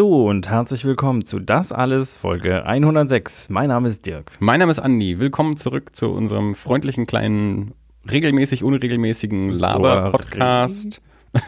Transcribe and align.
Hallo 0.00 0.30
und 0.30 0.48
herzlich 0.48 0.86
willkommen 0.86 1.26
zu 1.26 1.40
Das 1.40 1.72
Alles 1.72 2.16
Folge 2.16 2.64
106. 2.64 3.50
Mein 3.50 3.68
Name 3.68 3.86
ist 3.88 4.06
Dirk. 4.06 4.32
Mein 4.40 4.58
Name 4.60 4.72
ist 4.72 4.78
Andi. 4.78 5.18
Willkommen 5.18 5.58
zurück 5.58 5.94
zu 5.94 6.06
unserem 6.08 6.54
freundlichen 6.54 7.04
kleinen, 7.04 7.74
regelmäßig 8.10 8.64
unregelmäßigen 8.64 9.50
Laber-Podcast. 9.50 11.02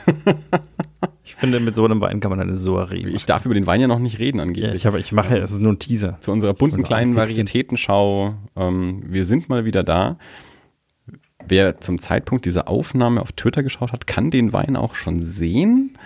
Ich 1.24 1.36
finde, 1.36 1.60
mit 1.60 1.76
so 1.76 1.84
einem 1.86 2.02
Wein 2.02 2.20
kann 2.20 2.30
man 2.30 2.40
eine 2.40 2.54
Soiree 2.54 3.04
machen. 3.04 3.14
Ich 3.16 3.24
darf 3.24 3.46
über 3.46 3.54
den 3.54 3.66
Wein 3.66 3.80
ja 3.80 3.86
noch 3.86 3.98
nicht 4.00 4.18
reden 4.18 4.36
Ja, 4.38 4.42
angeblich. 4.44 4.74
ich, 4.74 4.86
habe, 4.86 5.00
ich 5.00 5.12
mache, 5.12 5.38
es 5.38 5.52
ist 5.52 5.60
nur 5.62 5.72
ein 5.72 5.78
Teaser. 5.78 6.18
zu 6.20 6.30
unserer 6.30 6.52
bunten 6.52 6.82
kleinen. 6.82 7.16
Varietätenschau. 7.16 8.34
Ähm, 8.54 9.02
wir 9.06 9.24
sind 9.24 9.48
mal 9.48 9.64
wieder 9.64 9.82
da. 9.82 10.18
Wer 11.48 11.80
zum 11.80 12.00
Zeitpunkt 12.00 12.44
dieser 12.44 12.68
Aufnahme 12.68 13.20
auf 13.20 13.32
Twitter 13.32 13.62
geschaut 13.62 13.92
hat, 13.92 14.06
kann 14.06 14.30
den 14.30 14.52
Wein 14.52 14.76
auch 14.76 14.94
schon 14.94 15.20
sehen. 15.22 15.98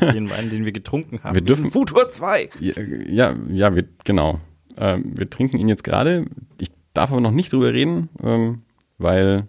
Den 0.00 0.30
Wein, 0.30 0.50
den 0.50 0.64
wir 0.64 0.72
getrunken 0.72 1.20
haben. 1.22 1.34
Wir 1.34 1.42
dürfen- 1.42 1.70
Futur 1.70 2.08
2. 2.10 2.50
Ja, 2.60 2.74
ja, 3.08 3.36
ja 3.50 3.74
wir, 3.74 3.84
genau. 4.04 4.40
Ähm, 4.76 5.12
wir 5.16 5.28
trinken 5.28 5.58
ihn 5.58 5.68
jetzt 5.68 5.84
gerade. 5.84 6.26
Ich 6.60 6.70
darf 6.94 7.10
aber 7.10 7.20
noch 7.20 7.32
nicht 7.32 7.52
drüber 7.52 7.72
reden, 7.72 8.08
ähm, 8.22 8.62
weil 8.98 9.48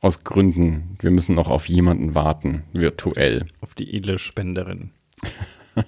aus 0.00 0.22
Gründen, 0.24 0.94
wir 1.00 1.10
müssen 1.10 1.34
noch 1.34 1.48
auf 1.48 1.68
jemanden 1.68 2.14
warten, 2.14 2.64
virtuell. 2.72 3.46
Auf 3.60 3.74
die 3.74 3.96
edle 3.96 4.18
Spenderin. 4.18 4.90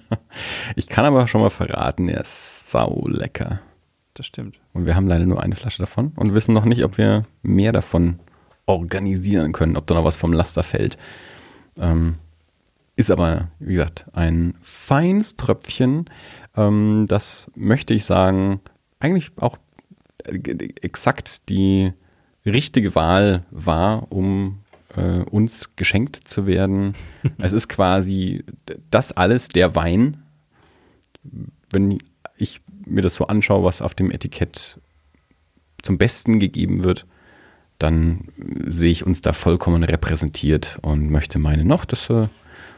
Ich 0.75 0.87
kann 0.89 1.05
aber 1.05 1.27
schon 1.27 1.39
mal 1.39 1.49
verraten, 1.49 2.09
er 2.09 2.19
ist 2.19 2.69
sau 2.69 3.05
lecker. 3.07 3.61
Das 4.15 4.25
stimmt. 4.25 4.59
Und 4.73 4.85
wir 4.85 4.95
haben 4.95 5.07
leider 5.07 5.25
nur 5.25 5.41
eine 5.41 5.55
Flasche 5.55 5.79
davon 5.79 6.11
und 6.17 6.33
wissen 6.33 6.53
noch 6.53 6.65
nicht, 6.65 6.83
ob 6.83 6.97
wir 6.97 7.23
mehr 7.41 7.71
davon 7.71 8.19
organisieren 8.67 9.53
können, 9.53 9.75
ob 9.75 9.87
da 9.87 9.95
noch 9.95 10.03
was 10.03 10.17
vom 10.17 10.33
Laster 10.33 10.63
fällt. 10.63 10.97
Ähm, 11.77 12.17
ist 12.95 13.11
aber, 13.11 13.49
wie 13.59 13.73
gesagt, 13.73 14.05
ein 14.13 14.55
feines 14.61 15.37
Tröpfchen. 15.37 16.05
Ähm, 16.55 17.05
das 17.07 17.49
möchte 17.55 17.93
ich 17.93 18.05
sagen, 18.05 18.59
eigentlich 18.99 19.31
auch 19.37 19.57
äh, 20.25 20.37
exakt 20.81 21.49
die 21.49 21.93
richtige 22.45 22.95
Wahl 22.95 23.45
war, 23.51 24.11
um 24.11 24.59
äh, 24.95 25.19
uns 25.19 25.75
geschenkt 25.75 26.15
zu 26.15 26.47
werden. 26.47 26.93
es 27.37 27.53
ist 27.53 27.69
quasi 27.69 28.43
das 28.89 29.11
alles 29.11 29.49
der 29.49 29.75
Wein. 29.75 30.23
Wenn 31.69 31.97
ich 32.35 32.61
mir 32.85 33.01
das 33.01 33.15
so 33.15 33.27
anschaue, 33.27 33.63
was 33.63 33.81
auf 33.81 33.95
dem 33.95 34.11
Etikett 34.11 34.79
zum 35.81 35.97
Besten 35.97 36.39
gegeben 36.39 36.83
wird, 36.83 37.05
dann 37.79 38.29
sehe 38.37 38.91
ich 38.91 39.05
uns 39.05 39.21
da 39.21 39.33
vollkommen 39.33 39.83
repräsentiert 39.83 40.79
und 40.81 41.09
möchte 41.11 41.39
meinen 41.39 41.67
noch, 41.67 41.85
dass 41.85 42.09
äh, 42.09 42.27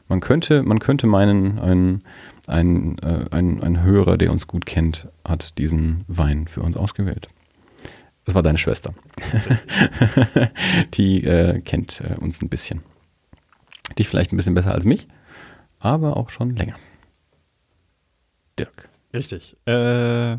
man 0.08 0.20
könnte, 0.20 0.64
man 0.64 0.80
könnte 0.80 1.08
meinen, 1.08 1.60
ein, 1.60 2.04
ein, 2.48 2.98
äh, 3.00 3.26
ein, 3.32 3.62
ein 3.62 3.84
Hörer, 3.84 4.18
der 4.18 4.32
uns 4.32 4.48
gut 4.48 4.66
kennt, 4.66 5.08
hat 5.24 5.58
diesen 5.58 6.04
Wein 6.08 6.48
für 6.48 6.62
uns 6.62 6.76
ausgewählt. 6.76 7.28
Das 8.26 8.36
war 8.36 8.44
deine 8.44 8.58
Schwester. 8.58 8.94
Die 10.94 11.24
äh, 11.24 11.62
kennt 11.62 12.02
äh, 12.02 12.16
uns 12.16 12.42
ein 12.42 12.50
bisschen. 12.50 12.82
Dich 13.98 14.08
vielleicht 14.08 14.34
ein 14.34 14.38
bisschen 14.38 14.54
besser 14.54 14.74
als 14.74 14.86
mich, 14.86 15.08
aber 15.80 16.18
auch 16.18 16.30
schon 16.30 16.56
länger. 16.56 16.76
Dirk. 18.58 18.90
Richtig. 19.14 19.56
Äh, 19.66 20.38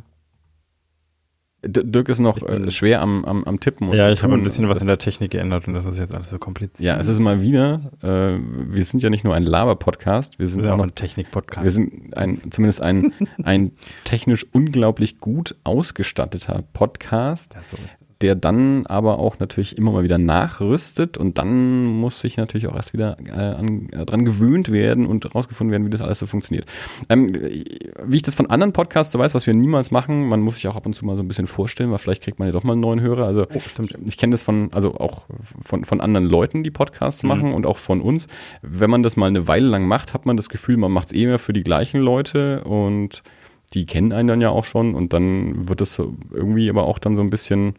Dirk 1.63 2.09
ist 2.09 2.21
noch 2.21 2.41
äh, 2.43 2.71
schwer 2.71 3.03
am, 3.03 3.25
am, 3.25 3.45
am 3.45 3.61
Tippen. 3.61 3.93
ja, 3.93 4.11
ich 4.11 4.23
habe 4.23 4.33
ein 4.35 4.43
bisschen 4.43 4.69
was 4.69 4.81
in 4.81 4.87
der 4.87 4.99
Technik 4.99 5.33
geändert 5.33 5.69
und 5.69 5.75
das 5.75 5.85
ist 5.85 5.99
jetzt 5.99 6.15
alles 6.15 6.31
so 6.31 6.39
kompliziert. 6.39 6.87
Ja, 6.87 6.99
es 6.99 7.07
ist 7.07 7.19
mal 7.19 7.43
wieder, 7.43 7.91
äh, 8.03 8.39
wir 8.41 8.85
sind 8.85 9.03
ja 9.03 9.11
nicht 9.11 9.25
nur 9.25 9.35
ein 9.35 9.45
Laber-Podcast, 9.45 10.39
wir 10.39 10.49
sind 10.49 10.65
ja 10.65 10.75
auch 10.75 10.79
auch 10.79 10.85
ein 10.85 10.95
Technik-Podcast. 10.95 11.63
wir 11.63 11.71
sind 11.71 12.17
ein, 12.17 12.41
zumindest 12.51 12.81
ein, 12.81 13.13
ein 13.43 13.73
technisch 14.05 14.47
unglaublich 14.53 15.19
gut 15.19 15.55
ausgestatteter 15.65 16.65
Podcast, 16.73 17.55
Ja, 17.55 17.61
so. 17.63 17.77
Der 18.21 18.35
dann 18.35 18.87
aber 18.87 19.19
auch 19.19 19.39
natürlich 19.39 19.79
immer 19.79 19.93
mal 19.93 20.03
wieder 20.03 20.19
nachrüstet 20.19 21.17
und 21.17 21.39
dann 21.39 21.85
muss 21.85 22.21
sich 22.21 22.37
natürlich 22.37 22.67
auch 22.67 22.77
erst 22.77 22.93
wieder 22.93 23.17
äh, 23.25 23.31
an, 23.31 23.89
äh, 23.93 24.05
dran 24.05 24.25
gewöhnt 24.25 24.71
werden 24.71 25.07
und 25.07 25.35
rausgefunden 25.35 25.73
werden, 25.73 25.87
wie 25.87 25.91
das 25.91 26.01
alles 26.03 26.19
so 26.19 26.27
funktioniert. 26.27 26.67
Ähm, 27.09 27.29
wie 28.05 28.17
ich 28.17 28.23
das 28.23 28.35
von 28.35 28.51
anderen 28.51 28.73
Podcasts 28.73 29.13
so 29.13 29.19
weiß, 29.19 29.35
was 29.35 29.47
wir 29.47 29.55
niemals 29.55 29.91
machen, 29.91 30.29
man 30.29 30.41
muss 30.41 30.57
sich 30.57 30.69
auch 30.69 30.77
ab 30.77 30.85
und 30.87 30.95
zu 30.95 31.07
mal 31.07 31.17
so 31.17 31.23
ein 31.23 31.29
bisschen 31.29 31.47
vorstellen, 31.47 31.91
weil 31.91 31.99
vielleicht 31.99 32.23
kriegt 32.23 32.39
man 32.39 32.47
ja 32.49 32.53
doch 32.53 32.65
mal 32.65 32.73
einen 32.73 32.83
neuen 32.83 33.01
Hörer. 33.01 33.27
Also 33.27 33.47
Oh, 33.55 33.61
stimmt. 33.67 33.95
ich 34.07 34.19
kenne 34.19 34.33
das 34.33 34.43
von, 34.43 34.71
also 34.73 34.95
auch 34.97 35.23
von, 35.63 35.85
von 35.85 36.01
anderen 36.01 36.27
Leuten, 36.27 36.63
die 36.63 36.71
Podcasts 36.71 37.23
Mhm. 37.23 37.29
machen 37.29 37.53
und 37.55 37.65
auch 37.67 37.79
von 37.79 38.01
uns. 38.01 38.29
Wenn 38.63 38.91
man 38.91 39.03
das 39.03 39.17
mal 39.17 39.27
eine 39.27 39.49
Weile 39.49 39.67
lang 39.69 39.87
macht, 39.87 40.13
hat 40.15 40.27
man 40.27 40.37
das 40.37 40.49
Gefühl, 40.49 40.77
man 40.77 40.93
macht 40.93 41.07
es 41.09 41.13
eh 41.15 41.27
mehr 41.27 41.39
für 41.39 41.53
die 41.53 41.63
gleichen 41.63 42.01
Leute 42.01 42.65
und 42.65 43.23
die 43.73 43.87
kennen 43.87 44.13
einen 44.13 44.29
dann 44.29 44.41
ja 44.41 44.51
auch 44.51 44.65
schon 44.65 44.95
und 44.95 45.13
dann 45.13 45.69
wird 45.69 45.81
es 45.81 45.95
so 45.95 46.15
irgendwie 46.33 46.69
aber 46.69 46.85
auch 46.85 46.99
dann 46.99 47.15
so 47.17 47.23
ein 47.23 47.31
bisschen, 47.31 47.75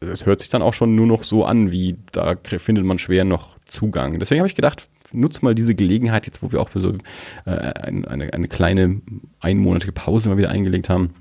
es 0.00 0.26
hört 0.26 0.40
sich 0.40 0.48
dann 0.48 0.62
auch 0.62 0.74
schon 0.74 0.94
nur 0.94 1.06
noch 1.06 1.22
so 1.22 1.44
an, 1.44 1.72
wie 1.72 1.96
da 2.12 2.36
findet 2.44 2.84
man 2.84 2.98
schwer 2.98 3.24
noch 3.24 3.56
Zugang. 3.66 4.18
Deswegen 4.18 4.40
habe 4.40 4.48
ich 4.48 4.54
gedacht, 4.54 4.88
nutz 5.12 5.42
mal 5.42 5.54
diese 5.54 5.74
Gelegenheit, 5.74 6.26
jetzt 6.26 6.42
wo 6.42 6.52
wir 6.52 6.60
auch 6.60 6.70
so 6.74 6.94
äh, 7.44 7.50
ein, 7.50 8.04
eine, 8.06 8.32
eine 8.32 8.48
kleine 8.48 9.00
einmonatige 9.40 9.92
Pause 9.92 10.28
mal 10.28 10.38
wieder 10.38 10.50
eingelegt 10.50 10.88
haben, 10.88 11.14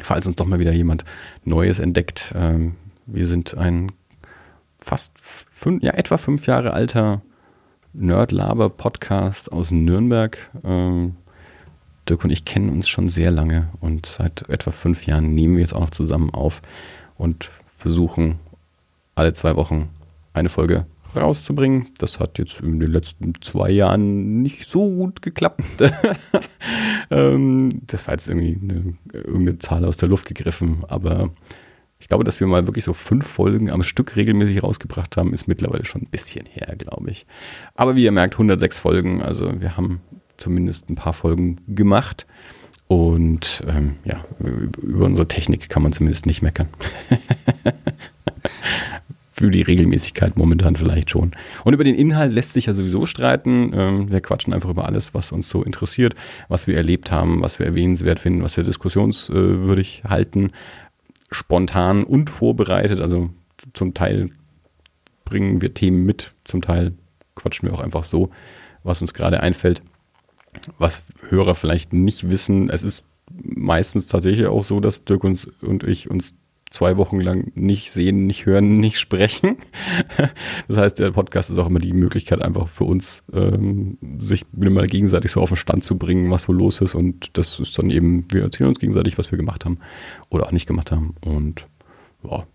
falls 0.00 0.26
uns 0.26 0.36
doch 0.36 0.46
mal 0.46 0.58
wieder 0.58 0.72
jemand 0.72 1.04
Neues 1.44 1.78
entdeckt. 1.78 2.32
Ähm, 2.36 2.76
wir 3.06 3.26
sind 3.26 3.56
ein 3.56 3.92
fast 4.78 5.12
fünf, 5.18 5.82
ja, 5.82 5.92
etwa 5.92 6.16
fünf 6.18 6.46
Jahre 6.46 6.72
alter 6.72 7.22
Nerd-Laber-Podcast 7.92 9.52
aus 9.52 9.70
Nürnberg. 9.70 10.38
Ähm, 10.64 11.16
Dirk 12.08 12.24
und 12.24 12.30
ich 12.30 12.44
kennen 12.44 12.70
uns 12.70 12.88
schon 12.88 13.08
sehr 13.08 13.30
lange 13.30 13.68
und 13.80 14.06
seit 14.06 14.48
etwa 14.48 14.72
fünf 14.72 15.06
Jahren 15.06 15.34
nehmen 15.34 15.54
wir 15.54 15.60
jetzt 15.60 15.74
auch 15.74 15.80
noch 15.80 15.90
zusammen 15.90 16.30
auf 16.30 16.62
und 17.16 17.50
versuchen 17.82 18.38
alle 19.14 19.32
zwei 19.32 19.56
Wochen 19.56 19.90
eine 20.32 20.48
Folge 20.48 20.86
rauszubringen. 21.14 21.84
Das 21.98 22.20
hat 22.20 22.38
jetzt 22.38 22.60
in 22.60 22.80
den 22.80 22.90
letzten 22.90 23.34
zwei 23.42 23.70
Jahren 23.70 24.40
nicht 24.40 24.68
so 24.68 24.88
gut 24.88 25.20
geklappt. 25.20 25.62
ähm, 27.10 27.82
das 27.86 28.06
war 28.06 28.14
jetzt 28.14 28.28
irgendwie 28.28 28.58
eine, 28.62 28.94
irgendeine 29.12 29.58
Zahl 29.58 29.84
aus 29.84 29.96
der 29.96 30.08
Luft 30.08 30.26
gegriffen, 30.26 30.84
aber 30.88 31.30
ich 31.98 32.08
glaube, 32.08 32.24
dass 32.24 32.40
wir 32.40 32.46
mal 32.46 32.66
wirklich 32.66 32.84
so 32.84 32.94
fünf 32.94 33.26
Folgen 33.26 33.70
am 33.70 33.82
Stück 33.82 34.16
regelmäßig 34.16 34.62
rausgebracht 34.62 35.16
haben, 35.16 35.34
ist 35.34 35.48
mittlerweile 35.48 35.84
schon 35.84 36.02
ein 36.02 36.10
bisschen 36.10 36.46
her, 36.46 36.74
glaube 36.76 37.10
ich. 37.10 37.26
Aber 37.74 37.94
wie 37.94 38.04
ihr 38.04 38.12
merkt, 38.12 38.34
106 38.34 38.78
Folgen, 38.78 39.22
also 39.22 39.60
wir 39.60 39.76
haben 39.76 40.00
zumindest 40.36 40.88
ein 40.90 40.96
paar 40.96 41.12
Folgen 41.12 41.60
gemacht. 41.68 42.26
Und 42.92 43.64
ähm, 43.66 43.96
ja, 44.04 44.22
über 44.82 45.06
unsere 45.06 45.26
Technik 45.26 45.70
kann 45.70 45.82
man 45.82 45.94
zumindest 45.94 46.26
nicht 46.26 46.42
meckern. 46.42 46.68
Für 49.32 49.50
die 49.50 49.62
Regelmäßigkeit 49.62 50.36
momentan 50.36 50.74
vielleicht 50.74 51.08
schon. 51.08 51.30
Und 51.64 51.72
über 51.72 51.84
den 51.84 51.94
Inhalt 51.94 52.34
lässt 52.34 52.52
sich 52.52 52.66
ja 52.66 52.74
sowieso 52.74 53.06
streiten. 53.06 53.72
Ähm, 53.74 54.12
wir 54.12 54.20
quatschen 54.20 54.52
einfach 54.52 54.68
über 54.68 54.84
alles, 54.84 55.14
was 55.14 55.32
uns 55.32 55.48
so 55.48 55.62
interessiert, 55.62 56.14
was 56.48 56.66
wir 56.66 56.76
erlebt 56.76 57.10
haben, 57.10 57.40
was 57.40 57.58
wir 57.58 57.64
erwähnenswert 57.64 58.20
finden, 58.20 58.42
was 58.42 58.58
wir 58.58 58.64
diskussionswürdig 58.64 60.02
halten. 60.06 60.50
Spontan 61.30 62.04
und 62.04 62.28
vorbereitet. 62.28 63.00
Also 63.00 63.30
zum 63.72 63.94
Teil 63.94 64.28
bringen 65.24 65.62
wir 65.62 65.72
Themen 65.72 66.04
mit, 66.04 66.34
zum 66.44 66.60
Teil 66.60 66.92
quatschen 67.36 67.70
wir 67.70 67.74
auch 67.74 67.80
einfach 67.80 68.04
so, 68.04 68.28
was 68.82 69.00
uns 69.00 69.14
gerade 69.14 69.40
einfällt. 69.40 69.80
Was 70.78 71.04
Hörer 71.28 71.54
vielleicht 71.54 71.92
nicht 71.92 72.30
wissen, 72.30 72.68
es 72.70 72.82
ist 72.82 73.04
meistens 73.30 74.06
tatsächlich 74.06 74.46
auch 74.46 74.64
so, 74.64 74.80
dass 74.80 75.04
Dirk 75.04 75.24
uns 75.24 75.46
und 75.62 75.84
ich 75.84 76.10
uns 76.10 76.34
zwei 76.72 76.96
Wochen 76.96 77.20
lang 77.20 77.52
nicht 77.54 77.90
sehen, 77.90 78.26
nicht 78.26 78.46
hören, 78.46 78.72
nicht 78.72 78.98
sprechen. 78.98 79.58
Das 80.68 80.76
heißt, 80.76 80.98
der 80.98 81.10
Podcast 81.12 81.50
ist 81.50 81.58
auch 81.58 81.68
immer 81.68 81.78
die 81.78 81.92
Möglichkeit 81.92 82.42
einfach 82.42 82.68
für 82.68 82.84
uns, 82.84 83.22
ähm, 83.32 83.98
sich 84.18 84.44
mal 84.52 84.86
gegenseitig 84.86 85.30
so 85.30 85.40
auf 85.40 85.50
den 85.50 85.56
Stand 85.56 85.84
zu 85.84 85.98
bringen, 85.98 86.30
was 86.30 86.44
so 86.44 86.52
los 86.52 86.80
ist. 86.80 86.94
Und 86.94 87.36
das 87.36 87.60
ist 87.60 87.78
dann 87.78 87.90
eben, 87.90 88.26
wir 88.30 88.42
erzählen 88.42 88.68
uns 88.68 88.80
gegenseitig, 88.80 89.18
was 89.18 89.30
wir 89.30 89.38
gemacht 89.38 89.64
haben 89.64 89.78
oder 90.30 90.46
auch 90.46 90.52
nicht 90.52 90.66
gemacht 90.66 90.90
haben. 90.90 91.14
Und 91.24 91.66
ja, 92.24 92.46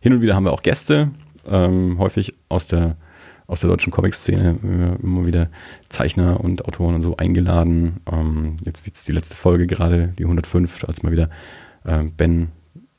hin 0.00 0.12
und 0.12 0.22
wieder 0.22 0.34
haben 0.34 0.44
wir 0.44 0.52
auch 0.52 0.62
Gäste, 0.62 1.10
ähm, 1.46 1.98
häufig 1.98 2.34
aus 2.48 2.66
der 2.66 2.96
aus 3.46 3.60
der 3.60 3.68
deutschen 3.68 3.92
Comic-Szene 3.92 4.98
immer 5.02 5.26
wieder 5.26 5.50
Zeichner 5.88 6.40
und 6.40 6.64
Autoren 6.64 6.94
und 6.94 7.02
so 7.02 7.16
eingeladen. 7.16 8.00
Ähm, 8.10 8.56
jetzt 8.64 8.86
wird 8.86 8.96
die 9.06 9.12
letzte 9.12 9.36
Folge 9.36 9.66
gerade, 9.66 10.08
die 10.18 10.24
105, 10.24 10.84
als 10.84 11.02
mal 11.02 11.12
wieder 11.12 11.28
äh, 11.84 12.04
Ben 12.16 12.48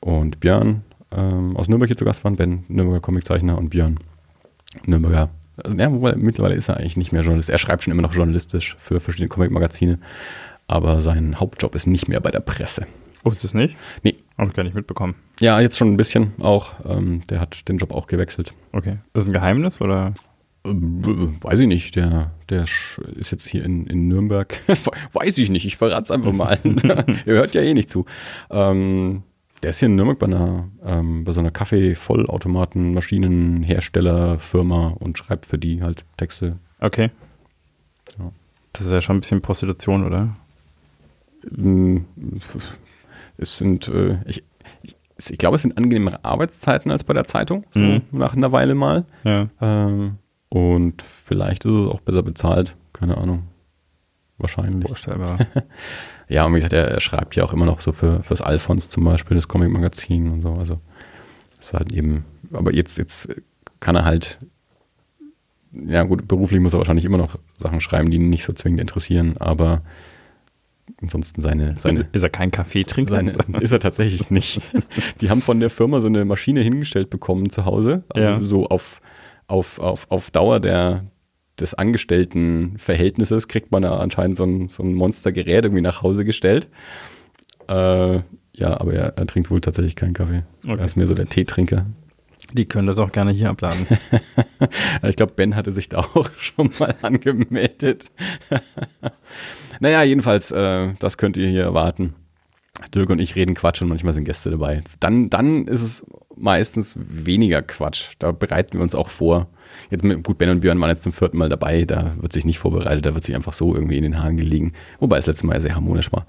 und 0.00 0.40
Björn 0.40 0.82
ähm, 1.12 1.56
aus 1.56 1.68
Nürnberg 1.68 1.88
hier 1.88 1.96
zu 1.96 2.04
Gast 2.04 2.24
waren. 2.24 2.36
Ben, 2.36 2.64
Nürnberger 2.68 3.00
Comiczeichner 3.00 3.58
und 3.58 3.70
Björn, 3.70 3.98
Nürnberger. 4.84 5.30
Also, 5.62 5.76
ja, 5.76 5.90
wobei, 5.90 6.14
mittlerweile 6.16 6.54
ist 6.54 6.68
er 6.68 6.76
eigentlich 6.76 6.96
nicht 6.96 7.12
mehr 7.12 7.22
Journalist. 7.22 7.48
Er 7.48 7.58
schreibt 7.58 7.82
schon 7.82 7.92
immer 7.92 8.02
noch 8.02 8.14
journalistisch 8.14 8.76
für 8.78 9.00
verschiedene 9.00 9.28
Comic-Magazine, 9.28 9.98
aber 10.68 11.02
sein 11.02 11.40
Hauptjob 11.40 11.74
ist 11.74 11.86
nicht 11.86 12.08
mehr 12.08 12.20
bei 12.20 12.30
der 12.30 12.40
Presse. 12.40 12.86
Wusstest 13.22 13.44
du 13.44 13.48
es 13.48 13.54
nicht? 13.54 13.76
Nee. 14.02 14.16
Habe 14.38 14.50
ich 14.50 14.54
gar 14.54 14.64
nicht 14.64 14.74
mitbekommen. 14.76 15.14
Ja, 15.40 15.58
jetzt 15.60 15.78
schon 15.78 15.90
ein 15.90 15.96
bisschen 15.96 16.32
auch. 16.40 16.74
Ähm, 16.84 17.20
der 17.30 17.40
hat 17.40 17.68
den 17.68 17.78
Job 17.78 17.92
auch 17.92 18.06
gewechselt. 18.06 18.50
Okay. 18.72 18.90
Ist 18.90 19.14
das 19.14 19.26
ein 19.26 19.32
Geheimnis 19.32 19.80
oder? 19.80 20.12
Weiß 20.66 21.60
ich 21.60 21.66
nicht, 21.66 21.96
der, 21.96 22.32
der 22.48 22.64
ist 22.64 23.30
jetzt 23.30 23.48
hier 23.48 23.64
in, 23.64 23.86
in 23.86 24.08
Nürnberg. 24.08 24.60
Weiß 25.12 25.38
ich 25.38 25.50
nicht, 25.50 25.66
ich 25.66 25.76
verrate 25.76 26.02
es 26.02 26.10
einfach 26.10 26.32
mal. 26.32 26.58
Ihr 26.64 27.34
hört 27.34 27.54
ja 27.54 27.62
eh 27.62 27.74
nicht 27.74 27.90
zu. 27.90 28.04
Ähm, 28.50 29.22
der 29.62 29.70
ist 29.70 29.78
hier 29.78 29.86
in 29.86 29.96
Nürnberg 29.96 30.18
bei, 30.18 30.26
einer, 30.26 30.68
ähm, 30.84 31.24
bei 31.24 31.32
so 31.32 31.40
einer 31.40 31.50
Kaffee-Vollautomaten, 31.50 32.94
Maschinenherstellerfirma 32.94 34.94
und 34.98 35.18
schreibt 35.18 35.46
für 35.46 35.58
die 35.58 35.82
halt 35.82 36.04
Texte. 36.16 36.58
Okay. 36.80 37.10
Ja. 38.18 38.32
Das 38.72 38.86
ist 38.86 38.92
ja 38.92 39.00
schon 39.00 39.16
ein 39.16 39.20
bisschen 39.20 39.40
Prostitution, 39.40 40.04
oder? 40.04 40.36
Ähm, 41.56 42.04
es 43.38 43.58
sind, 43.58 43.88
äh, 43.88 44.18
ich, 44.26 44.44
ich 45.28 45.38
glaube, 45.38 45.56
es 45.56 45.62
sind 45.62 45.76
angenehmere 45.76 46.24
Arbeitszeiten 46.24 46.90
als 46.90 47.04
bei 47.04 47.14
der 47.14 47.24
Zeitung, 47.24 47.64
so 47.72 47.80
mhm. 47.80 48.02
nach 48.12 48.36
einer 48.36 48.52
Weile 48.52 48.74
mal. 48.74 49.04
Ja. 49.24 49.48
Ähm, 49.60 50.18
und 50.56 51.02
vielleicht 51.02 51.66
ist 51.66 51.74
es 51.74 51.86
auch 51.86 52.00
besser 52.00 52.22
bezahlt, 52.22 52.76
keine 52.94 53.18
Ahnung. 53.18 53.42
Wahrscheinlich. 54.38 54.88
Vorstellbar. 54.88 55.38
ja, 56.30 56.46
und 56.46 56.52
wie 56.52 56.56
gesagt, 56.56 56.72
er, 56.72 56.88
er, 56.88 57.00
schreibt 57.00 57.36
ja 57.36 57.44
auch 57.44 57.52
immer 57.52 57.66
noch 57.66 57.80
so 57.80 57.92
für 57.92 58.22
fürs 58.22 58.40
Alphons 58.40 58.88
zum 58.88 59.04
Beispiel, 59.04 59.34
das 59.34 59.48
Comic-Magazin 59.48 60.30
und 60.30 60.40
so. 60.40 60.54
Also 60.54 60.80
das 61.50 61.66
ist 61.66 61.74
halt 61.74 61.92
eben, 61.92 62.24
aber 62.52 62.72
jetzt, 62.72 62.96
jetzt 62.96 63.28
kann 63.80 63.96
er 63.96 64.06
halt, 64.06 64.38
ja 65.72 66.04
gut, 66.04 66.26
beruflich 66.26 66.60
muss 66.60 66.72
er 66.72 66.78
wahrscheinlich 66.78 67.04
immer 67.04 67.18
noch 67.18 67.38
Sachen 67.58 67.80
schreiben, 67.80 68.10
die 68.10 68.16
ihn 68.16 68.30
nicht 68.30 68.44
so 68.44 68.54
zwingend 68.54 68.80
interessieren, 68.80 69.36
aber 69.36 69.82
ansonsten 71.02 71.42
seine, 71.42 71.74
seine 71.78 72.08
Ist 72.12 72.22
er 72.22 72.30
kein 72.30 72.50
Kaffeetrinker? 72.50 73.10
Seine, 73.10 73.36
ist 73.60 73.72
er 73.72 73.80
tatsächlich 73.80 74.30
nicht. 74.30 74.62
Die 75.20 75.28
haben 75.28 75.42
von 75.42 75.60
der 75.60 75.68
Firma 75.68 76.00
so 76.00 76.06
eine 76.06 76.24
Maschine 76.24 76.60
hingestellt 76.62 77.10
bekommen 77.10 77.50
zu 77.50 77.66
Hause. 77.66 78.04
Also 78.08 78.26
ja. 78.26 78.42
so 78.42 78.66
auf, 78.68 79.02
auf, 79.46 79.78
auf, 79.78 80.10
auf 80.10 80.30
Dauer 80.30 80.60
der, 80.60 81.04
des 81.58 81.74
Angestelltenverhältnisses 81.74 83.48
kriegt 83.48 83.72
man 83.72 83.82
da 83.82 83.98
anscheinend 83.98 84.36
so 84.36 84.44
ein, 84.44 84.68
so 84.68 84.82
ein 84.82 84.94
Monstergerät 84.94 85.64
irgendwie 85.64 85.82
nach 85.82 86.02
Hause 86.02 86.24
gestellt. 86.24 86.68
Äh, 87.68 88.20
ja, 88.52 88.80
aber 88.80 88.94
er, 88.94 89.16
er, 89.16 89.26
trinkt 89.26 89.50
wohl 89.50 89.60
tatsächlich 89.60 89.96
keinen 89.96 90.14
Kaffee. 90.14 90.44
Okay. 90.64 90.78
Er 90.78 90.84
ist 90.84 90.96
mehr 90.96 91.06
so 91.06 91.14
der 91.14 91.26
Teetrinker. 91.26 91.86
Die 92.52 92.66
können 92.66 92.86
das 92.86 92.98
auch 92.98 93.12
gerne 93.12 93.32
hier 93.32 93.50
abladen. 93.50 93.86
ich 95.02 95.16
glaube, 95.16 95.32
Ben 95.34 95.56
hatte 95.56 95.72
sich 95.72 95.88
da 95.88 95.98
auch 95.98 96.30
schon 96.36 96.70
mal 96.78 96.94
angemeldet. 97.02 98.04
naja, 99.80 100.02
jedenfalls, 100.02 100.52
äh, 100.52 100.92
das 101.00 101.18
könnt 101.18 101.36
ihr 101.36 101.48
hier 101.48 101.64
erwarten. 101.64 102.14
Dirk 102.94 103.10
und 103.10 103.20
ich 103.20 103.36
reden 103.36 103.54
Quatsch 103.54 103.82
und 103.82 103.88
manchmal 103.88 104.12
sind 104.12 104.24
Gäste 104.24 104.50
dabei. 104.50 104.80
Dann, 105.00 105.28
dann 105.28 105.66
ist 105.66 105.82
es 105.82 106.06
meistens 106.36 106.96
weniger 106.98 107.62
Quatsch. 107.62 108.14
Da 108.18 108.32
bereiten 108.32 108.74
wir 108.74 108.82
uns 108.82 108.94
auch 108.94 109.08
vor. 109.08 109.48
Jetzt 109.90 110.04
mit, 110.04 110.22
gut, 110.22 110.38
Ben 110.38 110.50
und 110.50 110.60
Björn 110.60 110.80
waren 110.80 110.90
jetzt 110.90 111.02
zum 111.02 111.12
vierten 111.12 111.38
Mal 111.38 111.48
dabei. 111.48 111.84
Da 111.84 112.12
wird 112.20 112.32
sich 112.32 112.44
nicht 112.44 112.58
vorbereitet, 112.58 113.06
da 113.06 113.14
wird 113.14 113.24
sich 113.24 113.34
einfach 113.34 113.52
so 113.52 113.74
irgendwie 113.74 113.96
in 113.96 114.02
den 114.02 114.22
Haaren 114.22 114.36
gelegen. 114.36 114.72
Wobei 115.00 115.18
es 115.18 115.26
letztes 115.26 115.44
Mal 115.44 115.60
sehr 115.60 115.74
harmonisch 115.74 116.12
war. 116.12 116.26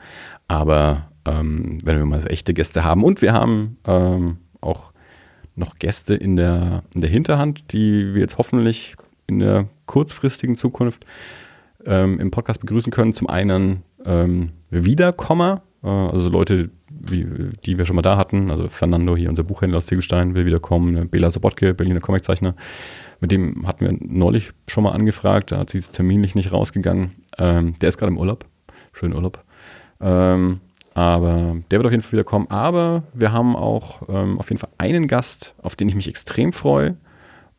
Aber 0.47 1.09
ähm, 1.25 1.77
wenn 1.83 1.97
wir 1.97 2.05
mal 2.05 2.21
so 2.21 2.27
echte 2.27 2.53
Gäste 2.53 2.83
haben 2.83 3.03
und 3.03 3.21
wir 3.21 3.33
haben 3.33 3.77
ähm, 3.85 4.37
auch 4.61 4.91
noch 5.55 5.77
Gäste 5.79 6.13
in 6.15 6.35
der, 6.35 6.83
in 6.93 7.01
der 7.01 7.09
Hinterhand, 7.09 7.73
die 7.73 8.13
wir 8.13 8.21
jetzt 8.21 8.37
hoffentlich 8.37 8.95
in 9.27 9.39
der 9.39 9.67
kurzfristigen 9.85 10.55
Zukunft 10.55 11.05
ähm, 11.85 12.19
im 12.19 12.31
Podcast 12.31 12.61
begrüßen 12.61 12.91
können. 12.91 13.13
Zum 13.13 13.27
einen 13.27 13.83
ähm, 14.05 14.51
Wiederkommer, 14.69 15.63
äh, 15.83 15.87
also 15.87 16.29
Leute, 16.29 16.69
wie, 16.89 17.25
die 17.65 17.77
wir 17.77 17.85
schon 17.85 17.95
mal 17.95 18.01
da 18.01 18.17
hatten. 18.17 18.51
Also 18.51 18.69
Fernando 18.69 19.15
hier, 19.15 19.29
unser 19.29 19.43
Buchhändler 19.43 19.77
aus 19.77 19.87
Ziegelstein, 19.87 20.35
will 20.35 20.45
wiederkommen. 20.45 21.09
Bela 21.09 21.31
Sobotke, 21.31 21.73
Berliner 21.73 21.99
Comiczeichner. 21.99 22.55
Mit 23.19 23.31
dem 23.31 23.67
hatten 23.67 23.85
wir 23.85 23.97
neulich 23.99 24.51
schon 24.67 24.83
mal 24.83 24.91
angefragt. 24.91 25.51
Da 25.51 25.59
hat 25.59 25.69
sie 25.69 25.81
terminlich 25.81 26.35
nicht 26.35 26.51
rausgegangen. 26.51 27.15
Ähm, 27.37 27.73
der 27.79 27.89
ist 27.89 27.97
gerade 27.97 28.11
im 28.11 28.17
Urlaub. 28.17 28.45
Schönen 28.93 29.13
Urlaub. 29.13 29.43
Ähm, 29.99 30.59
aber 30.93 31.57
der 31.69 31.79
wird 31.79 31.85
auf 31.85 31.91
jeden 31.91 32.03
Fall 32.03 32.13
wiederkommen. 32.13 32.47
Aber 32.49 33.03
wir 33.13 33.31
haben 33.31 33.55
auch 33.55 34.03
ähm, 34.09 34.39
auf 34.39 34.49
jeden 34.49 34.59
Fall 34.59 34.71
einen 34.77 35.07
Gast, 35.07 35.53
auf 35.61 35.75
den 35.75 35.89
ich 35.89 35.95
mich 35.95 36.07
extrem 36.07 36.53
freue 36.53 36.97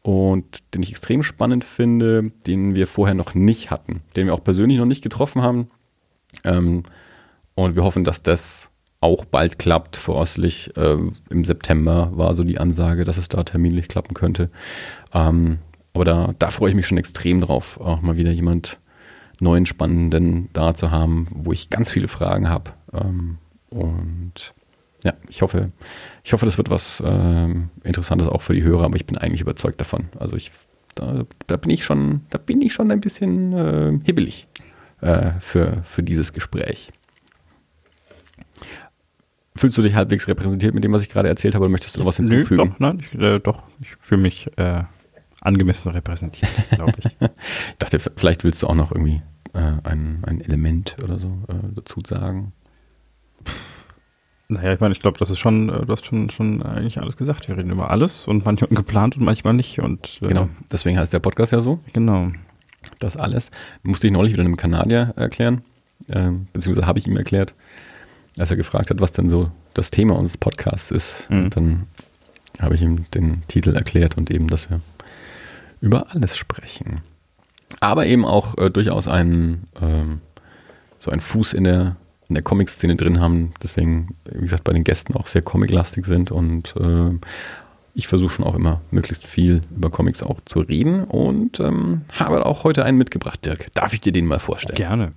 und 0.03 0.75
den 0.75 0.83
ich 0.83 0.91
extrem 0.91 1.23
spannend 1.23 1.65
finde, 1.65 2.29
den 2.47 2.75
wir 2.75 2.87
vorher 2.87 3.15
noch 3.15 3.35
nicht 3.35 3.71
hatten, 3.71 4.03
den 4.17 4.27
wir 4.27 4.35
auch 4.35 4.43
persönlich 4.43 4.79
noch 4.79 4.87
nicht 4.87 5.03
getroffen 5.03 5.43
haben. 5.43 5.71
Ähm, 6.45 6.85
und 7.55 7.77
wir 7.77 7.85
hoffen, 7.85 8.05
dass 8.05 8.23
das 8.23 8.71
auch 9.01 9.25
bald 9.25 9.59
klappt. 9.59 9.97
Voraussichtlich 9.97 10.73
ähm, 10.77 11.17
im 11.31 11.45
September 11.45 12.11
war 12.13 12.35
so 12.35 12.45
die 12.45 12.59
Ansage, 12.59 13.05
dass 13.05 13.19
es 13.19 13.29
da 13.29 13.45
terminlich 13.45 13.89
klappen 13.89 14.15
könnte. 14.15 14.51
Ähm, 15.13 15.59
aber 15.95 16.05
da, 16.05 16.31
da 16.39 16.51
freue 16.51 16.71
ich 16.71 16.77
mich 16.77 16.87
schon 16.87 16.99
extrem 16.99 17.41
drauf, 17.41 17.81
auch 17.81 18.03
mal 18.03 18.17
wieder 18.17 18.31
jemand 18.31 18.79
neuen 19.41 19.67
Spannenden 19.67 20.49
da 20.53 20.75
zu 20.75 20.91
haben, 20.91 21.27
wo 21.35 21.53
ich 21.53 21.71
ganz 21.71 21.91
viele 21.91 22.09
Fragen 22.09 22.49
habe. 22.49 22.73
Ähm, 22.93 23.39
und 23.71 24.55
ja, 25.05 25.15
ich 25.29 25.43
hoffe, 25.43 25.71
ich 26.25 26.33
hoffe, 26.33 26.45
das 26.45 26.59
wird 26.59 26.71
was 26.71 27.03
ähm, 27.05 27.71
Interessantes 27.85 28.29
auch 28.29 28.43
für 28.43 28.55
die 28.55 28.63
Hörer, 28.63 28.85
aber 28.85 28.97
ich 28.97 29.07
bin 29.07 29.17
eigentlich 29.17 29.41
überzeugt 29.41 29.81
davon. 29.81 30.09
Also 30.19 30.37
ich, 30.37 30.51
da, 30.97 31.25
da 31.47 31.57
bin 31.57 31.71
ich 31.71 31.85
schon, 31.85 32.23
da 32.31 32.39
bin 32.39 32.61
ich 32.61 32.73
schon 32.73 32.91
ein 32.91 33.01
bisschen 33.01 33.53
äh, 33.53 33.99
hibbelig 34.05 34.49
äh, 35.01 35.33
für, 35.41 35.83
für 35.85 36.03
dieses 36.03 36.33
Gespräch. 36.33 36.91
Fühlst 39.59 39.77
du 39.77 39.83
dich 39.83 39.97
halbwegs 39.97 40.29
repräsentiert 40.29 40.73
mit 40.73 40.85
dem, 40.85 40.93
was 40.93 41.03
ich 41.03 41.09
gerade 41.09 41.29
erzählt 41.29 41.55
habe, 41.55 41.65
oder 41.65 41.73
möchtest 41.73 41.97
du 41.97 42.01
noch 42.01 42.07
was 42.07 42.17
hinzufügen? 42.17 42.57
Nö, 42.57 42.71
doch, 42.71 42.79
nein, 42.79 43.01
ich, 43.01 43.21
äh, 43.21 43.39
doch, 43.41 43.65
ich 43.81 43.89
fühle 43.99 44.21
mich 44.21 44.49
äh, 44.57 44.85
angemessen 45.41 45.89
repräsentiert, 45.89 46.51
glaube 46.71 46.93
ich. 46.99 47.07
ich 47.21 47.79
dachte, 47.79 47.99
vielleicht 48.17 48.45
willst 48.45 48.63
du 48.63 48.69
auch 48.69 48.75
noch 48.75 48.93
irgendwie 48.93 49.21
äh, 49.55 49.73
ein, 49.83 50.23
ein 50.25 50.41
Element 50.41 50.97
oder 51.03 51.19
so 51.19 51.43
äh, 51.49 51.55
dazu 51.75 52.01
sagen. 52.07 52.53
Naja, 54.47 54.73
ich 54.73 54.81
meine, 54.81 54.93
ich 54.93 55.01
glaube, 55.01 55.19
das 55.19 55.29
ist 55.29 55.41
schon, 55.41 55.69
äh, 55.69 55.85
du 55.85 55.93
hast 55.93 56.07
schon, 56.07 56.31
schon 56.31 56.63
eigentlich 56.63 56.99
alles 56.99 57.17
gesagt. 57.17 57.49
Wir 57.49 57.57
reden 57.59 57.71
über 57.71 57.91
alles 57.91 58.27
und 58.29 58.45
manchmal 58.45 58.71
geplant 58.71 59.17
und 59.17 59.25
manchmal 59.25 59.55
nicht. 59.55 59.81
Und, 59.81 60.21
äh, 60.23 60.29
genau, 60.29 60.49
deswegen 60.71 60.99
heißt 60.99 61.13
der 61.13 61.19
Podcast 61.19 61.53
ja 61.53 61.61
so. 61.61 61.81
Genau. 61.93 62.29
Das 63.01 63.17
alles. 63.17 63.51
Musste 63.83 64.07
ich 64.07 64.13
neulich 64.13 64.33
wieder 64.33 64.45
einem 64.45 64.57
Kanadier 64.57 65.13
erklären, 65.17 65.63
äh, 66.07 66.31
beziehungsweise 66.53 66.87
habe 66.87 66.99
ich 67.01 67.07
ihm 67.09 67.17
erklärt, 67.17 67.55
als 68.39 68.51
er 68.51 68.57
gefragt 68.57 68.91
hat, 68.91 69.01
was 69.01 69.13
denn 69.13 69.29
so 69.29 69.51
das 69.75 69.91
Thema 69.91 70.15
unseres 70.15 70.37
Podcasts 70.37 70.91
ist. 70.91 71.29
Mhm. 71.31 71.51
Dann 71.51 71.87
habe 72.59 72.75
ich 72.75 72.83
ihm 72.83 73.09
den 73.11 73.43
Titel 73.49 73.75
erklärt 73.75 74.17
und 74.17 74.31
eben, 74.31 74.49
dass 74.49 74.71
wir 74.71 74.81
über 75.81 76.15
alles 76.15 76.37
sprechen. 76.37 77.03
Aber 77.81 78.07
eben 78.07 78.25
auch 78.25 78.57
äh, 78.59 78.71
durchaus 78.71 79.09
einen, 79.09 79.69
ähm, 79.81 80.21
so 80.99 81.11
einen 81.11 81.21
Fuß 81.21 81.53
in 81.53 81.65
der, 81.65 81.97
in 82.29 82.35
der 82.35 82.43
Comic-Szene 82.43 82.97
drin 82.97 83.21
haben. 83.21 83.53
Deswegen, 83.63 84.17
wie 84.31 84.41
gesagt, 84.41 84.65
bei 84.65 84.73
den 84.73 84.85
Gästen 84.85 85.15
auch 85.15 85.27
sehr 85.27 85.43
comic-lastig 85.43 86.07
sind 86.07 86.31
und 86.31 86.75
äh, 86.77 87.11
ich 87.95 88.07
versuche 88.07 88.37
schon 88.37 88.45
auch 88.45 88.55
immer 88.55 88.81
möglichst 88.91 89.27
viel 89.27 89.63
über 89.75 89.91
Comics 89.91 90.23
auch 90.23 90.41
zu 90.45 90.61
reden 90.61 91.05
und 91.05 91.59
ähm, 91.59 92.03
habe 92.13 92.47
auch 92.47 92.65
heute 92.65 92.85
einen 92.85 92.97
mitgebracht, 92.97 93.45
Dirk. 93.45 93.67
Darf 93.75 93.93
ich 93.93 94.01
dir 94.01 94.13
den 94.13 94.27
mal 94.27 94.39
vorstellen? 94.39 94.77
Gerne. 94.77 95.13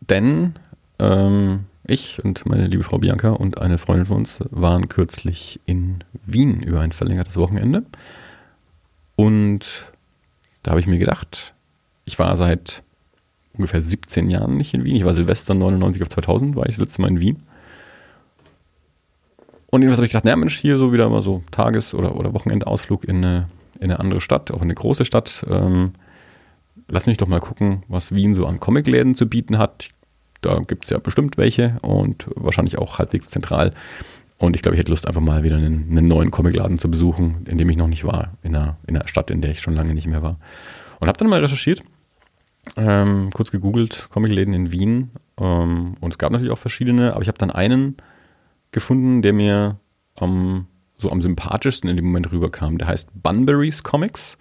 Denn 0.00 0.54
ähm, 0.98 1.66
ich 1.86 2.24
und 2.24 2.46
meine 2.46 2.66
liebe 2.66 2.82
Frau 2.82 2.98
Bianca 2.98 3.30
und 3.30 3.60
eine 3.60 3.78
Freundin 3.78 4.06
von 4.06 4.18
uns 4.18 4.38
waren 4.50 4.88
kürzlich 4.88 5.60
in 5.66 6.02
Wien 6.24 6.62
über 6.62 6.80
ein 6.80 6.92
verlängertes 6.92 7.36
Wochenende. 7.36 7.84
Und 9.16 9.86
da 10.62 10.72
habe 10.72 10.80
ich 10.80 10.86
mir 10.86 10.98
gedacht, 10.98 11.54
ich 12.04 12.18
war 12.18 12.36
seit 12.36 12.82
ungefähr 13.52 13.82
17 13.82 14.30
Jahren 14.30 14.56
nicht 14.56 14.74
in 14.74 14.84
Wien. 14.84 14.96
Ich 14.96 15.04
war 15.04 15.14
Silvester 15.14 15.54
99 15.54 16.02
auf 16.02 16.08
2000, 16.08 16.56
war 16.56 16.66
ich 16.66 16.76
das 16.76 16.84
letzte 16.84 17.02
Mal 17.02 17.08
in 17.08 17.20
Wien. 17.20 17.42
Und 19.70 19.82
jedenfalls 19.82 19.98
habe 19.98 20.06
ich 20.06 20.12
gedacht, 20.12 20.24
naja 20.24 20.36
Mensch, 20.36 20.58
hier 20.58 20.78
so 20.78 20.92
wieder 20.92 21.08
mal 21.08 21.22
so 21.22 21.42
Tages- 21.50 21.94
oder, 21.94 22.16
oder 22.16 22.32
Wochenendausflug 22.32 23.04
in 23.04 23.16
eine, 23.16 23.48
in 23.76 23.84
eine 23.90 23.98
andere 24.00 24.20
Stadt, 24.20 24.50
auch 24.50 24.58
in 24.58 24.64
eine 24.64 24.74
große 24.74 25.04
Stadt. 25.04 25.44
Ähm, 25.50 25.92
lass 26.88 27.06
mich 27.06 27.18
doch 27.18 27.28
mal 27.28 27.40
gucken, 27.40 27.82
was 27.88 28.14
Wien 28.14 28.34
so 28.34 28.46
an 28.46 28.60
Comicläden 28.60 29.14
zu 29.14 29.28
bieten 29.28 29.58
hat. 29.58 29.90
Da 30.44 30.60
gibt 30.66 30.84
es 30.84 30.90
ja 30.90 30.98
bestimmt 30.98 31.36
welche 31.36 31.76
und 31.82 32.26
wahrscheinlich 32.34 32.78
auch 32.78 32.98
halbwegs 32.98 33.30
zentral. 33.30 33.72
Und 34.38 34.56
ich 34.56 34.62
glaube, 34.62 34.74
ich 34.74 34.80
hätte 34.80 34.90
Lust, 34.90 35.06
einfach 35.06 35.20
mal 35.20 35.42
wieder 35.42 35.56
einen, 35.56 35.88
einen, 35.90 36.08
neuen 36.08 36.30
Comicladen 36.30 36.76
zu 36.76 36.90
besuchen, 36.90 37.46
in 37.46 37.56
dem 37.56 37.70
ich 37.70 37.76
noch 37.76 37.86
nicht 37.86 38.04
war, 38.04 38.32
in 38.42 38.54
einer, 38.54 38.76
in 38.86 38.96
einer 38.96 39.08
Stadt, 39.08 39.30
in 39.30 39.40
der 39.40 39.52
ich 39.52 39.60
schon 39.60 39.74
lange 39.74 39.94
nicht 39.94 40.06
mehr 40.06 40.22
war. 40.22 40.38
Und 41.00 41.08
habe 41.08 41.18
dann 41.18 41.28
mal 41.28 41.40
recherchiert, 41.40 41.80
ähm, 42.76 43.30
kurz 43.32 43.50
gegoogelt, 43.50 44.08
Comicläden 44.10 44.54
in 44.54 44.72
Wien. 44.72 45.10
Ähm, 45.40 45.94
und 46.00 46.10
es 46.10 46.18
gab 46.18 46.32
natürlich 46.32 46.52
auch 46.52 46.58
verschiedene, 46.58 47.14
aber 47.14 47.22
ich 47.22 47.28
habe 47.28 47.38
dann 47.38 47.50
einen 47.50 47.96
gefunden, 48.72 49.22
der 49.22 49.32
mir 49.32 49.78
ähm, 50.20 50.66
so 50.98 51.10
am 51.10 51.20
sympathischsten 51.20 51.88
in 51.88 51.96
dem 51.96 52.06
Moment 52.06 52.32
rüberkam. 52.32 52.78
Der 52.78 52.88
heißt 52.88 53.10
Bunbury's 53.14 53.82
Comics. 53.82 54.36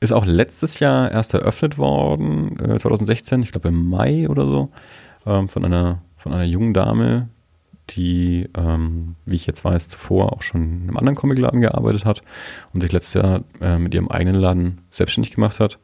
Ist 0.00 0.12
auch 0.12 0.24
letztes 0.24 0.80
Jahr 0.80 1.10
erst 1.10 1.34
eröffnet 1.34 1.76
worden, 1.76 2.58
äh, 2.58 2.78
2016, 2.78 3.42
ich 3.42 3.52
glaube 3.52 3.68
im 3.68 3.88
Mai 3.88 4.28
oder 4.28 4.46
so, 4.46 4.70
ähm, 5.26 5.48
von, 5.48 5.64
einer, 5.64 6.02
von 6.16 6.32
einer 6.32 6.44
jungen 6.44 6.72
Dame, 6.72 7.28
die, 7.90 8.48
ähm, 8.56 9.16
wie 9.26 9.36
ich 9.36 9.46
jetzt 9.46 9.64
weiß, 9.64 9.88
zuvor 9.88 10.32
auch 10.32 10.42
schon 10.42 10.62
in 10.62 10.82
einem 10.82 10.96
anderen 10.96 11.16
Comicladen 11.16 11.60
gearbeitet 11.60 12.04
hat 12.04 12.22
und 12.72 12.80
sich 12.80 12.92
letztes 12.92 13.14
Jahr 13.14 13.42
äh, 13.60 13.78
mit 13.78 13.94
ihrem 13.94 14.08
eigenen 14.08 14.36
Laden 14.36 14.78
selbstständig 14.90 15.34
gemacht 15.34 15.60
hat. 15.60 15.78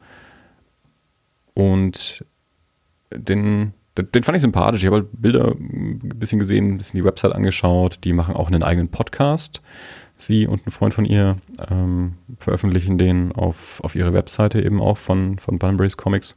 Und 1.55 2.25
den, 3.15 3.73
den 3.97 4.23
fand 4.23 4.37
ich 4.37 4.43
sympathisch. 4.43 4.83
Ich 4.83 4.87
habe 4.87 4.97
halt 4.97 5.09
Bilder 5.13 5.53
ein 5.59 6.01
bisschen 6.01 6.39
gesehen, 6.39 6.73
ein 6.73 6.77
bisschen 6.79 6.99
die 6.99 7.05
Website 7.05 7.33
angeschaut. 7.33 8.01
Die 8.05 8.13
machen 8.13 8.37
auch 8.37 8.49
einen 8.49 8.63
eigenen 8.63 8.89
Podcast. 8.89 9.63
Sie 10.17 10.47
und 10.47 10.67
ein 10.67 10.71
Freund 10.71 10.95
von 10.95 11.05
ihr 11.05 11.37
ähm, 11.71 12.15
veröffentlichen 12.39 12.99
den 12.99 13.33
auf, 13.33 13.81
auf 13.83 13.95
ihre 13.95 14.13
Webseite 14.13 14.63
eben 14.63 14.81
auch 14.81 14.97
von, 14.97 15.39
von 15.39 15.59
Bunbury's 15.59 15.97
Comics. 15.97 16.37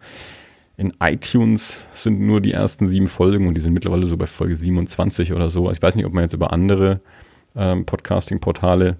In 0.79 0.93
iTunes 1.01 1.83
sind 1.91 2.21
nur 2.21 2.39
die 2.39 2.53
ersten 2.53 2.88
sieben 2.88 3.07
Folgen 3.07 3.50
und 3.50 3.53
die 3.53 3.59
sind 3.59 3.74
mittlerweile 3.74 4.07
so 4.07 4.15
bei 4.15 4.27
Folge 4.27 4.55
27 4.55 5.33
oder 5.33 5.50
so. 5.50 5.69
Ich 5.71 5.81
weiß 5.81 5.95
nicht, 5.95 6.05
ob 6.05 6.13
man 6.13 6.24
jetzt 6.24 6.31
über 6.31 6.53
andere 6.53 7.01
ähm, 7.53 7.86
Podcasting-Portale 7.86 8.95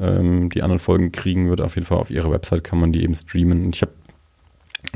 ähm, 0.00 0.48
die 0.48 0.62
anderen 0.62 0.78
Folgen 0.78 1.10
kriegen 1.10 1.50
wird. 1.50 1.60
Auf 1.60 1.74
jeden 1.74 1.88
Fall 1.88 1.98
auf 1.98 2.12
ihrer 2.12 2.30
Website 2.30 2.62
kann 2.62 2.78
man 2.78 2.92
die 2.92 3.02
eben 3.02 3.16
streamen. 3.16 3.64
Und 3.64 3.74
ich 3.74 3.82
habe 3.82 3.90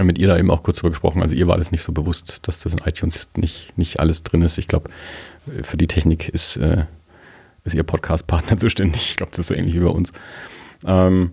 mit 0.05 0.17
ihr 0.17 0.29
da 0.29 0.39
eben 0.39 0.53
auch 0.53 0.63
kurz 0.63 0.77
drüber 0.77 0.91
gesprochen. 0.91 1.23
Also 1.23 1.35
ihr 1.35 1.49
war 1.49 1.59
das 1.59 1.73
nicht 1.73 1.83
so 1.83 1.91
bewusst, 1.91 2.47
dass 2.47 2.61
das 2.61 2.73
in 2.73 2.79
iTunes 2.87 3.29
nicht, 3.37 3.77
nicht 3.77 3.99
alles 3.99 4.23
drin 4.23 4.43
ist. 4.43 4.59
Ich 4.59 4.69
glaube, 4.69 4.91
für 5.63 5.77
die 5.77 5.89
Technik 5.89 6.29
ist, 6.29 6.57
äh, 6.57 6.85
ist 7.65 7.75
ihr 7.75 7.83
Podcast-Partner 7.83 8.57
zuständig. 8.59 9.11
Ich 9.11 9.17
glaube, 9.17 9.33
das 9.33 9.41
ist 9.41 9.49
so 9.49 9.55
ähnlich 9.55 9.75
wie 9.75 9.81
bei 9.81 9.91
uns. 9.91 10.13
Ähm, 10.87 11.33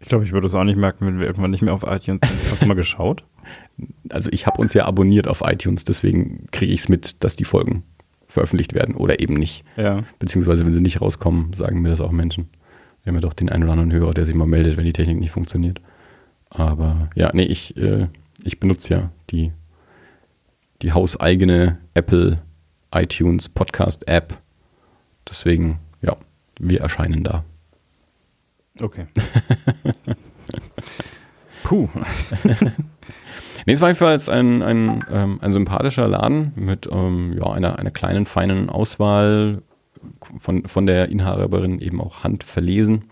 ich 0.00 0.08
glaube, 0.08 0.24
ich 0.24 0.32
würde 0.32 0.46
es 0.46 0.54
auch 0.54 0.64
nicht 0.64 0.78
merken, 0.78 1.06
wenn 1.06 1.20
wir 1.20 1.26
irgendwann 1.26 1.50
nicht 1.50 1.60
mehr 1.60 1.74
auf 1.74 1.82
iTunes 1.82 2.20
sind. 2.26 2.50
Hast 2.50 2.62
du 2.62 2.66
mal 2.66 2.72
geschaut? 2.72 3.24
Also 4.10 4.30
ich 4.32 4.46
habe 4.46 4.60
uns 4.60 4.74
ja 4.74 4.84
abonniert 4.84 5.28
auf 5.28 5.42
iTunes, 5.44 5.84
deswegen 5.84 6.46
kriege 6.50 6.72
ich 6.72 6.80
es 6.80 6.88
mit, 6.88 7.22
dass 7.24 7.36
die 7.36 7.44
Folgen 7.44 7.84
veröffentlicht 8.28 8.74
werden 8.74 8.96
oder 8.96 9.20
eben 9.20 9.34
nicht. 9.34 9.64
Ja. 9.76 10.02
Beziehungsweise, 10.18 10.64
wenn 10.64 10.72
sie 10.72 10.80
nicht 10.80 11.00
rauskommen, 11.00 11.52
sagen 11.52 11.82
mir 11.82 11.90
das 11.90 12.00
auch 12.00 12.10
Menschen. 12.10 12.48
Wir 13.02 13.10
haben 13.10 13.16
ja 13.16 13.20
doch 13.20 13.32
den 13.32 13.48
einen 13.48 13.64
oder 13.64 13.72
anderen 13.72 13.92
Hörer, 13.92 14.14
der 14.14 14.26
sich 14.26 14.34
mal 14.34 14.46
meldet, 14.46 14.76
wenn 14.76 14.84
die 14.84 14.92
Technik 14.92 15.20
nicht 15.20 15.30
funktioniert. 15.30 15.80
Aber 16.50 17.10
ja, 17.14 17.30
nee, 17.32 17.44
ich, 17.44 17.76
äh, 17.76 18.08
ich 18.44 18.60
benutze 18.60 18.94
ja 18.94 19.10
die, 19.30 19.52
die 20.82 20.92
hauseigene 20.92 21.78
Apple 21.94 22.42
iTunes 22.92 23.48
Podcast 23.48 24.08
App. 24.08 24.40
Deswegen, 25.28 25.78
ja, 26.02 26.16
wir 26.58 26.80
erscheinen 26.80 27.24
da. 27.24 27.44
Okay. 28.80 29.06
Puh. 31.62 31.88
Nee, 33.66 33.72
es 33.72 33.80
war 33.80 33.88
jedenfalls 33.88 34.28
ein, 34.28 34.62
ein, 34.62 35.04
ähm, 35.10 35.38
ein 35.40 35.52
sympathischer 35.52 36.08
Laden 36.08 36.52
mit 36.56 36.88
ähm, 36.90 37.34
ja, 37.36 37.52
einer, 37.52 37.78
einer 37.78 37.90
kleinen, 37.90 38.24
feinen 38.24 38.68
Auswahl 38.68 39.62
von, 40.38 40.66
von 40.66 40.86
der 40.86 41.08
Inhaberin 41.08 41.80
eben 41.80 42.00
auch 42.00 42.24
handverlesen. 42.24 43.04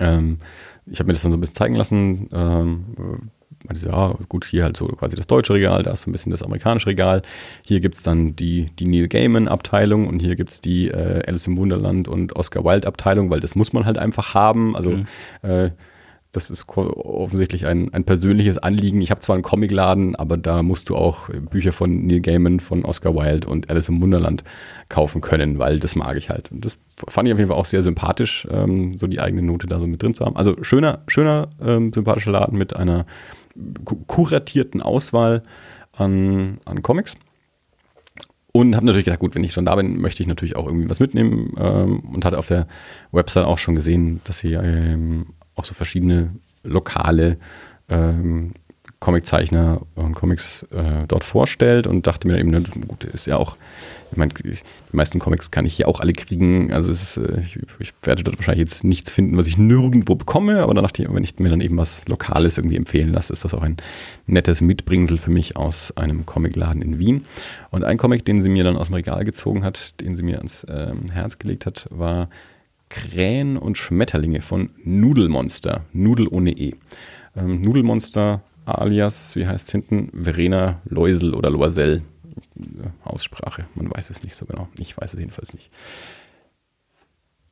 Ähm, 0.00 0.38
ich 0.86 0.98
habe 0.98 1.08
mir 1.08 1.12
das 1.12 1.22
dann 1.22 1.32
so 1.32 1.38
ein 1.38 1.40
bisschen 1.40 1.56
zeigen 1.56 1.76
lassen. 1.76 2.28
Ähm, 2.32 3.30
meinte, 3.66 3.86
ja, 3.86 4.14
gut, 4.28 4.44
hier 4.44 4.64
halt 4.64 4.76
so 4.76 4.86
quasi 4.86 5.16
das 5.16 5.26
deutsche 5.26 5.54
Regal, 5.54 5.82
da 5.82 5.92
ist 5.92 6.02
so 6.02 6.10
ein 6.10 6.12
bisschen 6.12 6.30
das 6.30 6.42
amerikanische 6.42 6.88
Regal. 6.88 7.22
Hier 7.66 7.80
gibt 7.80 7.96
es 7.96 8.02
dann 8.02 8.36
die, 8.36 8.66
die 8.78 8.86
Neil 8.86 9.08
Gaiman-Abteilung 9.08 10.06
und 10.06 10.20
hier 10.20 10.36
gibt 10.36 10.50
es 10.50 10.60
die 10.60 10.88
äh, 10.88 11.22
Alice 11.26 11.46
im 11.46 11.56
Wunderland 11.56 12.08
und 12.08 12.36
Oscar 12.36 12.64
Wilde-Abteilung, 12.64 13.30
weil 13.30 13.40
das 13.40 13.54
muss 13.54 13.72
man 13.72 13.84
halt 13.84 13.98
einfach 13.98 14.34
haben. 14.34 14.76
Also 14.76 14.90
mhm. 14.90 15.06
äh, 15.42 15.70
das 16.32 16.48
ist 16.48 16.66
offensichtlich 16.68 17.66
ein, 17.66 17.92
ein 17.92 18.04
persönliches 18.04 18.58
Anliegen. 18.58 19.00
Ich 19.00 19.10
habe 19.10 19.20
zwar 19.20 19.34
einen 19.34 19.42
Comicladen, 19.42 20.14
aber 20.14 20.36
da 20.36 20.62
musst 20.62 20.88
du 20.88 20.96
auch 20.96 21.28
Bücher 21.28 21.72
von 21.72 22.06
Neil 22.06 22.20
Gaiman, 22.20 22.60
von 22.60 22.84
Oscar 22.84 23.14
Wilde 23.14 23.48
und 23.48 23.68
Alice 23.68 23.88
im 23.88 24.00
Wunderland 24.00 24.44
kaufen 24.88 25.20
können, 25.20 25.58
weil 25.58 25.80
das 25.80 25.96
mag 25.96 26.16
ich 26.16 26.30
halt. 26.30 26.52
Und 26.52 26.64
das 26.64 26.78
fand 27.08 27.26
ich 27.26 27.32
auf 27.32 27.38
jeden 27.38 27.48
Fall 27.48 27.58
auch 27.58 27.64
sehr 27.64 27.82
sympathisch, 27.82 28.46
ähm, 28.50 28.94
so 28.94 29.08
die 29.08 29.20
eigene 29.20 29.42
Note 29.42 29.66
da 29.66 29.80
so 29.80 29.88
mit 29.88 30.02
drin 30.02 30.14
zu 30.14 30.24
haben. 30.24 30.36
Also 30.36 30.62
schöner, 30.62 31.02
schöner, 31.08 31.48
ähm, 31.60 31.92
sympathischer 31.92 32.30
Laden 32.30 32.56
mit 32.56 32.76
einer 32.76 33.06
kuratierten 34.06 34.82
Auswahl 34.82 35.42
an, 35.92 36.58
an 36.64 36.82
Comics. 36.82 37.14
Und 38.52 38.74
habe 38.74 38.86
natürlich 38.86 39.04
gedacht, 39.04 39.20
gut, 39.20 39.34
wenn 39.34 39.44
ich 39.44 39.52
schon 39.52 39.64
da 39.64 39.76
bin, 39.76 40.00
möchte 40.00 40.22
ich 40.22 40.28
natürlich 40.28 40.56
auch 40.56 40.66
irgendwie 40.66 40.90
was 40.90 40.98
mitnehmen 40.98 41.54
ähm, 41.56 42.00
und 42.00 42.24
hatte 42.24 42.38
auf 42.38 42.48
der 42.48 42.66
Website 43.12 43.44
auch 43.44 43.58
schon 43.58 43.76
gesehen, 43.76 44.20
dass 44.24 44.40
sie 44.40 44.54
ähm, 44.54 45.26
auch 45.60 45.64
so 45.64 45.74
verschiedene 45.74 46.30
lokale 46.64 47.36
ähm, 47.88 48.52
Comiczeichner 49.00 49.80
und 49.94 50.14
Comics 50.14 50.62
äh, 50.72 51.06
dort 51.08 51.24
vorstellt 51.24 51.86
und 51.86 52.06
dachte 52.06 52.28
mir 52.28 52.38
eben, 52.38 52.52
gut, 52.86 53.04
ist 53.04 53.26
ja 53.26 53.38
auch, 53.38 53.56
ich 54.10 54.18
meine, 54.18 54.30
die 54.34 54.58
meisten 54.92 55.18
Comics 55.18 55.50
kann 55.50 55.64
ich 55.64 55.74
hier 55.74 55.88
auch 55.88 56.00
alle 56.00 56.12
kriegen. 56.12 56.70
Also 56.70 56.92
ist, 56.92 57.16
äh, 57.16 57.40
ich, 57.40 57.58
ich, 57.78 57.94
werde 58.02 58.22
dort 58.22 58.36
wahrscheinlich 58.36 58.68
jetzt 58.68 58.84
nichts 58.84 59.10
finden, 59.10 59.38
was 59.38 59.46
ich 59.46 59.56
nirgendwo 59.56 60.16
bekomme, 60.16 60.62
aber 60.62 60.74
ich, 60.84 61.08
wenn 61.08 61.24
ich 61.24 61.38
mir 61.38 61.48
dann 61.48 61.62
eben 61.62 61.78
was 61.78 62.06
Lokales 62.08 62.58
irgendwie 62.58 62.76
empfehlen 62.76 63.10
lasse, 63.10 63.32
ist 63.32 63.42
das 63.42 63.54
auch 63.54 63.62
ein 63.62 63.78
nettes 64.26 64.60
Mitbringsel 64.60 65.16
für 65.16 65.30
mich 65.30 65.56
aus 65.56 65.96
einem 65.96 66.26
Comicladen 66.26 66.82
in 66.82 66.98
Wien. 66.98 67.22
Und 67.70 67.84
ein 67.84 67.96
Comic, 67.96 68.26
den 68.26 68.42
sie 68.42 68.50
mir 68.50 68.64
dann 68.64 68.76
aus 68.76 68.88
dem 68.88 68.96
Regal 68.96 69.24
gezogen 69.24 69.64
hat, 69.64 69.98
den 70.02 70.14
sie 70.14 70.22
mir 70.22 70.36
ans 70.36 70.66
ähm, 70.68 71.06
Herz 71.10 71.38
gelegt 71.38 71.64
hat, 71.64 71.86
war 71.90 72.28
Krähen 72.90 73.56
und 73.56 73.78
Schmetterlinge 73.78 74.42
von 74.42 74.70
Nudelmonster. 74.84 75.86
Nudel 75.92 76.28
ohne 76.28 76.50
E. 76.50 76.74
Ähm, 77.34 77.62
Nudelmonster 77.62 78.42
alias, 78.66 79.34
wie 79.36 79.46
heißt 79.46 79.66
es 79.66 79.72
hinten? 79.72 80.10
Verena 80.24 80.82
Leusel 80.84 81.34
oder 81.34 81.50
Loisel. 81.50 82.02
Aussprache, 83.04 83.66
man 83.74 83.90
weiß 83.90 84.10
es 84.10 84.22
nicht 84.22 84.34
so 84.34 84.46
genau. 84.46 84.68
Ich 84.78 84.96
weiß 84.96 85.12
es 85.14 85.20
jedenfalls 85.20 85.52
nicht. 85.52 85.70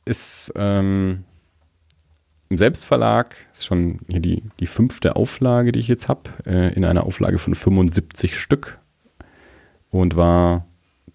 Ist 0.05 0.53
ähm, 0.57 1.25
im 2.49 2.59
Selbstverlag, 2.59 3.37
ist 3.53 3.67
schon 3.67 3.99
hier 4.09 4.21
die, 4.21 4.43
die 4.61 4.67
fünfte 4.67 5.17
Auflage, 5.17 5.73
die 5.73 5.81
ich 5.81 5.89
jetzt 5.89 6.09
habe, 6.09 6.31
äh, 6.47 6.73
in 6.75 6.85
einer 6.85 7.05
Auflage 7.05 7.39
von 7.39 7.55
75 7.55 8.39
Stück 8.39 8.79
und 9.91 10.17
war 10.17 10.68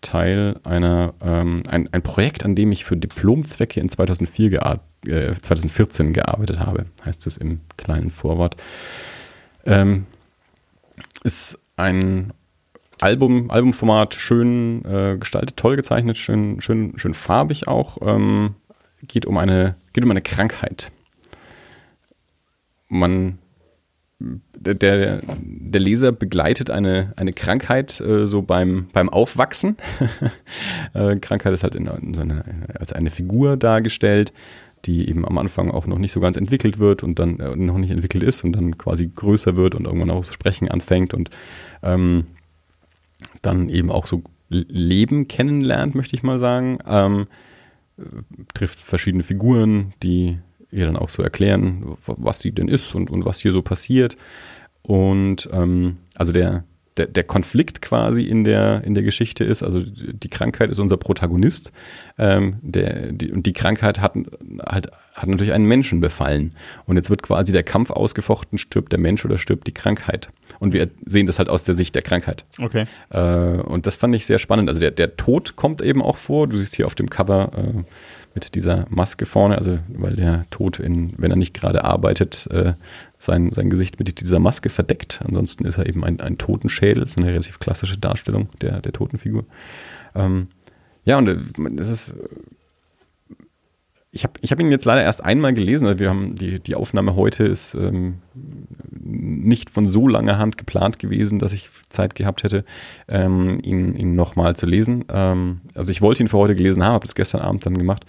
Teil 0.03 0.59
einer, 0.63 1.15
ähm, 1.21 1.63
ein, 1.67 1.89
ein 1.91 2.03
Projekt, 2.03 2.45
an 2.45 2.53
dem 2.53 2.71
ich 2.71 2.85
für 2.85 2.95
Diplomzwecke 2.95 3.79
in 3.79 3.89
2004 3.89 4.49
gear 4.51 4.79
äh, 5.07 5.33
2014 5.33 6.13
gearbeitet 6.13 6.59
habe, 6.59 6.85
heißt 7.03 7.25
es 7.25 7.37
im 7.37 7.61
kleinen 7.77 8.11
Vorwort. 8.11 8.55
Ähm, 9.65 10.05
ist 11.23 11.57
ein 11.75 12.33
Album, 13.01 13.49
Albumformat, 13.49 14.13
schön 14.13 14.85
äh, 14.85 15.17
gestaltet, 15.17 15.57
toll 15.57 15.75
gezeichnet, 15.75 16.17
schön, 16.17 16.61
schön, 16.61 16.93
schön 16.97 17.13
farbig 17.13 17.67
auch. 17.67 17.97
Ähm, 18.01 18.55
geht 19.01 19.25
um 19.25 19.37
eine, 19.37 19.75
geht 19.91 20.03
um 20.03 20.11
eine 20.11 20.21
Krankheit. 20.21 20.91
Man 22.87 23.39
der, 24.19 25.21
der 25.21 25.81
Leser 25.81 26.11
begleitet 26.11 26.69
eine, 26.69 27.13
eine 27.17 27.33
Krankheit 27.33 27.99
äh, 27.99 28.25
so 28.27 28.41
beim, 28.41 28.87
beim 28.93 29.09
Aufwachsen. 29.09 29.77
äh, 30.93 31.17
Krankheit 31.17 31.53
ist 31.53 31.63
halt 31.63 31.75
in, 31.75 31.87
in 31.87 32.13
so 32.13 32.21
eine, 32.21 32.45
als 32.79 32.93
eine 32.93 33.09
Figur 33.09 33.57
dargestellt, 33.57 34.31
die 34.85 35.07
eben 35.09 35.25
am 35.25 35.37
Anfang 35.37 35.71
auch 35.71 35.87
noch 35.87 35.97
nicht 35.97 36.11
so 36.11 36.19
ganz 36.19 36.37
entwickelt 36.37 36.79
wird 36.79 37.03
und 37.03 37.19
dann 37.19 37.39
äh, 37.39 37.55
noch 37.55 37.77
nicht 37.77 37.91
entwickelt 37.91 38.23
ist 38.23 38.43
und 38.43 38.53
dann 38.53 38.77
quasi 38.77 39.09
größer 39.13 39.55
wird 39.55 39.75
und 39.75 39.85
irgendwann 39.85 40.11
auch 40.11 40.25
das 40.25 40.33
Sprechen 40.33 40.69
anfängt 40.69 41.13
und 41.13 41.29
ähm, 41.81 42.25
dann 43.41 43.69
eben 43.69 43.91
auch 43.91 44.07
so 44.07 44.23
Leben 44.49 45.27
kennenlernt, 45.27 45.95
möchte 45.95 46.15
ich 46.15 46.23
mal 46.23 46.39
sagen. 46.39 46.79
Ähm, 46.85 47.27
trifft 48.53 48.79
verschiedene 48.79 49.23
Figuren, 49.23 49.89
die 50.01 50.39
ihr 50.73 50.85
dann 50.85 50.97
auch 50.97 51.09
so 51.09 51.23
erklären, 51.23 51.97
was 52.05 52.39
sie 52.39 52.51
denn 52.51 52.67
ist 52.67 52.95
und, 52.95 53.09
und 53.09 53.25
was 53.25 53.39
hier 53.39 53.51
so 53.51 53.61
passiert. 53.61 54.17
Und 54.81 55.49
ähm, 55.51 55.97
also 56.15 56.33
der, 56.33 56.65
der, 56.97 57.07
der 57.07 57.23
Konflikt 57.23 57.81
quasi 57.81 58.23
in 58.23 58.43
der, 58.43 58.83
in 58.83 58.93
der 58.93 59.03
Geschichte 59.03 59.43
ist, 59.43 59.63
also 59.63 59.81
die 59.81 60.29
Krankheit 60.29 60.69
ist 60.69 60.79
unser 60.79 60.97
Protagonist 60.97 61.71
ähm, 62.17 62.57
der, 62.61 63.11
die, 63.11 63.31
und 63.31 63.45
die 63.45 63.53
Krankheit 63.53 63.99
hat, 63.99 64.13
halt, 64.65 64.91
hat 65.13 65.27
natürlich 65.27 65.53
einen 65.53 65.65
Menschen 65.65 66.01
befallen. 66.01 66.55
Und 66.85 66.97
jetzt 66.97 67.09
wird 67.09 67.23
quasi 67.23 67.51
der 67.51 67.63
Kampf 67.63 67.89
ausgefochten, 67.89 68.59
stirbt 68.59 68.91
der 68.91 68.99
Mensch 68.99 69.25
oder 69.25 69.37
stirbt 69.37 69.65
die 69.65 69.73
Krankheit. 69.73 70.29
Und 70.59 70.73
wir 70.73 70.89
sehen 71.05 71.25
das 71.25 71.39
halt 71.39 71.49
aus 71.49 71.63
der 71.63 71.75
Sicht 71.75 71.95
der 71.95 72.03
Krankheit. 72.03 72.45
Okay. 72.59 72.85
Äh, 73.09 73.19
und 73.19 73.87
das 73.87 73.95
fand 73.95 74.13
ich 74.15 74.25
sehr 74.25 74.39
spannend. 74.39 74.69
Also 74.69 74.79
der, 74.79 74.91
der 74.91 75.17
Tod 75.17 75.55
kommt 75.55 75.81
eben 75.81 76.01
auch 76.01 76.17
vor. 76.17 76.47
Du 76.47 76.57
siehst 76.57 76.75
hier 76.75 76.85
auf 76.85 76.95
dem 76.95 77.09
Cover 77.09 77.51
äh, 77.55 77.83
mit 78.33 78.55
dieser 78.55 78.85
Maske 78.89 79.25
vorne, 79.25 79.57
also 79.57 79.77
weil 79.89 80.15
der 80.15 80.43
Tod, 80.49 80.79
in, 80.79 81.13
wenn 81.17 81.31
er 81.31 81.37
nicht 81.37 81.53
gerade 81.53 81.83
arbeitet, 81.83 82.47
äh, 82.51 82.73
sein, 83.17 83.51
sein 83.51 83.69
Gesicht 83.69 83.99
mit 83.99 84.21
dieser 84.21 84.39
Maske 84.39 84.69
verdeckt. 84.69 85.21
Ansonsten 85.25 85.65
ist 85.65 85.77
er 85.77 85.87
eben 85.87 86.03
ein, 86.03 86.19
ein 86.19 86.37
Totenschädel, 86.37 87.03
das 87.03 87.11
ist 87.11 87.17
eine 87.17 87.27
relativ 87.27 87.59
klassische 87.59 87.97
Darstellung 87.97 88.49
der, 88.61 88.81
der 88.81 88.91
Totenfigur. 88.91 89.45
Ähm, 90.15 90.47
ja, 91.05 91.17
und 91.17 91.27
es 91.27 91.89
äh, 91.89 91.91
ist. 91.91 92.15
Ich 94.15 94.23
habe 94.23 94.33
ich 94.41 94.51
hab 94.51 94.59
ihn 94.59 94.69
jetzt 94.69 94.85
leider 94.85 95.01
erst 95.01 95.25
einmal 95.25 95.55
gelesen. 95.55 95.87
Also 95.87 95.99
wir 95.99 96.09
haben 96.09 96.35
die, 96.35 96.59
die 96.59 96.75
Aufnahme 96.75 97.15
heute 97.15 97.45
ist 97.45 97.73
ähm, 97.73 98.19
nicht 98.91 99.71
von 99.71 99.89
so 99.89 100.07
langer 100.07 100.37
Hand 100.37 100.55
geplant 100.59 100.99
gewesen, 100.99 101.39
dass 101.39 101.51
ich 101.51 101.67
Zeit 101.89 102.13
gehabt 102.13 102.43
hätte, 102.43 102.63
ähm, 103.07 103.57
ihn, 103.63 103.95
ihn 103.95 104.13
nochmal 104.15 104.55
zu 104.55 104.67
lesen. 104.67 105.05
Ähm, 105.11 105.61
also 105.73 105.89
ich 105.89 106.03
wollte 106.03 106.21
ihn 106.21 106.29
für 106.29 106.37
heute 106.37 106.55
gelesen 106.55 106.83
haben, 106.83 106.93
habe 106.93 107.05
das 107.05 107.15
gestern 107.15 107.41
Abend 107.41 107.65
dann 107.65 107.75
gemacht 107.75 108.05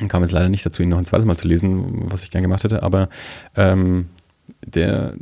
und 0.00 0.08
kam 0.08 0.22
jetzt 0.22 0.32
leider 0.32 0.48
nicht 0.48 0.66
dazu, 0.66 0.82
ihn 0.82 0.88
noch 0.88 0.98
ein 0.98 1.04
zweites 1.04 1.24
Mal 1.24 1.36
zu 1.36 1.46
lesen, 1.46 2.10
was 2.10 2.24
ich 2.24 2.32
gern 2.32 2.42
gemacht 2.42 2.64
hätte, 2.64 2.82
aber 2.82 3.08
ähm, 3.54 4.08
der, 4.66 5.14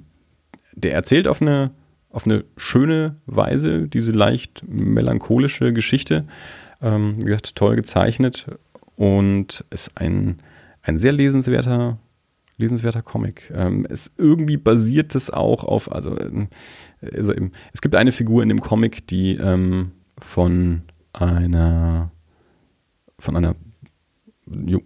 der 0.72 0.94
erzählt 0.94 1.28
auf 1.28 1.42
eine, 1.42 1.72
auf 2.08 2.24
eine 2.24 2.44
schöne 2.56 3.16
Weise 3.26 3.86
diese 3.86 4.12
leicht 4.12 4.64
melancholische 4.66 5.74
Geschichte. 5.74 6.24
Ähm, 6.80 7.16
wie 7.18 7.26
gesagt, 7.26 7.54
toll 7.54 7.76
gezeichnet 7.76 8.46
und 8.96 9.64
ist 9.70 9.90
ein, 9.96 10.38
ein 10.82 10.98
sehr 10.98 11.12
lesenswerter, 11.12 11.98
lesenswerter 12.56 13.02
Comic. 13.02 13.52
Ähm, 13.54 13.86
es 13.88 14.10
irgendwie 14.16 14.56
basiert 14.56 15.14
es 15.14 15.30
auch 15.30 15.64
auf, 15.64 15.90
also, 15.90 16.18
ähm, 16.18 16.48
also 17.00 17.32
im, 17.32 17.52
es 17.72 17.80
gibt 17.80 17.96
eine 17.96 18.12
Figur 18.12 18.42
in 18.42 18.48
dem 18.48 18.60
Comic, 18.60 19.06
die 19.06 19.36
ähm, 19.36 19.92
von 20.18 20.82
einer 21.12 22.10
von 23.18 23.36
einer 23.36 23.54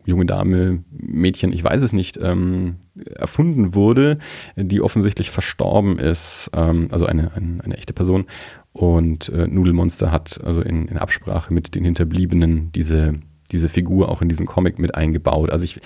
junge 0.04 0.26
Dame, 0.26 0.84
Mädchen, 0.90 1.52
ich 1.52 1.64
weiß 1.64 1.82
es 1.82 1.92
nicht, 1.92 2.18
ähm, 2.22 2.76
erfunden 3.16 3.74
wurde, 3.74 4.18
die 4.56 4.80
offensichtlich 4.80 5.30
verstorben 5.30 5.98
ist, 5.98 6.50
ähm, 6.54 6.88
also 6.92 7.06
eine, 7.06 7.32
eine, 7.34 7.64
eine, 7.64 7.76
echte 7.76 7.92
Person. 7.92 8.26
Und 8.72 9.28
äh, 9.30 9.48
Nudelmonster 9.48 10.12
hat 10.12 10.40
also 10.44 10.62
in, 10.62 10.86
in, 10.86 10.98
Absprache 10.98 11.52
mit 11.52 11.74
den 11.74 11.84
Hinterbliebenen 11.84 12.70
diese, 12.72 13.14
diese 13.52 13.68
Figur 13.68 14.08
auch 14.08 14.22
in 14.22 14.28
diesen 14.28 14.46
Comic 14.46 14.78
mit 14.78 14.94
eingebaut. 14.94 15.50
Also 15.50 15.64
ich 15.64 15.80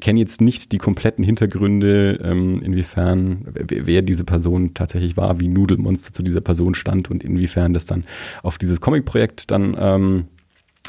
kenne 0.00 0.20
jetzt 0.20 0.40
nicht 0.40 0.72
die 0.72 0.78
kompletten 0.78 1.24
Hintergründe, 1.24 2.20
ähm, 2.22 2.60
inwiefern, 2.62 3.46
wer 3.54 4.02
diese 4.02 4.24
Person 4.24 4.74
tatsächlich 4.74 5.16
war, 5.16 5.40
wie 5.40 5.48
Nudelmonster 5.48 6.12
zu 6.12 6.22
dieser 6.22 6.40
Person 6.40 6.74
stand 6.74 7.10
und 7.10 7.24
inwiefern 7.24 7.72
das 7.72 7.86
dann 7.86 8.04
auf 8.42 8.58
dieses 8.58 8.80
Comic-Projekt 8.80 9.50
dann 9.50 9.76
ähm, 9.78 10.24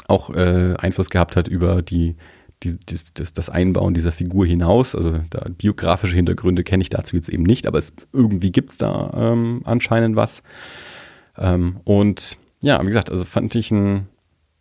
auch 0.06 0.30
äh, 0.30 0.74
Einfluss 0.78 1.10
gehabt 1.10 1.36
hat 1.36 1.48
über 1.48 1.82
die, 1.82 2.16
die, 2.62 2.76
das, 2.86 3.32
das, 3.32 3.50
Einbauen 3.50 3.94
dieser 3.94 4.12
Figur 4.12 4.46
hinaus. 4.46 4.94
Also 4.94 5.20
da, 5.30 5.46
biografische 5.56 6.14
Hintergründe 6.14 6.64
kenne 6.64 6.82
ich 6.82 6.90
dazu 6.90 7.16
jetzt 7.16 7.28
eben 7.28 7.42
nicht, 7.42 7.66
aber 7.66 7.78
es, 7.78 7.92
irgendwie 8.12 8.52
gibt 8.52 8.72
es 8.72 8.78
da 8.78 9.12
ähm, 9.14 9.62
anscheinend 9.64 10.16
was. 10.16 10.42
Ähm, 11.36 11.80
und 11.84 12.38
ja, 12.62 12.80
wie 12.82 12.86
gesagt, 12.86 13.10
also 13.10 13.24
fand 13.24 13.54
ich 13.54 13.72
einen, 13.72 14.08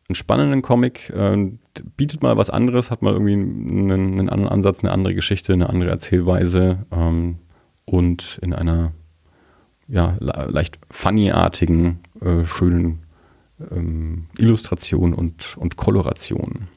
einen 0.09 0.15
spannenden 0.15 0.61
Comic, 0.61 1.09
äh, 1.09 1.51
bietet 1.97 2.23
mal 2.23 2.37
was 2.37 2.49
anderes, 2.49 2.91
hat 2.91 3.01
mal 3.01 3.13
irgendwie 3.13 3.33
einen, 3.33 3.91
einen, 3.91 4.29
anderen 4.29 4.51
Ansatz, 4.51 4.83
eine 4.83 4.93
andere 4.93 5.13
Geschichte, 5.13 5.53
eine 5.53 5.69
andere 5.69 5.89
Erzählweise 5.89 6.85
ähm, 6.91 7.37
und 7.85 8.39
in 8.41 8.53
einer 8.53 8.93
ja, 9.89 10.17
leicht 10.19 10.79
funny-artigen, 10.91 11.99
äh, 12.21 12.43
schönen 12.45 13.03
ähm, 13.71 14.27
Illustration 14.37 15.13
und, 15.13 15.57
und 15.57 15.77
Koloration. 15.77 16.67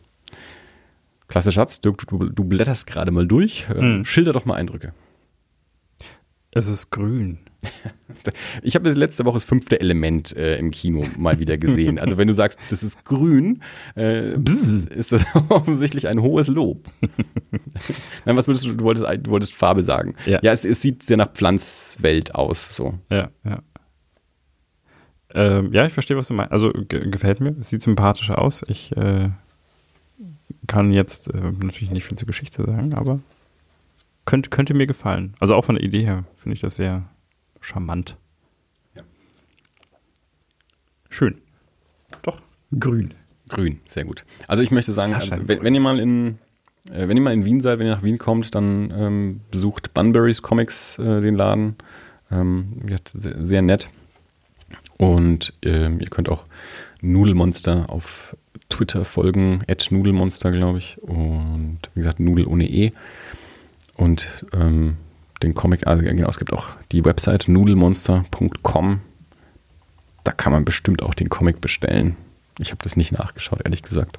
Klasse 1.28 1.52
Schatz, 1.52 1.80
du, 1.80 1.92
du, 1.92 2.28
du 2.30 2.44
blätterst 2.44 2.86
gerade 2.86 3.10
mal 3.10 3.26
durch. 3.26 3.68
Hm. 3.68 4.04
Schilder 4.04 4.32
doch 4.32 4.46
mal 4.46 4.54
Eindrücke. 4.54 4.92
Es 6.50 6.66
ist 6.66 6.90
grün. 6.90 7.38
Ich 8.62 8.74
habe 8.74 8.90
letzte 8.90 9.24
Woche 9.24 9.36
das 9.36 9.44
fünfte 9.44 9.80
Element 9.80 10.36
äh, 10.36 10.58
im 10.58 10.70
Kino 10.70 11.06
mal 11.16 11.38
wieder 11.38 11.56
gesehen. 11.56 11.98
Also 11.98 12.18
wenn 12.18 12.28
du 12.28 12.34
sagst, 12.34 12.58
das 12.68 12.82
ist 12.82 13.04
grün, 13.04 13.62
äh, 13.94 14.36
bzz, 14.36 14.86
ist 14.86 15.12
das 15.12 15.24
offensichtlich 15.48 16.08
ein 16.08 16.20
hohes 16.20 16.48
Lob. 16.48 16.86
Nein, 18.24 18.36
was 18.36 18.46
würdest 18.46 18.66
du, 18.66 18.74
du 18.74 18.84
wolltest, 18.84 19.06
du 19.22 19.30
wolltest 19.30 19.54
Farbe 19.54 19.82
sagen. 19.82 20.16
Ja, 20.26 20.38
ja 20.42 20.52
es, 20.52 20.64
es, 20.64 20.82
sieht 20.82 21.02
sehr 21.02 21.16
nach 21.16 21.32
Pflanzwelt 21.32 22.34
aus. 22.34 22.76
So. 22.76 22.98
Ja, 23.10 23.30
ja. 23.44 23.62
Ähm, 25.32 25.72
ja, 25.72 25.86
ich 25.86 25.92
verstehe, 25.92 26.16
was 26.16 26.28
du 26.28 26.34
meinst. 26.34 26.52
Also 26.52 26.72
gefällt 26.88 27.40
mir. 27.40 27.54
Es 27.60 27.70
sieht 27.70 27.82
sympathisch 27.82 28.30
aus. 28.30 28.62
Ich 28.66 28.94
äh, 28.96 29.30
kann 30.66 30.92
jetzt 30.92 31.32
äh, 31.32 31.52
natürlich 31.62 31.90
nicht 31.90 32.04
viel 32.04 32.18
zur 32.18 32.26
Geschichte 32.26 32.64
sagen, 32.64 32.92
aber 32.94 33.20
könnte, 34.24 34.50
könnte 34.50 34.74
mir 34.74 34.86
gefallen. 34.86 35.34
Also 35.40 35.54
auch 35.54 35.64
von 35.64 35.76
der 35.76 35.84
Idee 35.84 36.04
her 36.04 36.24
finde 36.36 36.54
ich 36.54 36.60
das 36.60 36.76
sehr 36.76 37.08
charmant. 37.60 38.16
Ja. 38.94 39.02
Schön. 41.08 41.40
Doch, 42.22 42.40
grün. 42.78 43.14
Grün, 43.48 43.80
sehr 43.84 44.04
gut. 44.04 44.24
Also 44.46 44.62
ich 44.62 44.70
möchte 44.70 44.92
sagen, 44.92 45.16
wenn, 45.46 45.62
wenn, 45.62 45.74
ihr 45.74 45.80
mal 45.80 45.98
in 45.98 46.38
äh, 46.88 47.08
wenn 47.08 47.16
ihr 47.16 47.22
mal 47.22 47.32
in 47.32 47.44
Wien 47.44 47.60
seid, 47.60 47.78
wenn 47.78 47.86
ihr 47.86 47.94
nach 47.94 48.02
Wien 48.02 48.18
kommt, 48.18 48.54
dann 48.54 48.92
ähm, 48.96 49.40
besucht 49.50 49.92
Bunburys 49.94 50.42
Comics 50.42 50.98
äh, 50.98 51.20
den 51.20 51.34
Laden. 51.34 51.76
Ähm, 52.30 52.74
sehr, 53.12 53.44
sehr 53.44 53.62
nett. 53.62 53.88
Und 54.98 55.54
ähm, 55.62 56.00
ihr 56.00 56.06
könnt 56.06 56.28
auch 56.28 56.46
Nudelmonster 57.00 57.88
auf 57.88 58.36
Twitter 58.68 59.04
folgen, 59.04 59.60
Nudelmonster, 59.90 60.52
glaube 60.52 60.78
ich. 60.78 61.02
Und 61.02 61.78
wie 61.94 62.00
gesagt, 62.00 62.20
Nudel 62.20 62.46
ohne 62.46 62.68
E. 62.68 62.92
Und 63.96 64.28
ähm, 64.52 64.96
den 65.42 65.54
Comic, 65.54 65.86
also 65.86 66.04
genau, 66.04 66.28
es 66.28 66.38
gibt 66.38 66.52
auch 66.52 66.68
die 66.92 67.04
Website 67.04 67.48
nudelmonster.com. 67.48 69.00
Da 70.24 70.32
kann 70.32 70.52
man 70.52 70.64
bestimmt 70.64 71.02
auch 71.02 71.14
den 71.14 71.28
Comic 71.28 71.60
bestellen. 71.60 72.16
Ich 72.58 72.72
habe 72.72 72.82
das 72.82 72.96
nicht 72.96 73.12
nachgeschaut, 73.12 73.60
ehrlich 73.64 73.82
gesagt. 73.82 74.18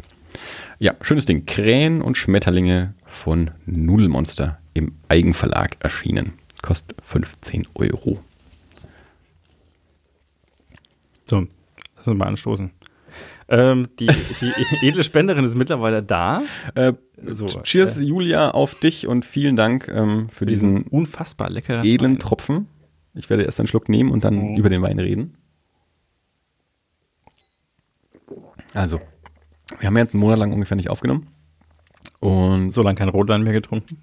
Ja, 0.80 0.96
schönes 1.02 1.26
Ding. 1.26 1.46
Krähen 1.46 2.02
und 2.02 2.18
Schmetterlinge 2.18 2.94
von 3.06 3.52
Nudelmonster 3.66 4.60
im 4.74 4.94
Eigenverlag 5.10 5.78
erschienen. 5.80 6.34
Kostet 6.62 6.98
15 7.04 7.68
Euro. 7.76 8.20
So, 11.26 11.48
lass 11.96 12.08
uns 12.08 12.18
mal 12.18 12.28
anstoßen. 12.28 12.72
Ähm, 13.52 13.90
die, 14.00 14.08
die 14.08 14.54
edle 14.88 15.04
Spenderin 15.04 15.44
ist 15.44 15.56
mittlerweile 15.56 16.02
da. 16.02 16.42
Äh, 16.74 16.94
so, 17.26 17.48
cheers, 17.48 17.98
äh, 17.98 18.04
Julia, 18.04 18.52
auf 18.52 18.80
dich 18.80 19.08
und 19.08 19.26
vielen 19.26 19.58
Dank 19.58 19.90
ähm, 19.90 20.30
für 20.30 20.46
diesen, 20.46 20.84
unfassbar 20.84 21.50
leckeren 21.50 21.86
edlen 21.86 22.18
Tropfen. 22.18 22.68
Ich 23.14 23.30
werde 23.30 23.44
erst 23.44 23.60
einen 23.60 23.68
Schluck 23.68 23.90
nehmen 23.90 24.10
und 24.10 24.24
dann 24.24 24.40
oh. 24.40 24.56
über 24.58 24.70
den 24.70 24.82
Wein 24.82 25.00
reden. 25.00 25.36
Also, 28.74 29.02
wir 29.80 29.88
haben 29.88 29.98
jetzt 29.98 30.14
einen 30.14 30.22
Monat 30.22 30.40
lang 30.40 30.54
ungefähr 30.54 30.78
nicht 30.78 30.90
aufgenommen. 30.90 31.28
Und 32.20 32.72
so 32.72 32.84
lange 32.84 32.96
kein 32.96 33.10
Rotwein 33.10 33.44
mehr 33.44 33.52
getrunken. 33.52 34.00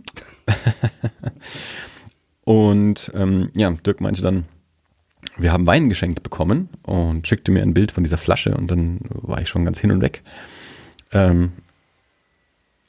und 2.44 3.10
ähm, 3.14 3.50
ja, 3.56 3.70
Dirk 3.70 4.02
meinte 4.02 4.20
dann, 4.20 4.44
wir 5.38 5.52
haben 5.52 5.66
Wein 5.66 5.88
geschenkt 5.88 6.22
bekommen 6.22 6.68
und 6.82 7.26
schickte 7.26 7.52
mir 7.52 7.62
ein 7.62 7.74
Bild 7.74 7.92
von 7.92 8.02
dieser 8.02 8.18
Flasche 8.18 8.54
und 8.54 8.70
dann 8.70 8.98
war 9.10 9.40
ich 9.40 9.48
schon 9.48 9.64
ganz 9.64 9.78
hin 9.78 9.92
und 9.92 10.00
weg. 10.00 10.22
Ähm, 11.12 11.52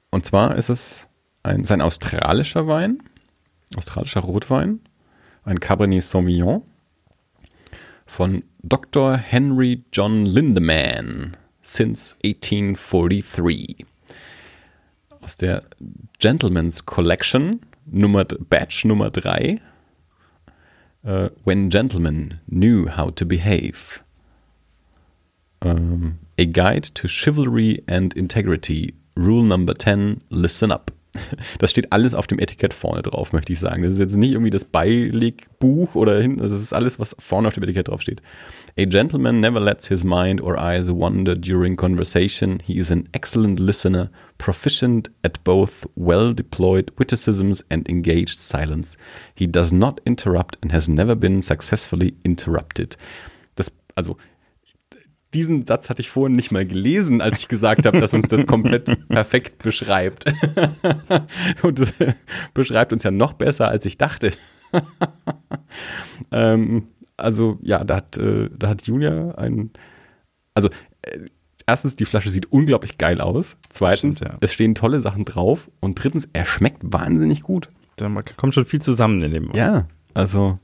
und 0.09 0.25
zwar 0.25 0.55
ist 0.55 0.69
es 0.69 1.07
ein, 1.43 1.61
ist 1.61 1.71
ein 1.71 1.81
australischer 1.81 2.67
Wein, 2.67 2.99
australischer 3.77 4.21
Rotwein, 4.21 4.79
ein 5.43 5.59
Cabernet 5.59 6.03
Sauvignon 6.03 6.63
von 8.05 8.43
Dr. 8.63 9.15
Henry 9.15 9.83
John 9.93 10.25
Lindemann 10.25 11.37
since 11.61 12.15
1843. 12.23 13.85
Aus 15.21 15.37
der 15.37 15.63
Gentleman's 16.17 16.85
Collection, 16.85 17.59
Nummer, 17.85 18.25
Batch 18.25 18.85
Nummer 18.85 19.11
3 19.11 19.61
uh, 21.05 21.29
When 21.43 21.69
Gentlemen 21.69 22.39
Knew 22.49 22.87
How 22.87 23.09
to 23.11 23.25
Behave. 23.25 24.03
Um, 25.61 26.19
a 26.37 26.45
Guide 26.45 26.83
to 26.83 27.07
Chivalry 27.07 27.83
and 27.87 28.13
Integrity. 28.13 28.93
Rule 29.15 29.43
Number 29.43 29.73
10, 29.73 30.21
Listen 30.29 30.71
Up. 30.71 30.91
Das 31.57 31.71
steht 31.71 31.91
alles 31.91 32.13
auf 32.13 32.27
dem 32.27 32.39
Etikett 32.39 32.73
vorne 32.73 33.01
drauf, 33.01 33.33
möchte 33.33 33.51
ich 33.51 33.59
sagen. 33.59 33.83
Das 33.83 33.93
ist 33.93 33.99
jetzt 33.99 34.15
nicht 34.15 34.31
irgendwie 34.31 34.51
das 34.51 34.63
Beilegbuch 34.63 35.95
oder 35.95 36.21
hinten, 36.21 36.39
das 36.39 36.51
ist 36.51 36.73
alles, 36.73 36.99
was 36.99 37.15
vorne 37.17 37.47
auf 37.47 37.55
dem 37.55 37.63
Etikett 37.63 37.87
drauf 37.87 38.01
steht. 38.01 38.21
A 38.77 38.85
gentleman 38.85 39.39
never 39.39 39.59
lets 39.59 39.87
his 39.87 40.03
mind 40.03 40.41
or 40.41 40.57
eyes 40.57 40.87
wander 40.87 41.35
during 41.35 41.75
conversation. 41.75 42.59
He 42.63 42.77
is 42.77 42.91
an 42.91 43.09
excellent 43.11 43.59
listener, 43.59 44.11
proficient 44.37 45.09
at 45.23 45.43
both 45.43 45.87
well 45.95 46.33
deployed 46.33 46.91
witticisms 46.97 47.65
and 47.69 47.89
engaged 47.89 48.39
silence. 48.39 48.95
He 49.33 49.47
does 49.47 49.73
not 49.73 49.99
interrupt 50.05 50.57
and 50.61 50.71
has 50.71 50.87
never 50.87 51.15
been 51.15 51.41
successfully 51.41 52.15
interrupted. 52.23 52.95
Das, 53.55 53.71
also, 53.95 54.15
diesen 55.33 55.65
Satz 55.65 55.89
hatte 55.89 56.01
ich 56.01 56.09
vorhin 56.09 56.35
nicht 56.35 56.51
mal 56.51 56.65
gelesen, 56.65 57.21
als 57.21 57.39
ich 57.39 57.47
gesagt 57.47 57.85
habe, 57.85 57.99
dass 57.99 58.13
uns 58.13 58.27
das 58.27 58.45
komplett 58.47 59.07
perfekt 59.09 59.61
beschreibt. 59.61 60.25
Und 61.61 61.79
das 61.79 61.93
beschreibt 62.53 62.93
uns 62.93 63.03
ja 63.03 63.11
noch 63.11 63.33
besser, 63.33 63.67
als 63.67 63.85
ich 63.85 63.97
dachte. 63.97 64.31
ähm, 66.31 66.87
also 67.17 67.59
ja, 67.61 67.83
da 67.83 67.97
hat, 67.97 68.17
äh, 68.17 68.49
da 68.57 68.69
hat 68.69 68.83
Julia 68.83 69.31
ein, 69.35 69.71
also 70.53 70.69
äh, 71.03 71.19
erstens, 71.67 71.95
die 71.95 72.05
Flasche 72.05 72.29
sieht 72.29 72.51
unglaublich 72.51 72.97
geil 72.97 73.21
aus. 73.21 73.57
Zweitens, 73.69 74.17
Stimmt, 74.17 74.31
ja. 74.31 74.37
es 74.41 74.53
stehen 74.53 74.73
tolle 74.73 74.99
Sachen 74.99 75.25
drauf. 75.25 75.69
Und 75.79 76.03
drittens, 76.03 76.27
er 76.33 76.45
schmeckt 76.45 76.79
wahnsinnig 76.81 77.43
gut. 77.43 77.69
Da 77.97 78.09
kommt 78.37 78.55
schon 78.55 78.65
viel 78.65 78.81
zusammen 78.81 79.21
in 79.21 79.33
dem. 79.33 79.51
Ja, 79.53 79.87
Also 80.13 80.57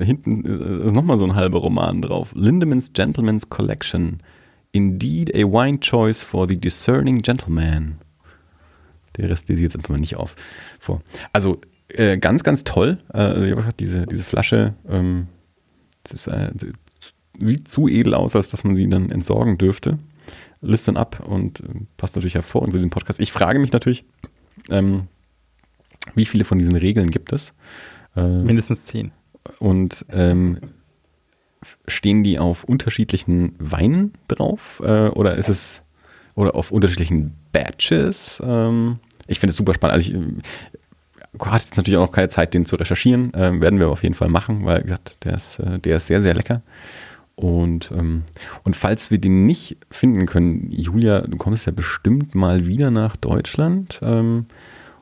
hinten 0.00 0.44
ist 0.86 0.92
nochmal 0.92 1.18
so 1.18 1.24
ein 1.24 1.34
halber 1.34 1.58
Roman 1.58 2.02
drauf. 2.02 2.30
Lindemans 2.34 2.92
Gentleman's 2.92 3.48
Collection. 3.48 4.22
Indeed 4.72 5.34
a 5.34 5.44
wine 5.44 5.80
choice 5.80 6.20
for 6.20 6.48
the 6.48 6.56
discerning 6.56 7.22
gentleman. 7.22 7.98
Der 9.16 9.30
Rest 9.30 9.48
lese 9.48 9.60
ich 9.60 9.64
jetzt 9.64 9.76
einfach 9.76 9.90
mal 9.90 9.98
nicht 9.98 10.16
auf. 10.16 10.36
Vor. 10.78 11.02
Also 11.32 11.60
äh, 11.88 12.18
ganz, 12.18 12.44
ganz 12.44 12.64
toll. 12.64 12.98
Äh, 13.12 13.18
also 13.18 13.48
ich 13.48 13.56
habe 13.56 13.72
diese, 13.78 14.06
diese 14.06 14.22
Flasche, 14.22 14.74
ähm, 14.88 15.28
ist, 16.12 16.26
äh, 16.26 16.50
sieht 17.40 17.68
zu 17.68 17.88
edel 17.88 18.14
aus, 18.14 18.36
als 18.36 18.50
dass 18.50 18.64
man 18.64 18.76
sie 18.76 18.88
dann 18.88 19.10
entsorgen 19.10 19.58
dürfte. 19.58 19.98
Listen 20.60 20.96
ab 20.96 21.20
und 21.26 21.60
äh, 21.60 21.64
passt 21.96 22.16
natürlich 22.16 22.34
hervor 22.34 22.64
in 22.64 22.72
diesem 22.72 22.90
Podcast. 22.90 23.20
Ich 23.20 23.32
frage 23.32 23.58
mich 23.58 23.72
natürlich, 23.72 24.04
ähm, 24.70 25.04
wie 26.14 26.26
viele 26.26 26.44
von 26.44 26.58
diesen 26.58 26.76
Regeln 26.76 27.10
gibt 27.10 27.32
es? 27.32 27.54
Äh, 28.16 28.26
Mindestens 28.26 28.84
zehn. 28.84 29.12
Und 29.58 30.06
ähm, 30.10 30.58
stehen 31.86 32.22
die 32.22 32.38
auf 32.38 32.64
unterschiedlichen 32.64 33.54
Weinen 33.58 34.12
drauf? 34.28 34.80
Äh, 34.84 35.08
oder 35.08 35.36
ist 35.36 35.48
es 35.48 35.82
oder 36.34 36.54
auf 36.54 36.70
unterschiedlichen 36.70 37.34
Batches? 37.52 38.40
Ähm, 38.44 39.00
ich 39.26 39.40
finde 39.40 39.50
es 39.50 39.56
super 39.56 39.74
spannend. 39.74 39.94
Also 39.94 40.12
ich 40.12 40.16
äh, 40.16 41.44
hatte 41.44 41.64
jetzt 41.66 41.76
natürlich 41.76 41.98
auch 41.98 42.06
noch 42.06 42.12
keine 42.12 42.28
Zeit, 42.28 42.54
den 42.54 42.64
zu 42.64 42.76
recherchieren. 42.76 43.32
Ähm, 43.34 43.60
werden 43.60 43.78
wir 43.78 43.88
auf 43.88 44.02
jeden 44.02 44.14
Fall 44.14 44.28
machen, 44.28 44.64
weil 44.64 44.82
gesagt, 44.82 45.24
der 45.24 45.34
ist, 45.34 45.58
äh, 45.58 45.78
der 45.78 45.96
ist 45.96 46.06
sehr, 46.06 46.22
sehr 46.22 46.34
lecker. 46.34 46.62
Und, 47.34 47.92
ähm, 47.92 48.24
und 48.64 48.76
falls 48.76 49.12
wir 49.12 49.18
den 49.18 49.46
nicht 49.46 49.76
finden 49.92 50.26
können, 50.26 50.72
Julia, 50.72 51.20
du 51.20 51.36
kommst 51.36 51.66
ja 51.66 51.72
bestimmt 51.72 52.34
mal 52.34 52.66
wieder 52.66 52.90
nach 52.90 53.16
Deutschland. 53.16 54.00
Ähm, 54.02 54.46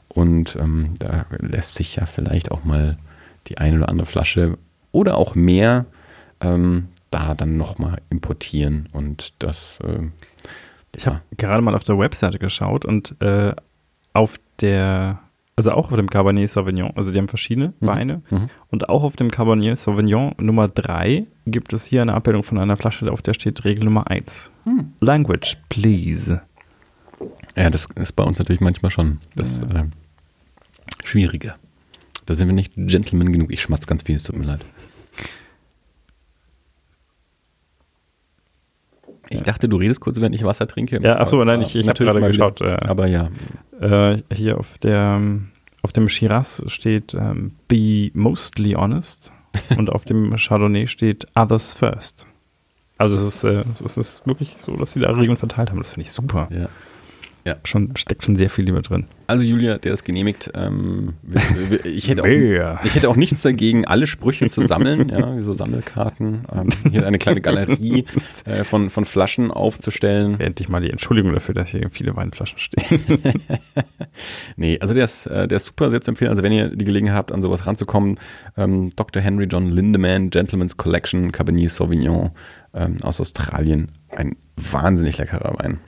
und 0.09 0.56
ähm, 0.56 0.94
da 0.98 1.26
lässt 1.38 1.74
sich 1.74 1.96
ja 1.96 2.04
vielleicht 2.04 2.50
auch 2.50 2.64
mal 2.64 2.98
die 3.48 3.59
eine 3.59 3.78
oder 3.78 3.88
andere 3.88 4.06
Flasche 4.06 4.59
oder 4.92 5.16
auch 5.16 5.35
mehr 5.35 5.87
ähm, 6.40 6.88
da 7.11 7.35
dann 7.35 7.56
nochmal 7.56 8.00
importieren. 8.11 8.88
Und 8.92 9.35
das. 9.38 9.78
Äh, 9.82 10.11
ich 10.94 11.06
habe 11.06 11.20
gerade 11.37 11.62
mal 11.62 11.74
auf 11.74 11.85
der 11.85 11.98
Webseite 11.98 12.38
geschaut 12.38 12.85
und 12.85 13.20
äh, 13.20 13.54
auf 14.14 14.40
der, 14.61 15.18
also 15.54 15.72
auch 15.72 15.90
auf 15.90 15.96
dem 15.96 16.09
Cabernet 16.09 16.48
Sauvignon, 16.48 16.92
also 16.96 17.11
die 17.11 17.18
haben 17.18 17.28
verschiedene 17.28 17.74
mhm. 17.80 17.87
Weine 17.87 18.22
mhm. 18.30 18.48
und 18.70 18.88
auch 18.88 19.02
auf 19.02 19.14
dem 19.16 19.30
Cabernet 19.30 19.78
Sauvignon 19.78 20.35
Nummer 20.38 20.68
3 20.68 21.26
gibt 21.46 21.74
es 21.74 21.85
hier 21.85 22.00
eine 22.00 22.14
Abbildung 22.14 22.42
von 22.42 22.56
einer 22.56 22.78
Flasche, 22.78 23.12
auf 23.12 23.20
der 23.20 23.35
steht 23.35 23.64
Regel 23.64 23.85
Nummer 23.85 24.11
1. 24.11 24.52
Mhm. 24.64 24.92
Language, 25.00 25.59
please. 25.68 26.40
Ja, 27.56 27.68
das 27.68 27.88
ist 27.94 28.12
bei 28.12 28.24
uns 28.24 28.38
natürlich 28.38 28.62
manchmal 28.62 28.90
schon 28.90 29.18
das 29.35 29.61
ja. 29.61 29.82
äh, 29.82 29.85
Schwierige. 31.04 31.56
Da 32.26 32.34
sind 32.34 32.48
wir 32.48 32.54
nicht 32.54 32.74
Gentleman 32.76 33.32
genug. 33.32 33.52
Ich 33.52 33.62
schmatze 33.62 33.86
ganz 33.86 34.02
viel, 34.02 34.16
es 34.16 34.24
tut 34.24 34.36
mir 34.36 34.44
leid. 34.44 34.60
Ich 39.28 39.42
dachte, 39.42 39.68
du 39.68 39.76
redest 39.76 40.00
kurz, 40.00 40.20
wenn 40.20 40.32
ich 40.32 40.44
Wasser 40.44 40.68
trinke. 40.68 41.00
Ja, 41.02 41.18
achso, 41.18 41.42
nein, 41.44 41.62
ich, 41.62 41.74
ich 41.74 41.88
habe 41.88 42.04
gerade 42.04 42.20
geschaut. 42.20 42.60
Äh, 42.60 42.76
aber 42.80 43.06
ja. 43.06 43.30
Äh, 43.80 44.22
hier 44.32 44.58
auf 44.58 44.78
der 44.78 45.20
auf 45.82 45.92
dem 45.92 46.08
Shiraz 46.08 46.64
steht 46.66 47.14
ähm, 47.14 47.52
Be 47.68 48.10
mostly 48.12 48.72
honest 48.72 49.32
und 49.76 49.90
auf 49.90 50.04
dem 50.04 50.36
Chardonnay 50.36 50.88
steht 50.88 51.26
Others 51.36 51.74
first. 51.74 52.26
Also 52.98 53.16
es 53.16 53.22
ist, 53.22 53.44
äh, 53.44 53.62
es 53.84 53.96
ist 53.96 54.26
wirklich 54.26 54.56
so, 54.64 54.74
dass 54.76 54.92
sie 54.92 55.00
da 55.00 55.10
Regeln 55.10 55.36
verteilt 55.36 55.70
haben. 55.70 55.78
Das 55.78 55.92
finde 55.92 56.06
ich 56.06 56.12
super. 56.12 56.48
Ja. 56.50 56.68
Ja. 57.46 57.54
Schon, 57.62 57.94
steckt 57.94 58.24
schon 58.24 58.35
sehr 58.35 58.50
viel 58.50 58.64
lieber 58.64 58.82
drin. 58.82 59.06
Also 59.28 59.44
Julia, 59.44 59.78
der 59.78 59.94
ist 59.94 60.04
genehmigt. 60.04 60.50
Ähm, 60.56 61.14
ich, 61.85 62.09
hätte 62.09 62.22
auch, 62.22 62.85
ich 62.85 62.94
hätte 62.96 63.09
auch 63.09 63.14
nichts 63.14 63.42
dagegen, 63.42 63.87
alle 63.87 64.09
Sprüche 64.09 64.48
zu 64.48 64.66
sammeln, 64.66 65.09
ja, 65.11 65.37
wie 65.37 65.42
so 65.42 65.52
Sammelkarten. 65.52 66.44
Ähm, 66.52 66.68
hier 66.90 67.06
eine 67.06 67.18
kleine 67.18 67.40
Galerie 67.40 68.04
äh, 68.46 68.64
von, 68.64 68.90
von 68.90 69.04
Flaschen 69.04 69.52
aufzustellen. 69.52 70.40
Endlich 70.40 70.68
mal 70.68 70.80
die 70.80 70.90
Entschuldigung 70.90 71.32
dafür, 71.32 71.54
dass 71.54 71.70
hier 71.70 71.88
viele 71.92 72.16
Weinflaschen 72.16 72.59
stehen. 72.59 73.00
nee, 74.56 74.80
also 74.80 74.92
der 74.92 75.04
ist, 75.04 75.26
äh, 75.26 75.46
der 75.46 75.59
ist 75.59 75.66
super 75.66 75.92
sehr 75.92 76.00
zu 76.00 76.11
empfehlen. 76.11 76.30
Also 76.30 76.42
wenn 76.42 76.52
ihr 76.52 76.70
die 76.70 76.85
Gelegenheit 76.85 77.16
habt, 77.16 77.30
an 77.30 77.42
sowas 77.42 77.64
ranzukommen, 77.64 78.18
ähm, 78.56 78.90
Dr. 78.96 79.22
Henry 79.22 79.44
John 79.44 79.70
Lindemann, 79.70 80.30
Gentleman's 80.30 80.76
Collection, 80.76 81.30
Cabernet 81.30 81.70
Sauvignon 81.70 82.30
aus 83.00 83.22
Australien. 83.22 83.90
Ein 84.11 84.37
wahnsinnig 84.56 85.16
leckerer 85.16 85.54
Wein. 85.59 85.80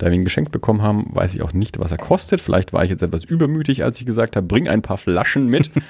Da 0.00 0.06
wir 0.06 0.14
ihn 0.14 0.24
geschenkt 0.24 0.50
bekommen 0.50 0.80
haben, 0.80 1.04
weiß 1.14 1.34
ich 1.34 1.42
auch 1.42 1.52
nicht, 1.52 1.78
was 1.78 1.92
er 1.92 1.98
kostet. 1.98 2.40
Vielleicht 2.40 2.72
war 2.72 2.82
ich 2.84 2.90
jetzt 2.90 3.02
etwas 3.02 3.22
übermütig, 3.24 3.84
als 3.84 4.00
ich 4.00 4.06
gesagt 4.06 4.34
habe, 4.34 4.46
bring 4.46 4.66
ein 4.66 4.82
paar 4.82 4.98
Flaschen 4.98 5.46
mit. 5.46 5.70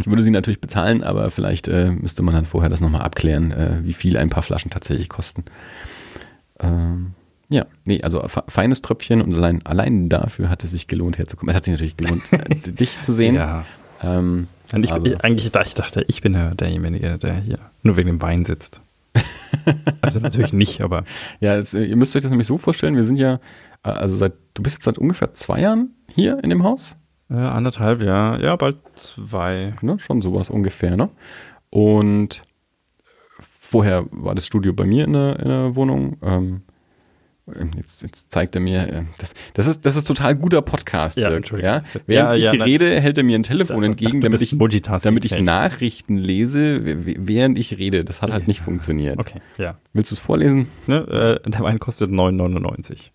Ich 0.00 0.08
würde 0.08 0.24
sie 0.24 0.32
natürlich 0.32 0.60
bezahlen, 0.60 1.04
aber 1.04 1.30
vielleicht 1.30 1.68
äh, 1.68 1.92
müsste 1.92 2.24
man 2.24 2.34
dann 2.34 2.44
vorher 2.44 2.68
das 2.68 2.80
nochmal 2.80 3.02
abklären, 3.02 3.52
äh, 3.52 3.78
wie 3.84 3.92
viel 3.92 4.16
ein 4.16 4.28
paar 4.28 4.42
Flaschen 4.42 4.68
tatsächlich 4.68 5.08
kosten. 5.08 5.44
Ähm, 6.58 7.12
ja, 7.50 7.66
nee, 7.84 8.02
also 8.02 8.26
feines 8.48 8.82
Tröpfchen 8.82 9.22
und 9.22 9.32
allein, 9.32 9.64
allein 9.64 10.08
dafür 10.08 10.48
hat 10.48 10.64
es 10.64 10.72
sich 10.72 10.88
gelohnt 10.88 11.18
herzukommen. 11.18 11.50
Es 11.50 11.56
hat 11.56 11.66
sich 11.66 11.70
natürlich 11.70 11.96
gelohnt, 11.96 12.22
äh, 12.32 12.72
dich 12.72 13.00
zu 13.00 13.12
sehen. 13.12 13.36
Ja. 13.36 13.64
Ähm, 14.02 14.48
ich, 14.76 14.90
eigentlich 14.90 15.46
ich 15.46 15.52
dachte 15.52 16.04
ich 16.08 16.20
bin 16.20 16.34
ja 16.34 16.52
derjenige, 16.52 17.18
der 17.18 17.34
hier 17.34 17.58
nur 17.84 17.96
wegen 17.96 18.08
dem 18.08 18.22
Wein 18.22 18.44
sitzt. 18.44 18.80
Also 20.00 20.20
natürlich 20.20 20.52
nicht, 20.52 20.80
aber. 20.82 21.04
Ja, 21.40 21.56
es, 21.56 21.74
ihr 21.74 21.96
müsst 21.96 22.14
euch 22.16 22.22
das 22.22 22.30
nämlich 22.30 22.46
so 22.46 22.58
vorstellen, 22.58 22.96
wir 22.96 23.04
sind 23.04 23.18
ja, 23.18 23.34
äh, 23.84 23.90
also 23.90 24.16
seit, 24.16 24.34
du 24.54 24.62
bist 24.62 24.76
jetzt 24.76 24.84
seit 24.84 24.98
ungefähr 24.98 25.34
zwei 25.34 25.60
Jahren 25.60 25.94
hier 26.08 26.42
in 26.42 26.50
dem 26.50 26.62
Haus? 26.62 26.96
Äh, 27.30 27.34
anderthalb, 27.34 28.02
ja. 28.02 28.38
Ja, 28.38 28.56
bald 28.56 28.78
zwei. 28.96 29.74
Ne, 29.82 29.98
schon 29.98 30.22
sowas 30.22 30.50
ungefähr, 30.50 30.96
ne? 30.96 31.10
Und 31.70 32.42
vorher 33.38 34.06
war 34.10 34.34
das 34.34 34.46
Studio 34.46 34.72
bei 34.72 34.84
mir 34.84 35.04
in 35.04 35.12
der, 35.12 35.38
in 35.38 35.48
der 35.48 35.76
Wohnung. 35.76 36.16
Ähm, 36.22 36.62
Jetzt, 37.76 38.02
jetzt, 38.02 38.30
zeigt 38.30 38.54
er 38.54 38.60
mir, 38.60 38.88
äh, 38.88 39.02
das, 39.18 39.34
das, 39.54 39.66
ist, 39.66 39.86
das 39.86 39.96
ist 39.96 40.04
total 40.04 40.36
guter 40.36 40.62
Podcast. 40.62 41.16
Ja, 41.16 41.30
ja? 41.30 41.82
Während 42.06 42.06
ja, 42.08 42.34
ja, 42.34 42.52
ich 42.52 42.60
rede, 42.60 43.00
hält 43.00 43.18
er 43.18 43.24
mir 43.24 43.38
ein 43.38 43.42
Telefon 43.42 43.82
entgegen, 43.82 44.20
damit 44.20 44.40
ich, 44.40 44.56
damit 44.56 45.24
ich 45.24 45.40
Nachrichten 45.40 46.16
lese, 46.16 46.80
während 46.82 47.58
ich 47.58 47.78
rede. 47.78 48.04
Das 48.04 48.22
hat 48.22 48.32
halt 48.32 48.48
nicht 48.48 48.60
funktioniert. 48.60 49.18
Okay, 49.18 49.40
ja. 49.58 49.76
Willst 49.92 50.10
du 50.10 50.14
es 50.14 50.20
vorlesen? 50.20 50.68
Ne, 50.86 51.40
äh, 51.44 51.50
der 51.50 51.60
Wein 51.60 51.78
kostet 51.78 52.10
9,99. 52.10 53.10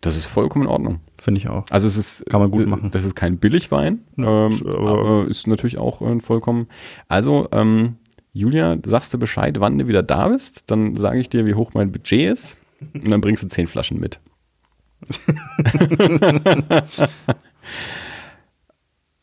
Das 0.00 0.16
ist 0.16 0.26
vollkommen 0.26 0.64
in 0.64 0.70
Ordnung. 0.70 1.00
Finde 1.20 1.38
ich 1.38 1.48
auch. 1.48 1.64
Also 1.70 1.86
es 1.86 1.96
ist, 1.96 2.26
kann 2.26 2.40
man 2.40 2.50
gut 2.50 2.66
machen. 2.66 2.90
Das 2.90 3.04
ist 3.04 3.14
kein 3.14 3.38
Billigwein, 3.38 4.00
ja, 4.16 4.46
ähm, 4.46 4.62
aber 4.66 5.26
ist 5.28 5.46
natürlich 5.46 5.78
auch 5.78 6.02
äh, 6.02 6.18
vollkommen. 6.18 6.66
Also 7.06 7.48
ähm, 7.52 7.96
Julia, 8.32 8.78
sagst 8.84 9.12
du 9.14 9.18
Bescheid, 9.18 9.60
wann 9.60 9.78
du 9.78 9.86
wieder 9.86 10.02
da 10.02 10.28
bist? 10.28 10.70
Dann 10.70 10.96
sage 10.96 11.20
ich 11.20 11.28
dir, 11.28 11.46
wie 11.46 11.54
hoch 11.54 11.70
mein 11.74 11.92
Budget 11.92 12.32
ist. 12.32 12.58
Und 12.94 13.10
dann 13.10 13.20
bringst 13.20 13.42
du 13.42 13.48
zehn 13.48 13.66
Flaschen 13.66 14.00
mit. 14.00 14.20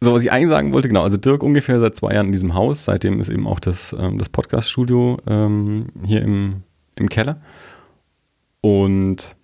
so, 0.01 0.13
was 0.13 0.23
ich 0.23 0.31
eigentlich 0.31 0.49
sagen 0.49 0.73
wollte, 0.73 0.87
genau, 0.87 1.03
also 1.03 1.17
Dirk 1.17 1.43
ungefähr 1.43 1.79
seit 1.79 1.95
zwei 1.95 2.13
Jahren 2.13 2.27
in 2.27 2.31
diesem 2.31 2.53
Haus, 2.53 2.85
seitdem 2.85 3.19
ist 3.21 3.29
eben 3.29 3.47
auch 3.47 3.59
das, 3.59 3.95
ähm, 3.97 4.17
das 4.17 4.29
Podcast-Studio 4.29 5.17
ähm, 5.27 5.87
hier 6.05 6.21
im, 6.21 6.63
im 6.95 7.09
Keller. 7.09 7.41
Und 8.61 9.35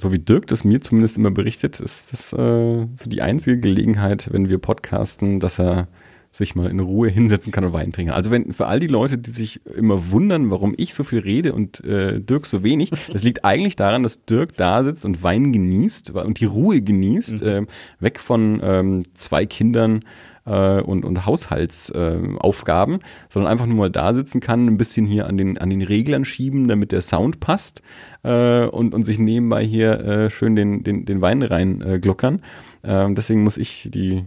so 0.00 0.12
wie 0.12 0.18
Dirk 0.18 0.46
das 0.46 0.64
mir 0.64 0.80
zumindest 0.80 1.18
immer 1.18 1.30
berichtet, 1.30 1.80
ist 1.80 2.12
das 2.12 2.32
äh, 2.32 2.86
so 2.94 3.10
die 3.10 3.22
einzige 3.22 3.58
Gelegenheit, 3.58 4.32
wenn 4.32 4.48
wir 4.48 4.58
podcasten, 4.58 5.40
dass 5.40 5.58
er 5.58 5.88
sich 6.36 6.54
mal 6.54 6.70
in 6.70 6.80
Ruhe 6.80 7.08
hinsetzen 7.08 7.52
kann 7.52 7.64
und 7.64 7.72
Wein 7.72 7.92
trinken. 7.92 8.12
Also 8.12 8.30
wenn 8.30 8.52
für 8.52 8.66
all 8.66 8.78
die 8.78 8.86
Leute, 8.86 9.16
die 9.16 9.30
sich 9.30 9.64
immer 9.64 10.10
wundern, 10.10 10.50
warum 10.50 10.74
ich 10.76 10.92
so 10.92 11.02
viel 11.02 11.20
rede 11.20 11.54
und 11.54 11.82
äh, 11.84 12.20
Dirk 12.20 12.44
so 12.44 12.62
wenig, 12.62 12.90
das 13.10 13.22
liegt 13.22 13.44
eigentlich 13.44 13.76
daran, 13.76 14.02
dass 14.02 14.24
Dirk 14.24 14.56
da 14.56 14.84
sitzt 14.84 15.04
und 15.06 15.22
Wein 15.22 15.52
genießt 15.52 16.10
und 16.10 16.38
die 16.40 16.44
Ruhe 16.44 16.82
genießt, 16.82 17.42
mhm. 17.42 17.48
äh, 17.48 17.66
weg 18.00 18.20
von 18.20 18.60
ähm, 18.62 19.02
zwei 19.14 19.46
Kindern 19.46 20.04
äh, 20.44 20.80
und, 20.80 21.06
und 21.06 21.24
Haushaltsaufgaben, 21.24 22.94
äh, 22.96 23.04
sondern 23.30 23.50
einfach 23.50 23.66
nur 23.66 23.76
mal 23.76 23.90
da 23.90 24.12
sitzen 24.12 24.40
kann, 24.40 24.66
ein 24.66 24.76
bisschen 24.76 25.06
hier 25.06 25.26
an 25.26 25.38
den, 25.38 25.56
an 25.56 25.70
den 25.70 25.82
Reglern 25.82 26.26
schieben, 26.26 26.68
damit 26.68 26.92
der 26.92 27.00
Sound 27.00 27.40
passt 27.40 27.80
äh, 28.24 28.66
und, 28.66 28.94
und 28.94 29.04
sich 29.04 29.18
nebenbei 29.18 29.64
hier 29.64 30.00
äh, 30.00 30.30
schön 30.30 30.54
den, 30.54 30.84
den, 30.84 31.06
den 31.06 31.22
Wein 31.22 31.42
rein 31.42 31.80
äh, 31.80 31.98
gluckern. 31.98 32.42
Ähm, 32.84 33.14
deswegen 33.14 33.42
muss 33.42 33.56
ich 33.56 33.88
die, 33.90 34.24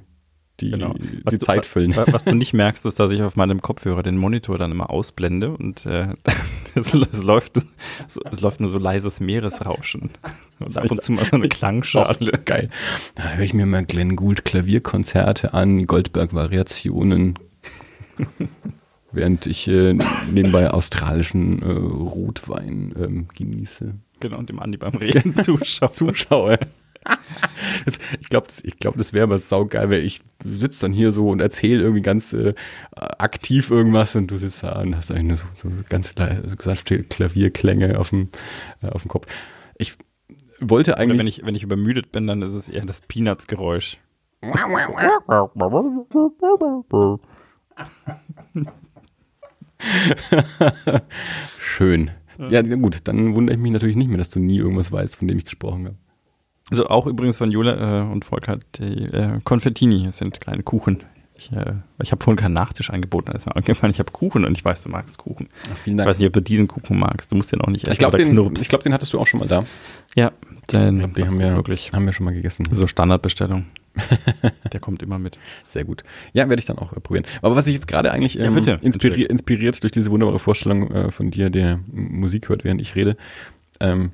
die, 0.62 0.72
genau. 0.72 0.94
die 0.94 1.38
du, 1.38 1.38
Zeit 1.40 1.66
füllen. 1.66 1.96
Was 1.96 2.26
du 2.26 2.36
nicht 2.36 2.54
merkst, 2.54 2.86
ist, 2.86 3.00
dass 3.00 3.12
ich 3.12 3.22
auf 3.22 3.36
meinem 3.36 3.62
Kopfhörer 3.62 4.04
den 4.04 4.18
Monitor 4.18 4.58
dann 4.58 4.72
immer 4.72 4.90
ausblende 4.90 5.52
und 5.52 5.86
äh, 5.86 6.08
es, 6.76 6.94
es, 6.94 7.24
läuft, 7.24 7.54
so, 8.08 8.22
es 8.32 8.42
läuft 8.42 8.60
nur 8.60 8.70
so 8.70 8.80
leises 8.80 9.20
Meeresrauschen. 9.20 10.12
Und 10.60 10.78
ab 10.78 10.92
und 10.92 11.02
zu 11.02 11.12
mal 11.12 11.26
so 11.26 11.36
eine 11.36 11.50
Klangschale. 11.50 12.32
Oh, 12.34 12.38
geil. 12.46 12.70
Da 13.16 13.30
höre 13.34 13.46
ich 13.46 13.54
mir 13.54 13.66
mal 13.66 13.86
Glenn 13.86 14.16
Gould 14.16 14.46
Klavierkonzerte 14.46 15.54
an, 15.54 15.88
Goldberg-Variationen. 15.88 17.40
während 19.12 19.46
ich 19.46 19.68
äh, 19.68 19.98
nebenbei 20.32 20.70
australischen 20.70 21.62
äh, 21.62 21.72
Rotwein 21.72 22.94
ähm, 22.98 23.28
genieße. 23.36 23.96
Genau, 24.20 24.38
und 24.38 24.50
dem 24.50 24.60
Andi 24.60 24.78
beim 24.78 24.96
Reden 24.96 25.36
zuschaue. 25.44 25.92
zuschaue. 25.92 26.60
Das, 27.86 28.00
ich 28.20 28.30
glaube, 28.30 28.48
das, 28.48 28.64
ich 28.64 28.78
glaub, 28.78 28.98
das 28.98 29.14
wäre 29.14 29.24
aber 29.24 29.38
saugeil, 29.38 29.90
weil 29.90 30.04
ich 30.04 30.22
sitze 30.44 30.82
dann 30.82 30.94
hier 30.94 31.12
so 31.12 31.30
und 31.30 31.42
erzähle 31.42 31.82
irgendwie 31.82 32.02
ganz 32.02 32.34
äh, 32.34 32.54
aktiv 32.96 33.70
irgendwas 33.70 34.16
und 34.16 34.32
du 34.32 34.38
sitzt 34.38 34.64
da 34.64 34.82
und 34.82 34.96
hast 34.96 35.12
eigentlich 35.12 35.40
so, 35.40 35.46
so 35.56 35.70
ganz 35.90 36.16
sanfte 36.60 37.04
Klavierklänge 37.04 38.00
auf 38.00 38.10
dem, 38.10 38.30
äh, 38.82 38.90
auf 38.90 39.04
dem 39.04 39.10
Kopf. 39.10 39.28
Ich 39.78 39.98
wollte 40.60 40.98
eigentlich. 40.98 41.16
Oder 41.16 41.20
wenn 41.20 41.28
ich, 41.28 41.46
wenn 41.46 41.56
ich 41.56 41.64
übermüdet 41.64 42.12
bin, 42.12 42.28
dann 42.28 42.42
ist 42.42 42.54
es 42.54 42.70
eher 42.70 42.86
das 42.86 43.02
Peanuts-Geräusch. 43.02 43.98
Schön. 51.60 52.12
Ja, 52.38 52.62
gut, 52.62 53.00
dann 53.04 53.36
wundere 53.36 53.56
ich 53.56 53.62
mich 53.62 53.72
natürlich 53.72 53.98
nicht 53.98 54.08
mehr, 54.08 54.18
dass 54.18 54.30
du 54.30 54.40
nie 54.40 54.58
irgendwas 54.58 54.92
weißt, 54.92 55.18
von 55.18 55.28
dem 55.28 55.38
ich 55.38 55.46
gesprochen 55.46 55.88
habe. 55.88 55.98
Also 56.72 56.88
auch 56.88 57.08
übrigens 57.08 57.38
von 57.38 57.52
Jule 57.52 57.76
äh, 57.76 58.12
und 58.12 58.26
Volker, 58.26 58.60
die 58.76 59.06
äh, 59.06 59.40
Konfettini 59.44 60.12
sind 60.12 60.40
kleine 60.40 60.64
Kuchen. 60.64 61.04
Ich, 61.40 61.52
äh, 61.54 61.74
ich 62.04 62.12
habe 62.12 62.22
vorhin 62.22 62.38
keinen 62.38 62.54
Nachtisch 62.54 62.90
angeboten, 62.90 63.32
als 63.32 63.46
mir 63.46 63.56
angefallen, 63.56 63.94
ich 63.94 64.00
habe 64.00 64.12
Kuchen 64.12 64.44
und 64.44 64.52
ich 64.58 64.66
weiß, 64.66 64.84
du 64.84 64.90
magst 64.90 65.18
Kuchen. 65.18 65.48
Ach, 65.72 65.78
vielen 65.78 65.98
Dank. 65.98 66.06
Ich 66.06 66.10
weiß 66.10 66.20
nicht, 66.20 66.28
ob 66.28 66.34
du 66.34 66.42
diesen 66.42 66.68
Kuchen 66.68 67.00
magst. 67.00 67.32
Du 67.32 67.38
musst 67.38 67.52
den 67.52 67.62
auch 67.62 67.68
nicht 67.68 67.84
essen. 67.84 67.94
Ich 67.94 68.00
glaube, 68.00 68.18
den, 68.18 68.36
glaub, 68.36 68.84
den 68.84 68.94
hattest 68.94 69.14
du 69.14 69.20
auch 69.20 69.28
schon 69.28 69.40
mal 69.40 69.48
da. 69.48 69.66
Ja, 70.16 70.32
den, 70.72 70.98
glaub, 70.98 71.16
den 71.16 71.28
haben, 71.28 71.40
wir, 71.40 71.56
wirklich, 71.56 71.94
haben 71.94 72.06
wir 72.06 72.14
schon 72.14 72.26
mal 72.26 72.34
gegessen. 72.34 72.68
So 72.72 72.88
Standardbestellung. 72.88 73.66
Der 74.74 74.80
kommt 74.80 75.02
immer 75.02 75.18
mit. 75.18 75.40
Sehr 75.66 75.86
gut. 75.86 76.04
Ja, 76.34 76.50
werde 76.50 76.60
ich 76.60 76.66
dann 76.66 76.78
auch 76.78 76.94
äh, 76.94 77.00
probieren. 77.00 77.26
Aber 77.42 77.56
was 77.56 77.68
ich 77.68 77.74
jetzt 77.74 77.88
gerade 77.88 78.12
eigentlich 78.12 78.38
ähm, 78.40 78.62
ja, 78.64 78.76
inspiri 78.76 79.24
inspiriert 79.24 79.82
durch 79.82 79.92
diese 79.92 80.12
wunderbare 80.12 80.40
Vorstellung 80.40 80.92
äh, 80.92 81.12
von 81.12 81.32
dir, 81.32 81.50
der 81.50 81.80
Musik 81.92 82.50
hört, 82.50 82.64
während 82.64 82.82
ich 82.82 82.96
rede, 82.96 83.18
ähm, 83.80 84.12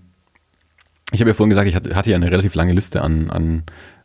ich 1.11 1.19
habe 1.19 1.29
ja 1.29 1.33
vorhin 1.33 1.49
gesagt, 1.49 1.67
ich 1.67 1.75
hatte, 1.75 2.09
ja 2.09 2.15
eine 2.15 2.31
relativ 2.31 2.55
lange 2.55 2.73
Liste 2.73 3.01
an, 3.01 3.29
an 3.29 3.63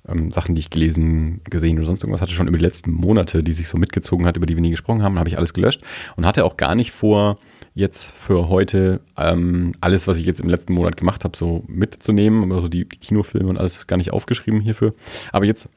ähm, 0.08 0.30
Sachen, 0.30 0.54
die 0.54 0.60
ich 0.60 0.70
gelesen, 0.70 1.40
gesehen 1.44 1.78
oder 1.78 1.86
sonst 1.86 2.02
irgendwas 2.02 2.20
hatte, 2.20 2.32
schon 2.32 2.48
über 2.48 2.58
die 2.58 2.64
letzten 2.64 2.92
Monate, 2.92 3.42
die 3.42 3.52
sich 3.52 3.68
so 3.68 3.78
mitgezogen 3.78 4.26
hat, 4.26 4.36
über 4.36 4.46
die 4.46 4.54
wir 4.54 4.60
nie 4.60 4.70
gesprochen 4.70 5.02
haben, 5.02 5.18
habe 5.18 5.28
ich 5.28 5.38
alles 5.38 5.54
gelöscht 5.54 5.82
und 6.16 6.26
hatte 6.26 6.44
auch 6.44 6.56
gar 6.56 6.74
nicht 6.74 6.92
vor, 6.92 7.38
jetzt 7.74 8.12
für 8.12 8.48
heute 8.48 9.00
ähm, 9.16 9.72
alles, 9.80 10.08
was 10.08 10.18
ich 10.18 10.26
jetzt 10.26 10.40
im 10.40 10.48
letzten 10.48 10.74
Monat 10.74 10.96
gemacht 10.96 11.24
habe, 11.24 11.36
so 11.36 11.64
mitzunehmen, 11.66 12.52
also 12.52 12.68
die, 12.68 12.88
die 12.88 12.98
Kinofilme 12.98 13.48
und 13.48 13.58
alles 13.58 13.86
gar 13.86 13.96
nicht 13.96 14.12
aufgeschrieben 14.12 14.60
hierfür. 14.60 14.92
Aber 15.32 15.44
jetzt, 15.44 15.68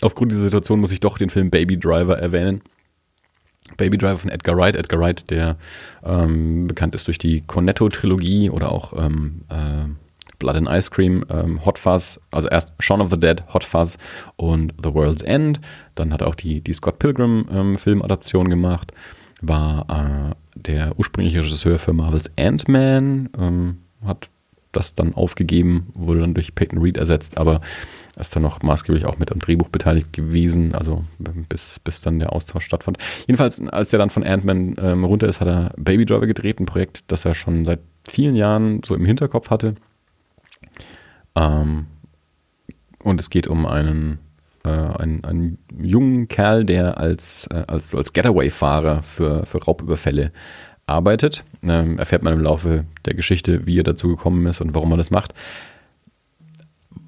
aufgrund 0.00 0.32
dieser 0.32 0.42
Situation, 0.42 0.80
muss 0.80 0.92
ich 0.92 1.00
doch 1.00 1.18
den 1.18 1.28
Film 1.28 1.50
Baby 1.50 1.78
Driver 1.78 2.18
erwähnen. 2.18 2.62
Baby 3.76 3.98
Driver 3.98 4.18
von 4.18 4.30
Edgar 4.30 4.56
Wright. 4.56 4.76
Edgar 4.76 5.00
Wright, 5.00 5.30
der 5.30 5.56
ähm, 6.04 6.66
bekannt 6.66 6.94
ist 6.94 7.06
durch 7.06 7.18
die 7.18 7.42
Cornetto-Trilogie 7.42 8.50
oder 8.50 8.72
auch 8.72 8.92
ähm, 8.96 9.42
äh, 9.48 9.84
Blood 10.40 10.56
and 10.56 10.68
Ice 10.68 10.90
Cream, 10.90 11.24
ähm, 11.30 11.64
Hot 11.64 11.78
Fuzz, 11.78 12.18
also 12.32 12.48
erst 12.48 12.72
Shaun 12.80 13.00
of 13.00 13.10
the 13.10 13.20
Dead, 13.20 13.44
Hot 13.54 13.62
Fuzz 13.62 13.98
und 14.34 14.74
The 14.82 14.92
World's 14.92 15.22
End. 15.22 15.60
Dann 15.94 16.12
hat 16.12 16.22
er 16.22 16.26
auch 16.26 16.34
die, 16.34 16.60
die 16.60 16.72
Scott 16.72 16.98
Pilgrim 16.98 17.46
ähm, 17.52 17.78
Filmadaption 17.78 18.48
gemacht. 18.48 18.92
War 19.40 20.34
äh, 20.34 20.34
der 20.56 20.98
ursprüngliche 20.98 21.38
Regisseur 21.44 21.78
für 21.78 21.92
Marvels 21.92 22.30
Ant-Man, 22.36 23.28
ähm, 23.38 23.78
hat 24.04 24.28
das 24.72 24.94
dann 24.94 25.14
aufgegeben, 25.14 25.88
wurde 25.94 26.20
dann 26.20 26.34
durch 26.34 26.54
Peyton 26.54 26.80
Reed 26.80 26.96
ersetzt, 26.96 27.38
aber 27.38 27.60
ist 28.18 28.36
dann 28.36 28.42
noch 28.42 28.62
maßgeblich 28.62 29.04
auch 29.06 29.18
mit 29.18 29.32
am 29.32 29.38
Drehbuch 29.38 29.68
beteiligt 29.68 30.12
gewesen, 30.12 30.74
also 30.74 31.04
bis, 31.48 31.80
bis 31.80 32.02
dann 32.02 32.18
der 32.18 32.32
Austausch 32.32 32.64
stattfand. 32.64 32.98
Jedenfalls, 33.26 33.60
als 33.68 33.92
er 33.92 33.98
dann 33.98 34.10
von 34.10 34.22
Ant-Man 34.22 34.76
ähm, 34.80 35.04
runter 35.04 35.28
ist, 35.28 35.40
hat 35.40 35.48
er 35.48 35.72
Baby 35.76 36.04
Driver 36.04 36.26
gedreht, 36.26 36.60
ein 36.60 36.66
Projekt, 36.66 37.04
das 37.08 37.24
er 37.24 37.34
schon 37.34 37.64
seit 37.64 37.80
vielen 38.08 38.36
Jahren 38.36 38.82
so 38.84 38.94
im 38.94 39.04
Hinterkopf 39.04 39.50
hatte 39.50 39.74
ähm, 41.34 41.86
und 43.02 43.20
es 43.20 43.30
geht 43.30 43.46
um 43.46 43.66
einen, 43.66 44.18
äh, 44.64 44.68
einen, 44.68 45.24
einen, 45.24 45.58
jungen 45.80 46.28
Kerl, 46.28 46.64
der 46.64 46.98
als, 46.98 47.46
äh, 47.50 47.64
als, 47.66 47.94
als 47.94 48.12
Getaway-Fahrer 48.12 49.02
für, 49.02 49.46
für 49.46 49.62
Raubüberfälle 49.62 50.32
arbeitet. 50.86 51.44
Ähm, 51.62 51.98
erfährt 51.98 52.22
man 52.22 52.34
im 52.34 52.40
Laufe 52.40 52.84
der 53.04 53.14
Geschichte, 53.14 53.66
wie 53.66 53.78
er 53.78 53.84
dazu 53.84 54.08
gekommen 54.08 54.46
ist 54.46 54.60
und 54.60 54.74
warum 54.74 54.90
er 54.92 54.96
das 54.96 55.10
macht 55.10 55.34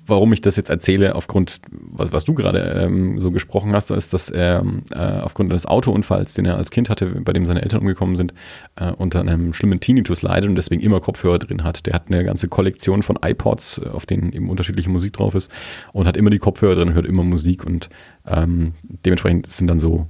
warum 0.07 0.33
ich 0.33 0.41
das 0.41 0.57
jetzt 0.57 0.71
erzähle, 0.71 1.15
aufgrund, 1.15 1.61
was, 1.71 2.13
was 2.13 2.25
du 2.25 2.35
gerade 2.35 2.59
ähm, 2.85 3.19
so 3.19 3.31
gesprochen 3.31 3.73
hast, 3.73 3.91
ist, 3.91 4.13
dass 4.13 4.31
er 4.31 4.65
äh, 4.91 5.21
aufgrund 5.21 5.51
eines 5.51 5.67
Autounfalls, 5.67 6.35
den 6.35 6.45
er 6.45 6.57
als 6.57 6.71
Kind 6.71 6.91
hatte, 6.91 7.07
bei 7.07 7.33
dem 7.33 7.47
seine 7.47 7.63
Eltern 7.63 7.81
umgekommen 7.81 8.17
sind, 8.17 8.35
äh, 8.77 8.91
unter 8.93 9.21
einem 9.21 9.53
schlimmen 9.53 9.81
Tinnitus 9.81 10.23
leidet 10.23 10.49
und 10.49 10.57
deswegen 10.57 10.83
immer 10.83 11.01
Kopfhörer 11.01 11.39
drin 11.39 11.65
hat. 11.65 11.87
Der 11.87 11.95
hat 11.95 12.05
eine 12.09 12.25
ganze 12.25 12.49
Kollektion 12.49 13.03
von 13.03 13.19
iPods, 13.25 13.79
äh, 13.79 13.89
auf 13.89 14.07
denen 14.07 14.33
eben 14.33 14.51
unterschiedliche 14.51 14.91
Musik 14.91 15.13
drauf 15.13 15.35
ist 15.35 15.51
und 15.93 16.07
hat 16.07 16.17
immer 16.17 16.31
die 16.31 16.39
Kopfhörer 16.39 16.75
drin, 16.75 16.95
hört 16.95 17.07
immer 17.07 17.23
Musik 17.23 17.65
und 17.65 17.89
ähm, 18.27 18.73
dementsprechend 19.05 19.51
sind 19.51 19.69
dann 19.69 19.79
so 19.79 20.07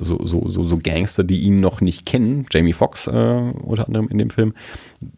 so, 0.00 0.24
so, 0.24 0.48
so, 0.48 0.62
so 0.62 0.78
Gangster, 0.78 1.24
die 1.24 1.40
ihn 1.40 1.60
noch 1.60 1.80
nicht 1.80 2.06
kennen, 2.06 2.46
Jamie 2.50 2.72
Foxx 2.72 3.06
äh, 3.06 3.10
unter 3.10 3.86
anderem 3.86 4.08
in 4.08 4.18
dem 4.18 4.30
Film, 4.30 4.54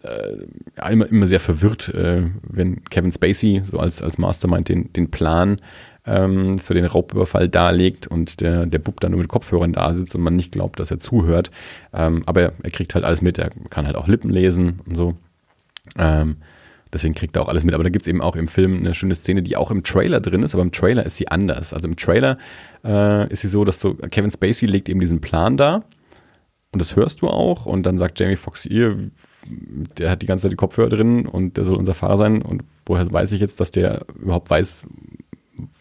äh, 0.03 0.93
immer, 0.93 1.07
immer 1.07 1.27
sehr 1.27 1.41
verwirrt, 1.41 1.91
äh, 1.91 2.23
wenn 2.43 2.83
Kevin 2.85 3.13
Spacey 3.13 3.63
so 3.65 3.79
als, 3.79 4.03
als 4.03 4.19
Mastermind 4.19 4.69
den, 4.69 4.93
den 4.93 5.11
Plan 5.11 5.59
ähm, 6.07 6.59
für 6.59 6.75
den 6.75 6.87
Raubüberfall 6.87 7.49
darlegt 7.49 8.07
und 8.07 8.41
der, 8.41 8.67
der 8.67 8.79
Bub 8.79 9.01
dann 9.01 9.11
nur 9.11 9.21
mit 9.21 9.29
Kopfhörern 9.29 9.73
da 9.73 9.93
sitzt 9.93 10.15
und 10.15 10.23
man 10.23 10.37
nicht 10.37 10.53
glaubt, 10.53 10.81
dass 10.81 10.91
er 10.91 11.01
zuhört. 11.01 11.51
Ähm, 11.93 12.23
aber 12.27 12.43
er, 12.43 12.53
er, 12.63 12.71
kriegt 12.71 12.95
halt 12.95 13.05
alles 13.05 13.23
mit, 13.23 13.39
er 13.39 13.51
kann 13.71 13.87
halt 13.87 13.97
auch 13.97 14.09
Lippen 14.09 14.31
lesen 14.31 14.81
und 14.87 14.97
so. 14.97 15.15
Ähm, 15.99 16.37
Deswegen 16.97 17.15
kriegt 17.15 17.37
er 17.37 17.43
auch 17.43 17.49
alles 17.49 17.65
mit. 17.65 17.75
Aber 17.75 17.85
da 17.85 17.91
gibt 17.91 18.03
es 18.03 18.09
eben 18.09 18.23
auch 18.23 18.37
im 18.37 18.49
Film 18.49 18.79
eine 18.79 18.95
schöne 18.95 19.15
Szene, 19.15 19.43
die 19.43 19.57
auch 19.57 19.71
im 19.71 19.83
Trailer 19.83 20.21
drin 20.21 20.43
ist, 20.43 20.55
aber 20.55 20.63
im 20.63 20.73
Trailer 20.73 21.05
ist 21.05 21.17
sie 21.17 21.29
anders. 21.29 21.75
Also 21.75 21.89
im 21.89 21.97
Trailer 21.97 22.39
äh, 22.85 23.31
ist 23.31 23.43
sie 23.43 23.49
so, 23.49 23.65
dass 23.65 23.79
du, 23.79 23.95
Kevin 23.95 24.31
Spacey 24.31 24.67
legt 24.67 24.89
eben 24.89 25.01
diesen 25.01 25.21
Plan 25.21 25.57
da 25.57 25.85
und 26.73 26.81
das 26.81 26.97
hörst 26.97 27.23
du 27.23 27.29
auch 27.29 27.67
und 27.67 27.85
dann 27.85 27.99
sagt 27.99 28.19
Jamie 28.19 28.37
Foxx 28.37 28.67
ihr, 28.67 29.11
der 29.99 30.11
hat 30.11 30.23
die 30.23 30.27
ganze 30.27 30.43
Zeit 30.43 30.53
die 30.53 30.57
Kopfhörer 30.57 30.89
drin 30.89 31.27
und 31.27 31.57
der 31.57 31.65
soll 31.65 31.77
unser 31.77 31.95
Fahrer 31.95 32.17
sein 32.17 32.43
und 32.43 32.65
woher 32.87 33.11
weiß 33.11 33.33
ich 33.33 33.41
jetzt, 33.41 33.61
dass 33.61 33.71
der 33.71 34.07
überhaupt 34.19 34.49
weiß, 34.51 34.85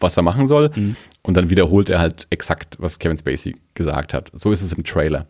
was 0.00 0.16
er 0.16 0.22
machen 0.22 0.46
soll? 0.46 0.70
Mhm. 0.74 0.96
Und 1.22 1.36
dann 1.36 1.50
wiederholt 1.50 1.90
er 1.90 1.98
halt 1.98 2.26
exakt, 2.30 2.76
was 2.78 2.98
Kevin 2.98 3.16
Spacey 3.16 3.56
gesagt 3.74 4.14
hat. 4.14 4.30
So 4.34 4.52
ist 4.52 4.62
es 4.62 4.72
im 4.72 4.84
Trailer. 4.84 5.26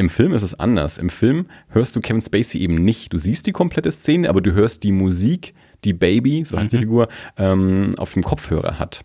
Im 0.00 0.08
Film 0.08 0.32
ist 0.32 0.44
es 0.44 0.54
anders. 0.54 0.96
Im 0.96 1.08
Film 1.08 1.46
hörst 1.70 1.96
du 1.96 2.00
Kevin 2.00 2.20
Spacey 2.20 2.60
eben 2.60 2.76
nicht. 2.76 3.12
Du 3.12 3.18
siehst 3.18 3.48
die 3.48 3.52
komplette 3.52 3.90
Szene, 3.90 4.28
aber 4.28 4.40
du 4.40 4.52
hörst 4.52 4.84
die 4.84 4.92
Musik, 4.92 5.54
die 5.84 5.92
Baby, 5.92 6.44
so 6.44 6.56
heißt 6.56 6.72
mhm. 6.72 6.76
die 6.76 6.82
Figur, 6.82 7.08
ähm, 7.36 7.90
auf 7.96 8.12
dem 8.12 8.22
Kopfhörer 8.22 8.78
hat. 8.78 9.02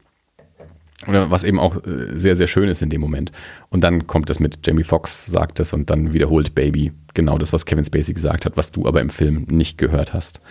Was 1.08 1.44
eben 1.44 1.60
auch 1.60 1.84
äh, 1.84 2.16
sehr, 2.16 2.36
sehr 2.36 2.46
schön 2.46 2.70
ist 2.70 2.84
in 2.84 2.90
dem 2.90 3.02
Moment. 3.02 3.32
Und 3.70 3.84
dann 3.84 4.06
kommt 4.06 4.30
das 4.30 4.40
mit 4.40 4.66
Jamie 4.66 4.84
Foxx 4.84 5.26
sagt 5.26 5.60
es 5.60 5.74
und 5.74 5.90
dann 5.90 6.14
wiederholt 6.14 6.54
Baby 6.54 6.94
genau 7.16 7.40
das, 7.40 7.54
was 7.54 7.66
Kevin 7.66 7.84
Spacey 7.84 8.14
gesagt 8.14 8.46
hat, 8.46 8.56
was 8.56 8.72
du 8.72 8.88
aber 8.88 9.02
im 9.02 9.10
Film 9.10 9.48
nicht 9.50 9.80
gehört 9.80 10.14
hast. 10.14 10.42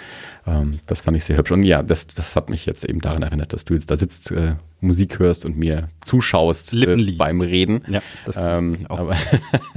Ähm, 0.46 0.78
das 0.86 1.02
fand 1.02 1.16
ich 1.16 1.24
sehr 1.24 1.36
hübsch. 1.36 1.52
Und 1.52 1.62
ja, 1.62 1.82
das, 1.82 2.06
das 2.06 2.34
hat 2.34 2.50
mich 2.50 2.66
jetzt 2.66 2.84
eben 2.84 3.00
daran 3.00 3.22
erinnert, 3.22 3.52
dass 3.52 3.64
du 3.64 3.74
jetzt 3.74 3.90
da 3.90 3.96
sitzt, 3.96 4.30
äh, 4.32 4.54
Musik 4.80 5.20
hörst 5.20 5.44
und 5.44 5.56
mir 5.56 5.86
zuschaust 6.04 6.74
äh, 6.74 7.12
beim 7.16 7.40
Reden. 7.40 7.82
Ja, 7.86 8.02
das 8.26 8.36
ähm, 8.36 8.78
auch. 8.88 8.98
Aber 8.98 9.16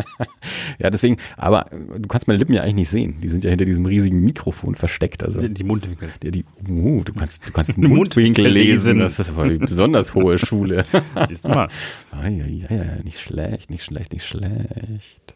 ja, 0.79 0.89
deswegen, 0.89 1.17
aber 1.37 1.67
du 1.71 2.07
kannst 2.07 2.27
meine 2.27 2.39
Lippen 2.39 2.53
ja 2.53 2.63
eigentlich 2.63 2.75
nicht 2.75 2.89
sehen. 2.89 3.17
Die 3.21 3.27
sind 3.27 3.43
ja 3.43 3.51
hinter 3.51 3.65
diesem 3.65 3.85
riesigen 3.85 4.21
Mikrofon 4.21 4.73
versteckt. 4.73 5.23
Also, 5.23 5.39
die, 5.39 5.53
die 5.53 5.63
Mundwinkel. 5.63 6.09
Die, 6.23 6.31
die, 6.31 6.45
uh, 6.67 7.03
du 7.03 7.13
kannst, 7.13 7.47
du 7.47 7.51
kannst 7.53 7.77
Mundwinkel 7.77 8.47
lesen. 8.47 8.99
Das 8.99 9.19
ist 9.19 9.29
aber 9.29 9.43
eine 9.43 9.59
besonders 9.59 10.15
hohe 10.15 10.37
Schule. 10.45 10.85
Siehst 11.27 11.45
du 11.45 11.49
mal. 11.49 11.69
Ja, 12.11 12.27
ja, 12.27 12.75
ja, 12.75 13.03
nicht 13.03 13.19
schlecht, 13.19 13.69
nicht 13.69 13.83
schlecht, 13.83 14.13
nicht 14.13 14.25
schlecht. 14.25 15.35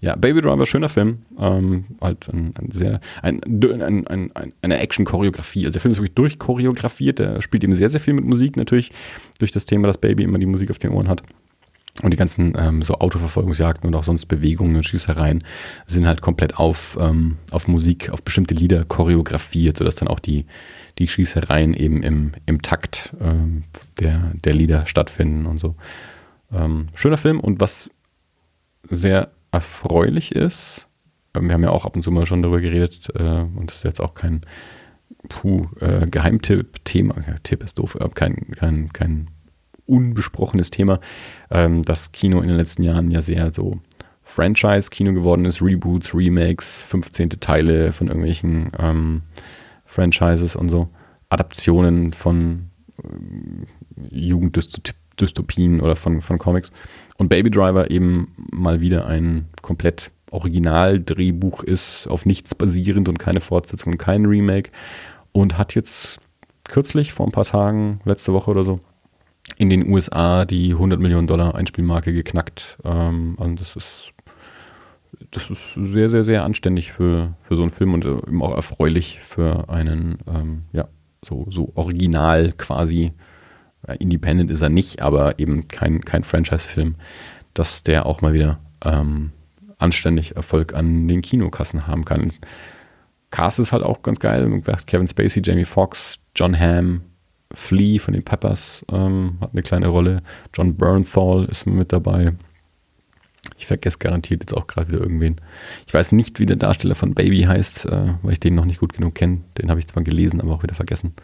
Ja, 0.00 0.16
Baby 0.16 0.40
Driver, 0.40 0.66
schöner 0.66 0.88
Film. 0.88 1.22
Ähm, 1.38 1.84
halt 2.00 2.28
ein, 2.28 2.54
ein 2.58 2.70
sehr, 2.70 3.00
ein, 3.22 3.40
ein, 3.44 4.06
ein, 4.06 4.52
eine 4.62 4.78
Action-Choreografie. 4.78 5.66
Also 5.66 5.74
der 5.74 5.80
Film 5.82 5.92
ist 5.92 5.98
wirklich 5.98 6.14
durchchoreografiert. 6.14 7.18
Der 7.18 7.42
spielt 7.42 7.64
eben 7.64 7.74
sehr, 7.74 7.90
sehr 7.90 8.00
viel 8.00 8.14
mit 8.14 8.24
Musik 8.24 8.56
natürlich, 8.56 8.92
durch 9.38 9.50
das 9.50 9.66
Thema, 9.66 9.86
dass 9.86 9.98
Baby 9.98 10.22
immer 10.22 10.38
die 10.38 10.46
Musik 10.46 10.70
auf 10.70 10.78
den 10.78 10.90
Ohren 10.90 11.08
hat. 11.08 11.22
Und 12.02 12.10
die 12.10 12.16
ganzen 12.16 12.54
ähm, 12.58 12.82
so 12.82 12.94
Autoverfolgungsjagden 12.94 13.86
und 13.86 13.94
auch 13.94 14.02
sonst 14.02 14.26
Bewegungen 14.26 14.74
und 14.74 14.82
Schießereien 14.82 15.44
sind 15.86 16.06
halt 16.06 16.22
komplett 16.22 16.58
auf, 16.58 16.98
ähm, 17.00 17.36
auf 17.52 17.68
Musik, 17.68 18.10
auf 18.10 18.22
bestimmte 18.22 18.54
Lieder 18.54 18.84
choreografiert, 18.84 19.78
sodass 19.78 19.94
dann 19.94 20.08
auch 20.08 20.18
die, 20.18 20.46
die 20.98 21.06
Schießereien 21.06 21.72
eben 21.72 22.02
im, 22.02 22.32
im 22.46 22.62
Takt 22.62 23.14
ähm, 23.20 23.62
der, 24.00 24.32
der 24.44 24.54
Lieder 24.54 24.86
stattfinden 24.86 25.46
und 25.46 25.58
so. 25.58 25.76
Ähm, 26.52 26.88
schöner 26.94 27.16
Film 27.16 27.38
und 27.38 27.60
was 27.60 27.90
sehr 28.90 29.30
erfreulich 29.54 30.32
ist. 30.32 30.88
Ähm, 31.34 31.48
wir 31.48 31.54
haben 31.54 31.62
ja 31.62 31.70
auch 31.70 31.84
ab 31.84 31.96
und 31.96 32.02
zu 32.02 32.10
mal 32.10 32.26
schon 32.26 32.42
darüber 32.42 32.60
geredet 32.60 33.08
äh, 33.14 33.22
und 33.22 33.64
das 33.66 33.76
ist 33.76 33.84
jetzt 33.84 34.00
auch 34.00 34.14
kein 34.14 34.42
puh, 35.28 35.66
äh, 35.80 36.06
Geheimtipp-Thema. 36.06 37.16
Tipp 37.42 37.62
ist 37.62 37.78
doof, 37.78 37.96
aber 38.00 38.12
kein, 38.14 38.36
kein, 38.56 38.88
kein 38.92 39.30
unbesprochenes 39.86 40.70
Thema, 40.70 41.00
ähm, 41.50 41.82
dass 41.82 42.12
Kino 42.12 42.40
in 42.40 42.48
den 42.48 42.56
letzten 42.56 42.82
Jahren 42.82 43.10
ja 43.10 43.20
sehr 43.20 43.52
so 43.52 43.80
Franchise-Kino 44.22 45.12
geworden 45.12 45.44
ist, 45.44 45.60
Reboots, 45.60 46.14
Remakes, 46.14 46.80
15. 46.80 47.30
Teile 47.40 47.92
von 47.92 48.08
irgendwelchen 48.08 48.72
ähm, 48.78 49.22
Franchises 49.84 50.56
und 50.56 50.70
so, 50.70 50.88
Adaptionen 51.28 52.12
von 52.12 52.70
äh, 53.02 54.16
Jugenddystopien 54.16 55.03
oder 55.80 55.96
von, 55.96 56.20
von 56.20 56.38
Comics. 56.38 56.72
Und 57.16 57.28
Baby 57.28 57.50
Driver 57.50 57.90
eben 57.90 58.34
mal 58.52 58.80
wieder 58.80 59.06
ein 59.06 59.46
komplett 59.62 60.10
Originaldrehbuch 60.30 61.62
ist, 61.62 62.08
auf 62.08 62.26
nichts 62.26 62.54
basierend 62.54 63.08
und 63.08 63.18
keine 63.18 63.40
Fortsetzung 63.40 63.92
und 63.92 63.98
kein 63.98 64.26
Remake. 64.26 64.70
Und 65.32 65.58
hat 65.58 65.74
jetzt 65.74 66.20
kürzlich, 66.64 67.12
vor 67.12 67.26
ein 67.26 67.32
paar 67.32 67.44
Tagen, 67.44 68.00
letzte 68.04 68.32
Woche 68.32 68.50
oder 68.50 68.64
so, 68.64 68.80
in 69.56 69.70
den 69.70 69.88
USA 69.88 70.44
die 70.44 70.72
100 70.72 71.00
Millionen 71.00 71.26
Dollar 71.26 71.54
Einspielmarke 71.54 72.12
geknackt. 72.12 72.78
Ähm, 72.84 73.34
und 73.36 73.60
das 73.60 73.76
ist, 73.76 74.12
das 75.30 75.50
ist 75.50 75.74
sehr, 75.74 76.08
sehr, 76.08 76.24
sehr 76.24 76.44
anständig 76.44 76.92
für, 76.92 77.34
für 77.42 77.56
so 77.56 77.62
einen 77.62 77.70
Film 77.70 77.94
und 77.94 78.04
eben 78.04 78.42
auch 78.42 78.54
erfreulich 78.54 79.20
für 79.20 79.68
einen, 79.68 80.18
ähm, 80.26 80.62
ja, 80.72 80.88
so, 81.24 81.46
so 81.48 81.72
original 81.74 82.52
quasi. 82.56 83.12
Independent 83.98 84.50
ist 84.50 84.62
er 84.62 84.68
nicht, 84.68 85.02
aber 85.02 85.38
eben 85.38 85.68
kein, 85.68 86.00
kein 86.00 86.22
Franchise-Film, 86.22 86.96
dass 87.54 87.82
der 87.82 88.06
auch 88.06 88.20
mal 88.20 88.32
wieder 88.32 88.58
ähm, 88.82 89.32
anständig 89.78 90.36
Erfolg 90.36 90.74
an 90.74 91.08
den 91.08 91.22
Kinokassen 91.22 91.86
haben 91.86 92.04
kann. 92.04 92.32
Cast 93.30 93.58
ist 93.58 93.72
halt 93.72 93.82
auch 93.82 94.02
ganz 94.02 94.20
geil. 94.20 94.62
Kevin 94.86 95.06
Spacey, 95.06 95.42
Jamie 95.44 95.64
Foxx, 95.64 96.20
John 96.36 96.58
Hamm, 96.58 97.02
Flea 97.52 97.98
von 97.98 98.14
den 98.14 98.22
Peppers 98.22 98.84
ähm, 98.90 99.38
hat 99.40 99.52
eine 99.52 99.62
kleine 99.62 99.88
Rolle. 99.88 100.22
John 100.54 100.76
Bernthal 100.76 101.44
ist 101.44 101.66
mit 101.66 101.92
dabei. 101.92 102.32
Ich 103.58 103.66
vergesse 103.66 103.98
garantiert 103.98 104.42
jetzt 104.42 104.56
auch 104.56 104.66
gerade 104.66 104.88
wieder 104.88 105.00
irgendwen. 105.00 105.40
Ich 105.86 105.94
weiß 105.94 106.12
nicht, 106.12 106.40
wie 106.40 106.46
der 106.46 106.56
Darsteller 106.56 106.94
von 106.94 107.14
Baby 107.14 107.42
heißt, 107.42 107.86
äh, 107.86 108.14
weil 108.22 108.32
ich 108.32 108.40
den 108.40 108.54
noch 108.54 108.64
nicht 108.64 108.80
gut 108.80 108.94
genug 108.94 109.14
kenne. 109.14 109.40
Den 109.58 109.70
habe 109.70 109.80
ich 109.80 109.86
zwar 109.86 110.02
gelesen, 110.02 110.40
aber 110.40 110.52
auch 110.54 110.62
wieder 110.62 110.74
vergessen. 110.74 111.14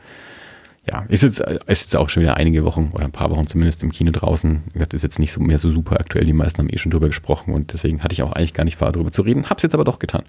Ja, 0.90 1.04
ist 1.08 1.22
jetzt, 1.22 1.38
ist 1.38 1.82
jetzt 1.82 1.96
auch 1.96 2.08
schon 2.08 2.22
wieder 2.24 2.36
einige 2.36 2.64
Wochen 2.64 2.90
oder 2.92 3.04
ein 3.04 3.12
paar 3.12 3.30
Wochen 3.30 3.46
zumindest 3.46 3.84
im 3.84 3.92
Kino 3.92 4.10
draußen. 4.10 4.62
Das 4.74 4.88
ist 4.92 5.02
jetzt 5.02 5.20
nicht 5.20 5.30
so 5.30 5.40
mehr 5.40 5.58
so 5.58 5.70
super 5.70 6.00
aktuell. 6.00 6.24
Die 6.24 6.32
meisten 6.32 6.58
haben 6.58 6.68
eh 6.68 6.78
schon 6.78 6.90
drüber 6.90 7.06
gesprochen 7.06 7.54
und 7.54 7.72
deswegen 7.72 8.02
hatte 8.02 8.12
ich 8.12 8.24
auch 8.24 8.32
eigentlich 8.32 8.54
gar 8.54 8.64
nicht 8.64 8.76
vor, 8.76 8.90
darüber 8.90 9.12
zu 9.12 9.22
reden. 9.22 9.48
Hab's 9.48 9.62
jetzt 9.62 9.74
aber 9.74 9.84
doch 9.84 10.00
getan. 10.00 10.24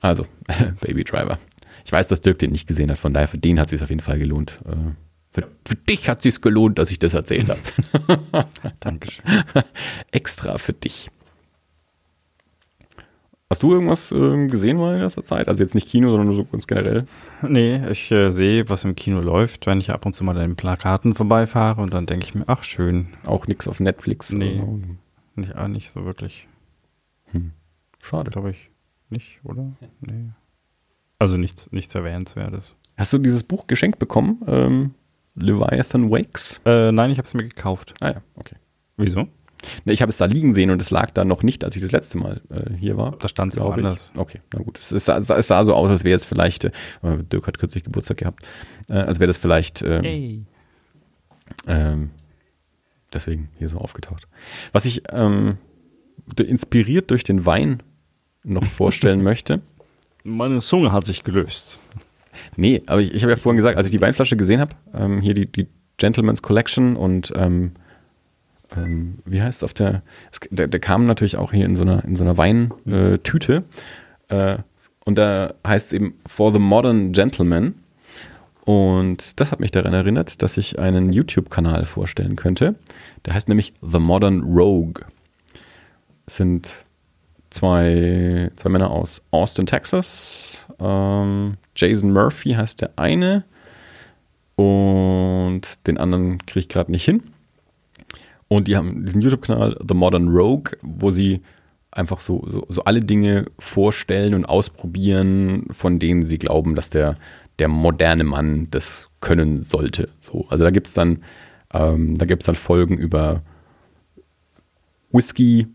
Also, 0.00 0.24
Baby 0.80 1.04
Driver. 1.04 1.38
Ich 1.84 1.92
weiß, 1.92 2.08
dass 2.08 2.20
Dirk 2.20 2.40
den 2.40 2.50
nicht 2.50 2.66
gesehen 2.66 2.90
hat, 2.90 2.98
von 2.98 3.12
daher 3.12 3.28
für 3.28 3.38
den 3.38 3.60
hat 3.60 3.66
es 3.66 3.70
sich 3.70 3.82
auf 3.82 3.90
jeden 3.90 4.00
Fall 4.00 4.18
gelohnt. 4.18 4.60
Äh, 4.66 4.74
für, 5.30 5.46
für 5.64 5.76
dich 5.76 6.08
hat 6.08 6.18
es 6.18 6.34
sich 6.34 6.40
gelohnt, 6.40 6.80
dass 6.80 6.90
ich 6.90 6.98
das 6.98 7.14
erzählt 7.14 7.48
habe. 7.48 8.48
Dankeschön. 8.80 9.24
Extra 10.10 10.58
für 10.58 10.72
dich. 10.72 11.08
Hast 13.48 13.62
du 13.62 13.72
irgendwas 13.72 14.10
äh, 14.10 14.46
gesehen 14.48 14.76
mal 14.76 14.96
in 14.96 15.02
letzter 15.02 15.22
Zeit? 15.22 15.46
Also 15.46 15.62
jetzt 15.62 15.76
nicht 15.76 15.86
Kino, 15.86 16.08
sondern 16.08 16.26
nur 16.26 16.34
so 16.34 16.44
ganz 16.44 16.66
generell? 16.66 17.04
Nee, 17.42 17.80
ich 17.90 18.10
äh, 18.10 18.32
sehe, 18.32 18.68
was 18.68 18.82
im 18.84 18.96
Kino 18.96 19.20
läuft, 19.20 19.66
wenn 19.66 19.80
ich 19.80 19.90
ab 19.90 20.04
und 20.04 20.16
zu 20.16 20.24
mal 20.24 20.36
an 20.36 20.48
den 20.48 20.56
Plakaten 20.56 21.14
vorbeifahre 21.14 21.80
und 21.80 21.94
dann 21.94 22.06
denke 22.06 22.26
ich 22.26 22.34
mir, 22.34 22.44
ach 22.48 22.64
schön. 22.64 23.08
Auch 23.24 23.46
nichts 23.46 23.68
auf 23.68 23.78
Netflix? 23.78 24.32
Nee, 24.32 24.60
nicht, 25.36 25.54
ah, 25.54 25.68
nicht 25.68 25.92
so 25.92 26.04
wirklich. 26.04 26.48
Hm. 27.26 27.52
Schade. 28.00 28.30
Glaube 28.30 28.50
ich 28.50 28.70
nicht, 29.10 29.38
oder? 29.44 29.72
Nee. 30.00 30.30
Also 31.20 31.36
nichts, 31.36 31.70
nichts 31.70 31.94
Erwähnenswertes. 31.94 32.74
Hast 32.96 33.12
du 33.12 33.18
dieses 33.18 33.44
Buch 33.44 33.68
geschenkt 33.68 34.00
bekommen? 34.00 34.42
Ähm, 34.48 34.94
Leviathan 35.36 36.10
Wakes? 36.10 36.60
Äh, 36.64 36.90
nein, 36.90 37.10
ich 37.10 37.18
habe 37.18 37.26
es 37.26 37.34
mir 37.34 37.46
gekauft. 37.46 37.94
Ah 38.00 38.08
ja, 38.08 38.22
okay. 38.34 38.56
Wieso? 38.96 39.28
Ne, 39.84 39.92
ich 39.92 40.02
habe 40.02 40.10
es 40.10 40.16
da 40.16 40.26
liegen 40.26 40.54
sehen 40.54 40.70
und 40.70 40.80
es 40.80 40.90
lag 40.90 41.10
da 41.10 41.24
noch 41.24 41.42
nicht, 41.42 41.64
als 41.64 41.76
ich 41.76 41.82
das 41.82 41.92
letzte 41.92 42.18
Mal 42.18 42.40
äh, 42.50 42.74
hier 42.74 42.96
war. 42.96 43.16
Da 43.18 43.28
stand 43.28 43.52
es 43.52 43.56
glaube 43.56 43.74
anders. 43.74 44.12
Ich. 44.14 44.20
Okay, 44.20 44.40
na 44.52 44.62
gut. 44.62 44.78
Es, 44.78 44.92
es, 44.92 45.04
sah, 45.04 45.18
es, 45.18 45.46
sah, 45.46 45.64
so 45.64 45.74
aus, 45.74 45.90
als 45.90 46.04
wäre 46.04 46.16
es 46.16 46.24
vielleicht, 46.24 46.64
äh, 46.64 46.72
Dirk 47.30 47.46
hat 47.46 47.58
kürzlich 47.58 47.84
Geburtstag 47.84 48.18
gehabt, 48.18 48.44
äh, 48.88 48.94
als 48.94 49.20
wäre 49.20 49.28
das 49.28 49.38
vielleicht 49.38 49.82
ähm, 49.82 50.02
hey. 50.02 50.44
ähm, 51.66 52.10
deswegen 53.12 53.48
hier 53.58 53.68
so 53.68 53.78
aufgetaucht. 53.78 54.26
Was 54.72 54.84
ich 54.84 55.02
ähm, 55.10 55.58
inspiriert 56.38 57.10
durch 57.10 57.24
den 57.24 57.46
Wein 57.46 57.82
noch 58.44 58.64
vorstellen 58.64 59.22
möchte. 59.22 59.60
Meine 60.24 60.60
Zunge 60.60 60.92
hat 60.92 61.06
sich 61.06 61.24
gelöst. 61.24 61.78
Nee, 62.56 62.82
aber 62.86 63.00
ich, 63.00 63.14
ich 63.14 63.22
habe 63.22 63.32
ja 63.32 63.36
vorhin 63.36 63.56
gesagt, 63.56 63.78
als 63.78 63.86
ich 63.86 63.92
die 63.92 64.00
Weinflasche 64.00 64.36
gesehen 64.36 64.60
habe, 64.60 64.72
ähm, 64.92 65.20
hier 65.20 65.34
die, 65.34 65.46
die 65.46 65.68
Gentleman's 65.96 66.42
Collection 66.42 66.96
und 66.96 67.32
ähm, 67.36 67.72
ähm, 68.76 69.18
wie 69.24 69.42
heißt 69.42 69.60
es 69.60 69.64
auf 69.64 69.74
der, 69.74 70.02
es, 70.32 70.40
der, 70.50 70.68
der, 70.68 70.80
kam 70.80 71.06
natürlich 71.06 71.36
auch 71.36 71.52
hier 71.52 71.66
in 71.66 71.76
so 71.76 71.82
einer, 71.82 72.04
in 72.04 72.16
so 72.16 72.24
einer 72.24 72.36
Weintüte 72.36 73.64
äh, 74.28 74.56
und 75.04 75.18
da 75.18 75.54
heißt 75.66 75.88
es 75.88 75.92
eben 75.92 76.14
For 76.26 76.52
the 76.52 76.58
Modern 76.58 77.12
Gentleman 77.12 77.74
und 78.66 79.38
das 79.38 79.52
hat 79.52 79.60
mich 79.60 79.70
daran 79.70 79.94
erinnert, 79.94 80.42
dass 80.42 80.56
ich 80.56 80.80
einen 80.80 81.12
YouTube-Kanal 81.12 81.84
vorstellen 81.84 82.34
könnte. 82.34 82.74
Der 83.24 83.34
heißt 83.34 83.48
nämlich 83.48 83.74
The 83.80 84.00
Modern 84.00 84.42
Rogue. 84.42 85.04
Es 86.26 86.36
sind 86.36 86.84
zwei, 87.50 88.50
zwei 88.56 88.68
Männer 88.68 88.90
aus 88.90 89.22
Austin, 89.30 89.66
Texas. 89.66 90.66
Ähm, 90.80 91.58
Jason 91.76 92.12
Murphy 92.12 92.54
heißt 92.54 92.80
der 92.80 92.90
eine 92.96 93.44
und 94.56 95.62
den 95.86 95.96
anderen 95.98 96.44
kriege 96.44 96.60
ich 96.60 96.68
gerade 96.68 96.90
nicht 96.90 97.04
hin. 97.04 97.22
Und 98.48 98.68
die 98.68 98.76
haben 98.76 99.04
diesen 99.04 99.22
YouTube-Kanal 99.22 99.78
The 99.86 99.94
Modern 99.94 100.28
Rogue, 100.28 100.72
wo 100.82 101.10
sie 101.10 101.40
einfach 101.90 102.20
so, 102.20 102.46
so, 102.48 102.66
so, 102.68 102.84
alle 102.84 103.00
Dinge 103.00 103.46
vorstellen 103.58 104.34
und 104.34 104.44
ausprobieren, 104.44 105.66
von 105.70 105.98
denen 105.98 106.24
sie 106.24 106.38
glauben, 106.38 106.74
dass 106.74 106.90
der, 106.90 107.16
der 107.58 107.68
moderne 107.68 108.24
Mann 108.24 108.68
das 108.70 109.08
können 109.20 109.62
sollte. 109.62 110.10
So, 110.20 110.46
also 110.48 110.62
da 110.62 110.70
gibt 110.70 110.86
es 110.86 110.94
dann, 110.94 111.22
ähm, 111.72 112.16
da 112.18 112.26
dann 112.26 112.54
Folgen 112.54 112.98
über 112.98 113.42
Whisky, 115.10 115.66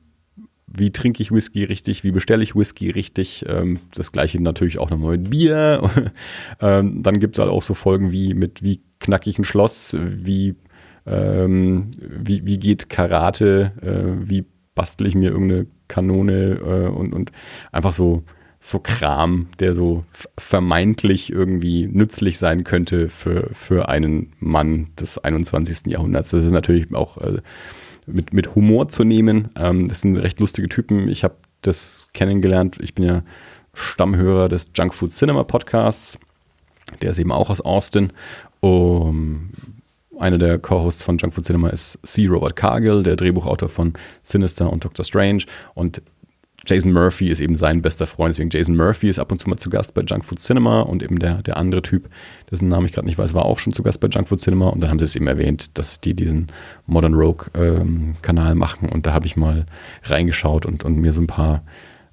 wie 0.67 0.91
trinke 0.91 1.21
ich 1.21 1.31
Whisky 1.31 1.63
richtig, 1.63 2.03
wie 2.03 2.11
bestelle 2.11 2.43
ich 2.43 2.55
Whisky 2.55 2.91
richtig. 2.91 3.45
Ähm, 3.47 3.77
das 3.93 4.11
gleiche 4.11 4.41
natürlich 4.41 4.77
auch 4.77 4.89
nochmal 4.89 5.17
mit 5.17 5.29
Bier. 5.29 5.89
ähm, 6.61 7.03
dann 7.03 7.19
gibt 7.19 7.35
es 7.35 7.39
halt 7.39 7.51
auch 7.51 7.63
so 7.63 7.73
Folgen 7.73 8.11
wie 8.11 8.33
mit 8.33 8.63
wie 8.63 8.81
knacke 8.99 9.29
ich 9.29 9.39
ein 9.39 9.43
Schloss, 9.43 9.97
wie 9.99 10.55
ähm, 11.05 11.91
wie, 11.99 12.45
wie 12.45 12.59
geht 12.59 12.89
Karate, 12.89 13.71
äh, 13.81 14.29
wie 14.29 14.45
bastel 14.75 15.07
ich 15.07 15.15
mir 15.15 15.31
irgendeine 15.31 15.67
Kanone 15.87 16.59
äh, 16.63 16.87
und, 16.87 17.13
und 17.13 17.31
einfach 17.71 17.91
so, 17.91 18.23
so 18.59 18.79
Kram, 18.79 19.47
der 19.59 19.73
so 19.73 20.03
vermeintlich 20.37 21.31
irgendwie 21.31 21.87
nützlich 21.87 22.37
sein 22.37 22.63
könnte 22.63 23.09
für, 23.09 23.49
für 23.53 23.89
einen 23.89 24.33
Mann 24.39 24.89
des 24.99 25.17
21. 25.17 25.87
Jahrhunderts. 25.87 26.29
Das 26.29 26.43
ist 26.43 26.51
natürlich 26.51 26.93
auch 26.93 27.17
äh, 27.17 27.41
mit, 28.05 28.33
mit 28.33 28.55
Humor 28.55 28.87
zu 28.87 29.03
nehmen. 29.03 29.49
Ähm, 29.55 29.87
das 29.87 30.01
sind 30.01 30.15
recht 30.17 30.39
lustige 30.39 30.69
Typen. 30.69 31.07
Ich 31.07 31.23
habe 31.23 31.35
das 31.61 32.09
kennengelernt. 32.13 32.77
Ich 32.81 32.93
bin 32.93 33.05
ja 33.05 33.23
Stammhörer 33.73 34.49
des 34.49 34.69
Junk 34.75 34.93
Food 34.93 35.11
Cinema 35.11 35.43
Podcasts. 35.43 36.19
Der 37.01 37.11
ist 37.11 37.19
eben 37.19 37.31
auch 37.31 37.49
aus 37.49 37.61
Austin. 37.61 38.11
Um, 38.59 39.49
einer 40.21 40.37
der 40.37 40.59
Co-Hosts 40.59 41.03
von 41.03 41.17
Junk 41.17 41.33
Food 41.33 41.45
Cinema 41.45 41.69
ist 41.69 41.99
C. 42.03 42.27
Robert 42.27 42.55
Cargill, 42.55 43.03
der 43.03 43.15
Drehbuchautor 43.15 43.69
von 43.69 43.93
Sinister 44.23 44.71
und 44.71 44.85
Doctor 44.85 45.03
Strange. 45.03 45.43
Und 45.73 46.01
Jason 46.67 46.93
Murphy 46.93 47.29
ist 47.29 47.41
eben 47.41 47.55
sein 47.55 47.81
bester 47.81 48.05
Freund. 48.05 48.35
Deswegen 48.35 48.51
Jason 48.51 48.75
Murphy 48.75 49.09
ist 49.09 49.17
ab 49.17 49.31
und 49.31 49.41
zu 49.41 49.49
mal 49.49 49.57
zu 49.57 49.69
Gast 49.69 49.93
bei 49.93 50.01
Junk 50.01 50.23
Food 50.23 50.39
Cinema 50.39 50.81
und 50.81 51.01
eben 51.01 51.17
der, 51.17 51.41
der 51.41 51.57
andere 51.57 51.81
Typ, 51.81 52.07
dessen 52.51 52.69
Namen 52.69 52.85
ich 52.85 52.93
gerade 52.93 53.07
nicht 53.07 53.17
weiß, 53.17 53.33
war 53.33 53.45
auch 53.45 53.57
schon 53.57 53.73
zu 53.73 53.81
Gast 53.81 53.99
bei 53.99 54.07
Junk 54.07 54.27
Food 54.29 54.39
Cinema. 54.39 54.69
Und 54.69 54.81
dann 54.81 54.91
haben 54.91 54.99
sie 54.99 55.05
es 55.05 55.15
eben 55.15 55.27
erwähnt, 55.27 55.77
dass 55.77 55.99
die 55.99 56.13
diesen 56.13 56.47
Modern 56.85 57.15
Rogue 57.15 57.47
ähm, 57.55 58.13
Kanal 58.21 58.53
machen. 58.55 58.89
Und 58.89 59.07
da 59.07 59.13
habe 59.13 59.25
ich 59.25 59.35
mal 59.35 59.65
reingeschaut 60.03 60.65
und, 60.65 60.83
und 60.83 60.97
mir 60.97 61.11
so 61.11 61.21
ein 61.21 61.27
paar 61.27 61.63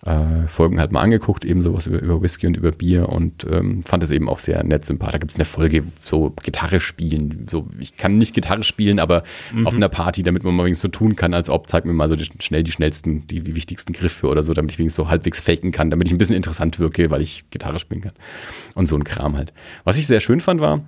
äh, 0.09 0.49
Folgen 0.49 0.81
halt 0.81 0.91
mal 0.91 1.03
angeguckt, 1.03 1.45
eben 1.45 1.61
sowas 1.61 1.87
über, 1.87 2.01
über 2.01 2.23
Whisky 2.23 2.47
und 2.47 2.57
über 2.57 2.71
Bier 2.71 3.09
und 3.09 3.47
ähm, 3.51 3.83
fand 3.83 4.03
es 4.03 4.11
eben 4.11 4.29
auch 4.29 4.39
sehr 4.39 4.65
nett, 4.65 4.85
sympathisch. 4.85 5.13
Da 5.13 5.19
gibt 5.19 5.33
es 5.33 5.37
eine 5.37 5.45
Folge, 5.45 5.85
so 6.03 6.35
Gitarre 6.43 6.81
spielen. 6.81 7.47
So, 7.49 7.67
ich 7.79 7.97
kann 7.97 8.17
nicht 8.17 8.35
Gitarre 8.35 8.63
spielen, 8.65 9.01
aber 9.01 9.23
mhm. 9.53 9.67
auf 9.67 9.75
einer 9.75 9.89
Party, 9.89 10.23
damit 10.23 10.45
man 10.45 10.55
mal 10.55 10.65
wenigstens 10.65 10.93
so 10.93 10.99
tun 10.99 11.17
kann, 11.17 11.35
als 11.35 11.51
ob, 11.51 11.69
zeig 11.69 11.85
mir 11.85 11.93
mal 11.93 12.09
so 12.09 12.17
die, 12.17 12.27
schnell 12.41 12.63
die 12.63 12.73
schnellsten, 12.73 13.27
die, 13.27 13.41
die 13.41 13.55
wichtigsten 13.55 13.93
Griffe 13.93 14.29
oder 14.29 14.43
so, 14.43 14.55
damit 14.55 14.73
ich 14.73 14.79
wenigstens 14.79 15.05
so 15.05 15.11
halbwegs 15.11 15.41
faken 15.41 15.73
kann, 15.73 15.91
damit 15.91 16.09
ich 16.09 16.15
ein 16.15 16.19
bisschen 16.19 16.37
interessant 16.37 16.79
wirke, 16.79 17.11
weil 17.11 17.21
ich 17.21 17.45
Gitarre 17.51 17.79
spielen 17.79 18.01
kann. 18.01 18.13
Und 18.75 18.87
so 18.87 18.97
ein 18.97 19.05
Kram 19.05 19.37
halt. 19.37 19.53
Was 19.85 19.99
ich 19.99 20.07
sehr 20.07 20.21
schön 20.21 20.41
fand, 20.41 20.61
war, 20.61 20.85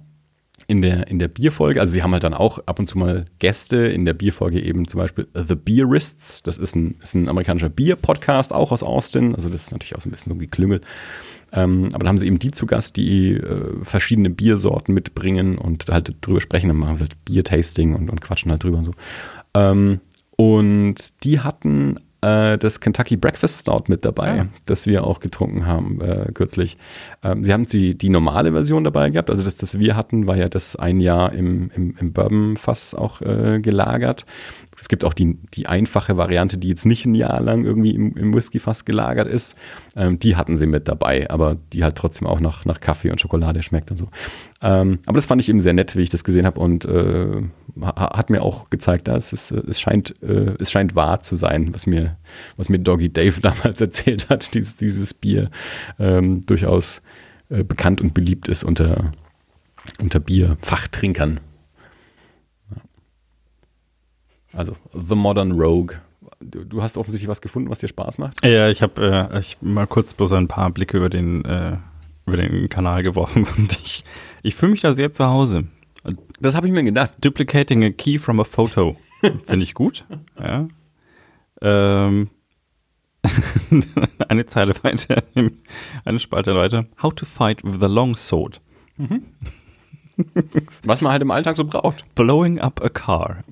in 0.71 0.83
der, 0.83 1.09
in 1.09 1.18
der 1.18 1.29
Bierfolge, 1.29 1.81
also 1.81 1.93
sie 1.93 2.03
haben 2.03 2.12
halt 2.12 2.23
dann 2.23 2.33
auch 2.33 2.61
ab 2.66 2.79
und 2.79 2.87
zu 2.87 2.97
mal 2.97 3.25
Gäste, 3.41 3.77
in 3.77 4.05
der 4.05 4.14
Bierfolge 4.14 4.62
eben 4.62 4.87
zum 4.87 4.99
Beispiel 4.99 5.27
The 5.35 5.57
Beerists, 5.57 6.45
das 6.45 6.59
ist 6.59 6.77
ein, 6.77 6.95
ist 7.03 7.14
ein 7.14 7.29
amerikanischer 7.29 7.68
Bier-Podcast, 7.68 8.53
auch 8.53 8.71
aus 8.71 8.85
Austin, 8.85 9.35
also 9.35 9.49
das 9.49 9.62
ist 9.62 9.73
natürlich 9.73 9.97
auch 9.97 10.01
so 10.01 10.09
ein 10.09 10.12
bisschen 10.12 10.33
so 10.33 10.39
geklüngelt. 10.39 10.85
Ähm, 11.53 11.89
aber 11.93 12.05
dann 12.05 12.09
haben 12.09 12.18
sie 12.18 12.29
eben 12.29 12.39
die 12.39 12.53
zu 12.53 12.66
Gast, 12.66 12.97
die 12.97 13.33
äh, 13.33 13.83
verschiedene 13.83 14.31
Biersorten 14.31 14.95
mitbringen 14.95 15.59
und 15.59 15.85
halt 15.89 16.14
drüber 16.21 16.41
sprechen, 16.41 16.68
dann 16.68 16.77
machen 16.77 16.95
sie 16.95 17.01
halt 17.01 17.25
Biertasting 17.25 17.97
und, 17.97 18.09
und 18.09 18.21
quatschen 18.21 18.53
halt 18.53 18.62
drüber 18.62 18.79
und 18.79 18.85
so. 18.85 18.93
Ähm, 19.55 20.01
und 20.37 21.25
die 21.25 21.41
hatten 21.41 21.99
äh, 22.23 22.59
das 22.59 22.81
Kentucky 22.81 23.16
Breakfast 23.16 23.61
Stout 23.62 23.85
mit 23.89 24.05
dabei, 24.05 24.37
Ja. 24.37 24.47
das 24.66 24.87
wir 24.87 25.05
auch 25.05 25.21
getrunken 25.21 25.66
haben 25.66 26.01
äh, 26.01 26.31
kürzlich. 26.33 26.77
Ähm, 27.23 27.45
sie 27.45 27.53
haben 27.53 27.66
die, 27.66 27.97
die 27.97 28.09
normale 28.11 28.53
Version 28.53 28.85
dabei 28.85 29.11
gehabt. 29.11 29.31
Also 29.31 29.43
das, 29.45 29.57
das 29.57 29.79
wir 29.79 29.97
hatten, 29.97 30.27
war 30.27 30.37
ja 30.37 30.49
das 30.49 30.77
ein 30.77 31.01
Jahr 31.01 31.33
im, 31.33 31.71
im, 31.75 31.97
im 31.99 32.12
Bourbon-Fass 32.12 32.95
auch 32.95 33.21
äh, 33.23 33.61
gelagert. 33.61 34.27
Es 34.81 34.89
gibt 34.89 35.05
auch 35.05 35.12
die, 35.14 35.37
die 35.55 35.66
einfache 35.66 36.16
Variante, 36.16 36.57
die 36.59 36.68
jetzt 36.68 36.87
nicht 36.87 37.05
ein 37.07 37.14
Jahr 37.14 37.41
lang 37.41 37.64
irgendwie 37.64 37.95
im, 37.95 38.16
im 38.16 38.35
Whisky-Fass 38.35 38.85
gelagert 38.85 39.28
ist. 39.28 39.57
Ähm, 39.95 40.18
die 40.18 40.37
hatten 40.37 40.57
sie 40.57 40.66
mit 40.66 40.89
dabei, 40.89 41.28
aber 41.31 41.57
die 41.72 41.85
halt 41.85 41.97
trotzdem 41.97 42.26
auch 42.26 42.41
nach, 42.41 42.64
nach 42.64 42.81
Kaffee 42.81 43.11
und 43.11 43.20
Schokolade 43.20 43.62
schmeckt 43.62 43.91
und 43.91 43.97
so. 43.99 44.09
Ähm, 44.62 44.99
aber 45.07 45.16
das 45.16 45.26
fand 45.26 45.41
ich 45.41 45.49
eben 45.49 45.61
sehr 45.61 45.72
nett, 45.74 45.97
wie 45.97 46.03
ich 46.03 46.11
das 46.11 46.24
gesehen 46.24 46.47
habe 46.47 46.59
und 46.61 46.85
äh, 46.87 47.43
ha- 47.83 48.16
hat 48.16 48.31
mir 48.31 48.43
auch 48.43 48.70
gezeigt, 48.70 49.09
ja, 49.09 49.16
es, 49.16 49.33
es, 49.33 49.81
scheint, 49.81 50.14
äh, 50.22 50.55
es 50.59 50.70
scheint 50.70 50.95
wahr 50.95 51.20
zu 51.20 51.37
sein, 51.37 51.74
was 51.74 51.87
mir, 51.87 52.16
was 52.57 52.68
mir 52.68 52.78
Doggy 52.78 53.11
Dave 53.12 53.41
damals 53.43 53.81
erzählt 53.81 54.28
hat, 54.31 54.55
dieses, 54.55 54.76
dieses 54.76 55.14
Bier 55.14 55.51
ähm, 55.99 56.45
durchaus 56.47 57.03
äh, 57.51 57.64
bekannt 57.64 58.01
und 58.01 58.14
beliebt 58.14 58.49
ist 58.49 58.64
unter, 58.64 59.12
unter 59.99 60.20
Bierfachtrinkern. 60.20 61.41
Ja. 62.70 62.76
Also 64.53 64.74
The 64.92 65.14
Modern 65.14 65.53
Rogue. 65.53 65.96
Du, 66.40 66.64
du 66.64 66.82
hast 66.82 66.96
offensichtlich 66.96 67.28
was 67.28 67.40
gefunden, 67.40 67.70
was 67.70 67.78
dir 67.78 67.88
Spaß 67.88 68.18
macht. 68.18 68.44
Ja, 68.44 68.68
ich 68.68 68.82
habe 68.82 69.28
äh, 69.32 69.40
ich 69.40 69.59
mal 69.61 69.86
kurz 69.86 70.14
bloß 70.14 70.32
ein 70.34 70.48
paar 70.48 70.70
Blicke 70.70 70.96
über 70.96 71.11
den, 71.11 71.44
äh, 71.44 71.76
über 72.26 72.36
den 72.36 72.68
Kanal 72.68 73.03
geworfen 73.03 73.46
und 73.57 73.78
ich, 73.84 74.03
ich 74.42 74.55
fühle 74.55 74.72
mich 74.72 74.80
da 74.80 74.92
sehr 74.92 75.12
zu 75.12 75.26
Hause. 75.26 75.64
Das 76.40 76.55
habe 76.55 76.66
ich 76.66 76.72
mir 76.72 76.82
gedacht. 76.82 77.14
Duplicating 77.20 77.84
a 77.84 77.90
key 77.90 78.18
from 78.18 78.40
a 78.40 78.44
photo. 78.44 78.96
Finde 79.42 79.64
ich 79.64 79.74
gut. 79.74 80.07
Ja. 80.38 80.66
Ähm, 81.61 82.30
eine 84.28 84.46
Zeile 84.46 84.74
weiter, 84.82 85.22
eine 86.07 86.20
Spalte 86.20 86.55
weiter. 86.55 86.86
How 87.03 87.14
to 87.14 87.26
fight 87.26 87.62
with 87.62 87.82
a 87.82 87.86
long 87.86 88.16
sword. 88.16 88.62
Was 90.84 91.03
man 91.03 91.12
halt 91.12 91.22
im 91.22 91.30
Alltag 91.30 91.57
so 91.57 91.64
braucht. 91.64 92.14
Blowing 92.14 92.61
up 92.61 92.82
a 92.82 92.88
car. 92.88 93.44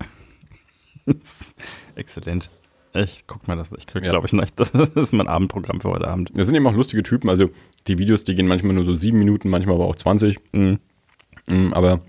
Exzellent. 1.95 2.51
Ich 2.95 3.25
guck 3.27 3.47
mal 3.47 3.57
das. 3.57 3.71
Ich 3.77 3.87
Ja. 3.95 4.11
glaube 4.11 4.27
ich 4.27 4.33
nicht. 4.33 4.55
Das 4.59 4.71
ist 4.73 5.13
mein 5.13 5.29
Abendprogramm 5.29 5.81
für 5.81 5.91
heute 5.91 6.09
Abend. 6.09 6.31
Das 6.35 6.47
sind 6.47 6.57
eben 6.57 6.67
auch 6.67 6.75
lustige 6.75 7.03
Typen. 7.03 7.29
Also 7.29 7.51
die 7.87 7.99
Videos, 7.99 8.25
die 8.25 8.35
gehen 8.35 8.47
manchmal 8.49 8.75
nur 8.75 8.85
so 8.85 8.95
sieben 8.95 9.19
Minuten, 9.19 9.49
manchmal 9.51 9.75
aber 9.77 9.85
auch 9.87 9.97
20. 9.97 10.39
Mhm. 10.53 10.79
Mm, 11.47 11.73
Aber 11.73 12.01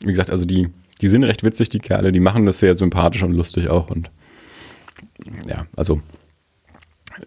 wie 0.00 0.10
gesagt, 0.10 0.30
also 0.30 0.44
die, 0.44 0.68
die 1.00 1.08
sind 1.08 1.24
recht 1.24 1.42
witzig, 1.42 1.68
die 1.68 1.78
Kerle. 1.78 2.12
Die 2.12 2.20
machen 2.20 2.46
das 2.46 2.58
sehr 2.58 2.74
sympathisch 2.74 3.22
und 3.22 3.32
lustig 3.32 3.68
auch. 3.68 3.90
Und 3.90 4.10
ja, 5.46 5.66
also 5.76 6.00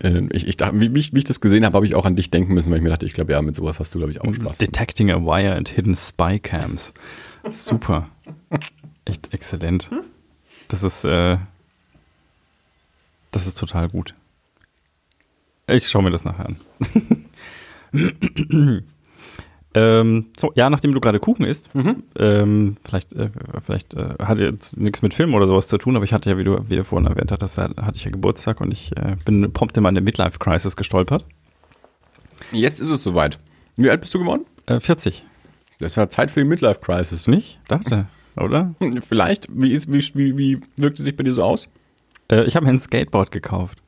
äh, 0.02 0.24
ich, 0.32 0.48
ich 0.48 0.58
dachte, 0.58 0.80
wie, 0.80 0.94
wie, 0.96 1.00
ich, 1.00 1.14
wie 1.14 1.20
ich 1.20 1.24
das 1.26 1.42
gesehen 1.42 1.64
habe, 1.66 1.76
habe 1.76 1.86
ich 1.86 1.96
auch 1.96 2.06
an 2.06 2.16
dich 2.16 2.32
denken 2.32 2.54
müssen, 2.54 2.70
weil 2.72 2.78
ich 2.78 2.84
mir 2.84 2.90
dachte, 2.90 3.06
ich 3.06 3.14
glaube, 3.14 3.32
ja, 3.32 3.42
mit 3.42 3.56
sowas 3.56 3.80
hast 3.80 3.94
du, 3.94 4.00
glaube 4.00 4.12
ich, 4.12 4.22
auch 4.22 4.34
Spaß. 4.34 4.58
Detecting 4.58 5.12
a 5.12 5.22
wire 5.22 5.56
and 5.56 5.70
hidden 5.70 5.96
spy 5.96 6.40
cams. 6.40 6.94
Super. 7.52 8.10
Echt 9.06 9.32
exzellent. 9.34 9.90
Das 10.68 10.84
ist, 10.84 11.04
äh, 11.06 11.38
das 13.32 13.48
ist 13.48 13.58
total 13.58 13.90
gut. 13.90 14.14
Ich 15.68 15.90
schaue 15.90 16.04
mir 16.04 16.12
das 16.12 16.26
nachher 16.26 16.46
an. 16.46 16.60
ähm, 19.74 20.26
so, 20.38 20.52
ja, 20.56 20.70
nachdem 20.70 20.94
du 20.94 21.00
gerade 21.00 21.20
Kuchen 21.20 21.46
isst, 21.46 21.70
ähm, 22.20 22.78
vielleicht, 22.84 23.14
äh, 23.14 23.30
vielleicht 23.66 23.94
äh, 23.94 24.16
hat 24.24 24.38
jetzt 24.38 24.78
nichts 24.78 25.02
mit 25.02 25.14
Film 25.14 25.34
oder 25.34 25.48
sowas 25.48 25.68
zu 25.68 25.78
tun, 25.78 25.96
aber 25.96 26.06
ich 26.06 26.14
hatte 26.14 26.30
ja, 26.30 26.38
wie 26.38 26.44
du, 26.44 26.70
wie 26.70 26.76
du 26.76 26.84
vorhin 26.84 27.08
erwähnt 27.08 27.32
hattest, 27.32 27.58
hatte 27.58 27.96
ich 27.96 28.04
ja 28.06 28.12
Geburtstag 28.12 28.62
und 28.62 28.72
ich 28.72 28.96
äh, 28.96 29.16
bin 29.26 29.52
prompt 29.54 29.76
in 29.76 29.84
meine 29.84 30.02
Midlife-Crisis 30.02 30.76
gestolpert. 30.76 31.26
Jetzt 32.52 32.80
ist 32.80 32.90
es 32.90 33.02
soweit. 33.02 33.40
Wie 33.76 33.90
alt 33.90 34.02
bist 34.02 34.14
du 34.14 34.20
geworden? 34.20 34.46
Äh, 34.68 34.80
40. 34.80 35.24
Das 35.80 35.98
war 35.98 36.10
Zeit 36.10 36.32
für 36.32 36.42
die 36.42 36.48
Midlife-Crisis. 36.48 37.28
Nicht? 37.28 37.60
Dachte, 37.68 38.08
oder? 38.38 38.76
Hm, 38.80 39.02
Vielleicht. 39.02 39.48
Wie, 39.50 39.72
ist, 39.72 39.92
wie, 39.92 40.02
wie, 40.16 40.38
wie 40.38 40.62
wirkt 40.78 41.00
es 41.00 41.06
sich 41.06 41.16
bei 41.16 41.24
dir 41.24 41.34
so 41.34 41.44
aus? 41.44 41.70
Äh, 42.32 42.46
ich 42.46 42.56
habe 42.56 42.66
mir 42.66 42.72
ein 42.74 42.80
Skateboard 42.80 43.32
gekauft. 43.32 43.80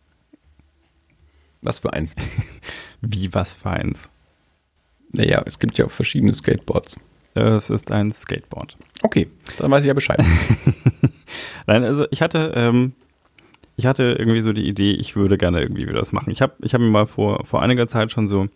Was 1.61 1.79
für 1.79 1.91
eins? 1.91 2.15
Wie 3.01 3.33
was 3.33 3.55
für 3.55 3.71
eins? 3.71 4.09
Naja, 5.11 5.43
es 5.45 5.59
gibt 5.59 5.77
ja 5.77 5.85
auch 5.85 5.91
verschiedene 5.91 6.33
Skateboards. 6.33 6.97
Äh, 7.35 7.41
es 7.41 7.69
ist 7.69 7.91
ein 7.91 8.11
Skateboard. 8.11 8.77
Okay, 9.03 9.27
dann 9.57 9.71
weiß 9.71 9.81
ich 9.81 9.87
ja 9.87 9.93
Bescheid. 9.93 10.23
Nein, 11.67 11.83
also 11.83 12.05
ich 12.11 12.21
hatte, 12.21 12.53
ähm, 12.55 12.93
ich 13.75 13.85
hatte 13.85 14.15
irgendwie 14.17 14.41
so 14.41 14.53
die 14.53 14.67
Idee, 14.67 14.91
ich 14.91 15.15
würde 15.15 15.37
gerne 15.37 15.61
irgendwie 15.61 15.87
wieder 15.87 15.99
was 15.99 16.11
machen. 16.11 16.31
Ich 16.31 16.41
habe 16.41 16.53
ich 16.61 16.73
hab 16.73 16.81
mir 16.81 16.89
mal 16.89 17.05
vor, 17.05 17.45
vor 17.45 17.61
einiger 17.61 17.87
Zeit 17.87 18.11
schon 18.11 18.27
so, 18.27 18.47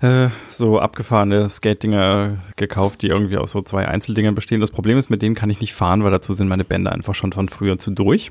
äh, 0.00 0.28
so 0.48 0.78
abgefahrene 0.78 1.48
Skate-Dinger 1.48 2.38
gekauft, 2.56 3.02
die 3.02 3.08
irgendwie 3.08 3.36
aus 3.36 3.52
so 3.52 3.62
zwei 3.62 3.86
Einzeldingern 3.86 4.34
bestehen. 4.34 4.60
Das 4.60 4.70
Problem 4.70 4.98
ist, 4.98 5.10
mit 5.10 5.22
denen 5.22 5.34
kann 5.34 5.50
ich 5.50 5.60
nicht 5.60 5.74
fahren, 5.74 6.02
weil 6.04 6.10
dazu 6.10 6.32
sind 6.32 6.48
meine 6.48 6.64
Bänder 6.64 6.92
einfach 6.92 7.14
schon 7.14 7.32
von 7.32 7.48
früher 7.48 7.78
zu 7.78 7.90
durch. 7.90 8.30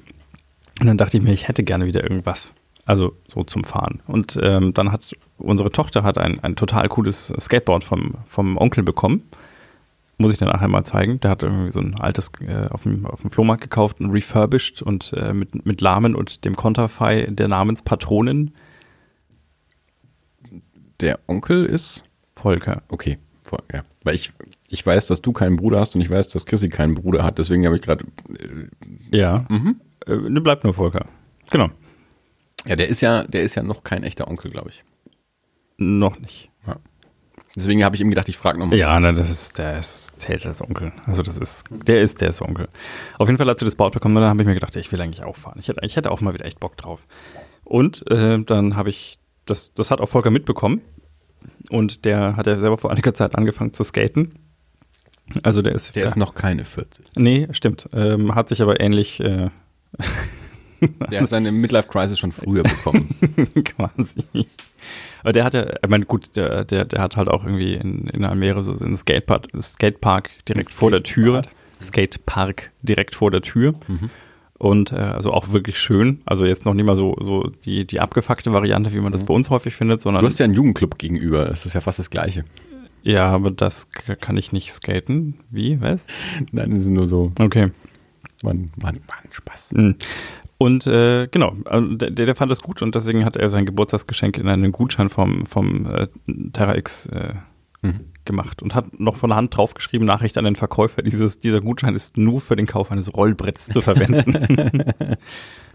Und 0.80 0.88
dann 0.88 0.98
dachte 0.98 1.18
ich 1.18 1.24
mir, 1.24 1.34
ich 1.34 1.48
hätte 1.48 1.64
gerne 1.64 1.86
wieder 1.86 2.04
irgendwas. 2.04 2.54
Also 2.86 3.14
so 3.28 3.44
zum 3.44 3.64
Fahren. 3.64 4.02
Und 4.08 4.40
ähm, 4.42 4.74
dann 4.74 4.92
hat 4.92 5.16
unsere 5.38 5.72
Tochter 5.72 6.04
hat 6.04 6.18
ein, 6.18 6.40
ein 6.44 6.56
total 6.56 6.88
cooles 6.90 7.34
Skateboard 7.40 7.84
vom, 7.84 8.16
vom 8.28 8.58
Onkel 8.58 8.84
bekommen. 8.84 9.24
Muss 10.18 10.32
ich 10.32 10.40
dir 10.40 10.46
nachher 10.46 10.68
mal 10.68 10.84
zeigen. 10.84 11.20
Der 11.20 11.32
hat 11.32 11.44
irgendwie 11.44 11.72
so 11.72 11.80
ein 11.80 12.00
altes 12.00 12.32
äh, 12.46 12.68
auf, 12.70 12.84
dem, 12.84 13.06
auf 13.06 13.22
dem 13.22 13.30
Flohmarkt 13.30 13.62
gekauft 13.62 14.02
und 14.02 14.10
refurbished 14.10 14.82
und 14.82 15.14
äh, 15.14 15.34
mit, 15.34 15.66
mit 15.66 15.82
Lamen 15.82 16.16
und 16.16 16.44
dem 16.46 16.56
Konterfei 16.56 17.28
der 17.30 17.48
Namenspatronin 17.48 18.54
Der 21.02 21.20
Onkel 21.28 21.66
ist. 21.66 22.04
Volker. 22.34 22.84
Okay, 22.90 23.18
voll, 23.44 23.60
ja. 23.72 23.84
Weil 24.04 24.16
ich, 24.16 24.32
ich 24.68 24.86
weiß, 24.86 25.08
dass 25.08 25.22
du 25.22 25.34
keinen 25.34 25.58
Bruder 25.58 25.80
hast 25.80 25.96
und 25.96 26.02
ich 26.02 26.10
weiß, 26.10 26.30
dass 26.30 26.46
Chrissy 26.46 26.70
keinen 26.70 26.96
Bruder 26.96 27.24
hat. 27.24 27.38
Deswegen 27.38 27.66
habe 27.66 27.76
ich 27.76 27.82
gerade. 27.82 28.06
Ja. 29.12 29.46
Äh, 30.08 30.16
ne, 30.16 30.42
bleibt 30.42 30.64
nur 30.64 30.74
Volker. 30.74 31.06
Genau. 31.50 31.70
Ja, 32.66 32.76
der 32.76 32.88
ist 32.90 33.02
ja, 33.02 33.24
der 33.24 33.44
ist 33.44 33.56
ja 33.56 33.64
noch 33.64 33.84
kein 33.84 34.04
echter 34.04 34.28
Onkel, 34.28 34.52
glaube 34.52 34.70
ich. 34.70 34.84
Noch 35.78 36.20
nicht. 36.20 36.50
Deswegen 37.56 37.84
habe 37.84 37.96
ich 37.96 38.02
ihm 38.02 38.10
gedacht, 38.10 38.30
ich 38.30 38.38
frage 38.38 38.60
nochmal. 38.60 38.78
Ja, 38.78 39.00
ne, 39.00 39.14
das 39.14 39.30
ist, 39.30 39.58
der 39.58 39.80
ist, 39.80 40.20
zählt 40.20 40.46
als 40.46 40.62
Onkel. 40.62 40.92
Also 41.06 41.24
das 41.24 41.38
ist, 41.38 41.66
der 41.72 42.02
ist, 42.02 42.22
der 42.22 42.30
ist 42.30 42.42
Onkel. 42.42 42.68
Auf 43.18 43.28
jeden 43.28 43.38
Fall, 43.38 43.50
als 43.50 43.62
wir 43.62 43.66
das 43.66 43.76
Board 43.76 43.94
bekommen, 43.94 44.16
dann 44.16 44.26
habe 44.26 44.42
ich 44.42 44.48
mir 44.48 44.54
gedacht, 44.54 44.76
ich 44.76 44.92
will 44.92 45.02
eigentlich 45.02 45.24
auch 45.24 45.36
fahren. 45.36 45.58
Ich 45.60 45.68
hätte, 45.68 45.84
ich 45.84 45.96
hätte 45.96 46.12
auch 46.12 46.22
mal 46.22 46.34
wieder 46.34 46.46
echt 46.46 46.60
Bock 46.60 46.78
drauf. 46.78 47.08
Und 47.64 48.10
äh, 48.12 48.42
dann 48.44 48.76
habe 48.76 48.90
ich, 48.92 49.19
das, 49.50 49.74
das 49.74 49.92
hat 49.92 50.02
auch 50.02 50.10
Volker 50.10 50.32
mitbekommen. 50.32 50.82
Und 51.70 52.06
der 52.06 52.36
hat 52.36 52.48
ja 52.48 52.60
selber 52.60 52.78
vor 52.78 52.92
einiger 52.92 53.14
Zeit 53.14 53.36
angefangen 53.36 53.74
zu 53.74 53.84
skaten. 53.84 54.34
Also 55.44 55.62
der 55.62 55.74
ist, 55.74 55.96
Der 55.96 56.08
ist 56.08 56.18
noch 56.18 56.34
keine 56.34 56.66
40. 56.66 57.06
nee, 57.16 57.48
stimmt. 57.52 57.88
Ähm, 57.94 58.34
hat 58.34 58.50
sich 58.50 58.62
aber 58.62 58.80
ähnlich 58.80 59.20
äh, 59.20 59.50
Der 61.12 61.22
hat 61.22 61.30
seine 61.30 61.52
Midlife-Crisis 61.52 62.18
schon 62.20 62.32
früher 62.32 62.64
bekommen. 62.64 63.10
quasi. 63.66 64.24
Aber 65.24 65.34
der 65.34 65.44
hat 65.44 65.54
ja, 65.54 65.66
ich 65.66 65.90
meine, 65.90 66.06
gut, 66.06 66.36
der, 66.36 66.64
der, 66.64 66.86
der 66.86 67.02
hat 67.02 67.18
halt 67.18 67.28
auch 67.28 67.44
irgendwie 67.44 67.74
in, 67.74 68.08
in 68.08 68.24
Almere 68.24 68.64
so 68.64 68.72
einen 68.72 68.96
Skatepark, 68.96 69.48
Skatepark 69.60 70.30
direkt 70.48 70.72
vor 70.72 70.92
der 70.92 71.04
Tür. 71.04 71.42
Skatepark 71.82 72.72
direkt 72.82 73.16
vor 73.16 73.32
der 73.32 73.42
Tür. 73.42 73.74
Und 74.60 74.92
äh, 74.92 74.98
also 74.98 75.32
auch 75.32 75.52
wirklich 75.52 75.80
schön. 75.80 76.20
Also 76.26 76.46
jetzt 76.46 76.66
noch 76.66 76.74
nicht 76.74 76.86
mal 76.86 76.98
so, 76.98 77.16
so 77.22 77.50
die, 77.64 77.88
die 77.88 78.02
abgefuckte 78.02 78.52
Variante, 78.52 78.94
wie 78.94 79.00
man 79.00 79.14
das 79.14 79.24
bei 79.24 79.34
uns 79.34 79.50
häufig 79.50 79.74
findet, 79.74 80.02
sondern 80.02 80.22
Du 80.22 80.30
hast 80.30 80.38
ja 80.38 80.44
einen 80.44 80.54
Jugendclub 80.54 81.00
gegenüber. 81.00 81.46
Das 81.46 81.66
ist 81.66 81.74
ja 81.74 81.82
fast 81.82 81.98
das 81.98 82.10
Gleiche. 82.10 82.44
ja, 83.02 83.30
aber 83.30 83.52
das 83.52 83.88
kann 84.20 84.36
ich 84.36 84.52
nicht 84.52 84.72
skaten. 84.74 85.40
Wie? 85.50 85.80
Was? 85.80 86.06
Nein, 86.52 86.72
das 86.72 86.82
ist 86.82 86.90
nur 86.90 87.08
so. 87.08 87.32
Okay. 87.40 87.72
Man, 88.44 88.72
man, 88.76 89.00
man, 89.08 89.32
Spaß. 89.32 89.72
Mhm. 89.74 89.96
Und 90.58 90.86
äh, 90.88 91.28
genau, 91.32 91.56
also 91.64 91.96
der, 91.96 92.12
der 92.12 92.36
fand 92.36 92.52
das 92.52 92.62
gut 92.62 92.82
und 92.82 92.94
deswegen 92.94 93.24
hat 93.24 93.38
er 93.38 93.50
sein 93.50 93.66
Geburtstagsgeschenk 93.66 94.38
in 94.38 94.50
einen 94.50 94.74
Gutschein 94.74 95.08
vom, 95.08 95.46
vom 95.46 95.86
äh, 95.86 96.08
Terra 96.52 96.76
X 96.76 97.06
äh, 97.06 97.30
Mhm. 97.82 98.12
gemacht 98.26 98.62
und 98.62 98.76
hat 98.76 99.00
noch 99.00 99.16
von 99.16 99.30
der 99.30 99.38
Hand 99.38 99.56
draufgeschrieben, 99.56 100.06
Nachricht 100.06 100.38
an 100.38 100.44
den 100.44 100.58
Verkäufer, 100.58 101.02
dieses, 101.02 101.40
dieser 101.40 101.62
Gutschein 101.62 101.96
ist 101.96 102.18
nur 102.18 102.42
für 102.42 102.58
den 102.58 102.66
Kauf 102.66 102.92
eines 102.92 103.16
Rollbretts 103.16 103.68
zu 103.68 103.82
verwenden. 103.82 104.84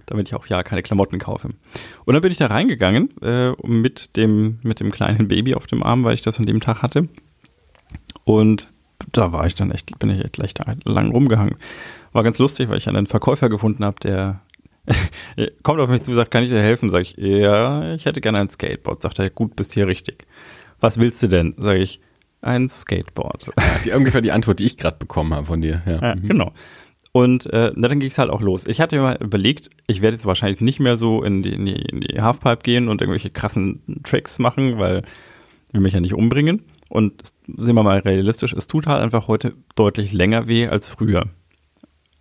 Damit 0.06 0.28
ich 0.28 0.34
auch 0.34 0.46
ja 0.46 0.62
keine 0.62 0.82
Klamotten 0.82 1.18
kaufe. 1.18 1.48
Und 2.04 2.12
dann 2.12 2.20
bin 2.20 2.30
ich 2.30 2.36
da 2.36 2.48
reingegangen 2.48 3.08
äh, 3.22 3.52
mit, 3.66 4.16
dem, 4.16 4.58
mit 4.62 4.80
dem 4.80 4.92
kleinen 4.92 5.28
Baby 5.28 5.54
auf 5.54 5.66
dem 5.66 5.82
Arm, 5.82 6.04
weil 6.04 6.12
ich 6.12 6.20
das 6.20 6.38
an 6.38 6.44
dem 6.44 6.60
Tag 6.60 6.82
hatte. 6.82 7.08
Und 8.24 8.68
da 9.12 9.32
war 9.32 9.46
ich 9.46 9.54
dann 9.54 9.70
echt, 9.70 9.98
bin 9.98 10.10
ich 10.10 10.22
echt 10.22 10.36
leicht 10.36 10.60
lang 10.84 11.10
rumgehangen. 11.10 11.56
War 12.12 12.22
ganz 12.22 12.38
lustig, 12.38 12.68
weil 12.68 12.78
ich 12.78 12.88
einen 12.88 13.06
Verkäufer 13.06 13.48
gefunden 13.48 13.82
habe, 13.82 13.98
der 14.00 14.42
kommt 15.62 15.80
auf 15.80 15.88
mich 15.88 16.02
zu, 16.02 16.12
sagt, 16.12 16.30
kann 16.30 16.44
ich 16.44 16.50
dir 16.50 16.60
helfen? 16.60 16.90
Sag 16.90 17.02
ich, 17.02 17.16
ja, 17.16 17.94
ich 17.94 18.04
hätte 18.04 18.20
gerne 18.20 18.40
ein 18.40 18.50
Skateboard. 18.50 19.02
Sagt 19.02 19.18
er, 19.18 19.30
gut, 19.30 19.56
bist 19.56 19.72
hier 19.72 19.86
richtig. 19.86 20.22
Was 20.84 20.98
willst 20.98 21.22
du 21.22 21.28
denn? 21.28 21.54
Sag 21.56 21.76
ich, 21.78 22.00
ein 22.42 22.68
Skateboard. 22.68 23.50
Die, 23.84 23.92
ungefähr 23.92 24.20
die 24.20 24.32
Antwort, 24.32 24.58
die 24.58 24.64
ich 24.66 24.76
gerade 24.76 24.98
bekommen 24.98 25.32
habe 25.34 25.46
von 25.46 25.60
dir. 25.62 25.82
Ja. 25.86 26.00
Ja, 26.00 26.14
Mhm. 26.14 26.28
genau. 26.28 26.52
Und 27.12 27.46
äh, 27.52 27.72
na, 27.76 27.88
dann 27.88 28.00
ging 28.00 28.08
es 28.10 28.18
halt 28.18 28.28
auch 28.28 28.40
los. 28.40 28.66
Ich 28.66 28.80
hatte 28.80 28.96
mir 28.96 29.02
mal 29.02 29.16
überlegt, 29.20 29.70
ich 29.86 30.02
werde 30.02 30.16
jetzt 30.16 30.26
wahrscheinlich 30.26 30.60
nicht 30.60 30.80
mehr 30.80 30.96
so 30.96 31.22
in 31.22 31.42
die, 31.44 31.52
in 31.52 31.64
die, 31.64 31.72
in 31.76 32.00
die 32.00 32.20
Halfpipe 32.20 32.62
gehen 32.62 32.88
und 32.88 33.00
irgendwelche 33.00 33.30
krassen 33.30 33.80
Tricks 34.02 34.38
machen, 34.40 34.78
weil 34.78 35.02
ich 35.68 35.74
will 35.74 35.80
mich 35.80 35.94
ja 35.94 36.00
nicht 36.00 36.14
umbringen. 36.14 36.62
Und 36.88 37.22
sind 37.46 37.74
wir 37.76 37.82
mal 37.82 37.98
realistisch, 38.00 38.52
es 38.52 38.66
tut 38.66 38.86
halt 38.86 39.00
einfach 39.02 39.26
heute 39.28 39.54
deutlich 39.76 40.12
länger 40.12 40.48
weh 40.48 40.66
als 40.66 40.88
früher. 40.88 41.26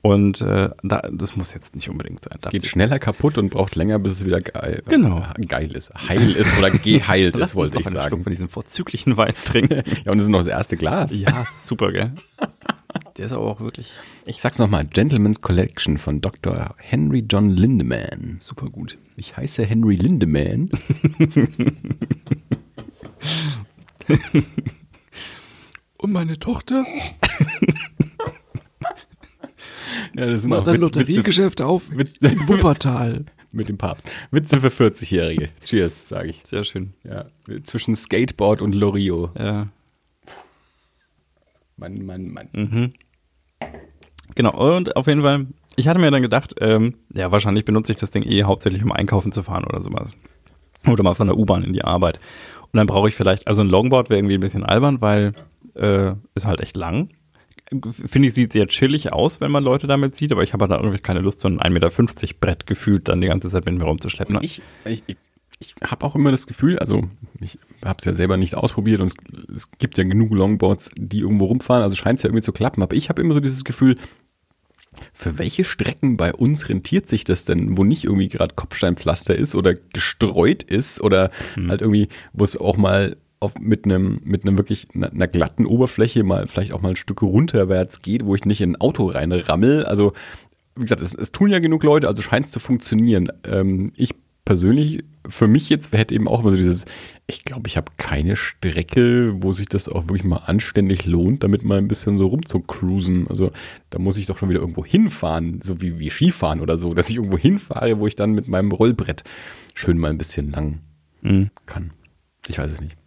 Und 0.05 0.41
äh, 0.41 0.69
da, 0.83 1.01
das 1.13 1.37
muss 1.37 1.53
jetzt 1.53 1.75
nicht 1.75 1.89
unbedingt 1.89 2.25
sein. 2.25 2.37
Es 2.41 2.49
geht 2.49 2.65
schneller 2.65 2.99
kaputt 2.99 3.37
und 3.37 3.51
braucht 3.51 3.75
länger, 3.75 3.99
bis 3.99 4.11
es 4.13 4.25
wieder 4.25 4.41
geil, 4.41 4.83
Genau. 4.89 5.23
geil 5.47 5.71
ist. 5.71 5.93
Heil 6.09 6.31
ist 6.35 6.49
oder 6.59 6.71
geheilt 6.71 7.35
ist, 7.37 7.55
wollte 7.55 7.77
ich 7.79 7.85
Schluck 7.87 7.95
sagen. 7.95 8.21
von 8.21 8.31
diesem 8.31 8.49
vorzüglichen 8.49 9.15
Wein 9.15 9.33
trinken. 9.45 9.81
Ja, 10.05 10.11
und 10.11 10.17
das 10.17 10.25
ist 10.25 10.29
noch 10.31 10.39
das 10.39 10.47
erste 10.47 10.75
Glas. 10.75 11.17
ja, 11.17 11.47
super, 11.49 11.93
gell? 11.93 12.11
Der 13.17 13.27
ist 13.27 13.31
aber 13.31 13.45
auch 13.45 13.61
wirklich 13.61 13.91
Ich 14.25 14.41
sag's 14.41 14.59
nochmal, 14.59 14.85
Gentleman's 14.87 15.39
Collection 15.41 15.97
von 15.97 16.19
Dr. 16.19 16.75
Henry 16.77 17.23
John 17.29 17.49
Lindemann. 17.49 18.37
super 18.41 18.69
gut. 18.69 18.97
Ich 19.15 19.37
heiße 19.37 19.63
Henry 19.65 19.95
Lindemann. 19.95 20.69
Und 25.97 26.11
meine 26.11 26.37
Tochter 26.39 26.83
Ja, 30.15 30.27
das 30.27 30.41
sind 30.41 30.49
Macht 30.51 30.67
ein 30.67 30.79
Lotteriegeschäft 30.79 31.61
auf 31.61 31.83
Witze, 31.91 32.27
in 32.27 32.47
Wuppertal. 32.47 33.25
mit 33.53 33.69
dem 33.69 33.77
Papst. 33.77 34.11
Witze 34.31 34.59
für 34.59 34.67
40-Jährige. 34.67 35.49
Cheers, 35.63 36.07
sage 36.07 36.29
ich. 36.29 36.41
Sehr 36.45 36.63
schön. 36.63 36.93
Ja, 37.03 37.25
zwischen 37.63 37.95
Skateboard 37.95 38.61
und 38.61 38.73
Loriot. 38.73 39.31
Ja. 39.37 39.67
Mann, 41.77 42.05
Mann, 42.05 42.27
Mann. 42.29 42.49
Mhm. 42.53 42.93
Genau, 44.35 44.75
und 44.75 44.95
auf 44.95 45.07
jeden 45.07 45.21
Fall, 45.21 45.47
ich 45.75 45.87
hatte 45.87 45.99
mir 45.99 46.11
dann 46.11 46.21
gedacht, 46.21 46.55
ähm, 46.59 46.95
ja, 47.13 47.31
wahrscheinlich 47.31 47.65
benutze 47.65 47.91
ich 47.91 47.97
das 47.97 48.11
Ding 48.11 48.23
eh 48.23 48.43
hauptsächlich, 48.43 48.83
um 48.83 48.91
einkaufen 48.91 49.31
zu 49.31 49.43
fahren 49.43 49.65
oder 49.65 49.81
sowas. 49.81 50.11
Oder 50.87 51.03
mal 51.03 51.13
von 51.13 51.27
der 51.27 51.37
U-Bahn 51.37 51.63
in 51.63 51.73
die 51.73 51.83
Arbeit. 51.83 52.19
Und 52.71 52.77
dann 52.77 52.87
brauche 52.87 53.07
ich 53.07 53.15
vielleicht, 53.15 53.47
also 53.47 53.61
ein 53.61 53.69
Longboard 53.69 54.09
wäre 54.09 54.19
irgendwie 54.19 54.35
ein 54.35 54.41
bisschen 54.41 54.63
albern, 54.63 55.01
weil 55.01 55.33
äh, 55.75 56.13
ist 56.35 56.45
halt 56.45 56.61
echt 56.61 56.75
lang. 56.75 57.09
Finde 57.81 58.27
ich, 58.27 58.33
sieht 58.33 58.53
sehr 58.53 58.67
chillig 58.67 59.11
aus, 59.11 59.41
wenn 59.41 59.51
man 59.51 59.63
Leute 59.63 59.87
damit 59.87 60.15
sieht, 60.15 60.31
aber 60.31 60.43
ich 60.43 60.53
habe 60.53 60.67
halt 60.67 60.81
irgendwie 60.81 60.99
keine 60.99 61.19
Lust, 61.19 61.41
so 61.41 61.47
ein 61.47 61.59
1,50 61.59 61.69
Meter 61.71 62.35
Brett 62.39 62.67
gefühlt 62.67 63.07
dann 63.07 63.21
die 63.21 63.27
ganze 63.27 63.49
Zeit 63.49 63.65
mit 63.65 63.75
mir 63.75 63.85
rumzuschleppen. 63.85 64.37
Ich, 64.41 64.61
ich, 64.85 65.03
ich, 65.07 65.17
ich 65.59 65.75
habe 65.83 66.05
auch 66.05 66.15
immer 66.15 66.31
das 66.31 66.47
Gefühl, 66.47 66.79
also 66.79 67.03
ich 67.39 67.57
habe 67.83 67.97
es 67.99 68.05
ja 68.05 68.13
selber 68.13 68.37
nicht 68.37 68.55
ausprobiert 68.55 69.01
und 69.01 69.07
es, 69.07 69.15
es 69.55 69.71
gibt 69.77 69.97
ja 69.97 70.03
genug 70.03 70.31
Longboards, 70.31 70.91
die 70.97 71.19
irgendwo 71.19 71.45
rumfahren, 71.45 71.83
also 71.83 71.95
scheint 71.95 72.17
es 72.17 72.23
ja 72.23 72.29
irgendwie 72.29 72.43
zu 72.43 72.51
klappen, 72.51 72.83
aber 72.83 72.95
ich 72.95 73.09
habe 73.09 73.21
immer 73.21 73.33
so 73.33 73.39
dieses 73.39 73.63
Gefühl, 73.63 73.97
für 75.11 75.37
welche 75.37 75.63
Strecken 75.63 76.17
bei 76.17 76.33
uns 76.33 76.69
rentiert 76.69 77.07
sich 77.09 77.23
das 77.23 77.45
denn, 77.45 77.77
wo 77.77 77.83
nicht 77.83 78.03
irgendwie 78.03 78.29
gerade 78.29 78.53
Kopfsteinpflaster 78.55 79.35
ist 79.35 79.55
oder 79.55 79.73
gestreut 79.73 80.63
ist 80.63 81.01
oder 81.01 81.31
halt 81.67 81.81
irgendwie, 81.81 82.09
wo 82.33 82.43
es 82.43 82.55
auch 82.55 82.77
mal 82.77 83.17
auf, 83.43 83.59
mit 83.59 83.85
einem 83.85 84.19
mit 84.23 84.45
einem 84.47 84.57
wirklich 84.57 84.87
einer, 84.95 85.11
einer 85.11 85.27
glatten 85.27 85.65
Oberfläche 85.65 86.23
mal 86.23 86.47
vielleicht 86.47 86.73
auch 86.73 86.81
mal 86.81 86.89
ein 86.89 86.95
Stück 86.95 87.21
runterwärts 87.21 88.01
geht, 88.01 88.25
wo 88.25 88.35
ich 88.35 88.45
nicht 88.45 88.61
in 88.61 88.71
ein 88.71 88.81
Auto 88.81 89.05
reinrammel. 89.07 89.85
Also 89.85 90.13
wie 90.75 90.81
gesagt, 90.81 91.01
es, 91.01 91.13
es 91.13 91.31
tun 91.31 91.51
ja 91.51 91.59
genug 91.59 91.83
Leute, 91.83 92.07
also 92.07 92.21
scheint 92.21 92.45
es 92.45 92.51
zu 92.51 92.59
funktionieren. 92.59 93.27
Ähm, 93.43 93.91
ich 93.95 94.15
persönlich, 94.45 95.03
für 95.29 95.47
mich 95.47 95.69
jetzt 95.69 95.93
hätte 95.93 96.13
eben 96.15 96.27
auch 96.27 96.41
immer 96.41 96.51
so 96.51 96.57
dieses, 96.57 96.83
ich 97.27 97.45
glaube, 97.45 97.67
ich 97.67 97.77
habe 97.77 97.91
keine 97.97 98.35
Strecke, 98.35 99.33
wo 99.41 99.51
sich 99.53 99.69
das 99.69 99.87
auch 99.87 100.09
wirklich 100.09 100.25
mal 100.25 100.41
anständig 100.45 101.05
lohnt, 101.05 101.43
damit 101.43 101.63
mal 101.63 101.77
ein 101.77 101.87
bisschen 101.87 102.17
so 102.17 102.27
rumzucruisen. 102.27 103.27
Also 103.29 103.51
da 103.89 103.99
muss 103.99 104.17
ich 104.17 104.25
doch 104.25 104.37
schon 104.37 104.49
wieder 104.49 104.59
irgendwo 104.59 104.83
hinfahren, 104.83 105.61
so 105.63 105.81
wie, 105.81 105.99
wie 105.99 106.09
Skifahren 106.09 106.59
oder 106.59 106.77
so, 106.77 106.93
dass 106.93 107.09
ich 107.09 107.15
irgendwo 107.15 107.37
hinfahre, 107.37 107.99
wo 107.99 108.07
ich 108.07 108.15
dann 108.15 108.31
mit 108.33 108.47
meinem 108.49 108.71
Rollbrett 108.71 109.23
schön 109.75 109.97
mal 109.97 110.09
ein 110.09 110.17
bisschen 110.17 110.49
lang 110.51 110.79
Mhm. 111.21 111.51
kann. 111.65 111.91
Ich 112.49 112.57
weiß 112.57 112.69
es 112.69 112.81
nicht. 112.81 112.97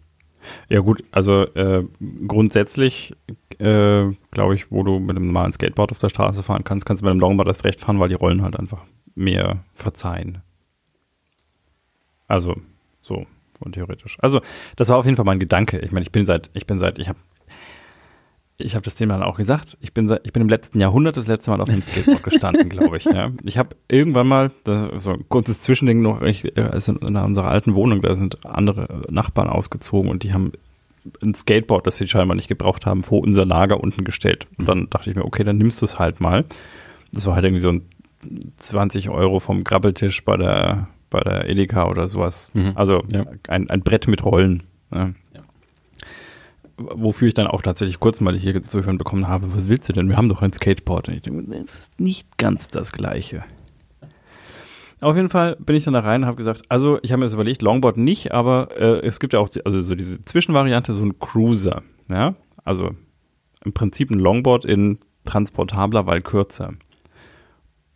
Ja 0.69 0.81
gut, 0.81 1.05
also 1.13 1.43
äh, 1.55 1.85
grundsätzlich 2.27 3.15
äh, 3.59 4.11
glaube 4.31 4.55
ich, 4.55 4.71
wo 4.71 4.83
du 4.83 4.99
mit 4.99 5.17
einem 5.17 5.27
normalen 5.27 5.53
Skateboard 5.53 5.93
auf 5.93 5.99
der 5.99 6.09
Straße 6.09 6.43
fahren 6.43 6.65
kannst, 6.65 6.87
kannst 6.87 7.03
du 7.03 7.05
mit 7.05 7.13
einem 7.13 7.21
Longboard 7.21 7.49
erst 7.49 7.65
recht 7.65 7.81
fahren, 7.81 8.01
weil 8.01 8.09
die 8.09 8.15
Rollen 8.15 8.43
halt 8.43 8.59
einfach 8.59 8.83
mehr 9.15 9.65
verzeihen. 9.75 10.43
Also 12.29 12.57
so 13.01 13.27
und 13.61 13.73
theoretisch. 13.73 14.19
Also 14.21 14.41
das 14.77 14.89
war 14.89 14.99
auf 14.99 15.05
jeden 15.05 15.17
Fall 15.17 15.25
mein 15.25 15.39
Gedanke. 15.39 15.79
Ich 15.79 15.93
meine, 15.93 16.05
ich 16.05 16.13
bin 16.13 16.27
seit, 16.27 16.51
ich 16.53 16.67
bin 16.67 16.79
seit, 16.79 16.99
ich 16.99 17.09
habe 17.09 17.19
ich 18.59 18.75
habe 18.75 18.85
das 18.85 18.95
dem 18.95 19.09
dann 19.11 19.23
auch 19.23 19.37
gesagt. 19.37 19.77
Ich 19.81 19.93
bin, 19.93 20.11
ich 20.25 20.33
bin 20.33 20.43
im 20.43 20.49
letzten 20.49 20.81
Jahrhundert 20.81 21.17
das 21.17 21.27
letzte 21.27 21.51
Mal 21.51 21.61
auf 21.61 21.69
einem 21.69 21.83
Skateboard 21.83 22.23
gestanden, 22.23 22.69
glaube 22.69 22.97
ich. 22.97 23.05
Ja. 23.05 23.31
Ich 23.45 23.59
habe 23.59 23.77
irgendwann 23.89 24.27
mal, 24.29 24.51
das, 24.65 25.03
so 25.05 25.11
ein 25.13 25.29
kurzes 25.29 25.61
Zwischending 25.61 26.01
noch, 26.03 26.23
ich, 26.23 26.57
äh, 26.57 26.63
also 26.63 26.93
in 26.93 27.17
unserer 27.17 27.49
alten 27.49 27.75
Wohnung, 27.75 28.01
da 28.03 28.17
sind 28.17 28.47
andere 28.47 29.03
Nachbarn 29.11 29.49
ausgezogen 29.49 30.11
und 30.11 30.23
die 30.23 30.33
haben 30.33 30.53
ein 31.23 31.35
Skateboard, 31.35 31.87
das 31.87 31.97
sie 31.99 32.09
scheinbar 32.09 32.35
nicht 32.35 32.49
gebraucht 32.49 32.87
haben, 32.87 33.03
vor 33.05 33.21
unser 33.21 33.45
Lager 33.45 33.79
unten 33.81 34.05
gestellt. 34.05 34.47
Und 34.59 34.69
dann 34.69 34.89
dachte 34.91 35.11
ich 35.11 35.17
mir, 35.17 35.25
okay, 35.25 35.45
dann 35.45 35.59
nimmst 35.59 35.81
du 35.83 35.85
es 35.85 35.99
halt 35.99 36.21
mal. 36.21 36.45
Das 37.13 37.27
war 37.27 37.35
halt 37.35 37.45
irgendwie 37.45 37.61
so 37.61 37.71
ein 37.71 37.83
20 38.59 39.11
Euro 39.11 39.39
vom 39.39 39.63
Grabbeltisch 39.65 40.25
bei 40.25 40.37
der, 40.37 40.89
bei 41.11 41.21
der 41.21 41.49
Edeka 41.49 41.89
oder 41.89 42.09
sowas. 42.09 42.51
Mhm. 42.55 42.73
Also 42.75 43.03
Ja. 43.13 43.25
ein, 43.49 43.71
ein 43.71 43.83
Brett 43.83 44.09
mit 44.09 44.25
Rollen. 44.25 44.63
Ja. 44.93 45.11
Wofür 46.79 47.29
ich 47.29 47.35
dann 47.35 47.47
auch 47.47 47.63
tatsächlich 47.63 48.01
kurz 48.01 48.21
mal 48.21 48.37
hier 48.37 48.63
zu 48.65 48.85
hören 48.85 48.99
bekommen 48.99 49.29
habe, 49.29 49.55
was 49.57 49.69
willst 49.69 49.89
du 49.89 49.95
denn? 49.95 50.09
Wir 50.09 50.17
haben 50.17 50.29
doch 50.29 50.43
ein 50.43 50.53
Skateboard. 50.53 51.09
Und 51.09 51.15
ich 51.15 51.23
denke, 51.23 51.51
es 51.55 51.79
ist 51.79 52.01
nicht 52.01 52.37
ganz 52.37 52.69
das 52.69 52.93
Gleiche. 52.93 53.45
Auf 55.01 55.17
jeden 55.17 55.29
Fall 55.29 55.57
bin 55.57 55.77
ich 55.77 55.85
dann 55.85 55.95
da 55.95 56.01
rein 56.01 56.23
und 56.23 56.27
habe 56.27 56.37
gesagt, 56.37 56.63
also 56.69 56.99
ich 57.03 57.13
habe 57.13 57.21
mir 57.21 57.27
das 57.27 57.35
überlegt, 57.35 57.61
Longboard 57.61 57.99
nicht, 57.99 58.33
aber 58.33 58.69
äh, 58.79 59.07
es 59.07 59.21
gibt 59.21 59.35
ja 59.35 59.41
auch 59.41 59.49
die, 59.49 59.65
also 59.65 59.81
so 59.81 59.95
diese 59.95 60.23
Zwischenvariante, 60.23 60.95
so 60.95 61.05
ein 61.05 61.19
Cruiser. 61.19 61.83
Ja, 62.09 62.35
also 62.65 62.91
im 63.65 63.73
Prinzip 63.73 64.11
ein 64.11 64.19
Longboard 64.19 64.65
in 64.65 64.99
transportabler, 65.25 66.07
weil 66.07 66.23
kürzer. 66.23 66.73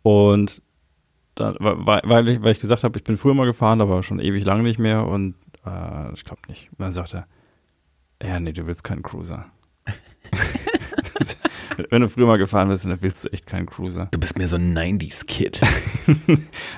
Und 0.03 0.61
dann, 1.35 1.55
weil, 1.59 2.27
ich, 2.27 2.41
weil 2.43 2.51
ich 2.51 2.59
gesagt 2.59 2.83
habe, 2.83 2.97
ich 2.99 3.03
bin 3.03 3.17
früher 3.17 3.33
mal 3.33 3.45
gefahren, 3.45 3.81
aber 3.81 4.03
schon 4.03 4.19
ewig 4.19 4.43
lang 4.43 4.63
nicht 4.63 4.79
mehr 4.79 5.07
und 5.07 5.35
äh, 5.65 6.13
ich 6.13 6.25
glaube 6.25 6.41
nicht. 6.49 6.69
Und 6.71 6.81
dann 6.81 6.91
sagte 6.91 7.17
er, 7.17 7.27
ja, 8.23 8.39
nee, 8.39 8.51
du 8.51 8.67
willst 8.67 8.83
keinen 8.83 9.03
Cruiser. 9.03 9.45
Wenn 11.89 12.01
du 12.01 12.09
früher 12.09 12.27
mal 12.27 12.37
gefahren 12.37 12.69
bist, 12.69 12.85
dann 12.85 13.01
willst 13.01 13.25
du 13.25 13.29
echt 13.29 13.47
keinen 13.47 13.65
Cruiser. 13.65 14.07
Du 14.11 14.19
bist 14.19 14.37
mir 14.37 14.47
so 14.47 14.57
ein 14.57 14.77
90s-Kid. 14.77 15.59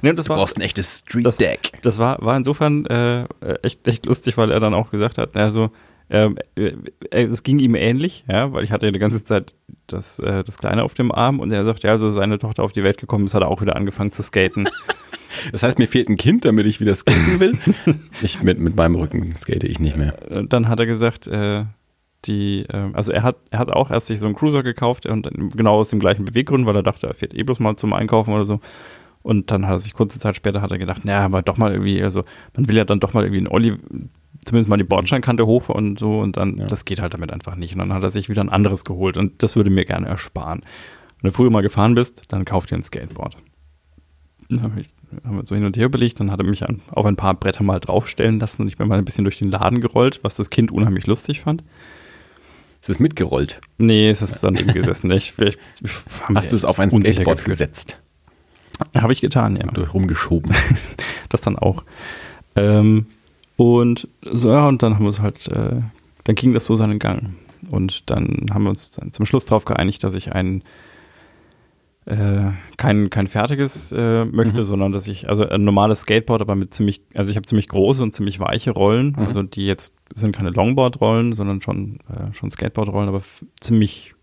Nee, 0.01 0.13
das 0.13 0.29
war, 0.29 0.37
ein 0.37 0.61
echtes 0.61 0.99
Street 0.99 1.25
das, 1.25 1.39
das 1.81 1.97
war, 1.97 2.21
war 2.21 2.35
insofern 2.37 2.85
äh, 2.85 3.25
echt, 3.63 3.87
echt 3.87 4.05
lustig, 4.05 4.37
weil 4.37 4.51
er 4.51 4.59
dann 4.59 4.73
auch 4.73 4.91
gesagt 4.91 5.17
hat, 5.17 5.35
also 5.35 5.71
ähm, 6.09 6.37
äh, 6.55 6.73
äh, 7.09 7.23
es 7.23 7.43
ging 7.43 7.59
ihm 7.59 7.75
ähnlich, 7.75 8.25
ja, 8.29 8.51
weil 8.51 8.63
ich 8.63 8.71
hatte 8.71 8.91
die 8.91 8.99
ganze 8.99 9.23
Zeit 9.23 9.53
das, 9.87 10.19
äh, 10.19 10.43
das 10.43 10.57
Kleine 10.57 10.83
auf 10.83 10.93
dem 10.93 11.11
Arm 11.11 11.39
und 11.39 11.51
er 11.51 11.65
sagt, 11.65 11.83
ja, 11.83 11.91
also 11.91 12.11
seine 12.11 12.37
Tochter 12.37 12.63
auf 12.63 12.73
die 12.73 12.83
Welt 12.83 12.97
gekommen 12.97 13.25
ist, 13.25 13.33
hat 13.33 13.41
er 13.41 13.49
auch 13.49 13.61
wieder 13.61 13.75
angefangen 13.75 14.11
zu 14.11 14.21
skaten. 14.21 14.69
Das 15.51 15.63
heißt, 15.63 15.79
mir 15.79 15.87
fehlt 15.87 16.09
ein 16.09 16.17
Kind, 16.17 16.45
damit 16.45 16.65
ich 16.65 16.79
wieder 16.79 16.95
skaten 16.95 17.39
will. 17.39 17.57
ich 18.21 18.41
mit, 18.43 18.59
mit 18.59 18.75
meinem 18.75 18.95
Rücken 18.95 19.33
skate 19.35 19.63
ich 19.63 19.79
nicht 19.79 19.97
mehr. 19.97 20.15
Und 20.29 20.53
dann 20.53 20.67
hat 20.67 20.79
er 20.79 20.85
gesagt, 20.85 21.27
äh, 21.27 21.65
die, 22.25 22.61
äh, 22.69 22.89
also 22.93 23.11
er 23.11 23.23
hat, 23.23 23.37
er 23.51 23.59
hat 23.59 23.71
auch 23.71 23.91
erst 23.91 24.07
sich 24.07 24.19
so 24.19 24.25
einen 24.25 24.35
Cruiser 24.35 24.63
gekauft 24.63 25.05
und 25.05 25.27
genau 25.55 25.75
aus 25.75 25.89
dem 25.89 25.99
gleichen 25.99 26.25
Beweggrund, 26.25 26.65
weil 26.65 26.75
er 26.75 26.83
dachte, 26.83 27.07
er 27.07 27.13
fährt 27.13 27.33
eh 27.33 27.43
bloß 27.43 27.59
mal 27.59 27.75
zum 27.75 27.93
Einkaufen 27.93 28.33
oder 28.33 28.45
so. 28.45 28.59
Und 29.21 29.51
dann 29.51 29.65
hat 29.65 29.75
er 29.75 29.79
sich 29.79 29.93
kurze 29.93 30.19
Zeit 30.19 30.35
später 30.35 30.61
hat 30.61 30.71
er 30.71 30.77
gedacht, 30.77 31.05
naja, 31.05 31.21
aber 31.25 31.41
doch 31.41 31.57
mal 31.57 31.71
irgendwie, 31.71 32.03
also 32.03 32.23
man 32.55 32.67
will 32.67 32.75
ja 32.75 32.83
dann 32.83 32.99
doch 32.99 33.13
mal 33.13 33.23
irgendwie 33.23 33.37
einen 33.39 33.47
Olli, 33.47 33.77
zumindest 34.43 34.69
mal 34.69 34.75
die 34.77 34.83
Bordsteinkante 34.83 35.45
hoch 35.45 35.69
und 35.69 35.97
so 35.97 36.19
und 36.19 36.35
dann, 36.35 36.57
Ja. 36.57 36.67
das 36.67 36.83
geht 36.83 36.99
halt 36.99 37.13
damit 37.13 37.31
einfach 37.31 37.55
nicht. 37.55 37.73
Und 37.73 37.79
dann 37.79 37.93
hat 37.93 38.03
er 38.03 38.09
sich 38.09 38.27
wieder 38.27 38.43
ein 38.43 38.49
anderes 38.49 38.83
geholt 38.83 39.15
und 39.15 39.41
das 39.41 39.55
würde 39.55 39.69
mir 39.69 39.85
gerne 39.85 40.07
ersparen. 40.07 40.61
Wenn 41.21 41.29
du 41.29 41.35
früher 41.35 41.49
mal 41.49 41.61
gefahren 41.61 41.95
bist, 41.95 42.23
dann 42.33 42.43
kauf 42.43 42.65
dir 42.65 42.75
ein 42.75 42.83
Skateboard. 42.83 43.37
Dann 44.49 44.61
hab 44.61 44.77
ich, 44.77 44.89
haben 45.25 45.37
wir 45.37 45.45
so 45.45 45.55
hin 45.55 45.65
und 45.65 45.77
her 45.77 45.85
überlegt, 45.85 46.19
dann 46.19 46.31
hat 46.31 46.39
er 46.39 46.45
mich 46.45 46.63
an, 46.63 46.81
auf 46.89 47.05
ein 47.05 47.15
paar 47.15 47.33
Bretter 47.33 47.63
mal 47.63 47.79
draufstellen 47.79 48.39
lassen 48.39 48.63
und 48.63 48.67
ich 48.67 48.77
bin 48.77 48.87
mal 48.87 48.97
ein 48.97 49.05
bisschen 49.05 49.23
durch 49.23 49.39
den 49.39 49.51
Laden 49.51 49.81
gerollt, 49.81 50.19
was 50.23 50.35
das 50.35 50.49
Kind 50.49 50.71
unheimlich 50.71 51.07
lustig 51.07 51.41
fand. 51.41 51.63
Es 52.81 52.89
ist 52.89 52.99
mitgerollt. 52.99 53.61
Nee, 53.77 54.09
es 54.09 54.21
ist 54.21 54.43
dann 54.43 54.55
eben 54.55 54.73
gesessen. 54.73 55.09
Ich, 55.13 55.33
ich, 55.39 55.57
Hast 56.35 56.51
du 56.51 56.55
es 56.55 56.65
auf 56.65 56.79
ein 56.79 56.89
Skateboard 56.89 57.45
gesetzt 57.45 57.99
Habe 58.93 59.13
ich 59.13 59.21
getan, 59.21 59.55
ja. 59.55 59.63
und 59.63 59.77
durch 59.77 59.93
rumgeschoben? 59.93 60.53
Das 61.29 61.41
dann 61.41 61.57
auch. 61.57 61.83
Ähm, 62.55 63.07
und 63.55 64.07
so, 64.21 64.51
ja, 64.51 64.67
und 64.67 64.83
dann 64.83 64.93
haben 64.93 65.01
wir 65.01 65.07
uns 65.07 65.19
halt, 65.19 65.47
äh, 65.47 65.81
dann 66.25 66.35
ging 66.35 66.53
das 66.53 66.65
so 66.65 66.75
seinen 66.75 66.99
Gang. 66.99 67.33
Und 67.71 68.11
dann 68.11 68.45
haben 68.53 68.63
wir 68.63 68.69
uns 68.69 68.91
dann 68.91 69.13
zum 69.13 69.25
Schluss 69.25 69.45
darauf 69.45 69.65
geeinigt, 69.65 70.03
dass 70.03 70.13
ich 70.13 70.33
ein 70.33 70.61
äh, 72.05 72.51
kein, 72.77 73.09
kein 73.09 73.27
fertiges 73.27 73.91
äh, 73.91 74.25
möchte, 74.25 74.59
Mhm. 74.59 74.63
sondern 74.63 74.91
dass 74.91 75.07
ich, 75.07 75.29
also 75.29 75.47
ein 75.47 75.63
normales 75.63 76.01
Skateboard, 76.01 76.41
aber 76.41 76.55
mit 76.55 76.73
ziemlich, 76.73 77.01
also 77.13 77.29
ich 77.31 77.35
habe 77.37 77.45
ziemlich 77.47 77.67
große 77.69 78.01
und 78.03 78.13
ziemlich 78.13 78.39
weiche 78.39 78.71
Rollen, 78.71 79.13
Mhm. 79.17 79.25
also 79.27 79.43
die 79.43 79.65
jetzt 79.65 79.95
sind 80.15 80.35
keine 80.35 80.49
Longboard-Rollen, 80.49 81.33
sondern 81.33 81.61
schon, 81.61 81.99
äh, 82.09 82.33
schon 82.33 82.51
Skateboard-Rollen, 82.51 83.07
aber 83.09 83.21
ziemlich 83.59 84.13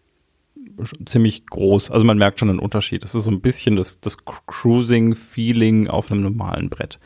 ziemlich 1.05 1.45
groß. 1.45 1.91
Also 1.91 2.07
man 2.07 2.16
merkt 2.16 2.39
schon 2.39 2.49
einen 2.49 2.59
Unterschied. 2.59 3.05
Es 3.05 3.14
ist 3.14 3.24
so 3.24 3.31
ein 3.31 3.43
bisschen 3.43 3.76
das, 3.76 4.01
das 4.01 4.16
Cruising-Feeling 4.24 5.89
auf 5.89 6.11
einem 6.11 6.22
normalen 6.22 6.70
Brett. 6.70 6.99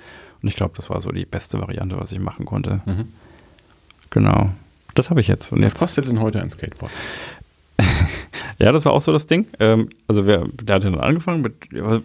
Und 0.43 0.49
ich 0.49 0.55
glaube, 0.55 0.75
das 0.77 0.91
war 0.91 1.01
so 1.01 1.11
die 1.11 1.25
beste 1.27 1.59
Variante, 1.61 1.99
was 1.99 2.13
ich 2.13 2.21
machen 2.21 2.45
konnte. 2.47 2.83
Mhm. 2.87 3.07
Genau. 4.11 4.53
Das 4.95 5.11
habe 5.11 5.21
ich 5.21 5.27
jetzt. 5.27 5.51
Und 5.53 5.59
Was 5.63 5.73
jetzt 5.73 5.79
kostet 5.81 6.07
denn 6.07 6.21
heute 6.21 6.41
ein 6.41 6.51
Skateboard? 6.51 6.93
Ja, 8.59 8.73
das 8.73 8.85
war 8.85 8.93
auch 8.93 9.03
so 9.03 9.13
das 9.13 9.27
Ding. 9.27 9.47
Ähm, 9.59 9.89
also 10.09 10.27
wer, 10.27 10.45
der 10.63 10.77
hat 10.77 10.85
ja 10.85 10.91
dann 10.91 11.01
angefangen 11.01 11.43
mit, 11.43 11.55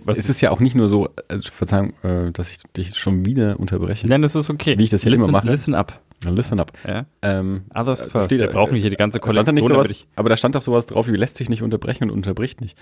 was 0.03 0.17
Es 0.17 0.29
ist 0.29 0.41
ja 0.41 0.51
auch 0.51 0.59
nicht 0.59 0.75
nur 0.75 0.89
so, 0.89 1.09
also 1.27 1.49
Verzeihung, 1.51 1.93
äh, 2.03 2.31
dass 2.31 2.51
ich 2.51 2.57
dich 2.75 2.97
schon 2.97 3.25
wieder 3.25 3.59
unterbreche. 3.59 4.07
Nein, 4.07 4.21
das 4.21 4.35
ist 4.35 4.49
okay. 4.49 4.77
Wie 4.77 4.83
ich 4.83 4.89
das 4.89 5.03
ja 5.03 5.11
listen, 5.11 5.23
immer 5.23 5.31
mache. 5.31 5.47
Listen 5.47 5.75
up. 5.75 6.01
Listen 6.25 6.59
up. 6.59 6.73
Ja. 6.85 7.05
Ähm, 7.21 7.63
Others 7.73 8.07
Äh, 8.07 8.09
first. 8.09 8.25
steht 8.25 8.39
Wir 8.39 8.47
da- 8.47 8.53
brauchen 8.53 8.75
hier 8.75 8.89
die 8.89 8.97
ganze 8.97 9.19
da 9.19 9.25
Kollektion. 9.25 9.55
nicht 9.55 9.67
sowas, 9.67 9.89
ich, 9.89 10.05
aber 10.17 10.27
da 10.27 10.35
stand 10.35 10.53
doch 10.55 10.61
sowas 10.61 10.85
drauf, 10.85 11.07
wie 11.07 11.11
lässt 11.15 11.35
sich 11.37 11.47
nicht 11.49 11.63
unterbrechen 11.63 12.03
und 12.05 12.11
unterbricht 12.11 12.59
nicht. 12.59 12.77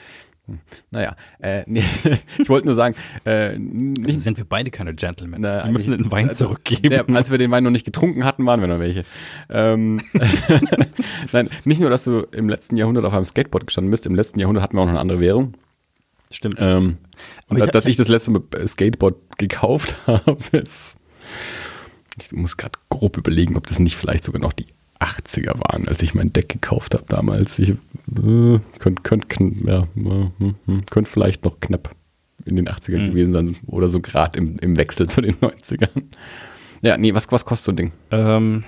Hm. 0.48 0.60
Naja, 0.90 1.16
äh, 1.40 1.64
nee, 1.68 1.84
ich 2.40 2.50
wollte 2.50 2.66
nur 2.66 2.74
sagen, 2.74 2.96
äh, 3.26 3.56
nicht, 3.60 4.22
sind 4.22 4.38
wir 4.38 4.46
beide 4.46 4.72
keine 4.72 4.96
Gentlemen. 4.96 5.42
Na, 5.42 5.64
wir 5.66 5.72
müssen 5.72 5.92
den 5.92 6.10
Wein 6.10 6.30
also, 6.30 6.46
zurückgeben. 6.46 6.90
Der, 6.90 7.08
als 7.10 7.30
wir 7.30 7.38
den 7.38 7.52
Wein 7.52 7.64
noch 7.64 7.70
nicht 7.72 7.86
getrunken 7.86 8.24
hatten, 8.26 8.44
waren 8.46 8.60
wir 8.60 8.68
noch 8.68 8.80
welche. 8.80 9.04
Ähm, 9.50 10.02
Nein, 11.32 11.50
nicht 11.64 11.80
nur, 11.82 11.90
dass 11.90 12.04
du 12.06 12.22
im 12.32 12.50
letzten 12.50 12.78
Jahrhundert 12.78 13.06
auf 13.06 13.14
einem 13.14 13.26
Skateboard 13.26 13.68
gestanden 13.68 13.92
bist, 13.92 14.06
im 14.06 14.16
letzten 14.16 14.40
Jahrhundert 14.40 14.64
hatten 14.64 14.78
wir 14.78 14.82
auch 14.82 14.86
noch 14.86 14.92
eine 14.94 15.00
andere 15.00 15.20
Währung. 15.20 15.54
Stimmt. 16.32 16.56
Ähm, 16.60 16.98
und 17.50 17.60
ich- 17.60 17.70
dass 17.70 17.86
ich 17.86 17.96
das 17.98 18.08
letzte 18.08 18.32
Mal 18.32 18.42
Skateboard 18.66 19.38
gekauft 19.38 19.98
habe, 20.08 20.38
ist. 20.54 20.96
Ich 22.20 22.32
muss 22.32 22.58
gerade 22.58 22.80
grob 22.98 23.18
überlegen, 23.18 23.58
ob 23.58 23.68
das 23.68 23.80
nicht 23.80 23.96
vielleicht 23.96 24.24
sogar 24.24 24.42
noch 24.42 24.54
die 24.54 24.66
80er 25.00 25.60
waren, 25.60 25.88
als 25.88 26.02
ich 26.02 26.16
mein 26.16 26.34
Deck 26.34 26.50
gekauft 26.50 26.94
habe 26.96 27.06
damals. 27.08 27.60
Ich 27.60 27.70
äh, 27.70 27.76
könnte 28.80 29.02
könnt, 29.04 29.28
kn- 29.28 29.68
ja, 29.68 29.84
äh, 29.96 30.30
hm, 30.66 30.82
könnt 30.90 31.08
vielleicht 31.08 31.46
noch 31.46 31.60
knapp 31.60 31.96
in 32.46 32.56
den 32.56 32.68
80ern 32.68 33.08
Mhm. 33.08 33.12
gewesen 33.12 33.34
sein 33.34 33.56
oder 33.68 33.90
so 33.90 34.00
gerade 34.00 34.40
im, 34.40 34.56
im 34.60 34.78
Wechsel 34.78 35.08
zu 35.08 35.22
den 35.22 35.36
90ern. 35.36 36.04
Ja, 36.82 36.98
nee, 36.98 37.14
was, 37.14 37.32
was 37.32 37.46
kostet 37.46 37.66
so 37.66 37.72
ein 37.72 37.76
Ding? 37.76 37.92
Ähm, 38.12 38.64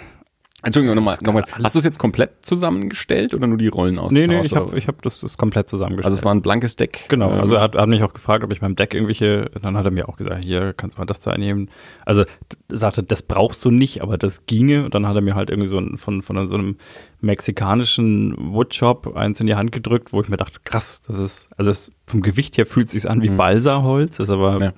Entschuldigung, 0.61 0.95
nochmal. 0.97 1.15
Das 1.15 1.23
kann 1.23 1.33
Noch 1.35 1.41
mal. 1.41 1.53
alles- 1.53 1.63
Hast 1.65 1.75
du 1.75 1.79
es 1.79 1.85
jetzt 1.85 1.99
komplett 1.99 2.31
zusammengestellt 2.45 3.33
oder 3.33 3.47
nur 3.47 3.57
die 3.57 3.69
Rollen 3.69 3.95
nee, 3.95 4.01
ausgetauscht? 4.01 4.27
nee, 4.27 4.41
ich 4.45 4.55
habe 4.55 4.77
ich 4.77 4.87
hab 4.89 5.01
das, 5.03 5.21
das 5.21 5.37
komplett 5.37 5.69
zusammengestellt. 5.69 6.05
also 6.05 6.17
es 6.17 6.23
war 6.25 6.33
ein 6.33 6.41
blankes 6.41 6.75
Deck. 6.75 7.05
Genau, 7.07 7.31
ähm, 7.31 7.39
also 7.39 7.53
er 7.55 7.61
hat, 7.61 7.75
er 7.75 7.81
hat 7.83 7.87
mich 7.89 8.03
auch 8.03 8.11
gefragt, 8.13 8.43
ob 8.43 8.51
ich 8.51 8.59
beim 8.59 8.75
Deck 8.75 8.93
irgendwelche, 8.93 9.49
dann 9.61 9.77
hat 9.77 9.85
er 9.85 9.91
mir 9.91 10.09
auch 10.09 10.17
gesagt, 10.17 10.43
hier 10.43 10.73
kannst 10.73 10.97
du 10.97 11.01
mal 11.01 11.05
das 11.05 11.21
da 11.21 11.31
einnehmen. 11.31 11.69
Also 12.05 12.25
sagte, 12.67 13.03
das 13.03 13.23
brauchst 13.23 13.63
du 13.63 13.71
nicht, 13.71 14.01
aber 14.01 14.17
das 14.17 14.45
ginge. 14.47 14.83
Und 14.83 14.93
dann 14.95 15.07
hat 15.07 15.15
er 15.15 15.21
mir 15.21 15.35
halt 15.35 15.49
irgendwie 15.49 15.67
so 15.69 15.77
ein, 15.77 15.97
von, 15.97 16.21
von 16.23 16.47
so 16.49 16.55
einem 16.55 16.75
mexikanischen 17.21 18.35
Woodshop 18.53 19.15
eins 19.15 19.39
in 19.39 19.47
die 19.47 19.55
Hand 19.55 19.71
gedrückt, 19.71 20.11
wo 20.11 20.21
ich 20.21 20.27
mir 20.29 20.37
dachte, 20.37 20.59
krass, 20.65 21.01
das 21.07 21.17
ist, 21.19 21.49
also 21.57 21.71
das, 21.71 21.89
vom 22.05 22.21
Gewicht 22.21 22.57
her 22.57 22.65
fühlt 22.65 22.87
es 22.87 22.91
sich 22.91 23.09
an 23.09 23.21
wie 23.21 23.29
Mhm. 23.29 23.37
Balsaholz, 23.37 24.19
ist 24.19 24.29
aber 24.29 24.59
Ja. 24.61 24.73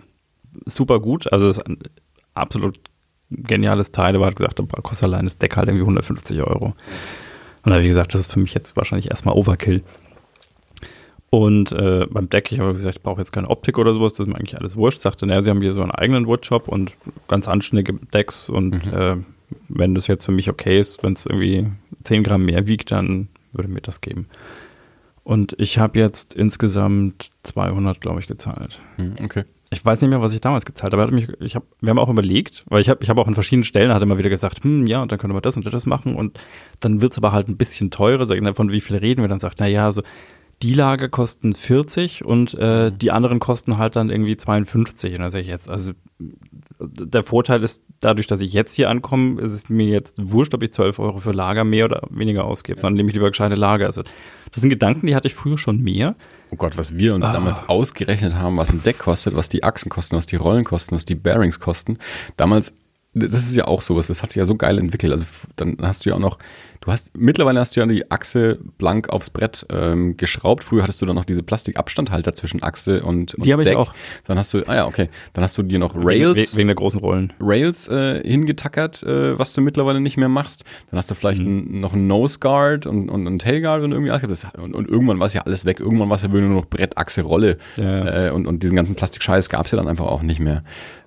super 0.65 0.99
gut. 0.99 1.32
Also 1.34 1.49
es 1.49 1.57
ist 1.57 1.63
absolut 2.36 2.79
geniales 3.32 3.91
Teil, 3.91 4.15
aber 4.15 4.25
er 4.25 4.27
hat 4.32 4.36
gesagt, 4.36 4.59
da 4.59 4.63
kostet 4.82 5.05
allein 5.05 5.25
das 5.25 5.38
Deck 5.38 5.55
halt 5.57 5.67
irgendwie 5.69 5.84
150 5.84 6.39
Euro. 6.41 6.67
Und 6.67 6.75
da 7.65 7.71
habe 7.71 7.82
ich 7.82 7.88
gesagt, 7.88 8.13
das 8.13 8.21
ist 8.21 8.32
für 8.34 8.39
mich 8.39 8.53
jetzt 8.53 8.75
wahrscheinlich 8.75 9.09
erstmal 9.09 9.36
Overkill. 9.36 9.82
Und 11.29 11.71
äh, 11.71 12.07
beim 12.09 12.29
Deck, 12.29 12.51
ich 12.51 12.59
habe 12.59 12.73
gesagt, 12.73 12.97
ich 12.97 13.01
brauche 13.03 13.21
jetzt 13.21 13.32
keine 13.32 13.49
Optik 13.49 13.77
oder 13.77 13.93
sowas, 13.93 14.13
das 14.13 14.27
ist 14.27 14.34
mir 14.34 14.38
eigentlich 14.38 14.57
alles 14.59 14.75
wurscht. 14.75 14.99
Sagte, 14.99 15.25
naja, 15.25 15.41
sie 15.41 15.49
haben 15.49 15.61
hier 15.61 15.73
so 15.73 15.82
einen 15.82 15.91
eigenen 15.91 16.27
Woodshop 16.27 16.67
und 16.67 16.91
ganz 17.29 17.47
anständige 17.47 17.93
Decks 18.13 18.49
und 18.49 18.86
Mhm. 18.86 18.93
äh, 18.93 19.15
wenn 19.69 19.95
das 19.95 20.07
jetzt 20.07 20.25
für 20.25 20.32
mich 20.34 20.49
okay 20.49 20.79
ist, 20.79 21.03
wenn 21.03 21.13
es 21.13 21.25
irgendwie 21.25 21.69
10 22.03 22.23
Gramm 22.23 22.43
mehr 22.45 22.67
wiegt, 22.67 22.91
dann 22.91 23.29
würde 23.53 23.69
mir 23.69 23.82
das 23.82 24.01
geben. 24.01 24.27
Und 25.23 25.55
ich 25.59 25.77
habe 25.77 25.99
jetzt 25.99 26.34
insgesamt 26.36 27.29
200, 27.43 28.01
glaube 28.01 28.19
ich, 28.19 28.27
gezahlt. 28.27 28.79
hm, 28.97 29.15
Okay. 29.23 29.43
Ich 29.74 29.86
weiß 29.86 30.01
nicht 30.01 30.09
mehr, 30.09 30.22
was 30.22 30.34
ich 30.34 30.41
damals 30.41 30.65
gezahlt 30.65 30.93
habe. 30.93 31.13
Mich, 31.15 31.30
ich 31.39 31.55
hab, 31.55 31.63
wir 31.80 31.89
haben 31.91 31.99
auch 31.99 32.09
überlegt, 32.09 32.65
weil 32.67 32.82
ich 32.82 32.89
habe 32.89 33.01
ich 33.03 33.09
hab 33.09 33.17
auch 33.17 33.28
an 33.28 33.36
verschiedenen 33.36 33.63
Stellen 33.63 33.93
hat 33.93 34.01
er 34.01 34.03
immer 34.03 34.17
wieder 34.17 34.30
gesagt, 34.30 34.63
hm, 34.65 34.86
ja, 34.86 35.01
und 35.01 35.11
dann 35.11 35.17
können 35.17 35.34
wir 35.34 35.39
das 35.39 35.55
und 35.55 35.65
das 35.65 35.86
machen. 35.86 36.15
Und 36.15 36.41
dann 36.82 37.01
wird 37.01 37.13
es 37.13 37.17
aber 37.17 37.32
halt 37.32 37.47
ein 37.47 37.55
bisschen 37.55 37.89
teurer. 37.89 38.26
Sag 38.26 38.36
ich, 38.36 38.41
na, 38.41 38.53
von 38.53 38.72
wie 38.72 38.82
viel 38.82 38.97
reden 38.97 39.22
wir? 39.22 39.30
Dann 39.30 39.39
sagt, 39.39 39.59
na 39.59 39.67
ja, 39.67 39.86
also 39.86 40.03
die 40.62 40.74
Lager 40.74 41.09
kosten 41.09 41.53
40 41.55 42.24
und 42.26 42.53
äh, 42.53 42.91
die 42.91 43.12
anderen 43.12 43.39
kosten 43.39 43.78
halt 43.78 43.95
dann 43.95 44.09
irgendwie 44.09 44.38
52. 44.38 45.14
Und 45.16 45.22
dann 45.22 45.32
sage 45.32 45.41
ich 45.43 45.47
jetzt, 45.49 45.70
also 45.72 45.91
der 46.80 47.24
Vorteil 47.24 47.64
ist, 47.64 47.84
dadurch, 47.99 48.28
dass 48.28 48.41
ich 48.41 48.53
jetzt 48.53 48.74
hier 48.74 48.89
ankomme, 48.89 49.41
ist 49.41 49.53
es 49.53 49.70
mir 49.70 49.88
jetzt 49.88 50.16
wurscht, 50.18 50.53
ob 50.53 50.64
ich 50.64 50.72
12 50.74 50.99
Euro 50.99 51.20
für 51.20 51.32
Lager 51.32 51.64
mehr 51.64 51.86
oder 51.86 52.01
weniger 52.09 52.45
ausgebe. 52.45 52.80
Dann 52.82 52.93
nehme 52.93 53.09
ich 53.09 53.14
lieber 53.14 53.30
gescheite 53.30 53.55
Lager. 53.55 53.86
Also 53.88 54.01
das 54.51 54.62
sind 54.62 54.70
Gedanken, 54.70 55.07
die 55.07 55.16
hatte 55.16 55.28
ich 55.28 55.36
früher 55.36 55.57
schon 55.57 55.80
mehr. 55.82 56.16
Oh 56.51 56.55
Gott, 56.55 56.78
was 56.78 56.97
wir 56.97 57.16
uns 57.16 57.24
Ah. 57.26 57.32
damals 57.32 57.70
ausgerechnet 57.70 58.34
haben, 58.36 58.57
was 58.57 58.72
ein 58.72 58.84
Deck 58.84 58.99
kostet, 58.99 59.36
was 59.36 59.49
die 59.49 59.64
Achsen 59.64 59.89
kosten, 59.89 60.16
was 60.16 60.26
die 60.26 60.36
Rollen 60.36 60.64
kosten, 60.64 60.95
was 60.95 61.05
die 61.05 61.16
Bearings 61.16 61.59
kosten. 61.59 61.97
Damals, 62.36 62.74
das 63.14 63.34
ist 63.34 63.55
ja 63.55 63.66
auch 63.66 63.82
sowas, 63.82 64.07
das 64.07 64.22
hat 64.24 64.32
sich 64.32 64.38
ja 64.38 64.45
so 64.45 64.55
geil 64.55 64.78
entwickelt. 64.80 65.12
Also 65.12 65.26
dann 65.55 65.78
hast 65.82 66.05
du 66.05 66.09
ja 66.09 66.16
auch 66.16 66.20
noch, 66.20 66.38
du 66.82 66.91
hast, 66.91 67.11
mittlerweile 67.17 67.59
hast 67.59 67.75
du 67.75 67.79
ja 67.79 67.86
die 67.86 68.11
Achse 68.11 68.59
blank 68.77 69.09
aufs 69.09 69.29
Brett 69.29 69.65
ähm, 69.71 70.17
geschraubt. 70.17 70.63
Früher 70.63 70.84
hattest 70.84 71.01
du 71.01 71.05
dann 71.05 71.15
noch 71.15 71.25
diese 71.25 71.43
Plastikabstandhalter 71.43 72.36
zwischen 72.36 72.61
Achse 72.61 73.03
und, 73.03 73.34
und 73.36 73.45
Die 73.45 73.53
habe 73.53 73.63
ich 73.63 73.75
auch. 73.75 73.93
Dann 74.25 74.38
hast 74.38 74.53
du, 74.53 74.63
ah 74.67 74.75
ja, 74.75 74.88
okay, 74.88 75.09
dann 75.34 75.43
hast 75.43 75.57
du 75.57 75.63
dir 75.63 75.79
noch 75.79 75.95
Rails. 75.95 76.53
We- 76.53 76.57
Wegen 76.57 76.67
der 76.67 76.75
großen 76.75 76.99
Rollen. 76.99 77.32
Rails 77.39 77.88
äh, 77.88 78.21
hingetackert, 78.27 79.03
äh, 79.03 79.38
was 79.39 79.53
du 79.53 79.61
mittlerweile 79.61 80.01
nicht 80.01 80.17
mehr 80.17 80.29
machst. 80.29 80.65
Dann 80.89 80.97
hast 80.97 81.09
du 81.09 81.15
vielleicht 81.15 81.41
ein, 81.41 81.79
noch 81.79 81.93
einen 81.93 82.07
Nose 82.07 82.39
Guard 82.39 82.86
und, 82.86 83.09
und 83.09 83.27
einen 83.27 83.39
Tail 83.39 83.61
Guard 83.61 83.84
und 83.84 83.91
irgendwie 83.91 84.11
alles. 84.11 84.21
Das, 84.41 84.47
und, 84.61 84.73
und 84.75 84.89
irgendwann 84.89 85.19
war 85.19 85.27
es 85.27 85.34
ja 85.34 85.41
alles 85.43 85.65
weg. 85.65 85.79
Irgendwann 85.79 86.09
war 86.09 86.15
es 86.15 86.23
ja 86.23 86.27
nur 86.29 86.41
noch 86.41 86.65
Brett, 86.65 86.97
Achse, 86.97 87.21
Rolle. 87.21 87.57
Ja. 87.77 88.27
Äh, 88.27 88.32
und, 88.32 88.47
und 88.47 88.63
diesen 88.63 88.75
ganzen 88.75 88.95
Plastikscheiß 88.95 89.49
gab 89.49 89.65
es 89.65 89.71
ja 89.71 89.77
dann 89.77 89.88
einfach 89.88 90.05
auch 90.07 90.23
nicht 90.23 90.39
mehr. 90.39 90.63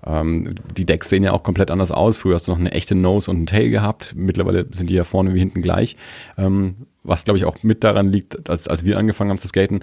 Ähm, 0.06 0.54
die 0.76 0.84
Decks 0.84 1.08
sehen 1.08 1.22
ja 1.24 1.32
auch 1.32 1.42
komplett 1.42 1.70
anders 1.70 1.90
aus. 1.90 2.16
Früher 2.18 2.34
hast 2.34 2.46
du 2.46 2.52
noch 2.52 2.58
eine 2.58 2.72
echte 2.72 2.94
Nose 2.94 3.30
und 3.30 3.38
einen 3.38 3.46
Tail 3.46 3.70
gehabt. 3.70 4.14
Mittlerweile 4.16 4.66
sind 4.70 4.90
die 4.90 4.94
ja 4.94 5.04
vorne 5.04 5.34
wie 5.34 5.38
hinten 5.38 5.62
gleich. 5.64 5.96
Ähm, 6.38 6.86
was, 7.02 7.24
glaube 7.24 7.38
ich, 7.38 7.44
auch 7.44 7.60
mit 7.64 7.84
daran 7.84 8.10
liegt, 8.10 8.48
als, 8.48 8.68
als 8.68 8.84
wir 8.84 8.96
angefangen 8.98 9.30
haben 9.30 9.38
zu 9.38 9.48
skaten, 9.48 9.80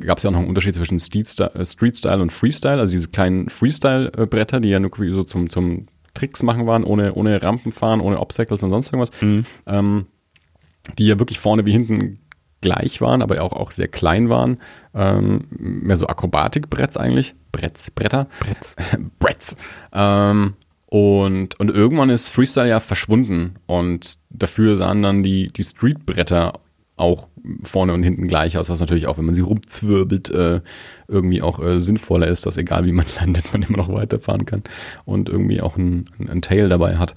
gab 0.00 0.18
es 0.18 0.24
ja 0.24 0.30
auch 0.30 0.32
noch 0.32 0.40
einen 0.40 0.48
Unterschied 0.48 0.74
zwischen 0.74 1.00
Street 1.00 1.28
Style, 1.28 1.52
äh, 1.54 2.20
und 2.20 2.30
Freestyle. 2.30 2.80
Also 2.80 2.92
diese 2.92 3.08
kleinen 3.08 3.50
Freestyle-Bretter, 3.50 4.60
die 4.60 4.68
ja 4.68 4.80
nur 4.80 4.90
so 5.10 5.24
zum, 5.24 5.50
zum 5.50 5.86
Tricks 6.14 6.42
machen 6.42 6.66
waren, 6.66 6.84
ohne, 6.84 7.14
ohne 7.14 7.42
Rampen 7.42 7.72
fahren, 7.72 8.00
ohne 8.00 8.20
Obstacles 8.20 8.62
und 8.62 8.70
sonst 8.70 8.92
irgendwas. 8.92 9.10
Mhm. 9.20 9.46
Ähm, 9.66 10.06
die 10.98 11.06
ja 11.06 11.18
wirklich 11.18 11.38
vorne 11.38 11.64
wie 11.64 11.72
hinten 11.72 12.20
gleich 12.60 13.00
waren, 13.00 13.22
aber 13.22 13.42
auch, 13.42 13.52
auch 13.52 13.70
sehr 13.70 13.88
klein 13.88 14.28
waren. 14.28 14.58
Ähm, 14.94 15.46
mehr 15.50 15.96
so 15.96 16.06
Akrobatikbretts 16.06 16.96
eigentlich. 16.96 17.34
Bretts, 17.50 17.90
Bretter. 17.90 18.28
Bretts. 18.40 18.76
Bretts. 19.18 19.56
Ähm, 19.92 20.54
und, 20.92 21.58
und 21.58 21.70
irgendwann 21.70 22.10
ist 22.10 22.28
Freestyle 22.28 22.68
ja 22.68 22.78
verschwunden 22.78 23.54
und 23.64 24.18
dafür 24.28 24.76
sahen 24.76 25.02
dann 25.02 25.22
die, 25.22 25.50
die 25.50 25.64
Streetbretter 25.64 26.60
auch 26.96 27.28
vorne 27.62 27.94
und 27.94 28.02
hinten 28.02 28.28
gleich 28.28 28.58
aus, 28.58 28.68
was 28.68 28.80
natürlich 28.80 29.06
auch, 29.06 29.16
wenn 29.16 29.24
man 29.24 29.34
sie 29.34 29.40
rumzwirbelt, 29.40 30.28
äh, 30.28 30.60
irgendwie 31.08 31.40
auch 31.40 31.64
äh, 31.64 31.80
sinnvoller 31.80 32.26
ist, 32.26 32.44
dass 32.44 32.58
egal 32.58 32.84
wie 32.84 32.92
man 32.92 33.06
landet, 33.18 33.54
man 33.54 33.62
immer 33.62 33.78
noch 33.78 33.90
weiterfahren 33.90 34.44
kann 34.44 34.64
und 35.06 35.30
irgendwie 35.30 35.62
auch 35.62 35.78
ein, 35.78 36.04
ein, 36.28 36.42
Tail 36.42 36.68
dabei 36.68 36.98
hat. 36.98 37.14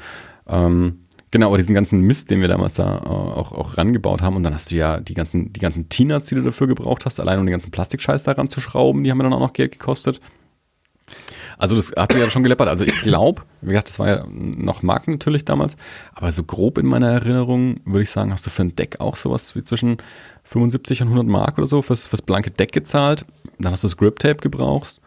Ähm, 0.47 1.01
Genau, 1.31 1.47
aber 1.47 1.57
diesen 1.57 1.75
ganzen 1.75 1.99
Mist, 1.99 2.29
den 2.29 2.39
wir 2.39 2.47
damals 2.47 2.75
da 2.75 2.99
äh, 2.99 3.07
auch, 3.09 3.51
auch 3.51 3.77
rangebaut 3.77 4.21
haben, 4.21 4.37
und 4.37 4.43
dann 4.43 4.53
hast 4.53 4.71
du 4.71 4.75
ja 4.75 5.01
die 5.01 5.15
ganzen, 5.15 5.51
die 5.51 5.59
ganzen 5.59 5.89
T-Nuts, 5.89 6.27
die 6.27 6.35
du 6.35 6.43
dafür 6.43 6.67
gebraucht 6.67 7.05
hast, 7.05 7.19
allein 7.19 7.39
um 7.39 7.45
den 7.45 7.51
ganzen 7.51 7.71
Plastikscheiß 7.71 8.23
da 8.23 8.31
ranzuschrauben, 8.31 9.03
die 9.03 9.11
haben 9.11 9.17
ja 9.17 9.23
dann 9.23 9.33
auch 9.33 9.41
noch 9.41 9.51
Geld 9.51 9.73
gekostet. 9.73 10.21
Also 11.57 11.75
das 11.75 11.91
hat 11.95 12.11
sich 12.11 12.21
ja 12.21 12.29
schon 12.29 12.43
geleppert. 12.43 12.67
Also 12.67 12.83
ich 12.83 13.01
glaube, 13.01 13.43
wie 13.61 13.69
gesagt, 13.69 13.89
das 13.89 13.99
war 13.99 14.07
ja 14.07 14.25
noch 14.29 14.83
Marken 14.83 15.11
natürlich 15.11 15.45
damals, 15.45 15.77
aber 16.13 16.31
so 16.31 16.43
grob 16.43 16.77
in 16.77 16.87
meiner 16.87 17.09
Erinnerung 17.09 17.79
würde 17.85 18.03
ich 18.03 18.11
sagen, 18.11 18.31
hast 18.31 18.45
du 18.45 18.49
für 18.49 18.63
ein 18.63 18.75
Deck 18.75 18.99
auch 18.99 19.15
sowas 19.15 19.55
wie 19.55 19.63
zwischen 19.63 19.97
75 20.43 21.01
und 21.01 21.07
100 21.09 21.27
Mark 21.27 21.57
oder 21.57 21.67
so 21.67 21.81
fürs, 21.81 22.07
fürs 22.07 22.21
blanke 22.21 22.51
Deck 22.51 22.71
gezahlt. 22.71 23.25
Dann 23.59 23.71
hast 23.71 23.83
du 23.83 23.87
das 23.87 23.97
Grip 23.97 24.19
Tape 24.19 24.37
gebraucht. 24.37 25.01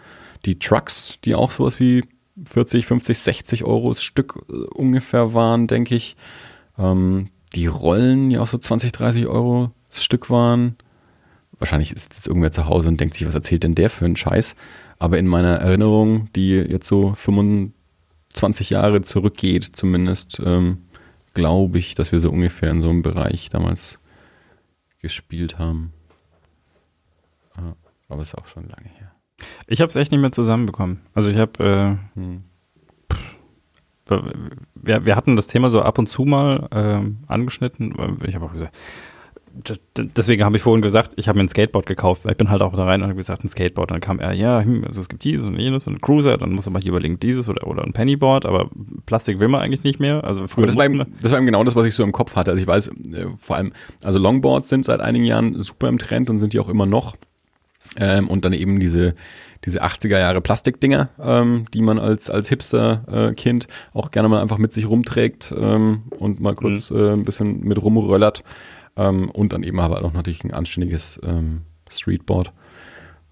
Die 0.45 0.59
Trucks, 0.59 1.21
die 1.25 1.35
auch 1.35 1.51
sowas 1.51 1.81
wie 1.81 2.03
40, 2.45 2.87
50, 2.87 3.19
60 3.19 3.65
Euro 3.65 3.89
das 3.89 4.03
Stück 4.03 4.45
äh, 4.49 4.53
ungefähr 4.75 5.35
waren, 5.35 5.67
denke 5.67 5.95
ich. 5.95 6.17
Ähm, 6.79 7.25
die 7.55 7.67
Rollen, 7.67 8.31
die 8.31 8.39
auch 8.39 8.47
so 8.47 8.59
20, 8.59 8.93
30 8.93 9.27
Euro 9.27 9.73
das 9.89 10.03
Stück 10.03 10.31
waren. 10.31 10.77
Wahrscheinlich 11.59 11.93
ist 11.93 12.15
jetzt 12.15 12.27
irgendwer 12.27 12.53
zu 12.53 12.67
Hause 12.67 12.89
und 12.89 13.01
denkt 13.01 13.15
sich, 13.15 13.27
was 13.27 13.35
erzählt 13.35 13.65
denn 13.65 13.75
der 13.75 13.91
für 13.91 14.05
einen 14.05 14.17
Scheiß? 14.17 14.55
Aber 14.99 15.19
in 15.19 15.27
meiner 15.27 15.57
Erinnerung, 15.57 16.31
die 16.35 16.51
jetzt 16.57 16.89
so 16.89 17.15
25 17.15 18.71
Jahre 18.71 19.03
zurückgeht, 19.03 19.65
zumindest, 19.65 20.41
ähm, 20.45 20.79
glaube 21.35 21.79
ich, 21.79 21.95
dass 21.95 22.11
wir 22.11 22.19
so 22.21 22.31
ungefähr 22.31 22.71
in 22.71 22.83
so 22.83 22.91
einem 22.91 23.03
Bereich 23.03 23.49
damals 23.51 23.99
gespielt 25.01 25.59
haben. 25.59 25.93
Ah, 27.55 27.75
Aber 28.09 28.23
ist 28.23 28.37
auch 28.37 28.49
schon 28.49 28.65
lange 28.69 28.89
her. 28.99 29.13
Ich 29.69 29.81
habe 29.81 29.89
es 29.89 29.97
echt 29.97 30.11
nicht 30.11 30.21
mehr 30.21 30.33
zusammenbekommen. 30.33 31.01
Also 31.15 31.31
ich 31.31 31.37
habe, 31.39 31.99
Hm. 32.15 32.43
äh, 34.11 34.17
wir, 34.75 35.07
wir 35.07 35.15
hatten 35.17 35.37
das 35.37 35.47
Thema 35.47 35.71
so 35.71 35.83
ab 35.83 35.99
und 35.99 36.09
zu 36.09 36.25
mal 36.25 36.69
ähm, 36.73 37.19
angeschnitten. 37.29 37.95
Ich 38.27 38.35
habe 38.35 38.47
auch 38.47 38.53
gesagt, 38.53 38.75
deswegen 39.97 40.45
habe 40.45 40.57
ich 40.57 40.63
vorhin 40.63 40.83
gesagt, 40.83 41.13
ich 41.17 41.29
habe 41.29 41.39
mir 41.39 41.45
ein 41.45 41.49
Skateboard 41.49 41.87
gekauft, 41.87 42.25
weil 42.25 42.33
ich 42.33 42.39
bin 42.39 42.51
halt 42.51 42.63
auch 42.63 42.75
da 42.75 42.85
rein 42.85 43.03
und 43.03 43.09
habe 43.09 43.17
gesagt, 43.17 43.45
ein 43.45 43.49
Skateboard. 43.49 43.91
Und 43.91 43.97
dann 43.97 44.01
kam 44.01 44.21
er, 44.21 44.33
ja, 44.33 44.61
hm, 44.61 44.85
also 44.85 45.01
es 45.01 45.09
gibt 45.09 45.25
dieses 45.25 45.47
und 45.47 45.59
jenes 45.59 45.87
und 45.87 45.95
ein 45.95 46.01
Cruiser, 46.01 46.37
dann 46.37 46.53
muss 46.53 46.69
man 46.71 46.83
hier 46.83 46.91
überlegen, 46.91 47.19
dieses 47.21 47.49
oder, 47.49 47.67
oder 47.67 47.85
ein 47.85 47.93
Pennyboard, 47.93 48.47
aber 48.47 48.71
Plastik 49.07 49.41
will 49.41 49.49
man 49.49 49.61
eigentlich 49.61 49.85
nicht 49.85 50.01
mehr. 50.01 50.25
Also 50.25 50.47
früher 50.47 50.65
Aber 50.65 50.67
das 50.67 50.77
war, 50.77 50.85
eben, 50.85 51.05
das 51.21 51.31
war 51.31 51.39
eben 51.39 51.47
genau 51.47 51.65
das, 51.65 51.75
was 51.75 51.87
ich 51.87 51.95
so 51.95 52.03
im 52.03 52.13
Kopf 52.13 52.37
hatte. 52.37 52.51
Also 52.51 52.61
ich 52.61 52.67
weiß, 52.67 52.89
äh, 52.89 53.27
vor 53.41 53.57
allem, 53.57 53.73
also 54.03 54.19
Longboards 54.19 54.69
sind 54.69 54.85
seit 54.85 55.01
einigen 55.01 55.25
Jahren 55.25 55.63
super 55.63 55.89
im 55.89 55.99
Trend 55.99 56.31
und 56.31 56.39
sind 56.39 56.53
die 56.53 56.61
auch 56.61 56.69
immer 56.69 56.87
noch. 56.87 57.17
Ähm, 57.97 58.29
und 58.29 58.45
dann 58.45 58.53
eben 58.53 58.81
diese, 58.81 59.15
diese 59.65 59.83
80er 59.83 60.19
Jahre 60.19 60.41
Plastikdinger, 60.41 61.09
ähm, 61.21 61.65
die 61.73 61.83
man 61.83 61.99
als, 61.99 62.31
als 62.31 62.49
Hipster-Kind 62.49 63.67
auch 63.93 64.11
gerne 64.11 64.29
mal 64.29 64.41
einfach 64.41 64.59
mit 64.59 64.73
sich 64.73 64.89
rumträgt 64.89 65.55
ähm, 65.57 66.03
und 66.19 66.41
mal 66.41 66.55
kurz 66.55 66.91
äh, 66.91 67.13
ein 67.13 67.25
bisschen 67.25 67.61
mit 67.61 67.83
rumröllert. 67.83 68.45
Ähm, 68.99 69.31
und 69.31 69.53
dann 69.53 69.63
eben 69.63 69.81
aber 69.81 70.05
auch 70.05 70.13
natürlich 70.13 70.45
ein 70.45 70.53
anständiges 70.53 71.19
ähm, 71.23 71.63
Streetboard. 71.89 72.53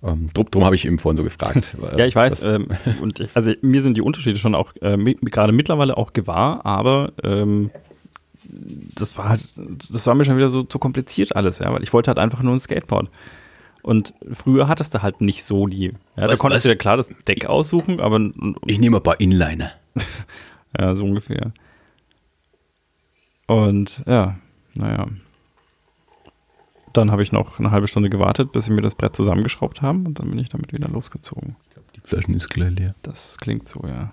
Ähm, 0.03 0.29
drum 0.33 0.51
drum 0.51 0.65
habe 0.65 0.75
ich 0.77 0.85
eben 0.87 0.99
vorhin 0.99 1.17
so 1.17 1.25
gefragt. 1.25 1.77
äh, 1.93 1.99
Ja, 1.99 2.07
ich 2.07 2.15
weiß. 2.15 2.43
Ähm, 2.45 2.69
und 3.03 3.21
ich, 3.21 3.29
also 3.35 3.53
mir 3.63 3.83
sind 3.83 3.97
die 3.97 4.03
Unterschiede 4.03 4.39
schon 4.39 4.55
auch 4.55 4.73
äh, 4.81 4.97
mi- 4.97 5.17
gerade 5.21 5.53
mittlerweile 5.53 5.97
auch 5.97 6.13
gewahr, 6.13 6.65
aber 6.65 7.13
ähm, 7.25 7.71
das 8.95 9.19
war 9.19 9.29
halt, 9.31 9.43
das 9.91 10.07
war 10.07 10.15
mir 10.15 10.25
schon 10.25 10.37
wieder 10.37 10.51
so 10.51 10.63
zu 10.63 10.79
kompliziert 10.79 11.35
alles, 11.35 11.59
ja, 11.59 11.73
weil 11.73 11.83
ich 11.83 11.93
wollte 11.93 12.09
halt 12.09 12.19
einfach 12.19 12.43
nur 12.43 12.55
ein 12.55 12.61
Skateboard. 12.61 13.09
Und 13.83 14.15
früher 14.33 14.69
hattest 14.69 14.95
du 14.95 15.03
halt 15.03 15.21
nicht 15.21 15.43
so 15.45 15.67
die. 15.67 15.87
Ja, 16.17 16.27
da 16.27 16.29
Was, 16.29 16.39
konntest 16.39 16.59
was? 16.59 16.63
du 16.65 16.69
ja 16.71 16.75
klar 16.77 16.97
das 16.97 17.13
Deck 17.27 17.47
aussuchen, 17.47 18.01
aber 18.01 18.21
ich 18.67 18.79
nehme 18.79 18.97
ein 18.99 19.03
paar 19.03 19.21
Inliner. 19.21 19.71
ja, 20.79 20.95
so 20.95 21.05
ungefähr. 21.05 21.53
Und 23.47 24.03
ja, 24.07 24.37
naja. 24.75 25.07
Dann 26.97 27.11
habe 27.11 27.23
ich 27.23 27.33
noch 27.33 27.59
eine 27.59 27.71
halbe 27.71 27.89
Stunde 27.89 28.09
gewartet, 28.09 28.53
bis 28.53 28.65
sie 28.65 28.73
mir 28.73 28.81
das 28.81 28.95
Brett 28.95 29.15
zusammengeschraubt 29.15 29.83
haben 29.83 30.07
und 30.07 30.19
dann 30.19 30.31
bin 30.31 30.39
ich 30.39 30.49
damit 30.49 30.73
wieder 30.73 30.89
losgezogen. 30.89 31.57
Die 31.95 32.01
Flaschen 32.01 32.35
ist 32.35 32.49
gleich 32.49 32.71
leer. 32.71 32.95
Das 33.03 33.37
klingt 33.39 33.69
so, 33.69 33.81
ja. 33.87 34.13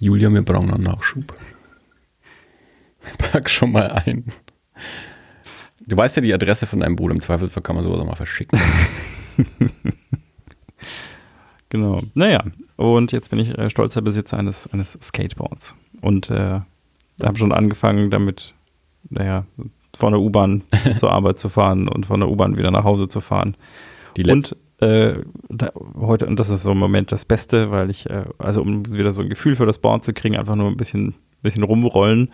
Julia, 0.00 0.28
wir 0.32 0.42
brauchen 0.42 0.72
einen 0.72 0.82
Nachschub. 0.82 1.34
Pack 3.18 3.48
schon 3.48 3.72
mal 3.72 3.92
ein. 3.92 4.24
Du 5.86 5.96
weißt 5.96 6.16
ja 6.16 6.22
die 6.22 6.34
Adresse 6.34 6.66
von 6.66 6.80
deinem 6.80 6.96
Bruder. 6.96 7.14
Im 7.14 7.20
Zweifelsfall 7.20 7.62
kann 7.62 7.76
man 7.76 7.84
sowas 7.84 8.00
auch 8.00 8.06
mal 8.06 8.16
verschicken. 8.16 8.58
Genau. 11.70 12.02
Naja, 12.14 12.44
und 12.76 13.10
jetzt 13.10 13.30
bin 13.30 13.40
ich 13.40 13.58
äh, 13.58 13.68
stolzer 13.68 14.00
Besitzer 14.00 14.38
eines, 14.38 14.72
eines 14.72 14.96
Skateboards. 15.02 15.74
Und 16.02 16.30
äh, 16.30 16.60
habe 17.20 17.36
schon 17.36 17.50
angefangen 17.50 18.12
damit, 18.12 18.54
naja, 19.10 19.44
von 19.96 20.12
der 20.12 20.20
U-Bahn 20.20 20.62
zur 20.96 21.10
Arbeit 21.12 21.38
zu 21.38 21.48
fahren 21.48 21.88
und 21.88 22.06
von 22.06 22.20
der 22.20 22.28
U-Bahn 22.28 22.58
wieder 22.58 22.70
nach 22.70 22.84
Hause 22.84 23.08
zu 23.08 23.20
fahren. 23.20 23.56
Die 24.16 24.24
Und 24.30 24.56
äh, 24.80 25.14
da, 25.48 25.70
heute, 25.98 26.26
und 26.26 26.38
das 26.38 26.50
ist 26.50 26.62
so 26.62 26.72
im 26.72 26.78
Moment 26.78 27.12
das 27.12 27.24
Beste, 27.24 27.70
weil 27.70 27.90
ich, 27.90 28.08
äh, 28.10 28.24
also 28.38 28.62
um 28.62 28.92
wieder 28.92 29.12
so 29.12 29.22
ein 29.22 29.28
Gefühl 29.28 29.56
für 29.56 29.66
das 29.66 29.78
Board 29.78 30.04
zu 30.04 30.12
kriegen, 30.12 30.36
einfach 30.36 30.56
nur 30.56 30.68
ein 30.68 30.76
bisschen, 30.76 31.14
bisschen 31.42 31.62
rumrollen. 31.62 32.30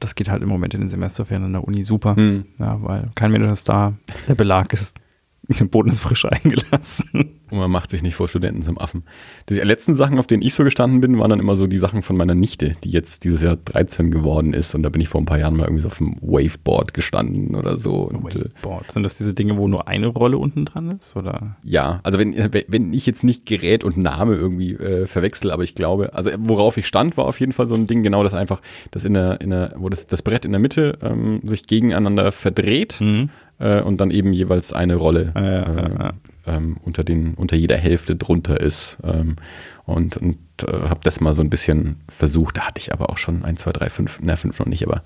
Das 0.00 0.14
geht 0.14 0.28
halt 0.28 0.42
im 0.42 0.48
Moment 0.48 0.74
in 0.74 0.80
den 0.80 0.90
Semesterferien 0.90 1.44
an 1.44 1.52
der 1.52 1.64
Uni 1.64 1.82
super. 1.82 2.16
Hm. 2.16 2.46
Ja, 2.58 2.78
weil 2.82 3.10
kein 3.14 3.30
Mensch 3.30 3.50
ist 3.50 3.68
da. 3.68 3.92
Der 4.26 4.34
Belag 4.34 4.72
ist, 4.72 4.98
der 5.60 5.64
Boden 5.66 5.88
ist 5.88 6.00
frisch 6.00 6.24
eingelassen. 6.24 7.08
und 7.50 7.58
man 7.58 7.70
macht 7.70 7.90
sich 7.90 8.02
nicht 8.02 8.14
vor 8.14 8.28
Studenten 8.28 8.62
zum 8.62 8.78
Affen. 8.78 9.04
Die 9.48 9.54
letzten 9.54 9.94
Sachen, 9.94 10.18
auf 10.18 10.26
denen 10.26 10.42
ich 10.42 10.54
so 10.54 10.64
gestanden 10.64 11.00
bin, 11.00 11.18
waren 11.18 11.30
dann 11.30 11.40
immer 11.40 11.56
so 11.56 11.66
die 11.66 11.76
Sachen 11.76 12.02
von 12.02 12.16
meiner 12.16 12.34
Nichte, 12.34 12.72
die 12.84 12.90
jetzt 12.90 13.24
dieses 13.24 13.42
Jahr 13.42 13.56
13 13.56 14.10
geworden 14.10 14.52
ist. 14.52 14.74
Und 14.74 14.82
da 14.82 14.88
bin 14.88 15.00
ich 15.00 15.08
vor 15.08 15.20
ein 15.20 15.26
paar 15.26 15.38
Jahren 15.38 15.56
mal 15.56 15.64
irgendwie 15.64 15.82
so 15.82 15.88
auf 15.88 15.98
dem 15.98 16.16
Waveboard 16.20 16.94
gestanden 16.94 17.54
oder 17.54 17.76
so. 17.76 18.10
Äh, 18.10 18.22
Wakeboard. 18.22 18.90
Sind 18.92 19.04
das 19.04 19.14
diese 19.14 19.34
Dinge, 19.34 19.56
wo 19.56 19.68
nur 19.68 19.88
eine 19.88 20.08
Rolle 20.08 20.38
unten 20.38 20.64
dran 20.64 20.90
ist? 20.90 21.16
Oder? 21.16 21.56
Ja, 21.62 22.00
also 22.02 22.18
wenn, 22.18 22.34
wenn 22.68 22.92
ich 22.92 23.06
jetzt 23.06 23.24
nicht 23.24 23.46
Gerät 23.46 23.84
und 23.84 23.96
Name 23.96 24.34
irgendwie 24.34 24.72
äh, 24.72 25.06
verwechsel, 25.06 25.50
aber 25.50 25.62
ich 25.62 25.74
glaube, 25.74 26.12
also 26.14 26.30
worauf 26.38 26.76
ich 26.76 26.86
stand, 26.86 27.16
war 27.16 27.26
auf 27.26 27.40
jeden 27.40 27.52
Fall 27.52 27.66
so 27.66 27.74
ein 27.74 27.86
Ding, 27.86 28.02
genau 28.02 28.22
das 28.22 28.34
einfach, 28.34 28.60
das 28.90 29.04
in 29.04 29.14
der, 29.14 29.40
in 29.40 29.50
der, 29.50 29.74
wo 29.78 29.88
das, 29.88 30.06
das 30.06 30.22
Brett 30.22 30.44
in 30.44 30.52
der 30.52 30.60
Mitte 30.60 30.98
ähm, 31.02 31.40
sich 31.44 31.66
gegeneinander 31.66 32.32
verdreht 32.32 32.96
Mhm. 33.00 33.30
Äh, 33.58 33.80
und 33.80 34.00
dann 34.00 34.10
eben 34.10 34.32
jeweils 34.32 34.72
eine 34.72 34.96
Rolle 34.96 35.32
Ja, 35.34 35.42
ja, 35.44 35.62
äh, 35.62 35.76
ja, 35.76 35.98
ja. 35.98 36.12
Ähm, 36.46 36.76
unter 36.84 37.02
den, 37.04 37.34
unter 37.34 37.56
jeder 37.56 37.76
Hälfte 37.76 38.14
drunter 38.16 38.60
ist. 38.60 38.98
Ähm, 39.02 39.36
und 39.84 40.16
und 40.16 40.36
äh, 40.62 40.88
habe 40.88 41.00
das 41.02 41.20
mal 41.20 41.32
so 41.34 41.42
ein 41.42 41.50
bisschen 41.50 42.00
versucht. 42.08 42.56
Da 42.56 42.62
hatte 42.62 42.80
ich 42.80 42.92
aber 42.92 43.10
auch 43.10 43.18
schon 43.18 43.44
ein, 43.44 43.56
zwei, 43.56 43.72
drei, 43.72 43.90
fünf, 43.90 44.18
na 44.22 44.36
fünf 44.36 44.58
noch 44.58 44.66
nicht, 44.66 44.84
aber 44.86 45.02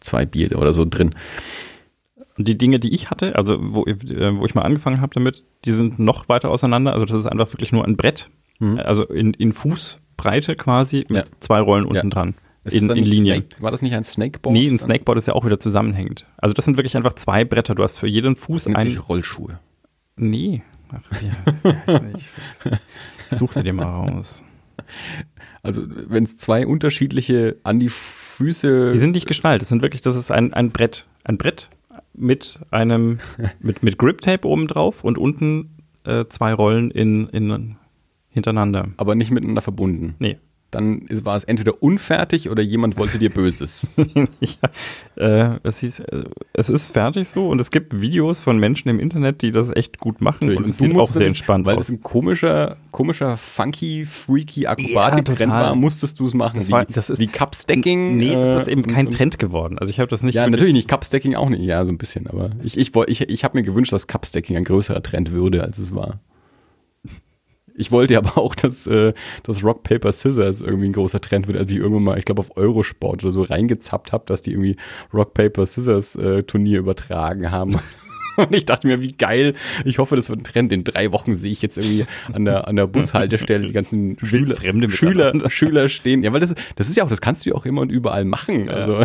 zwei 0.00 0.26
Bier 0.26 0.56
oder 0.58 0.72
so 0.74 0.84
drin. 0.84 1.14
Und 2.38 2.46
die 2.48 2.58
Dinge, 2.58 2.78
die 2.78 2.94
ich 2.94 3.10
hatte, 3.10 3.34
also 3.36 3.56
wo, 3.60 3.84
äh, 3.86 3.96
wo 4.38 4.44
ich 4.46 4.54
mal 4.54 4.62
angefangen 4.62 5.00
habe 5.00 5.14
damit, 5.14 5.42
die 5.64 5.72
sind 5.72 5.98
noch 5.98 6.28
weiter 6.28 6.50
auseinander. 6.50 6.92
Also 6.92 7.06
das 7.06 7.16
ist 7.16 7.26
einfach 7.26 7.52
wirklich 7.52 7.72
nur 7.72 7.84
ein 7.84 7.96
Brett, 7.96 8.28
Mhm. 8.58 8.78
also 8.78 9.04
in, 9.04 9.34
in 9.34 9.52
Fußbreite 9.52 10.56
quasi 10.56 11.04
mit 11.10 11.26
zwei 11.40 11.60
Rollen 11.60 11.84
unten 11.84 12.08
dran. 12.08 12.34
In, 12.72 12.90
in 12.90 13.04
Linien. 13.04 13.42
Snake, 13.42 13.62
war 13.62 13.70
das 13.70 13.82
nicht 13.82 13.94
ein 13.94 14.04
Snakeboard? 14.04 14.52
Nee, 14.52 14.68
ein 14.68 14.78
Snakeboard 14.78 15.18
ist 15.18 15.26
ja 15.26 15.34
auch 15.34 15.44
wieder 15.44 15.58
zusammenhängend. 15.58 16.26
Also 16.36 16.54
das 16.54 16.64
sind 16.64 16.76
wirklich 16.76 16.96
einfach 16.96 17.14
zwei 17.14 17.44
Bretter. 17.44 17.74
Du 17.74 17.82
hast 17.82 17.98
für 17.98 18.08
jeden 18.08 18.36
Fuß 18.36 18.68
ein. 18.68 18.96
Rollschuhe. 18.96 19.58
Nee. 20.16 20.62
Ach, 20.90 21.02
ja, 21.22 22.00
ich 22.16 23.38
such 23.38 23.52
sie 23.52 23.62
dir 23.62 23.72
mal 23.72 23.84
raus. 23.84 24.44
Also 25.62 25.82
wenn 25.86 26.24
es 26.24 26.36
zwei 26.36 26.66
unterschiedliche 26.66 27.56
an 27.64 27.80
die 27.80 27.88
Füße. 27.88 28.92
Die 28.92 28.98
sind 28.98 29.12
nicht 29.12 29.26
geschnallt. 29.26 29.62
Das 29.62 29.68
sind 29.68 29.82
wirklich, 29.82 30.00
das 30.00 30.16
ist 30.16 30.30
ein, 30.30 30.54
ein 30.54 30.70
Brett. 30.70 31.06
Ein 31.24 31.38
Brett 31.38 31.70
mit 32.14 32.60
einem, 32.70 33.18
mit, 33.60 33.82
mit 33.82 33.98
Grip-Tape 33.98 34.46
oben 34.46 34.68
drauf 34.68 35.04
und 35.04 35.18
unten 35.18 35.70
äh, 36.04 36.24
zwei 36.28 36.54
Rollen 36.54 36.90
in, 36.90 37.28
in, 37.28 37.76
hintereinander. 38.28 38.88
aber 38.96 39.14
nicht 39.14 39.30
miteinander 39.30 39.62
verbunden. 39.62 40.14
Nee. 40.18 40.38
Dann 40.72 40.98
ist, 41.02 41.24
war 41.24 41.36
es 41.36 41.44
entweder 41.44 41.80
unfertig 41.80 42.50
oder 42.50 42.60
jemand 42.60 42.98
wollte 42.98 43.18
dir 43.18 43.30
Böses. 43.30 43.86
ja, 44.40 44.68
äh, 45.16 45.58
es, 45.62 45.78
hieß, 45.78 46.00
äh, 46.00 46.24
es 46.54 46.68
ist 46.68 46.88
fertig 46.88 47.28
so 47.28 47.44
und 47.46 47.60
es 47.60 47.70
gibt 47.70 48.00
Videos 48.00 48.40
von 48.40 48.58
Menschen 48.58 48.88
im 48.88 48.98
Internet, 48.98 49.42
die 49.42 49.52
das 49.52 49.74
echt 49.74 49.98
gut 50.00 50.20
machen 50.20 50.54
und, 50.56 50.68
es 50.68 50.78
sieht 50.78 50.94
auch 50.96 51.10
sehr 51.12 51.28
entspannt 51.28 51.66
weil 51.66 51.76
aus. 51.76 51.88
es 51.88 51.90
ein 51.94 52.02
komischer, 52.02 52.76
komischer, 52.90 53.36
funky, 53.36 54.04
freaky 54.04 54.66
Akrobatik-Trend 54.66 55.38
total. 55.38 55.66
war, 55.68 55.74
musstest 55.76 56.18
du 56.18 56.26
es 56.26 56.34
machen. 56.34 56.58
Das 56.58 56.68
wie, 56.68 56.72
war- 56.72 56.84
das 56.84 57.10
ist- 57.10 57.20
wie 57.20 57.28
Cup-Stacking. 57.28 58.16
nee, 58.16 58.34
das 58.34 58.62
ist 58.62 58.68
äh, 58.68 58.72
eben 58.72 58.82
und- 58.82 58.92
kein 58.92 59.06
und- 59.06 59.12
Trend 59.14 59.38
geworden. 59.38 59.78
Also 59.78 59.90
ich 59.90 60.00
habe 60.00 60.08
das 60.08 60.22
nicht 60.24 60.34
Ja, 60.34 60.48
natürlich 60.50 60.74
nicht. 60.74 60.88
Cup-Stacking 60.88 61.36
auch 61.36 61.48
nicht. 61.48 61.62
Ja, 61.62 61.84
so 61.84 61.92
ein 61.92 61.98
bisschen. 61.98 62.26
Aber 62.26 62.50
ich, 62.64 62.76
ich, 62.76 62.90
ich, 63.06 63.20
ich 63.20 63.44
habe 63.44 63.56
mir 63.56 63.62
gewünscht, 63.64 63.92
dass 63.92 64.08
Cup-Stacking 64.08 64.56
ein 64.56 64.64
größerer 64.64 65.02
Trend 65.02 65.30
würde, 65.30 65.62
als 65.62 65.78
es 65.78 65.94
war. 65.94 66.18
Ich 67.76 67.92
wollte 67.92 68.16
aber 68.16 68.38
auch, 68.38 68.54
dass, 68.54 68.86
äh, 68.86 69.12
dass 69.42 69.62
Rock, 69.62 69.82
Paper, 69.82 70.12
Scissors 70.12 70.60
irgendwie 70.60 70.88
ein 70.88 70.92
großer 70.92 71.20
Trend 71.20 71.46
wird, 71.46 71.58
als 71.58 71.70
ich 71.70 71.76
irgendwann 71.76 72.04
mal, 72.04 72.18
ich 72.18 72.24
glaube, 72.24 72.40
auf 72.40 72.56
Eurosport 72.56 73.22
oder 73.22 73.32
so 73.32 73.42
reingezappt 73.42 74.12
habe, 74.12 74.24
dass 74.26 74.42
die 74.42 74.52
irgendwie 74.52 74.76
Rock, 75.12 75.34
Paper, 75.34 75.66
Scissors 75.66 76.16
äh, 76.16 76.42
Turnier 76.42 76.78
übertragen 76.78 77.50
haben. 77.50 77.76
Und 78.36 78.54
ich 78.54 78.66
dachte 78.66 78.86
mir, 78.86 79.00
wie 79.00 79.12
geil. 79.12 79.54
Ich 79.84 79.98
hoffe, 79.98 80.14
das 80.14 80.28
wird 80.28 80.40
ein 80.40 80.44
Trend. 80.44 80.70
In 80.70 80.84
drei 80.84 81.10
Wochen 81.12 81.36
sehe 81.36 81.50
ich 81.50 81.62
jetzt 81.62 81.78
irgendwie 81.78 82.04
an 82.32 82.44
der, 82.44 82.68
an 82.68 82.76
der 82.76 82.86
Bushaltestelle 82.86 83.66
die 83.66 83.72
ganzen 83.72 84.18
Schüler, 84.22 84.56
Fremde 84.56 84.90
Schüler. 84.90 85.32
Schüler 85.48 85.88
stehen. 85.88 86.22
Ja, 86.22 86.32
weil 86.34 86.40
das, 86.40 86.54
das 86.76 86.88
ist 86.88 86.96
ja 86.96 87.04
auch, 87.04 87.08
das 87.08 87.22
kannst 87.22 87.46
du 87.46 87.50
ja 87.50 87.56
auch 87.56 87.64
immer 87.64 87.80
und 87.80 87.90
überall 87.90 88.26
machen. 88.26 88.68
Also, 88.68 89.04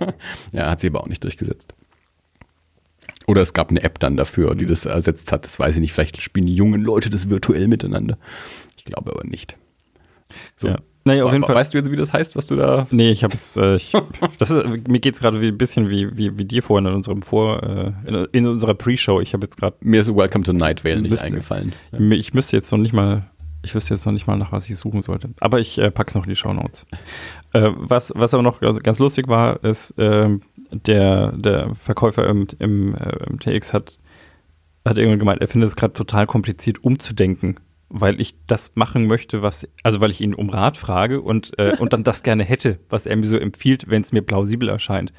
ja, 0.52 0.70
hat 0.70 0.80
sie 0.80 0.88
aber 0.88 1.00
auch 1.00 1.08
nicht 1.08 1.24
durchgesetzt. 1.24 1.74
Oder 3.28 3.42
es 3.42 3.52
gab 3.52 3.70
eine 3.70 3.82
App 3.82 3.98
dann 4.00 4.16
dafür, 4.16 4.54
Mhm. 4.54 4.58
die 4.58 4.66
das 4.66 4.84
ersetzt 4.86 5.30
hat. 5.30 5.44
Das 5.44 5.58
weiß 5.58 5.76
ich 5.76 5.80
nicht. 5.80 5.92
Vielleicht 5.92 6.20
spielen 6.20 6.46
die 6.46 6.54
jungen 6.54 6.82
Leute 6.82 7.10
das 7.10 7.28
virtuell 7.30 7.68
miteinander. 7.68 8.18
Ich 8.76 8.84
glaube 8.84 9.12
aber 9.12 9.24
nicht. 9.24 9.56
So. 10.56 10.68
Ja. 10.68 10.78
Naja, 11.04 11.24
auf 11.24 11.32
jeden 11.32 11.44
Fall. 11.44 11.54
Weißt 11.54 11.72
du 11.72 11.78
jetzt, 11.78 11.90
wie 11.90 11.96
das 11.96 12.12
heißt, 12.12 12.36
was 12.36 12.46
du 12.48 12.56
da. 12.56 12.86
Nee, 12.90 13.10
ich 13.10 13.24
habe 13.24 13.34
es. 13.34 13.56
Äh, 13.56 13.78
mir 14.88 15.00
geht 15.00 15.14
es 15.14 15.20
gerade 15.20 15.40
wie 15.40 15.48
ein 15.48 15.56
bisschen 15.56 15.88
wie, 15.88 16.14
wie, 16.18 16.36
wie 16.36 16.44
dir 16.44 16.62
vorhin 16.62 16.86
in 16.86 16.92
unserem 16.94 17.22
Vor, 17.22 17.62
äh, 17.62 17.92
in, 18.06 18.14
in 18.32 18.46
unserer 18.46 18.74
Pre-Show. 18.74 19.20
Ich 19.22 19.32
habe 19.32 19.44
jetzt 19.46 19.56
gerade, 19.56 19.76
Mir 19.80 20.00
ist 20.02 20.14
Welcome 20.14 20.44
to 20.44 20.52
Night 20.52 20.84
Vale 20.84 21.00
nicht 21.00 21.10
Müsste. 21.12 21.26
eingefallen. 21.26 21.72
ich 21.92 22.34
müsste 22.34 22.56
jetzt 22.56 22.70
noch 22.72 22.78
nicht 22.78 22.92
mal, 22.92 23.30
ich 23.62 23.74
wüsste 23.74 23.94
jetzt 23.94 24.04
noch 24.04 24.12
nicht 24.12 24.26
mal 24.26 24.36
nach 24.36 24.52
was 24.52 24.68
ich 24.68 24.76
suchen 24.76 25.00
sollte. 25.00 25.30
Aber 25.40 25.60
ich 25.60 25.78
äh, 25.78 25.90
pack's 25.90 26.14
noch 26.14 26.24
in 26.24 26.30
die 26.30 26.36
Show 26.36 26.52
Notes. 26.52 26.84
Äh, 27.52 27.70
was, 27.74 28.12
was 28.14 28.34
aber 28.34 28.42
noch 28.42 28.60
ganz, 28.60 28.98
lustig 28.98 29.28
war, 29.28 29.62
ist 29.64 29.94
ähm, 29.98 30.42
der 30.70 31.32
der 31.32 31.74
Verkäufer 31.74 32.26
im, 32.28 32.46
im, 32.58 32.94
äh, 32.94 33.24
im 33.26 33.38
TX 33.38 33.72
hat 33.72 33.98
hat 34.88 34.98
irgendwann 34.98 35.18
gemeint, 35.18 35.40
er 35.40 35.48
findet 35.48 35.68
es 35.68 35.76
gerade 35.76 35.92
total 35.92 36.26
kompliziert 36.26 36.82
umzudenken, 36.82 37.60
weil 37.88 38.20
ich 38.20 38.34
das 38.46 38.72
machen 38.74 39.06
möchte, 39.06 39.42
was, 39.42 39.68
also 39.82 40.00
weil 40.00 40.10
ich 40.10 40.20
ihn 40.20 40.34
um 40.34 40.50
Rat 40.50 40.76
frage 40.76 41.20
und, 41.20 41.58
äh, 41.58 41.76
und 41.78 41.92
dann 41.92 42.04
das 42.04 42.22
gerne 42.22 42.44
hätte, 42.44 42.78
was 42.88 43.06
er 43.06 43.16
mir 43.16 43.26
so 43.26 43.36
empfiehlt, 43.36 43.88
wenn 43.88 44.02
es 44.02 44.12
mir 44.12 44.22
plausibel 44.22 44.68
erscheint. 44.68 45.12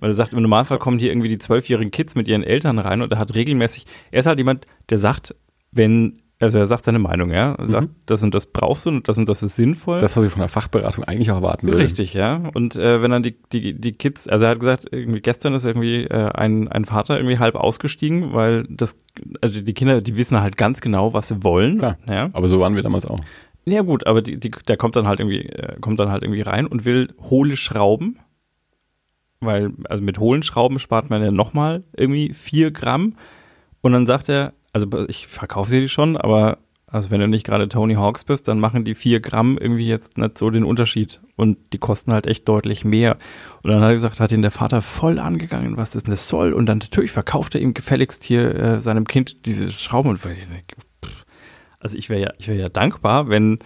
Weil 0.00 0.10
er 0.10 0.14
sagt, 0.14 0.32
im 0.32 0.42
Normalfall 0.42 0.78
kommen 0.78 0.98
hier 0.98 1.10
irgendwie 1.10 1.28
die 1.28 1.38
zwölfjährigen 1.38 1.90
Kids 1.90 2.14
mit 2.14 2.28
ihren 2.28 2.42
Eltern 2.42 2.78
rein 2.78 3.02
und 3.02 3.12
er 3.12 3.18
hat 3.18 3.34
regelmäßig, 3.34 3.86
er 4.10 4.20
ist 4.20 4.26
halt 4.26 4.38
jemand, 4.38 4.66
der 4.88 4.98
sagt, 4.98 5.34
wenn, 5.70 6.22
Also 6.44 6.58
er 6.58 6.66
sagt 6.66 6.84
seine 6.84 6.98
Meinung, 6.98 7.30
ja. 7.30 7.54
Er 7.54 7.66
sagt, 7.66 7.88
Mhm. 7.88 7.94
das 8.06 8.22
und 8.22 8.34
das 8.34 8.46
brauchst 8.46 8.86
du 8.86 8.90
und 8.90 9.08
das 9.08 9.18
und 9.18 9.28
das 9.28 9.42
ist 9.42 9.56
sinnvoll. 9.56 10.00
Das, 10.00 10.16
was 10.16 10.24
ich 10.24 10.30
von 10.30 10.40
der 10.40 10.48
Fachberatung 10.48 11.04
eigentlich 11.04 11.30
auch 11.30 11.36
erwarten 11.36 11.66
würde. 11.66 11.78
Richtig, 11.78 12.14
ja. 12.14 12.42
Und 12.54 12.76
äh, 12.76 13.02
wenn 13.02 13.10
dann 13.10 13.22
die, 13.22 13.36
die, 13.52 13.74
die 13.80 13.92
Kids, 13.92 14.28
also 14.28 14.44
er 14.44 14.52
hat 14.52 14.60
gesagt, 14.60 14.86
irgendwie 14.90 15.20
gestern 15.20 15.54
ist 15.54 15.64
irgendwie 15.64 16.04
äh, 16.04 16.30
ein, 16.32 16.68
ein 16.68 16.84
Vater 16.84 17.16
irgendwie 17.18 17.38
halb 17.38 17.54
ausgestiegen, 17.56 18.32
weil 18.32 18.64
das, 18.70 18.96
also 19.40 19.60
die 19.60 19.74
Kinder, 19.74 20.00
die 20.00 20.16
wissen 20.16 20.40
halt 20.40 20.56
ganz 20.56 20.80
genau, 20.80 21.12
was 21.14 21.28
sie 21.28 21.42
wollen. 21.42 21.78
Klar. 21.78 21.98
Ja. 22.06 22.30
Aber 22.32 22.48
so 22.48 22.60
waren 22.60 22.76
wir 22.76 22.82
damals 22.82 23.06
auch. 23.06 23.18
Ja 23.66 23.80
gut, 23.82 24.06
aber 24.06 24.20
die, 24.20 24.38
die, 24.38 24.50
der 24.68 24.76
kommt 24.76 24.94
dann 24.96 25.06
halt 25.08 25.20
irgendwie, 25.20 25.40
äh, 25.48 25.80
kommt 25.80 25.98
dann 25.98 26.10
halt 26.10 26.22
irgendwie 26.22 26.42
rein 26.42 26.66
und 26.66 26.84
will 26.84 27.14
hohle 27.22 27.56
Schrauben. 27.56 28.18
Weil, 29.40 29.72
also 29.88 30.02
mit 30.02 30.18
hohlen 30.18 30.42
Schrauben 30.42 30.78
spart 30.78 31.10
man 31.10 31.22
ja 31.22 31.30
nochmal 31.30 31.84
irgendwie 31.96 32.32
vier 32.32 32.70
Gramm. 32.70 33.14
Und 33.82 33.92
dann 33.92 34.06
sagt 34.06 34.28
er, 34.28 34.54
also 34.74 35.06
ich 35.08 35.28
verkaufe 35.28 35.70
dir 35.70 35.80
die 35.80 35.88
schon, 35.88 36.16
aber 36.16 36.58
also 36.86 37.10
wenn 37.10 37.20
du 37.20 37.26
nicht 37.26 37.46
gerade 37.46 37.68
Tony 37.68 37.94
Hawks 37.94 38.24
bist, 38.24 38.46
dann 38.46 38.60
machen 38.60 38.84
die 38.84 38.94
vier 38.94 39.20
Gramm 39.20 39.58
irgendwie 39.58 39.88
jetzt 39.88 40.18
nicht 40.18 40.38
so 40.38 40.50
den 40.50 40.64
Unterschied. 40.64 41.20
Und 41.34 41.58
die 41.72 41.78
kosten 41.78 42.12
halt 42.12 42.26
echt 42.26 42.48
deutlich 42.48 42.84
mehr. 42.84 43.16
Und 43.62 43.70
dann 43.70 43.80
hat 43.80 43.88
er 43.88 43.94
gesagt, 43.94 44.20
hat 44.20 44.30
ihn 44.30 44.42
der 44.42 44.52
Vater 44.52 44.82
voll 44.82 45.18
angegangen, 45.18 45.76
was 45.76 45.90
das 45.90 46.04
denn 46.04 46.14
soll. 46.14 46.52
Und 46.52 46.66
dann 46.66 46.78
natürlich 46.78 47.10
verkauft 47.10 47.54
er 47.54 47.62
ihm 47.62 47.74
gefälligst 47.74 48.22
hier 48.22 48.54
äh, 48.54 48.80
seinem 48.80 49.06
Kind 49.08 49.44
diese 49.46 49.70
Schrauben. 49.70 50.10
Und 50.10 50.20
also 51.80 51.96
ich 51.96 52.08
wäre 52.10 52.20
ja, 52.20 52.32
ich 52.38 52.46
ja 52.46 52.68
dankbar, 52.68 53.28
wenn, 53.28 53.58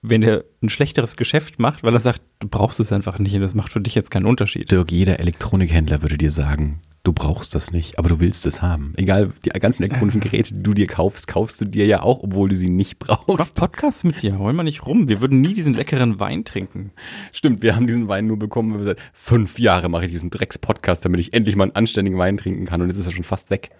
wenn 0.00 0.22
er 0.22 0.44
ein 0.62 0.70
schlechteres 0.70 1.16
Geschäft 1.16 1.58
macht, 1.58 1.82
weil 1.82 1.92
er 1.92 2.00
sagt, 2.00 2.22
du 2.38 2.48
brauchst 2.48 2.80
es 2.80 2.92
einfach 2.92 3.18
nicht 3.18 3.34
und 3.34 3.42
das 3.42 3.54
macht 3.54 3.72
für 3.72 3.80
dich 3.80 3.94
jetzt 3.94 4.10
keinen 4.10 4.26
Unterschied. 4.26 4.72
Dirk, 4.72 4.90
jeder 4.90 5.20
Elektronikhändler 5.20 6.00
würde 6.00 6.16
dir 6.16 6.30
sagen, 6.30 6.80
du 7.04 7.12
brauchst 7.12 7.54
das 7.54 7.70
nicht, 7.70 7.98
aber 7.98 8.08
du 8.08 8.18
willst 8.18 8.46
es 8.46 8.62
haben. 8.62 8.92
Egal, 8.96 9.32
die 9.44 9.50
ganzen 9.50 9.84
elektronischen 9.84 10.20
Geräte, 10.20 10.54
die 10.54 10.62
du 10.62 10.74
dir 10.74 10.86
kaufst, 10.86 11.28
kaufst 11.28 11.60
du 11.60 11.66
dir 11.66 11.86
ja 11.86 12.02
auch, 12.02 12.22
obwohl 12.22 12.48
du 12.48 12.56
sie 12.56 12.70
nicht 12.70 12.96
Mach 13.06 13.24
brauchst. 13.24 13.54
Podcasts 13.54 14.04
mit 14.04 14.22
dir, 14.22 14.38
hol 14.38 14.52
mal 14.54 14.64
nicht 14.64 14.86
rum. 14.86 15.06
Wir 15.06 15.20
würden 15.20 15.40
nie 15.40 15.54
diesen 15.54 15.74
leckeren 15.74 16.18
Wein 16.18 16.44
trinken. 16.44 16.92
Stimmt, 17.32 17.62
wir 17.62 17.76
haben 17.76 17.86
diesen 17.86 18.08
Wein 18.08 18.26
nur 18.26 18.38
bekommen, 18.38 18.70
weil 18.70 18.78
wir 18.78 18.84
seit 18.86 18.98
fünf 19.12 19.58
Jahre 19.58 19.88
mache 19.90 20.06
ich 20.06 20.10
diesen 20.10 20.30
Drecks-Podcast, 20.30 21.04
damit 21.04 21.20
ich 21.20 21.34
endlich 21.34 21.56
mal 21.56 21.64
einen 21.64 21.76
anständigen 21.76 22.18
Wein 22.18 22.38
trinken 22.38 22.64
kann 22.64 22.80
und 22.80 22.88
jetzt 22.88 22.98
ist 22.98 23.06
er 23.06 23.12
schon 23.12 23.22
fast 23.22 23.50
weg. 23.50 23.70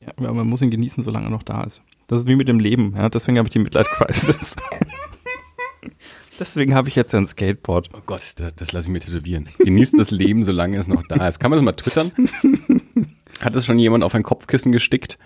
Ja, 0.00 0.08
aber 0.16 0.32
man 0.32 0.46
muss 0.46 0.62
ihn 0.62 0.70
genießen, 0.70 1.02
solange 1.02 1.26
er 1.26 1.30
noch 1.30 1.42
da 1.42 1.64
ist. 1.64 1.82
Das 2.06 2.20
ist 2.20 2.28
wie 2.28 2.36
mit 2.36 2.46
dem 2.46 2.60
Leben. 2.60 2.94
Ja? 2.96 3.08
Deswegen 3.08 3.38
habe 3.38 3.48
ich 3.48 3.52
die 3.52 3.58
Midlife 3.58 3.90
Crisis. 3.90 4.54
Deswegen 6.38 6.74
habe 6.74 6.88
ich 6.88 6.94
jetzt 6.94 7.14
ein 7.14 7.26
Skateboard. 7.26 7.88
Oh 7.94 8.00
Gott, 8.06 8.34
das, 8.36 8.54
das 8.54 8.72
lasse 8.72 8.88
ich 8.88 8.92
mir 8.92 9.00
tätowieren. 9.00 9.48
Genießt 9.58 9.98
das 9.98 10.10
Leben, 10.10 10.44
solange 10.44 10.78
es 10.78 10.86
noch 10.86 11.04
da 11.08 11.26
ist. 11.26 11.40
Kann 11.40 11.50
man 11.50 11.58
das 11.58 11.64
mal 11.64 11.72
twittern? 11.72 12.12
Hat 13.40 13.56
es 13.56 13.66
schon 13.66 13.78
jemand 13.78 14.04
auf 14.04 14.14
ein 14.14 14.22
Kopfkissen 14.22 14.70
gestickt? 14.72 15.18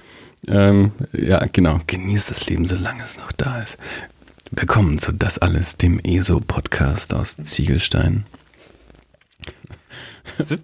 Ähm, 0.48 0.92
ja, 1.12 1.44
genau. 1.52 1.78
Genießt 1.86 2.30
das 2.30 2.46
Leben, 2.46 2.66
solange 2.66 3.02
es 3.04 3.18
noch 3.18 3.32
da 3.32 3.60
ist. 3.60 3.76
Willkommen 4.50 4.98
zu 4.98 5.12
Das 5.12 5.38
Alles, 5.38 5.76
dem 5.76 5.98
ESO-Podcast 5.98 7.14
aus 7.14 7.36
Ziegelstein. 7.42 8.26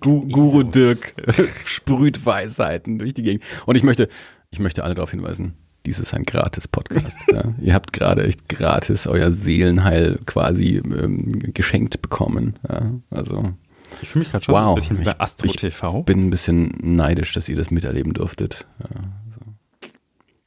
Gu 0.01 0.29
Guru 0.29 0.63
Dirk 0.63 1.15
sprüht 1.65 2.25
Weisheiten 2.25 2.99
durch 2.99 3.15
die 3.15 3.23
Gegend. 3.23 3.45
Und 3.67 3.77
ich 3.77 3.83
möchte, 3.83 4.09
ich 4.51 4.61
möchte 4.61 4.85
alle 4.85 4.95
darauf 4.95 5.11
hinweisen, 5.11 5.55
dies 5.87 5.99
ist 6.01 6.13
ein 6.15 6.25
Gratis-Podcast. 6.25 7.17
ja. 7.33 7.43
Ihr 7.61 7.75
habt 7.75 7.93
gerade 7.93 8.25
echt 8.27 8.49
gratis 8.49 9.07
euer 9.07 9.31
Seelenheil 9.33 10.19
quasi 10.27 10.77
ähm, 10.77 11.29
geschenkt 11.55 12.03
bekommen. 12.03 12.59
Ja. 12.69 12.91
Also 13.11 13.55
Ich 14.03 14.09
fühle 14.11 14.25
mich 14.25 14.33
gerade 14.33 14.45
schon 14.45 14.55
Wow. 14.55 14.69
ein 14.71 14.75
bisschen 14.75 14.99
wie 15.01 15.05
bei 15.05 15.13
Ich- 15.13 15.21
Astro 15.21 15.47
ich 15.47 15.57
TV. 15.57 16.03
bin 16.03 16.21
ein 16.21 16.31
bisschen 16.31 16.77
neidisch, 16.83 17.33
dass 17.33 17.49
ihr 17.49 17.57
das 17.57 17.71
miterleben 17.71 18.13
durftet. 18.13 18.67
Ja, 18.81 19.01
so. 19.35 19.87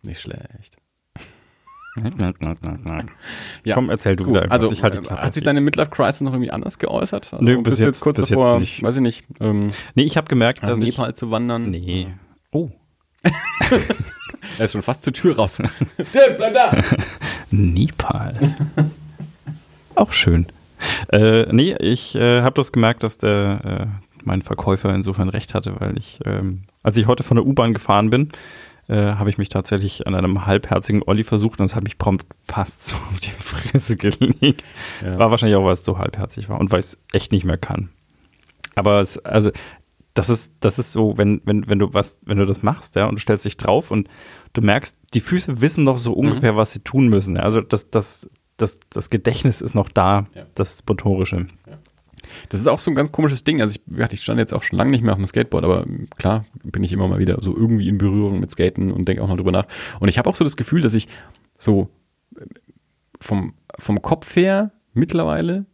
Nicht 0.08 0.22
schlecht. 0.22 0.78
Ja. 3.66 3.74
Komm, 3.76 3.90
erzähl 3.90 4.16
du 4.16 4.24
Cool. 4.24 4.30
wieder. 4.44 4.52
Also, 4.52 4.72
ich 4.72 4.80
Klappe. 4.80 5.10
hat 5.10 5.34
sich 5.34 5.44
deine 5.44 5.60
Midlife 5.60 5.92
Crisis 5.92 6.22
noch 6.22 6.32
irgendwie 6.32 6.52
anders 6.52 6.80
geäußert? 6.80 7.34
Also, 7.34 7.44
Nö, 7.44 7.58
bist 7.58 7.66
bis 7.66 7.80
du 7.80 7.86
jetzt- 7.86 8.00
kurz 8.00 8.16
bis 8.16 8.30
jetzt 8.30 8.38
davor, 8.38 8.60
nicht. 8.62 8.82
weiß 8.82 8.96
ich 8.96 9.02
nicht, 9.02 9.28
ähm, 9.42 9.68
nee, 9.96 10.04
ich 10.04 10.16
habe 10.16 10.28
gemerkt, 10.30 10.64
dass 10.64 10.80
ich... 10.80 10.98
Nepal 10.98 11.14
zu 11.16 11.32
wandern? 11.32 11.70
Nee. 11.70 12.08
Oh, 12.52 12.70
Er 14.62 14.66
ist 14.66 14.74
schon 14.74 14.84
fast 14.84 15.04
zur 15.04 15.12
Tür 15.12 15.38
raus. 15.38 15.58
Dirk, 16.14 16.38
bleib 16.38 16.54
da! 16.54 16.72
Nepal. 17.50 18.56
Auch 19.96 20.12
schön. 20.12 20.46
Äh, 21.12 21.52
nee, 21.52 21.76
ich 21.80 22.14
äh, 22.14 22.44
habe 22.44 22.54
das 22.54 22.72
gemerkt, 22.72 23.02
dass 23.02 23.18
der 23.18 23.60
äh, 23.66 23.86
mein 24.24 24.44
Verkäufer 24.44 24.94
insofern 24.94 25.30
recht 25.30 25.56
hatte, 25.56 25.80
weil 25.80 25.98
ich, 25.98 26.20
ähm, 26.26 26.66
als 26.84 26.96
ich 26.96 27.08
heute 27.08 27.24
von 27.24 27.38
der 27.38 27.46
U-Bahn 27.48 27.74
gefahren 27.74 28.12
bin, 28.12 28.30
äh, 28.88 29.16
habe 29.16 29.32
ich 29.32 29.40
mich 29.40 29.50
tatsächlich 29.50 30.06
an 30.06 30.14
einem 30.14 30.46
halbherzigen 30.46 31.02
Olli 31.08 31.24
versucht 31.24 31.60
und 31.60 31.66
es 31.66 31.74
hat 31.74 31.84
mich 31.84 31.98
prompt 31.98 32.28
fast 32.44 32.84
so 32.84 32.96
auf 32.96 33.20
die 33.20 33.32
Fresse 33.32 33.98
gelegt. 33.98 34.64
Ja. 35.04 35.18
War 35.18 35.32
wahrscheinlich 35.32 35.58
auch, 35.58 35.66
weil 35.66 35.74
es 35.74 35.84
so 35.84 35.98
halbherzig 35.98 36.50
war 36.50 36.60
und 36.60 36.70
weil 36.70 36.82
ich 36.82 36.86
es 36.86 37.00
echt 37.14 37.32
nicht 37.32 37.46
mehr 37.46 37.58
kann. 37.58 37.90
Aber 38.76 39.02
es, 39.02 39.18
also, 39.18 39.50
das 40.14 40.30
ist, 40.30 40.54
das 40.60 40.78
ist 40.78 40.92
so, 40.92 41.18
wenn, 41.18 41.42
wenn, 41.46 41.68
wenn 41.68 41.80
du 41.80 41.94
was, 41.94 42.20
wenn 42.26 42.38
du 42.38 42.46
das 42.46 42.64
machst, 42.64 42.96
ja, 42.96 43.06
und 43.06 43.16
du 43.16 43.22
stellst 43.22 43.46
dich 43.46 43.58
drauf 43.58 43.92
und 43.92 44.08
du 44.54 44.62
merkst, 44.62 44.96
die 45.14 45.20
Füße 45.22 45.62
wissen 45.62 45.84
noch 45.84 45.98
so 45.98 46.14
ungefähr, 46.14 46.56
was 46.56 46.72
sie 46.72 46.80
tun 46.80 47.08
müssen. 47.08 47.36
Ja? 47.36 47.44
Also 47.44 47.62
das, 47.62 47.90
das, 47.90 48.30
das, 48.58 48.80
das 48.90 49.10
Gedächtnis 49.10 49.62
ist 49.62 49.76
noch 49.76 49.90
da, 49.90 50.28
Ja. 50.36 50.46
das 50.56 50.84
Motorische. 50.88 51.48
Das 52.50 52.60
ist 52.62 52.68
auch 52.68 52.80
so 52.80 52.92
ein 52.92 52.96
ganz 52.96 53.12
komisches 53.12 53.44
Ding. 53.44 53.62
Also 53.62 53.78
ich, 53.98 54.12
ich 54.14 54.22
stand 54.22 54.40
jetzt 54.40 54.54
auch 54.54 54.64
schon 54.64 54.78
lange 54.78 54.92
nicht 54.92 55.04
mehr 55.04 55.12
auf 55.14 55.20
dem 55.20 55.28
Skateboard, 55.28 55.66
aber 55.66 55.86
klar 56.18 56.46
bin 56.64 56.84
ich 56.84 56.94
immer 56.94 57.08
mal 57.08 57.20
wieder 57.20 57.38
so 57.42 57.56
irgendwie 57.56 57.90
in 57.90 57.98
Berührung 57.98 58.40
mit 58.40 58.52
Skaten 58.52 58.92
und 58.92 59.08
denke 59.08 59.22
auch 59.24 59.28
mal 59.28 59.36
drüber 59.36 59.52
nach. 59.52 59.66
Und 60.00 60.08
ich 60.08 60.18
habe 60.18 60.30
auch 60.30 60.36
so 60.36 60.44
das 60.44 60.56
Gefühl, 60.56 60.82
dass 60.82 60.94
ich 60.94 61.08
so 61.58 61.90
vom, 63.20 63.54
vom 63.80 64.02
Kopf 64.02 64.36
her 64.36 64.72
mittlerweile 64.94 65.66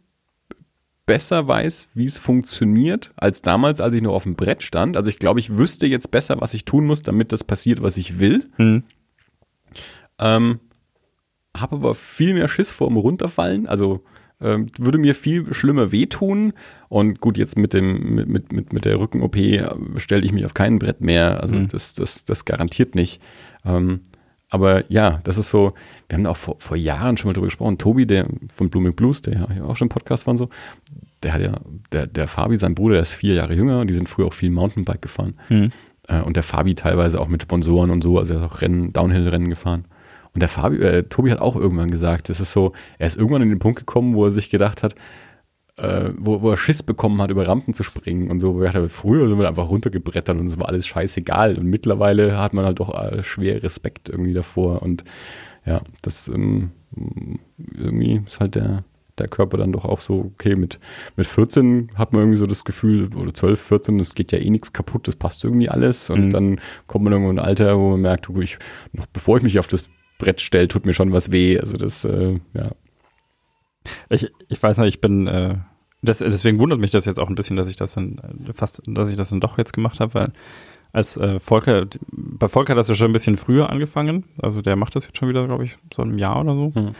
besser 1.08 1.48
weiß, 1.48 1.88
wie 1.94 2.04
es 2.04 2.18
funktioniert, 2.18 3.12
als 3.16 3.42
damals, 3.42 3.80
als 3.80 3.94
ich 3.94 4.02
noch 4.02 4.12
auf 4.14 4.22
dem 4.24 4.36
Brett 4.36 4.62
stand. 4.62 4.96
Also 4.96 5.08
ich 5.10 5.18
glaube, 5.18 5.40
ich 5.40 5.56
wüsste 5.56 5.88
jetzt 5.88 6.12
besser, 6.12 6.40
was 6.40 6.54
ich 6.54 6.64
tun 6.64 6.86
muss, 6.86 7.02
damit 7.02 7.32
das 7.32 7.42
passiert, 7.42 7.82
was 7.82 7.96
ich 7.96 8.20
will. 8.20 8.46
Hm. 8.56 8.84
Ähm, 10.20 10.60
habe 11.56 11.76
aber 11.76 11.94
viel 11.94 12.34
mehr 12.34 12.46
Schiss 12.46 12.70
vor 12.70 12.88
dem 12.88 12.98
Runterfallen. 12.98 13.66
Also 13.66 14.04
ähm, 14.40 14.66
würde 14.78 14.98
mir 14.98 15.14
viel 15.14 15.52
schlimmer 15.52 15.90
wehtun. 15.90 16.52
Und 16.88 17.20
gut, 17.20 17.38
jetzt 17.38 17.56
mit 17.58 17.74
dem 17.74 18.14
mit, 18.14 18.28
mit, 18.28 18.52
mit, 18.52 18.72
mit 18.72 18.84
der 18.84 19.00
Rücken-OP 19.00 19.36
stelle 19.96 20.24
ich 20.24 20.32
mich 20.32 20.44
auf 20.44 20.54
kein 20.54 20.78
Brett 20.78 21.00
mehr. 21.00 21.40
Also 21.40 21.56
Mhm. 21.56 21.68
das, 21.68 21.94
das, 21.94 22.24
das 22.24 22.44
garantiert 22.44 22.94
nicht. 22.94 23.20
Ähm, 23.64 24.00
aber 24.50 24.90
ja, 24.90 25.18
das 25.24 25.36
ist 25.36 25.50
so, 25.50 25.74
wir 26.08 26.16
haben 26.16 26.24
da 26.24 26.30
auch 26.30 26.36
vor, 26.36 26.56
vor 26.58 26.76
Jahren 26.76 27.16
schon 27.16 27.28
mal 27.28 27.34
drüber 27.34 27.48
gesprochen. 27.48 27.76
Tobi, 27.76 28.06
der 28.06 28.26
von 28.54 28.70
Blooming 28.70 28.94
Blues, 28.94 29.22
der 29.22 29.34
ja 29.34 29.64
auch 29.64 29.76
schon 29.76 29.86
im 29.86 29.90
Podcast 29.90 30.26
war 30.26 30.32
und 30.32 30.38
so, 30.38 30.48
der 31.22 31.34
hat 31.34 31.42
ja, 31.42 31.60
der, 31.92 32.06
der 32.06 32.28
Fabi, 32.28 32.56
sein 32.56 32.74
Bruder, 32.74 32.94
der 32.94 33.02
ist 33.02 33.12
vier 33.12 33.34
Jahre 33.34 33.54
jünger 33.54 33.80
und 33.80 33.88
die 33.88 33.94
sind 33.94 34.08
früher 34.08 34.26
auch 34.26 34.32
viel 34.32 34.50
Mountainbike 34.50 35.02
gefahren. 35.02 35.34
Hm. 35.48 35.70
Äh, 36.06 36.22
und 36.22 36.36
der 36.36 36.42
Fabi 36.42 36.74
teilweise 36.74 37.20
auch 37.20 37.28
mit 37.28 37.42
Sponsoren 37.42 37.90
und 37.90 38.02
so, 38.02 38.18
also 38.18 38.34
er 38.34 38.40
ist 38.40 38.46
auch 38.46 38.62
Rennen, 38.62 38.92
Downhill-Rennen 38.92 39.50
gefahren. 39.50 39.84
Und 40.32 40.40
der 40.40 40.48
Fabi, 40.48 40.78
äh, 40.78 41.02
Tobi 41.04 41.30
hat 41.30 41.40
auch 41.40 41.56
irgendwann 41.56 41.90
gesagt, 41.90 42.30
es 42.30 42.40
ist 42.40 42.52
so, 42.52 42.72
er 42.98 43.06
ist 43.06 43.16
irgendwann 43.16 43.42
in 43.42 43.50
den 43.50 43.58
Punkt 43.58 43.78
gekommen, 43.78 44.14
wo 44.14 44.24
er 44.24 44.30
sich 44.30 44.50
gedacht 44.50 44.82
hat, 44.82 44.94
äh, 45.78 46.10
wo, 46.18 46.42
wo 46.42 46.50
er 46.50 46.56
Schiss 46.56 46.82
bekommen 46.82 47.20
hat, 47.22 47.30
über 47.30 47.46
Rampen 47.46 47.74
zu 47.74 47.82
springen 47.82 48.30
und 48.30 48.40
so. 48.40 48.54
Wo 48.54 48.62
dachte, 48.62 48.88
früher 48.88 49.28
sind 49.28 49.38
wir 49.38 49.48
einfach 49.48 49.68
runtergebrettert 49.68 50.38
und 50.38 50.46
es 50.46 50.58
war 50.58 50.68
alles 50.68 50.86
scheißegal. 50.86 51.56
Und 51.56 51.66
mittlerweile 51.66 52.38
hat 52.38 52.54
man 52.54 52.64
halt 52.64 52.80
doch 52.80 52.94
äh, 52.94 53.22
schwer 53.22 53.62
Respekt 53.62 54.08
irgendwie 54.08 54.32
davor. 54.34 54.82
Und 54.82 55.04
ja, 55.64 55.82
das 56.02 56.28
ähm, 56.28 56.70
irgendwie 57.76 58.22
ist 58.26 58.40
halt 58.40 58.54
der, 58.54 58.84
der 59.18 59.28
Körper 59.28 59.56
dann 59.58 59.72
doch 59.72 59.84
auch 59.84 60.00
so, 60.00 60.30
okay, 60.34 60.56
mit, 60.56 60.78
mit 61.16 61.26
14 61.26 61.90
hat 61.96 62.12
man 62.12 62.22
irgendwie 62.22 62.38
so 62.38 62.46
das 62.46 62.64
Gefühl, 62.64 63.14
oder 63.14 63.34
12, 63.34 63.60
14, 63.60 64.00
es 64.00 64.14
geht 64.14 64.32
ja 64.32 64.38
eh 64.38 64.50
nichts 64.50 64.72
kaputt, 64.72 65.08
das 65.08 65.16
passt 65.16 65.44
irgendwie 65.44 65.68
alles. 65.68 66.10
Und 66.10 66.26
Mhm. 66.28 66.30
dann 66.32 66.60
kommt 66.86 67.04
man 67.04 67.12
irgendwo 67.12 67.30
in 67.30 67.38
ein 67.38 67.44
Alter, 67.44 67.78
wo 67.78 67.90
man 67.90 68.00
merkt, 68.00 68.28
ich, 68.40 68.58
noch 68.92 69.06
bevor 69.06 69.36
ich 69.36 69.42
mich 69.42 69.58
auf 69.58 69.68
das 69.68 69.84
Brett 70.18 70.40
stelle, 70.40 70.68
tut 70.68 70.86
mir 70.86 70.94
schon 70.94 71.12
was 71.12 71.30
weh. 71.32 71.58
Also 71.60 71.76
das, 71.76 72.04
äh, 72.04 72.40
ja. 72.54 72.70
Ich, 74.08 74.30
ich 74.48 74.62
weiß 74.62 74.78
noch, 74.78 74.84
ich 74.84 75.00
bin, 75.00 75.26
äh, 75.26 75.54
das, 76.02 76.18
deswegen 76.18 76.58
wundert 76.58 76.78
mich 76.78 76.90
das 76.90 77.04
jetzt 77.04 77.18
auch 77.18 77.28
ein 77.28 77.34
bisschen, 77.34 77.56
dass 77.56 77.68
ich 77.68 77.76
das 77.76 77.94
dann 77.94 78.18
äh, 78.18 78.52
fast, 78.52 78.82
dass 78.86 79.08
ich 79.08 79.16
das 79.16 79.30
dann 79.30 79.40
doch 79.40 79.58
jetzt 79.58 79.72
gemacht 79.72 80.00
habe, 80.00 80.14
weil 80.14 80.32
als 80.92 81.16
äh, 81.16 81.38
Volker, 81.38 81.86
bei 82.10 82.48
Volker 82.48 82.72
hat 82.72 82.78
das 82.78 82.88
ja 82.88 82.94
schon 82.94 83.10
ein 83.10 83.12
bisschen 83.12 83.36
früher 83.36 83.70
angefangen, 83.70 84.24
also 84.42 84.62
der 84.62 84.76
macht 84.76 84.96
das 84.96 85.06
jetzt 85.06 85.18
schon 85.18 85.28
wieder, 85.28 85.46
glaube 85.46 85.64
ich, 85.64 85.76
so 85.94 86.02
ein 86.02 86.18
Jahr 86.18 86.40
oder 86.40 86.54
so. 86.54 86.72
Hm. 86.74 86.94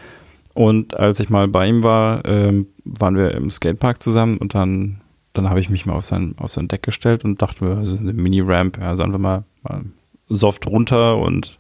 Und 0.55 0.97
als 0.97 1.21
ich 1.21 1.31
mal 1.31 1.49
bei 1.49 1.69
ihm 1.69 1.83
war, 1.83 2.25
ähm, 2.25 2.67
waren 2.85 3.17
wir 3.17 3.33
im 3.33 3.51
Skatepark 3.51 4.03
zusammen 4.03 4.39
und 4.39 4.55
dann, 4.55 5.01
dann 5.33 5.49
habe 5.49 5.61
ich 5.61 5.71
mich 5.71 5.87
mal 5.87 5.95
auf 5.95 6.07
sein, 6.07 6.35
auf 6.39 6.51
sein 6.51 6.69
Deck 6.69 6.83
gestellt 6.83 7.25
und 7.25 7.41
dachte 7.41 7.65
mir, 7.65 7.77
das 7.77 7.91
ist 7.91 8.01
eine 8.01 8.13
Mini-Ramp, 8.13 8.79
ja, 8.79 8.97
sagen 8.97 9.13
wir 9.13 9.19
mal, 9.19 9.45
mal 9.63 9.85
soft 10.29 10.67
runter 10.67 11.17
und 11.17 11.59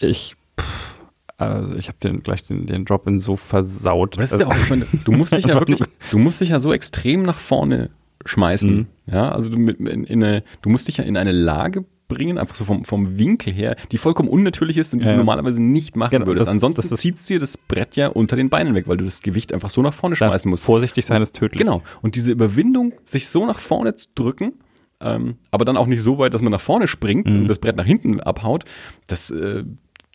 ich, 0.00 0.34
pff, 0.58 0.93
also 1.36 1.74
ich 1.76 1.88
habe 1.88 1.98
den 2.02 2.22
gleich 2.22 2.42
den, 2.42 2.66
den 2.66 2.84
Drop-In 2.84 3.20
so 3.20 3.36
versaut. 3.36 4.18
Das 4.18 4.32
ist 4.32 4.40
ja 4.40 4.46
auch, 4.46 4.56
ich 4.56 4.70
meine, 4.70 4.86
du 5.04 5.12
musst 5.12 5.32
dich 5.32 5.44
ja 5.46 5.54
wirklich, 5.54 5.80
du 6.10 6.18
musst 6.18 6.40
dich 6.40 6.50
ja 6.50 6.60
so 6.60 6.72
extrem 6.72 7.22
nach 7.22 7.38
vorne 7.38 7.90
schmeißen. 8.24 8.74
Mhm. 8.76 8.86
Ja, 9.06 9.30
also 9.32 9.50
du, 9.50 9.58
mit, 9.58 9.78
in, 9.80 10.04
in 10.04 10.22
eine, 10.24 10.42
du 10.62 10.68
musst 10.70 10.88
dich 10.88 10.98
ja 10.98 11.04
in 11.04 11.16
eine 11.16 11.32
Lage 11.32 11.84
bringen, 12.06 12.38
einfach 12.38 12.54
so 12.54 12.64
vom, 12.64 12.84
vom 12.84 13.18
Winkel 13.18 13.52
her, 13.52 13.76
die 13.90 13.98
vollkommen 13.98 14.28
unnatürlich 14.28 14.76
ist 14.76 14.92
und 14.92 15.00
die 15.00 15.06
Ja, 15.06 15.12
du 15.12 15.18
normalerweise 15.18 15.62
nicht 15.62 15.96
machen 15.96 16.10
Genau, 16.10 16.26
würdest. 16.26 16.42
das- 16.42 16.48
Ansonsten 16.52 16.82
das 16.82 16.92
ist- 16.92 17.00
zieht 17.00 17.28
dir 17.28 17.40
das 17.40 17.56
Brett 17.56 17.96
ja 17.96 18.08
unter 18.08 18.36
den 18.36 18.48
Beinen 18.50 18.74
weg, 18.74 18.86
weil 18.88 18.96
du 18.98 19.04
das 19.04 19.20
Gewicht 19.22 19.52
einfach 19.52 19.70
so 19.70 19.82
nach 19.82 19.94
vorne 19.94 20.14
Das 20.16 20.18
schmeißen 20.28 20.50
musst. 20.50 20.62
Vorsichtig 20.64 21.04
sein 21.06 21.22
ist 21.22 21.34
tödlich. 21.34 21.58
Genau. 21.58 21.82
Und 22.02 22.14
diese 22.14 22.30
Überwindung, 22.30 22.92
sich 23.04 23.28
so 23.28 23.44
nach 23.46 23.58
vorne 23.58 23.96
zu 23.96 24.06
drücken, 24.14 24.52
ähm, 25.00 25.36
aber 25.50 25.64
dann 25.64 25.76
auch 25.76 25.86
nicht 25.86 26.02
so 26.02 26.18
weit, 26.18 26.34
dass 26.34 26.42
man 26.42 26.52
nach 26.52 26.60
vorne 26.60 26.86
springt 26.88 27.26
Mhm. 27.26 27.40
und 27.40 27.48
das 27.48 27.58
Brett 27.58 27.76
nach 27.76 27.86
hinten 27.86 28.20
abhaut, 28.20 28.64
das, 29.08 29.30
äh, 29.30 29.64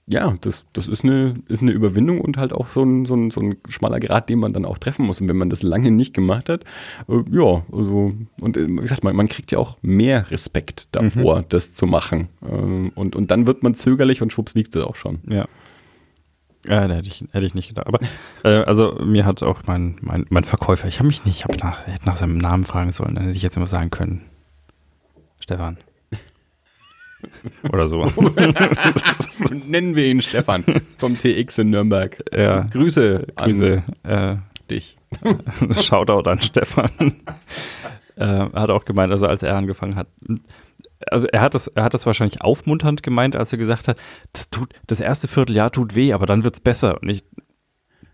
ja, 0.10 0.34
das, 0.42 0.66
das 0.74 0.88
ist, 0.88 1.04
eine, 1.04 1.36
ist 1.48 1.62
eine 1.62 1.72
Überwindung 1.72 2.20
und 2.20 2.38
halt 2.38 2.52
auch 2.52 2.68
so 2.68 2.82
ein, 2.84 3.06
so, 3.06 3.16
ein, 3.16 3.30
so 3.30 3.42
ein 3.42 3.58
schmaler 3.68 4.00
Grad, 4.00 4.28
den 4.28 4.40
man 4.40 4.54
dann 4.54 4.66
auch 4.66 4.80
treffen 4.80 5.06
muss. 5.06 5.22
Und 5.22 5.28
wenn 5.28 5.38
man 5.38 5.52
das 5.52 5.62
lange 5.62 5.92
nicht 5.92 6.16
gemacht 6.16 6.50
hat, 6.50 6.64
äh, 7.08 7.24
ja, 7.32 7.64
also, 7.72 8.14
und 8.42 8.58
äh, 8.58 8.68
wie 8.68 8.78
gesagt, 8.78 9.04
man, 9.04 9.16
man 9.16 9.28
kriegt 9.28 9.52
ja 9.52 9.60
auch 9.60 9.78
mehr 9.84 10.32
Respekt 10.32 10.88
davor, 10.92 11.44
das 11.48 11.74
zu 11.74 11.86
machen. 11.86 12.28
Ähm, 12.42 12.92
und, 12.96 13.16
und 13.16 13.30
dann 13.30 13.46
wird 13.46 13.62
man 13.62 13.76
zögerlich 13.76 14.24
und 14.24 14.34
schwupps 14.34 14.56
liegt 14.56 14.76
es 14.76 14.84
auch 14.84 14.96
schon. 14.96 15.20
Ja. 15.30 15.46
Ja, 16.66 16.88
da 16.88 16.96
hätte 16.96 17.08
ich, 17.08 17.24
hätte 17.32 17.46
ich 17.46 17.54
nicht 17.54 17.70
gedacht. 17.70 17.88
Aber 17.88 18.00
äh, 18.44 18.64
also 18.64 18.98
mir 19.06 19.26
hat 19.28 19.44
auch 19.44 19.62
mein, 19.68 19.98
mein, 20.02 20.26
mein 20.30 20.44
Verkäufer, 20.44 20.88
ich 20.88 20.98
habe 20.98 21.08
mich 21.08 21.24
nicht, 21.24 21.38
ich 21.38 21.44
habe 21.46 21.56
nach, 21.58 21.86
hätte 21.86 22.06
nach 22.06 22.18
seinem 22.18 22.38
Namen 22.38 22.64
fragen 22.64 22.92
sollen, 22.92 23.16
dann 23.16 23.26
hätte 23.26 23.38
ich 23.38 23.44
jetzt 23.44 23.58
immer 23.58 23.68
sagen 23.68 23.92
können. 23.92 24.24
Stefan. 25.40 25.78
Oder 27.72 27.88
so. 27.88 28.06
Nennen 29.68 29.96
wir 29.96 30.06
ihn 30.06 30.22
Stefan 30.22 30.64
vom 30.98 31.18
TX 31.18 31.60
in 31.60 31.70
Nürnberg. 31.70 32.24
Ja. 32.32 32.62
Grüße, 32.64 33.28
Grüße. 33.36 33.84
Äh, 34.04 34.14
an 34.14 34.44
dich. 34.70 34.98
Shoutout 35.82 36.30
an 36.30 36.42
Stefan. 36.42 36.90
äh, 38.16 38.24
er 38.26 38.52
hat 38.54 38.70
auch 38.70 38.86
gemeint, 38.86 39.12
also 39.12 39.28
als 39.28 39.44
er 39.44 39.56
angefangen 39.56 39.96
hat, 39.96 40.08
also 41.10 41.28
er 41.28 41.42
hat 41.42 41.54
das, 41.54 41.68
er 41.68 41.84
hat 41.84 41.94
das 41.94 42.06
wahrscheinlich 42.06 42.42
aufmunternd 42.42 43.04
gemeint, 43.04 43.36
als 43.36 43.52
er 43.52 43.58
gesagt 43.58 43.88
hat, 43.88 43.98
das 44.34 44.50
tut, 44.50 44.74
das 44.88 45.02
erste 45.02 45.28
Vierteljahr 45.28 45.72
tut 45.72 45.96
weh, 45.96 46.14
aber 46.14 46.26
dann 46.26 46.44
wird's 46.44 46.60
besser. 46.60 47.02
Und 47.02 47.10
ich, 47.10 47.24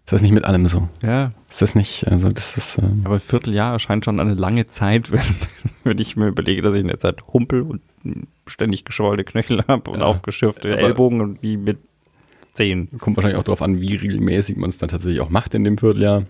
Ist 0.05 0.13
das 0.13 0.21
nicht 0.21 0.31
mit 0.33 0.45
allem 0.45 0.65
so? 0.67 0.87
ja, 1.01 1.31
Ist 1.49 1.61
das 1.61 1.75
nicht, 1.75 2.07
also 2.07 2.29
das 2.29 2.55
ist, 2.57 2.77
ähm, 2.77 3.01
aber 3.03 3.15
ein 3.15 3.19
Vierteljahr 3.19 3.73
erscheint 3.73 4.05
schon 4.05 4.19
eine 4.19 4.35
lange 4.35 4.67
Zeit, 4.67 5.11
wenn, 5.11 5.21
wenn 5.83 5.97
ich 5.97 6.15
mir 6.15 6.27
überlege, 6.27 6.61
dass 6.61 6.75
ich 6.75 6.81
in 6.81 6.87
der 6.87 6.99
Zeit 6.99 7.21
humpel 7.27 7.61
und 7.63 7.81
ständig 8.47 8.85
geschwollene 8.85 9.23
Knöchel 9.23 9.63
habe 9.67 9.91
und 9.91 9.99
Ja, 9.99 10.05
aufgeschürfte 10.05 10.69
aber- 10.73 10.79
Ellbogen 10.81 11.21
und 11.21 11.41
wie 11.41 11.57
mit 11.57 11.77
zehn. 12.53 12.89
kommt 12.99 13.17
wahrscheinlich 13.17 13.39
auch 13.39 13.43
darauf 13.43 13.61
an, 13.61 13.81
wie 13.81 13.95
regelmäßig 13.95 14.57
man 14.57 14.69
es 14.69 14.77
dann 14.77 14.89
tatsächlich 14.89 15.21
auch 15.21 15.29
macht 15.29 15.53
in 15.53 15.63
dem 15.63 15.77
Vierteljahr. 15.77 16.23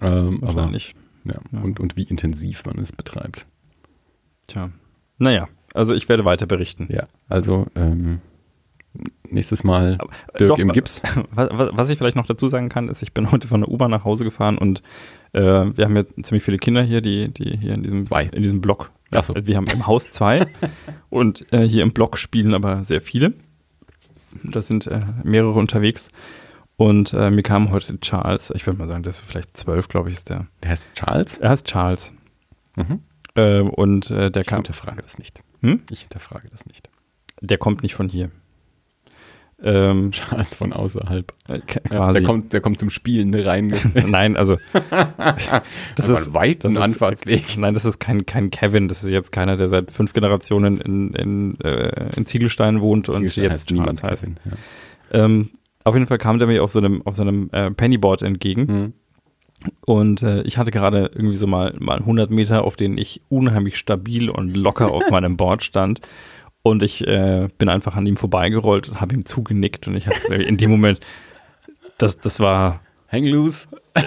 Ähm, 0.00 0.38
aber, 0.42 0.54
Wahrscheinlich. 0.56 0.94
ja, 1.26 1.34
Ja. 1.52 1.60
Und, 1.60 1.78
und 1.80 1.96
wie 1.96 2.02
intensiv 2.04 2.64
man 2.66 2.78
es 2.78 2.90
betreibt. 2.92 3.46
Tja. 4.46 4.70
Naja, 5.18 5.48
also 5.72 5.94
ich 5.94 6.08
werde 6.08 6.24
weiter 6.24 6.46
berichten. 6.46 6.88
Ja, 6.90 7.06
also 7.28 7.66
ähm, 7.76 8.20
nächstes 9.28 9.62
Mal 9.64 9.96
Aber, 10.00 10.10
äh, 10.34 10.38
Dirk 10.38 10.48
doch, 10.50 10.58
im 10.58 10.72
Gips. 10.72 11.02
Was, 11.34 11.48
was 11.52 11.70
was 11.72 11.90
ich 11.90 11.98
vielleicht 11.98 12.16
noch 12.16 12.26
dazu 12.26 12.48
sagen 12.48 12.68
kann, 12.68 12.88
ist, 12.88 13.02
ich 13.02 13.12
bin 13.12 13.30
heute 13.30 13.46
von 13.48 13.60
der 13.60 13.70
U-Bahn 13.70 13.90
nach 13.90 14.04
Hause 14.04 14.24
gefahren 14.24 14.58
und 14.58 14.82
äh, 15.32 15.40
wir 15.42 15.84
haben 15.84 15.96
ja 15.96 16.04
ziemlich 16.22 16.42
viele 16.44 16.58
Kinder 16.58 16.82
hier, 16.82 17.00
die, 17.00 17.28
die 17.32 17.56
hier 17.58 17.74
in 17.74 17.82
diesem, 17.82 18.04
Zwei. 18.04 18.24
in 18.24 18.42
diesem 18.42 18.60
Block. 18.60 18.90
Ach 19.14 19.24
so. 19.24 19.34
Wir 19.34 19.56
haben 19.56 19.66
im 19.68 19.86
Haus 19.86 20.10
zwei 20.10 20.46
und 21.10 21.52
äh, 21.52 21.62
hier 21.66 21.82
im 21.82 21.92
Block 21.92 22.18
spielen 22.18 22.54
aber 22.54 22.84
sehr 22.84 23.00
viele. 23.00 23.34
Da 24.42 24.60
sind 24.62 24.86
äh, 24.86 25.00
mehrere 25.22 25.52
unterwegs. 25.58 26.08
Und 26.76 27.12
äh, 27.12 27.30
mir 27.30 27.42
kam 27.44 27.70
heute 27.70 28.00
Charles, 28.00 28.50
ich 28.54 28.66
würde 28.66 28.78
mal 28.80 28.88
sagen, 28.88 29.04
der 29.04 29.10
ist 29.10 29.20
vielleicht 29.20 29.56
zwölf, 29.56 29.86
glaube 29.86 30.10
ich, 30.10 30.16
ist 30.16 30.28
der. 30.28 30.48
Der 30.62 30.70
heißt 30.70 30.84
Charles. 30.94 31.38
Er 31.38 31.50
heißt 31.50 31.66
Charles. 31.66 32.12
Mhm. 32.74 33.00
Äh, 33.36 33.60
und 33.60 34.10
äh, 34.10 34.30
der 34.32 34.42
Ich 34.42 34.48
kam. 34.48 34.58
hinterfrage 34.58 35.02
das 35.02 35.18
nicht. 35.18 35.40
Hm? 35.60 35.82
Ich 35.90 36.00
hinterfrage 36.00 36.48
das 36.50 36.66
nicht. 36.66 36.90
Der 37.40 37.58
kommt 37.58 37.82
nicht 37.84 37.94
von 37.94 38.08
hier. 38.08 38.30
Ähm, 39.66 40.10
Charles 40.12 40.54
von 40.56 40.72
außerhalb. 40.74 41.32
äh, 41.48 41.60
Ja, 41.90 42.12
der, 42.12 42.22
kommt, 42.22 42.52
der 42.52 42.60
kommt 42.60 42.78
zum 42.78 42.90
Spielen 42.90 43.34
rein. 43.40 43.72
Nein, 44.06 44.36
also 44.36 44.58
das 45.96 46.08
ist 46.08 46.36
ein 46.36 46.58
das 46.58 46.72
ist- 46.72 46.78
Anfahrtsweg. 46.80 47.56
Nein, 47.58 47.74
das 47.74 47.84
ist 47.84 47.98
kein, 47.98 48.26
kein 48.26 48.50
Kevin. 48.50 48.88
Das 48.88 49.02
ist 49.02 49.10
jetzt 49.10 49.32
keiner, 49.32 49.56
der 49.56 49.68
seit 49.68 49.90
fünf 49.92 50.12
Generationen 50.12 50.80
in, 50.80 51.14
in, 51.14 51.60
äh, 51.60 52.10
in 52.16 52.26
Ziegelstein 52.26 52.80
wohnt 52.80 53.08
und 53.08 53.14
Ziegelstein 53.16 53.44
jetzt 53.44 53.70
niemand 53.70 54.00
Charles 54.00 54.22
heißt. 54.24 54.36
Kevin, 54.42 54.58
Ja. 55.12 55.24
Ähm, 55.24 55.50
auf 55.84 55.94
jeden 55.94 56.06
Fall 56.06 56.18
kam 56.18 56.38
der 56.38 56.48
mir 56.48 56.62
auf 56.62 56.72
so 56.72 56.78
einem, 56.78 57.02
auf 57.06 57.16
so 57.16 57.22
einem 57.22 57.48
äh, 57.52 57.70
Pennyboard 57.70 58.22
entgegen 58.22 58.62
Mhm. 58.62 58.92
und 59.86 60.22
äh, 60.22 60.42
ich 60.42 60.56
hatte 60.58 60.70
gerade 60.70 61.10
irgendwie 61.14 61.36
so 61.36 61.46
mal, 61.46 61.74
mal 61.78 61.98
100 61.98 62.30
Meter, 62.30 62.64
auf 62.64 62.76
denen 62.76 62.96
ich 62.98 63.20
unheimlich 63.28 63.76
stabil 63.78 64.28
und 64.30 64.54
locker 64.54 64.90
auf 64.90 65.10
meinem 65.10 65.36
Board 65.36 65.62
stand 65.62 66.00
und 66.64 66.82
ich 66.82 67.06
äh, 67.06 67.48
bin 67.58 67.68
einfach 67.68 67.94
an 67.94 68.04
ihm 68.06 68.16
vorbeigerollt 68.16 68.88
und 68.88 69.00
habe 69.00 69.14
ihm 69.14 69.24
zugenickt 69.24 69.86
und 69.86 69.94
ich 69.94 70.08
habe 70.08 70.34
in 70.42 70.56
dem 70.56 70.70
Moment, 70.70 70.98
das, 71.98 72.18
das 72.18 72.40
war 72.40 72.80
Hang 73.12 73.24
loose. 73.26 73.68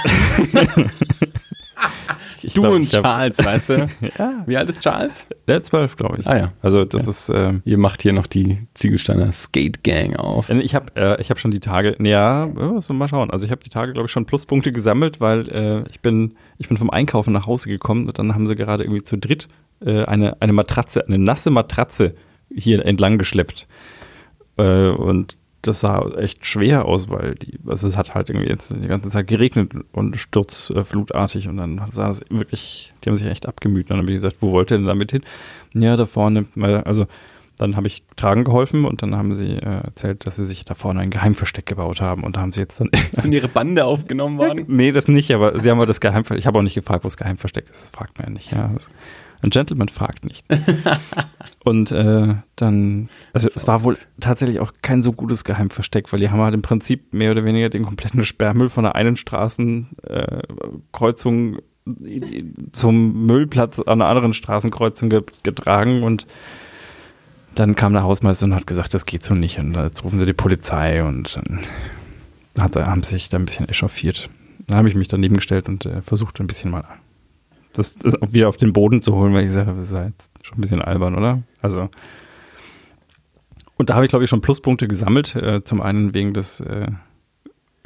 Du 2.54 2.62
glaub, 2.62 2.74
und 2.76 2.94
hab- 2.94 3.04
Charles, 3.04 3.38
weißt 3.40 3.70
du? 3.70 3.88
Ja, 4.20 4.44
Wie 4.46 4.56
alt 4.56 4.70
ist 4.70 4.80
Charles? 4.82 5.26
der 5.48 5.64
zwölf, 5.64 5.96
glaube 5.96 6.20
ich. 6.20 6.28
Ah 6.28 6.38
ja. 6.38 6.54
Also 6.62 6.86
das 6.86 7.08
ist, 7.08 7.30
ähm, 7.30 7.62
Ihr 7.66 7.78
macht 7.78 8.02
hier 8.04 8.14
noch 8.14 8.28
die 8.28 8.60
Ziegelsteiner 8.74 9.32
Skate 9.32 9.84
Gang 9.84 10.16
auf. 10.16 10.50
Ich 10.50 10.76
habe 10.76 10.86
äh, 10.96 11.20
ich 11.22 11.30
hab 11.32 11.40
schon 11.40 11.52
die 11.52 11.60
Tage, 11.60 11.96
ja, 12.00 12.46
ja, 12.46 12.80
so 12.80 12.94
mal 12.94 13.08
schauen. 13.10 13.32
Also 13.32 13.46
ich 13.46 13.52
habe 13.52 13.62
die 13.64 13.70
Tage, 13.70 13.92
glaube 13.92 14.06
ich, 14.06 14.12
schon 14.12 14.26
Pluspunkte 14.26 14.72
gesammelt, 14.72 15.20
weil 15.20 15.50
äh, 15.50 15.84
ich 15.90 16.00
bin 16.02 16.36
ich 16.58 16.68
bin 16.70 16.78
vom 16.78 16.90
Einkaufen 16.92 17.34
nach 17.34 17.48
Hause 17.48 17.70
gekommen 17.70 18.08
und 18.08 18.18
dann 18.20 18.34
haben 18.36 18.48
sie 18.48 18.56
gerade 18.56 18.84
irgendwie 18.84 19.04
zu 19.04 19.18
dritt 19.18 19.48
äh, 19.84 20.04
eine 20.06 20.40
eine 20.40 20.54
Matratze, 20.54 21.06
eine 21.06 21.18
nasse 21.18 21.50
Matratze 21.50 22.14
hier 22.54 22.86
entlang 22.86 23.18
geschleppt. 23.18 23.68
Äh, 24.58 24.90
und 24.90 25.38
das 25.62 25.82
sah 25.82 26.08
echt 26.18 26.46
schwer 26.46 26.86
aus, 26.86 27.10
weil 27.10 27.36
die, 27.36 27.60
also 27.68 27.88
es 27.88 27.98
hat 27.98 28.16
halt 28.16 28.30
irgendwie 28.30 28.48
jetzt 28.48 28.74
die 28.74 28.88
ganze 28.88 29.10
Zeit 29.10 29.28
geregnet 29.28 29.72
und 29.92 30.16
sturzflutartig 30.18 31.48
und 31.48 31.58
dann 31.58 31.82
sah 31.92 32.10
es 32.10 32.24
wirklich, 32.30 32.94
die 33.04 33.10
haben 33.10 33.18
sich 33.18 33.28
echt 33.28 33.48
abgemüht. 33.48 33.86
Und 33.86 33.92
dann 33.92 34.00
habe 34.00 34.12
ich 34.12 34.18
gesagt, 34.18 34.38
wo 34.40 34.52
wollt 34.52 34.72
ihr 34.72 34.78
denn 34.78 34.86
damit 34.86 35.12
hin? 35.12 35.24
Ja, 35.74 35.98
da 35.98 36.06
vorne, 36.06 36.46
also 36.86 37.06
dann 37.58 37.76
habe 37.76 37.88
ich 37.88 38.04
tragen 38.16 38.44
geholfen 38.44 38.86
und 38.86 39.02
dann 39.02 39.16
haben 39.16 39.34
sie 39.34 39.54
äh, 39.54 39.84
erzählt, 39.84 40.26
dass 40.26 40.36
sie 40.36 40.46
sich 40.46 40.64
da 40.64 40.76
vorne 40.76 41.00
ein 41.00 41.10
Geheimversteck 41.10 41.66
gebaut 41.66 42.02
haben 42.02 42.24
und 42.24 42.36
da 42.36 42.42
haben 42.42 42.54
sie 42.54 42.60
jetzt 42.60 42.80
dann. 42.80 42.92
Sind 43.14 43.32
ihre 43.34 43.48
Bande 43.48 43.86
aufgenommen 43.86 44.38
worden? 44.38 44.66
nee, 44.68 44.92
das 44.92 45.08
nicht, 45.08 45.34
aber 45.34 45.60
sie 45.60 45.70
haben 45.70 45.80
mal 45.80 45.88
das 45.88 46.00
Geheimversteck. 46.00 46.40
Ich 46.40 46.46
habe 46.46 46.60
auch 46.60 46.64
nicht 46.64 46.76
gefragt, 46.76 47.04
wo 47.04 47.08
das 47.08 47.18
Geheimversteck 47.18 47.70
ist. 47.70 47.84
Das 47.84 47.90
fragt 47.90 48.20
man 48.20 48.28
ja 48.28 48.34
nicht. 48.34 48.52
Ja, 48.52 48.70
das, 48.74 48.90
ein 49.42 49.50
Gentleman 49.50 49.90
fragt 49.90 50.26
nicht. 50.26 50.46
und 51.68 51.92
äh, 51.92 52.36
dann, 52.56 53.10
also 53.34 53.50
es 53.54 53.68
war 53.68 53.84
wohl 53.84 53.98
tatsächlich 54.20 54.60
auch 54.60 54.74
kein 54.82 55.04
so 55.04 55.14
gutes 55.14 55.44
Geheimversteck, 55.44 56.12
weil 56.12 56.20
die 56.20 56.30
haben 56.30 56.42
halt 56.42 56.54
im 56.54 56.62
Prinzip 56.62 57.14
mehr 57.14 57.32
oder 57.32 57.46
weniger 57.46 57.70
den 57.70 57.84
kompletten 57.84 58.24
Sperrmüll 58.24 58.70
von 58.70 58.84
der 58.84 58.96
einen 58.96 59.18
Straßenkreuzung 59.18 61.56
äh, 61.56 61.62
zum 62.72 63.26
Müllplatz 63.26 63.80
an 63.80 64.02
einer 64.02 64.10
anderen 64.10 64.34
Straßenkreuzung 64.34 65.10
ge 65.10 65.24
getragen 65.44 66.04
und 66.04 66.28
dann 67.56 67.76
kam 67.76 67.94
der 67.94 68.04
Hausmeister 68.04 68.46
und 68.46 68.56
hat 68.56 68.68
gesagt, 68.68 68.94
das 68.94 69.06
geht 69.06 69.26
so 69.26 69.34
nicht. 69.34 69.60
Und 69.60 69.76
jetzt 69.76 70.04
rufen 70.04 70.20
sie 70.20 70.26
die 70.26 70.34
Polizei 70.34 71.04
und 71.04 71.36
dann 71.36 71.60
hat, 72.60 72.76
haben 72.76 73.04
sie 73.04 73.16
sich 73.16 73.30
da 73.30 73.38
ein 73.38 73.46
bisschen 73.46 73.68
echauffiert. 73.68 74.30
Dann 74.68 74.78
habe 74.78 74.90
ich 74.90 74.96
mich 74.96 75.08
daneben 75.08 75.36
gestellt 75.36 75.68
und 75.68 75.86
äh, 75.86 76.02
versucht 76.02 76.40
ein 76.40 76.48
bisschen 76.48 76.72
mal 76.72 76.84
das, 77.78 77.96
das 77.96 78.16
wieder 78.32 78.50
auf 78.50 78.58
den 78.58 78.74
Boden 78.74 79.02
zu 79.02 79.16
holen, 79.16 79.34
weil 79.34 79.42
ich 79.42 79.48
gesagt 79.48 79.68
habe, 79.68 79.78
das 79.80 79.88
ist 79.92 79.94
ja 79.98 80.06
jetzt 80.06 80.32
schon 80.44 80.58
ein 80.58 80.62
bisschen 80.62 80.82
albern, 80.82 81.16
oder? 81.16 81.42
Also 81.62 81.90
und 83.78 83.90
da 83.90 83.96
habe 83.96 84.06
ich, 84.06 84.10
glaube 84.10 84.24
ich, 84.24 84.30
schon 84.30 84.42
Pluspunkte 84.42 84.88
gesammelt. 84.88 85.36
Äh, 85.36 85.64
zum 85.64 85.82
einen 85.82 86.14
wegen 86.16 86.34
des 86.34 86.60
äh, 86.62 86.88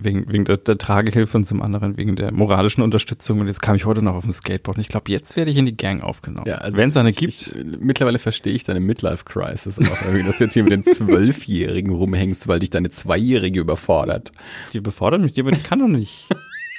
wegen, 0.04 0.32
wegen 0.32 0.46
der, 0.46 0.58
der 0.58 0.78
Tragehilfe 0.78 1.38
und 1.38 1.46
zum 1.46 1.62
anderen 1.62 1.98
wegen 1.98 2.16
der 2.16 2.34
moralischen 2.34 2.82
Unterstützung. 2.82 3.40
Und 3.40 3.48
jetzt 3.48 3.62
kam 3.62 3.76
ich 3.76 3.86
heute 3.86 4.02
noch 4.02 4.16
auf 4.16 4.24
dem 4.24 4.34
Skateboard. 4.34 4.78
Und 4.78 4.82
ich 4.82 4.88
glaube, 4.88 5.12
jetzt 5.12 5.36
werde 5.36 5.52
ich 5.52 5.58
in 5.58 5.66
die 5.66 5.76
Gang 5.78 6.02
aufgenommen. 6.02 6.46
Wenn 6.70 6.90
es 6.90 6.98
eine 6.98 7.10
ich- 7.10 7.18
gibt. 7.18 7.34
Ich, 7.34 7.54
mittlerweile 7.80 8.20
verstehe 8.20 8.54
ich 8.54 8.64
deine 8.64 8.80
Midlife-Crisis 8.80 9.78
auch 9.80 10.02
irgendwie, 10.06 10.24
dass 10.24 10.38
du 10.38 10.46
jetzt 10.46 10.54
hier 10.54 10.64
mit 10.64 10.72
den 10.72 10.84
Zwölfjährigen 10.86 11.94
rumhängst, 11.94 12.48
weil 12.48 12.60
dich 12.60 12.70
deine 12.70 12.90
Zweijährige 12.90 13.60
überfordert. 13.60 14.32
Die 14.74 14.80
befordern 14.80 15.22
mich, 15.22 15.34
die, 15.34 15.42
aber 15.42 15.52
die 15.52 15.62
kann 15.62 15.80
doch 15.80 15.88
nicht. 15.88 16.28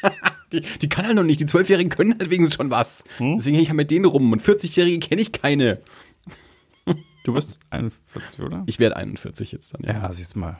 Die, 0.53 0.63
die 0.81 0.89
kann 0.89 1.07
halt 1.07 1.17
noch 1.17 1.25
nicht. 1.25 1.41
Die 1.41 1.47
Zwölfjährigen 1.47 1.91
können 1.91 2.17
halt 2.19 2.31
wenigstens 2.31 2.57
schon 2.57 2.71
was. 2.71 3.05
Deswegen 3.19 3.55
hänge 3.55 3.63
ich 3.63 3.69
halt 3.69 3.77
mit 3.77 3.91
denen 3.91 4.05
rum. 4.05 4.33
Und 4.33 4.43
40-Jährige 4.43 4.99
kenne 5.01 5.23
ich 5.23 5.33
keine. 5.33 5.81
Du 7.25 7.35
bist 7.35 7.61
41, 7.71 8.41
oder? 8.41 8.65
Ich 8.67 8.81
werde 8.81 8.97
41 8.97 9.53
jetzt 9.53 9.75
dann. 9.75 9.83
Ja, 9.85 10.13
siehst 10.13 10.35
du 10.35 10.41
mal. 10.41 10.59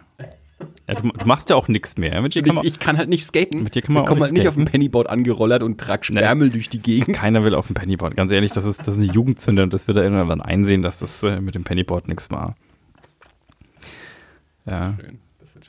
Ja, 0.89 0.95
du, 0.95 1.09
du 1.09 1.27
machst 1.27 1.51
ja 1.51 1.57
auch 1.57 1.67
nichts 1.67 1.97
mehr. 1.97 2.21
Mit 2.21 2.35
dir 2.35 2.41
Ich, 2.41 2.47
kann 2.47 2.55
man, 2.55 2.65
ich 2.65 2.79
kann 2.79 2.97
halt 2.97 3.09
nicht 3.09 3.27
skaten. 3.27 3.65
Mit 3.65 3.75
dir 3.75 3.83
kann 3.83 3.95
man 3.95 4.05
ich 4.05 4.09
komme 4.09 4.21
nicht 4.21 4.29
halt 4.29 4.39
nicht 4.39 4.49
auf 4.49 4.55
dem 4.55 4.65
Pennyboard 4.67 5.09
angerollert 5.11 5.63
und 5.65 5.79
trag 5.79 6.05
Sperrmüll 6.05 6.51
durch 6.51 6.69
die 6.69 6.79
Gegend. 6.79 7.17
keiner 7.17 7.43
will 7.43 7.55
auf 7.55 7.67
dem 7.67 7.75
Pennyboard. 7.75 8.17
Ganz 8.17 8.31
ehrlich, 8.31 8.53
das 8.53 8.65
ist, 8.65 8.81
das 8.81 8.97
ist 8.97 9.03
eine 9.03 9.13
Jugendzünde 9.13 9.63
und 9.65 9.75
das 9.75 9.89
wird 9.89 9.99
er 9.99 10.05
irgendwann 10.05 10.41
einsehen, 10.41 10.83
dass 10.83 11.01
das 11.01 11.23
äh, 11.25 11.41
mit 11.41 11.55
dem 11.57 11.65
Pennyboard 11.65 12.07
nichts 12.09 12.31
war. 12.31 12.55
Ja. 14.67 14.97
Schön, 15.01 15.19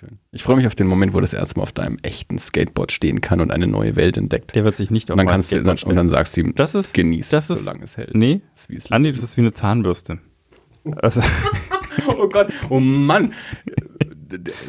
schön. 0.07 0.19
Ich 0.31 0.43
freue 0.43 0.55
mich 0.57 0.67
auf 0.67 0.75
den 0.75 0.87
Moment, 0.87 1.13
wo 1.13 1.19
das 1.19 1.33
erste 1.33 1.57
Mal 1.57 1.63
auf 1.63 1.71
deinem 1.71 1.97
echten 2.03 2.37
Skateboard 2.39 2.91
stehen 2.91 3.21
kann 3.21 3.39
und 3.41 3.51
eine 3.51 3.67
neue 3.67 3.95
Welt 3.95 4.17
entdeckt. 4.17 4.55
Der 4.55 4.63
wird 4.63 4.77
sich 4.77 4.91
nicht 4.91 5.09
auf 5.09 5.15
und 5.15 5.17
dann 5.19 5.27
kannst 5.27 5.51
du 5.51 5.57
dann, 5.63 5.77
Skateboard 5.77 5.89
und 5.89 5.95
dann 5.95 6.07
sagst 6.09 6.35
du 6.37 6.41
ihm, 6.41 6.53
Das 6.55 6.75
ist- 6.75 6.93
genieß 6.93 7.29
das 7.29 7.45
es, 7.49 7.57
ist- 7.59 7.65
solange 7.65 7.83
es 7.83 7.97
hält. 7.97 8.15
Nee, 8.15 8.41
Das 8.55 8.65
ist 8.67 8.91
Andi, 8.91 9.11
das 9.11 9.23
ist 9.23 9.37
wie 9.37 9.41
eine 9.41 9.53
Zahnbürste. 9.53 10.19
Also, 10.97 11.21
Oh 12.17 12.27
Gott, 12.27 12.47
oh 12.69 12.79
Mann. 12.79 13.33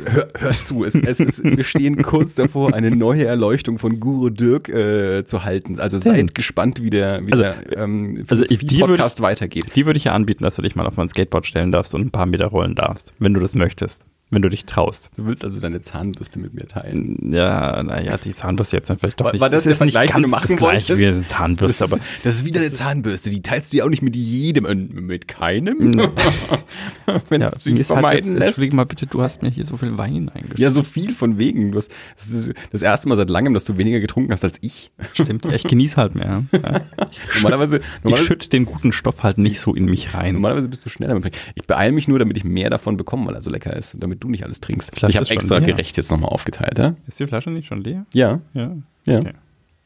Hör, 0.04 0.28
hör 0.38 0.52
zu, 0.62 0.84
es, 0.84 0.94
es 0.94 1.20
ist, 1.20 1.42
wir 1.42 1.64
stehen 1.64 2.02
kurz 2.02 2.34
davor, 2.34 2.74
eine 2.74 2.90
neue 2.94 3.24
Erleuchtung 3.24 3.78
von 3.78 3.98
Guru 3.98 4.28
Dirk 4.28 4.68
äh, 4.68 5.24
zu 5.24 5.42
halten. 5.44 5.80
Also 5.80 5.98
Denn? 5.98 6.14
seid 6.14 6.34
gespannt, 6.34 6.82
wie 6.82 6.90
der, 6.90 7.26
wie 7.26 7.32
Also, 7.32 7.44
der 7.44 7.78
ähm, 7.78 8.26
also 8.28 8.44
ich- 8.46 8.58
dir 8.66 8.80
würd 8.80 8.90
Podcast 8.90 9.22
weitergeht. 9.22 9.74
die 9.74 9.86
würde 9.86 9.96
ich 9.96 10.04
ja 10.04 10.12
anbieten, 10.12 10.44
dass 10.44 10.56
du 10.56 10.62
dich 10.62 10.76
mal 10.76 10.86
auf 10.86 10.98
mein 10.98 11.08
Skateboard 11.08 11.46
stellen 11.46 11.72
darfst 11.72 11.94
und 11.94 12.02
ein 12.02 12.10
paar 12.10 12.26
Meter 12.26 12.46
rollen 12.48 12.74
darfst, 12.74 13.14
wenn 13.18 13.32
du 13.32 13.40
das 13.40 13.54
möchtest. 13.54 14.04
Wenn 14.34 14.42
du 14.42 14.48
dich 14.48 14.64
traust. 14.66 15.10
Du 15.16 15.26
willst 15.26 15.44
also 15.44 15.60
deine 15.60 15.80
Zahnbürste 15.80 16.38
mit 16.38 16.54
mir 16.54 16.66
teilen. 16.66 17.32
Ja, 17.32 17.82
naja, 17.82 18.16
die 18.18 18.34
Zahnbürste 18.34 18.76
jetzt 18.76 18.90
dann 18.90 18.98
vielleicht 18.98 19.20
doch 19.20 19.26
War- 19.26 19.32
nicht. 19.32 19.40
war 19.40 19.48
das 19.48 19.64
Es 19.64 19.64
der 19.64 19.74
Vergleich, 19.76 20.10
den 20.12 20.22
du 20.22 20.28
das 20.30 20.60
wolltest? 20.60 20.98
wie 20.98 21.06
eine 21.06 21.26
Zahnbürste, 21.26 21.84
Das 21.84 21.92
aber 21.92 22.00
ist, 22.02 22.08
das 22.24 22.34
ist 22.36 22.44
wieder 22.44 22.60
eine 22.60 22.72
Zahnbürste, 22.72 23.30
die 23.30 23.42
teilst 23.42 23.72
du 23.72 23.78
ja 23.78 23.84
auch 23.84 23.88
nicht 23.88 24.02
mit 24.02 24.16
jedem, 24.16 24.64
mit 25.06 25.28
keinem, 25.28 25.78
wenn 27.28 27.40
ja, 27.42 27.48
es 27.54 27.64
sich 27.64 27.74
ist 27.78 27.90
halt 27.90 28.00
vermeiden 28.00 28.30
jetzt, 28.32 28.38
lässt. 28.38 28.48
Entschuldige 28.48 28.76
mal 28.76 28.86
bitte, 28.86 29.06
du 29.06 29.22
hast 29.22 29.42
mir 29.42 29.50
hier 29.50 29.64
so 29.66 29.76
viel 29.76 29.96
Wein 29.98 30.28
eingeschüttet. 30.28 30.58
Ja, 30.58 30.70
so 30.70 30.82
viel 30.82 31.14
von 31.14 31.38
wegen. 31.38 31.72
Du 31.72 31.78
hast, 31.78 31.90
das 32.16 32.28
ist 32.30 32.52
das 32.72 32.82
erste 32.82 33.08
Mal 33.08 33.16
seit 33.16 33.30
langem, 33.30 33.54
dass 33.54 33.64
du 33.64 33.76
weniger 33.76 34.00
getrunken 34.00 34.32
hast 34.32 34.44
als 34.44 34.58
ich. 34.60 34.90
Stimmt, 35.12 35.44
ja, 35.44 35.52
ich 35.52 35.64
genieße 35.64 35.96
halt 35.96 36.14
mehr. 36.14 36.44
Ja. 36.52 36.80
Normalerweise, 37.36 37.78
Ich 37.78 37.84
normalerweise, 38.02 38.26
schütte 38.26 38.48
den 38.48 38.64
guten 38.64 38.92
Stoff 38.92 39.22
halt 39.22 39.38
nicht 39.38 39.60
so 39.60 39.74
in 39.74 39.84
mich 39.86 40.14
rein. 40.14 40.34
normalerweise 40.34 40.68
bist 40.68 40.84
du 40.84 40.90
schneller. 40.90 41.18
Ich 41.54 41.66
beeile 41.66 41.92
mich 41.92 42.08
nur, 42.08 42.18
damit 42.18 42.36
ich 42.36 42.44
mehr 42.44 42.70
davon 42.70 42.96
bekomme, 42.96 43.26
weil 43.26 43.34
er 43.34 43.42
so 43.42 43.50
lecker 43.50 43.74
ist 43.76 43.96
damit 43.98 44.23
du 44.24 44.30
nicht 44.30 44.44
alles 44.44 44.60
trinkst. 44.60 44.94
Flasche 44.94 45.10
ich 45.10 45.16
habe 45.16 45.28
extra 45.30 45.58
leer. 45.58 45.68
gerecht 45.68 45.96
jetzt 45.96 46.10
nochmal 46.10 46.30
aufgeteilt, 46.30 46.78
ja? 46.78 46.96
Ist 47.06 47.20
die 47.20 47.26
Flasche 47.26 47.50
nicht 47.50 47.66
schon 47.68 47.82
leer? 47.82 48.04
Ja, 48.12 48.40
Ja. 48.52 48.76
ja, 49.06 49.20
Okay. 49.20 49.32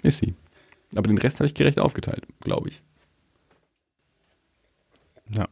ist 0.02 0.18
sie. 0.18 0.34
Aber 0.96 1.06
den 1.08 1.18
Rest 1.18 1.38
habe 1.40 1.46
ich 1.46 1.54
gerecht 1.54 1.78
aufgeteilt, 1.78 2.26
glaube 2.40 2.70
ich. 2.70 2.82
Ja. 5.34 5.46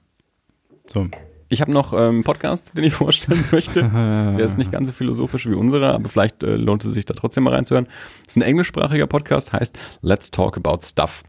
So. 0.93 1.09
Ich 1.49 1.61
habe 1.61 1.71
noch 1.73 1.93
ähm, 1.93 1.99
einen 1.99 2.25
Podcast, 2.25 2.77
den 2.77 2.83
ich 2.85 2.95
vorstellen 2.95 3.45
möchte. 3.53 3.83
Der 3.83 4.39
ist 4.41 4.59
nicht 4.59 4.73
ganz 4.73 4.87
so 4.89 4.93
philosophisch 4.93 5.47
wie 5.49 5.55
unserer, 5.55 5.95
aber 5.95 6.09
vielleicht 6.09 6.43
äh, 6.43 6.57
lohnt 6.57 6.85
es 6.85 6.95
sich 6.95 7.05
da 7.05 7.15
trotzdem 7.15 7.45
mal 7.45 7.55
reinzuhören. 7.55 7.87
Das 8.25 8.33
ist 8.33 8.37
ein 8.37 8.43
englischsprachiger 8.43 9.07
Podcast, 9.07 9.53
heißt 9.53 9.79
Let's 10.01 10.31
Talk 10.31 10.57
About 10.57 10.79
Stuff. 10.83 11.23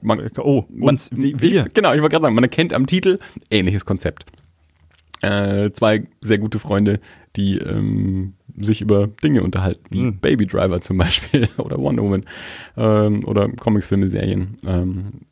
Man, 0.00 0.30
Oh, 0.38 0.64
man, 0.70 0.90
und 0.96 1.08
wie, 1.12 1.38
wir. 1.40 1.64
Genau, 1.74 1.92
ich 1.92 2.00
wollte 2.00 2.12
gerade 2.12 2.22
sagen, 2.24 2.34
man 2.34 2.44
erkennt 2.44 2.72
am 2.74 2.86
Titel 2.86 3.18
ähnliches 3.50 3.84
Konzept. 3.84 4.26
Äh, 5.24 5.72
zwei 5.72 6.06
sehr 6.20 6.38
gute 6.38 6.58
Freunde, 6.58 7.00
die 7.36 7.58
ähm, 7.58 8.34
sich 8.56 8.80
über 8.80 9.06
Dinge 9.06 9.42
unterhalten, 9.42 9.84
wie 9.90 10.00
Hm. 10.00 10.18
Baby 10.18 10.46
Driver 10.46 10.80
zum 10.80 10.98
Beispiel 10.98 11.48
oder 11.56 11.78
Wonder 11.78 12.02
Woman 12.02 12.24
ähm, 12.76 13.24
oder 13.24 13.48
Comicsfilme, 13.48 14.06
Serien. 14.08 14.58
Ähm, 14.66 15.22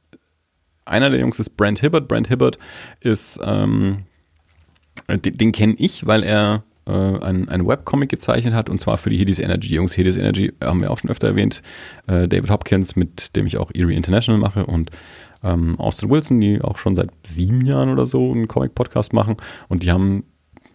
einer 0.84 1.10
der 1.10 1.20
Jungs 1.20 1.38
ist 1.38 1.50
Brent 1.56 1.80
Hibbert. 1.80 2.08
Brent 2.08 2.28
Hibbert 2.28 2.58
ist, 3.00 3.38
ähm, 3.44 4.04
den, 5.08 5.36
den 5.36 5.52
kenne 5.52 5.74
ich, 5.78 6.06
weil 6.06 6.22
er 6.22 6.64
äh, 6.86 6.90
einen, 6.90 7.48
einen 7.48 7.66
Webcomic 7.66 8.08
gezeichnet 8.08 8.54
hat 8.54 8.68
und 8.68 8.80
zwar 8.80 8.96
für 8.96 9.10
die 9.10 9.20
Hades 9.20 9.38
Energy 9.38 9.74
Jungs. 9.74 9.96
Hades 9.96 10.16
Energy 10.16 10.52
haben 10.62 10.80
wir 10.80 10.90
auch 10.90 10.98
schon 10.98 11.10
öfter 11.10 11.28
erwähnt. 11.28 11.62
Äh, 12.08 12.26
David 12.26 12.50
Hopkins, 12.50 12.96
mit 12.96 13.36
dem 13.36 13.46
ich 13.46 13.58
auch 13.58 13.70
Erie 13.72 13.94
International 13.94 14.40
mache 14.40 14.66
und 14.66 14.90
ähm, 15.42 15.78
Austin 15.78 16.10
Wilson, 16.10 16.40
die 16.40 16.60
auch 16.60 16.78
schon 16.78 16.94
seit 16.94 17.10
sieben 17.24 17.64
Jahren 17.64 17.90
oder 17.90 18.06
so 18.06 18.32
einen 18.32 18.48
Comic-Podcast 18.48 19.12
machen 19.12 19.36
und 19.68 19.82
die 19.82 19.90
haben 19.90 20.24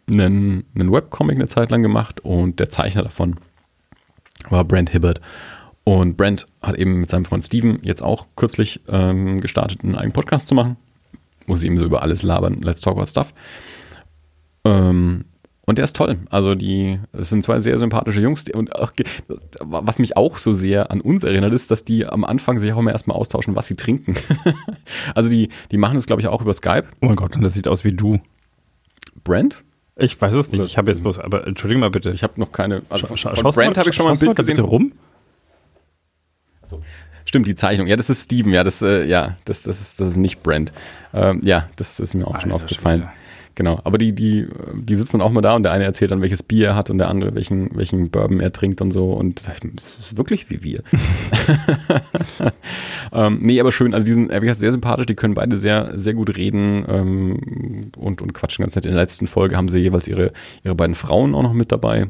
einen, 0.10 0.66
einen 0.76 0.92
Webcomic 0.92 1.36
eine 1.36 1.48
Zeit 1.48 1.70
lang 1.70 1.82
gemacht 1.82 2.22
und 2.22 2.60
der 2.60 2.70
Zeichner 2.70 3.04
davon 3.04 3.36
war 4.50 4.64
Brent 4.64 4.92
Hibbert. 4.92 5.22
Und 5.84 6.18
Brent 6.18 6.48
hat 6.62 6.76
eben 6.76 7.00
mit 7.00 7.10
seinem 7.10 7.24
Freund 7.24 7.46
Steven 7.46 7.80
jetzt 7.84 8.04
auch 8.04 8.28
kürzlich 8.36 8.82
ähm, 8.90 9.40
gestartet, 9.40 9.84
einen 9.84 9.96
eigenen 9.96 10.12
Podcast 10.12 10.48
zu 10.48 10.56
machen, 10.56 10.76
wo 11.48 11.56
sie 11.56 11.66
eben 11.68 11.78
so 11.78 11.86
über 11.86 12.02
alles 12.02 12.24
labern. 12.24 12.62
Let's 12.62 12.82
talk 12.82 12.98
about 12.98 13.08
stuff. 13.08 13.34
Ähm, 14.66 15.24
und 15.68 15.78
der 15.78 15.86
ist 15.86 15.96
toll. 15.96 16.18
Also 16.30 16.56
die, 16.56 16.98
es 17.14 17.30
sind 17.30 17.44
zwei 17.44 17.60
sehr 17.60 17.78
sympathische 17.78 18.22
Jungs. 18.22 18.46
Die, 18.46 18.54
und 18.54 18.74
auch, 18.76 18.94
was 19.60 20.00
mich 20.00 20.16
auch 20.18 20.38
so 20.38 20.54
sehr 20.54 20.90
an 20.92 21.02
uns 21.02 21.24
erinnert, 21.24 21.54
ist, 21.54 21.70
dass 21.70 21.84
die 21.84 22.06
am 22.06 22.24
Anfang 22.24 22.58
sich 22.58 22.72
auch 22.74 22.80
immer 22.80 22.92
erstmal 22.94 23.18
austauschen, 23.18 23.56
was 23.56 23.68
sie 23.68 23.76
trinken. 23.76 24.16
also 25.14 25.30
die, 25.30 25.50
die 25.72 25.78
machen 25.78 25.96
das, 25.96 26.06
glaube 26.08 26.22
ich, 26.22 26.28
auch 26.28 26.42
über 26.42 26.54
Skype. 26.54 26.86
Oh 27.02 27.08
mein 27.08 27.16
Gott, 27.18 27.36
und 27.36 27.42
das 27.44 27.54
sieht 27.54 27.68
aus 27.68 27.84
wie 27.84 27.92
du. 27.92 28.20
Brent? 29.24 29.64
Ich 29.98 30.20
weiß 30.20 30.36
es 30.36 30.52
nicht. 30.52 30.60
Oder- 30.62 30.70
Ich 30.70 30.78
habe 30.78 30.90
jetzt 30.92 31.02
bloß, 31.02 31.20
aber 31.20 31.46
entschuldige 31.46 31.80
mal 31.80 31.90
bitte. 31.92 32.12
Ich 32.12 32.24
habe 32.24 32.40
noch 32.40 32.52
keine. 32.52 32.84
Also 32.90 33.08
Scha- 33.08 33.36
von 33.36 33.44
mal- 33.44 33.76
habe 33.76 33.90
ich 33.90 33.96
schon 33.96 34.06
mal 34.06 34.14
ein 34.14 34.20
Bild 34.20 34.36
gesehen. 34.36 34.56
bitte 34.56 34.68
rum. 34.68 34.94
Stimmt, 37.26 37.48
die 37.48 37.56
Zeichnung. 37.56 37.88
Ja, 37.88 37.96
das 37.98 38.10
ist 38.10 38.24
Steven. 38.24 38.54
Ja, 38.54 38.64
das, 38.64 38.82
äh, 38.82 39.06
ja, 39.06 39.36
das, 39.46 39.64
das, 39.64 39.82
ist, 39.82 40.00
das 40.00 40.08
ist 40.10 40.18
nicht 40.18 40.44
Brent. 40.44 40.72
Ähm, 41.14 41.42
ja, 41.44 41.68
das 41.76 42.00
ist 42.00 42.14
mir 42.14 42.26
auch 42.26 42.40
schon 42.40 42.52
Alter 42.54 42.64
aufgefallen. 42.64 43.02
Schwede. 43.02 43.14
Genau. 43.58 43.82
Aber 43.84 43.98
die, 43.98 44.14
die, 44.14 44.46
die 44.76 44.94
sitzen 44.94 45.18
dann 45.18 45.28
auch 45.28 45.32
mal 45.32 45.42
da 45.42 45.56
und 45.56 45.64
der 45.64 45.72
eine 45.72 45.84
erzählt 45.84 46.12
dann, 46.12 46.22
welches 46.22 46.44
Bier 46.44 46.68
er 46.68 46.76
hat 46.76 46.92
und 46.92 47.00
der 47.00 47.10
andere, 47.10 47.34
welchen, 47.34 47.76
welchen 47.76 48.12
Bourbon 48.12 48.40
er 48.40 48.52
trinkt 48.52 48.82
und 48.82 48.92
so. 48.92 49.14
Und 49.14 49.48
das 49.48 49.58
ist 50.00 50.16
wirklich 50.16 50.52
wie 50.52 50.62
wir. 50.62 50.84
ähm, 53.12 53.40
nee, 53.42 53.60
aber 53.60 53.72
schön. 53.72 53.96
Also 53.96 54.06
die 54.06 54.14
sind 54.14 54.30
ehrlich 54.30 54.44
gesagt 54.44 54.60
sehr 54.60 54.72
sympathisch. 54.72 55.08
Die 55.08 55.16
können 55.16 55.34
beide 55.34 55.58
sehr, 55.58 55.98
sehr 55.98 56.14
gut 56.14 56.38
reden 56.38 56.86
ähm, 56.88 57.92
und, 57.98 58.22
und 58.22 58.36
quatschen 58.36 58.62
ganz 58.62 58.76
nett. 58.76 58.86
In 58.86 58.92
der 58.92 59.02
letzten 59.02 59.26
Folge 59.26 59.58
haben 59.58 59.70
sie 59.70 59.80
jeweils 59.80 60.08
ihre, 60.08 60.34
ihre 60.64 60.76
beiden 60.76 60.94
Frauen 60.94 61.34
auch 61.34 61.42
noch 61.42 61.54
mit 61.54 61.72
dabei. 61.72 62.10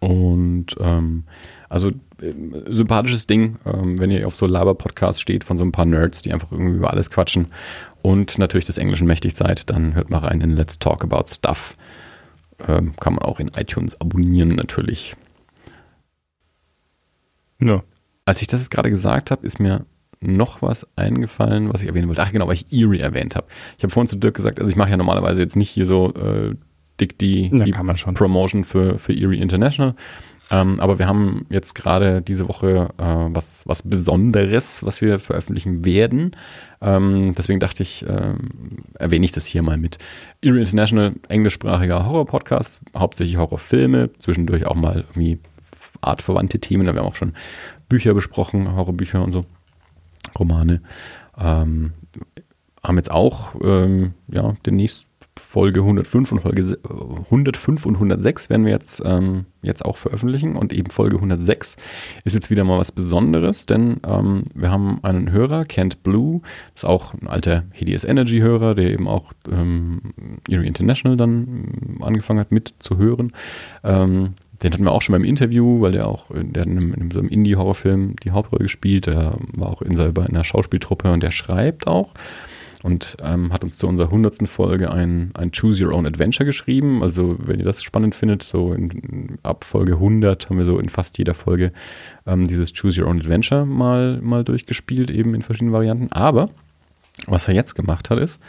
Und 0.00 0.66
ähm, 0.80 1.24
also 1.70 1.92
ähm, 2.20 2.62
sympathisches 2.66 3.26
Ding, 3.26 3.56
ähm, 3.64 3.98
wenn 3.98 4.10
ihr 4.10 4.26
auf 4.26 4.34
so 4.34 4.46
Laber-Podcasts 4.46 5.20
steht 5.20 5.44
von 5.44 5.56
so 5.56 5.64
ein 5.64 5.72
paar 5.72 5.86
Nerds, 5.86 6.20
die 6.20 6.32
einfach 6.32 6.52
irgendwie 6.52 6.76
über 6.76 6.90
alles 6.90 7.10
quatschen 7.10 7.46
und 8.02 8.38
natürlich 8.38 8.66
des 8.66 8.76
Englischen 8.76 9.06
mächtig 9.06 9.34
seid, 9.34 9.70
dann 9.70 9.94
hört 9.94 10.10
mal 10.10 10.18
rein 10.18 10.40
in 10.42 10.56
Let's 10.56 10.78
Talk 10.78 11.04
About 11.04 11.26
Stuff. 11.32 11.76
Ähm, 12.66 12.92
kann 13.00 13.14
man 13.14 13.22
auch 13.22 13.40
in 13.40 13.52
iTunes 13.56 13.98
abonnieren 14.00 14.56
natürlich. 14.56 15.14
Ja. 17.62 17.82
Als 18.24 18.42
ich 18.42 18.48
das 18.48 18.60
jetzt 18.60 18.70
gerade 18.70 18.90
gesagt 18.90 19.30
habe, 19.30 19.46
ist 19.46 19.60
mir 19.60 19.86
noch 20.20 20.60
was 20.62 20.86
eingefallen, 20.96 21.72
was 21.72 21.82
ich 21.82 21.88
erwähnen 21.88 22.08
wollte. 22.08 22.22
Ach 22.22 22.32
genau, 22.32 22.48
weil 22.48 22.54
ich 22.54 22.72
Erie 22.72 22.98
erwähnt 23.00 23.36
habe. 23.36 23.46
Ich 23.78 23.84
habe 23.84 23.92
vorhin 23.92 24.08
zu 24.08 24.16
Dirk 24.16 24.34
gesagt, 24.34 24.58
also 24.58 24.70
ich 24.70 24.76
mache 24.76 24.90
ja 24.90 24.96
normalerweise 24.96 25.40
jetzt 25.40 25.56
nicht 25.56 25.70
hier 25.70 25.86
so 25.86 26.12
äh, 26.14 26.56
dick 27.00 27.16
die, 27.18 27.48
die. 27.48 27.72
Promotion 27.72 28.64
für, 28.64 28.98
für 28.98 29.14
Erie 29.14 29.40
International. 29.40 29.94
Ähm, 30.50 30.80
aber 30.80 30.98
wir 30.98 31.06
haben 31.06 31.46
jetzt 31.48 31.74
gerade 31.74 32.22
diese 32.22 32.48
Woche 32.48 32.88
äh, 32.98 33.04
was, 33.04 33.62
was 33.66 33.82
Besonderes, 33.82 34.84
was 34.84 35.00
wir 35.00 35.20
veröffentlichen 35.20 35.84
werden. 35.84 36.36
Ähm, 36.80 37.34
deswegen 37.36 37.60
dachte 37.60 37.82
ich, 37.82 38.04
ähm, 38.08 38.48
erwähne 38.98 39.24
ich 39.24 39.32
das 39.32 39.46
hier 39.46 39.62
mal 39.62 39.76
mit. 39.76 39.98
Erie 40.42 40.60
International, 40.60 41.14
englischsprachiger 41.28 42.06
Horror-Podcast, 42.06 42.80
hauptsächlich 42.96 43.36
Horrorfilme, 43.36 44.10
zwischendurch 44.18 44.66
auch 44.66 44.74
mal 44.74 45.04
irgendwie 45.08 45.38
artverwandte 46.00 46.58
Themen. 46.58 46.84
Da 46.84 46.90
haben 46.90 46.96
wir 46.96 47.04
auch 47.04 47.16
schon 47.16 47.34
Bücher 47.88 48.14
besprochen, 48.14 48.74
Horrorbücher 48.74 49.22
und 49.22 49.32
so, 49.32 49.44
Romane. 50.38 50.82
Ähm, 51.38 51.92
haben 52.82 52.96
jetzt 52.96 53.10
auch 53.10 53.54
ähm, 53.62 54.14
ja, 54.28 54.52
demnächst 54.64 55.06
Folge 55.50 55.80
105 55.80 56.30
und 56.30 56.38
Folge 56.38 56.62
se- 56.62 56.78
äh, 56.88 57.20
105 57.24 57.84
und 57.84 57.94
106 57.96 58.50
werden 58.50 58.64
wir 58.64 58.70
jetzt, 58.72 59.02
ähm, 59.04 59.46
jetzt 59.62 59.84
auch 59.84 59.96
veröffentlichen 59.96 60.54
und 60.54 60.72
eben 60.72 60.90
Folge 60.92 61.16
106 61.16 61.76
ist 62.24 62.34
jetzt 62.34 62.50
wieder 62.50 62.62
mal 62.62 62.78
was 62.78 62.92
Besonderes, 62.92 63.66
denn 63.66 63.96
ähm, 64.06 64.44
wir 64.54 64.70
haben 64.70 65.00
einen 65.02 65.32
Hörer, 65.32 65.64
Kent 65.64 66.04
Blue, 66.04 66.40
ist 66.76 66.84
auch 66.84 67.14
ein 67.14 67.26
alter 67.26 67.64
HDS 67.74 68.04
Energy 68.04 68.38
Hörer, 68.38 68.76
der 68.76 68.92
eben 68.92 69.08
auch 69.08 69.32
ähm, 69.50 70.00
International 70.48 71.16
dann 71.16 71.32
ähm, 71.32 72.02
angefangen 72.02 72.38
hat 72.38 72.52
mit 72.52 72.74
zu 72.78 72.96
hören. 72.96 73.32
Ähm, 73.82 74.34
den 74.62 74.72
hatten 74.72 74.84
wir 74.84 74.92
auch 74.92 75.02
schon 75.02 75.14
beim 75.14 75.24
Interview, 75.24 75.80
weil 75.80 75.90
der 75.92 76.06
auch, 76.06 76.30
in- 76.30 76.52
der 76.52 76.60
hat 76.60 76.68
in 76.68 76.76
einem, 76.76 76.94
in 76.94 77.10
so 77.10 77.18
einem 77.18 77.28
Indie-Horrorfilm 77.28 78.14
die 78.22 78.30
Hauptrolle 78.30 78.62
gespielt, 78.62 79.06
der 79.06 79.34
war 79.58 79.70
auch 79.70 79.82
in 79.82 79.96
selber 79.96 80.22
in 80.28 80.34
einer 80.36 80.44
Schauspieltruppe 80.44 81.10
und 81.10 81.24
der 81.24 81.32
schreibt 81.32 81.88
auch 81.88 82.14
und 82.82 83.16
ähm, 83.22 83.52
hat 83.52 83.62
uns 83.62 83.76
zu 83.76 83.86
unserer 83.86 84.10
hundertsten 84.10 84.46
Folge 84.46 84.90
ein, 84.90 85.32
ein 85.34 85.50
Choose 85.52 85.84
Your 85.84 85.92
Own 85.92 86.06
Adventure 86.06 86.46
geschrieben. 86.46 87.02
Also 87.02 87.36
wenn 87.38 87.58
ihr 87.58 87.64
das 87.64 87.82
spannend 87.82 88.14
findet, 88.14 88.42
so 88.42 88.72
in, 88.72 89.38
ab 89.42 89.64
Folge 89.64 89.94
100 89.94 90.48
haben 90.48 90.58
wir 90.58 90.64
so 90.64 90.78
in 90.78 90.88
fast 90.88 91.18
jeder 91.18 91.34
Folge 91.34 91.72
ähm, 92.26 92.46
dieses 92.46 92.72
Choose 92.72 93.02
Your 93.02 93.08
Own 93.08 93.20
Adventure 93.20 93.66
mal, 93.66 94.20
mal 94.22 94.44
durchgespielt, 94.44 95.10
eben 95.10 95.34
in 95.34 95.42
verschiedenen 95.42 95.74
Varianten. 95.74 96.10
Aber 96.10 96.48
was 97.26 97.48
er 97.48 97.54
jetzt 97.54 97.74
gemacht 97.74 98.08
hat, 98.08 98.18
ist, 98.18 98.40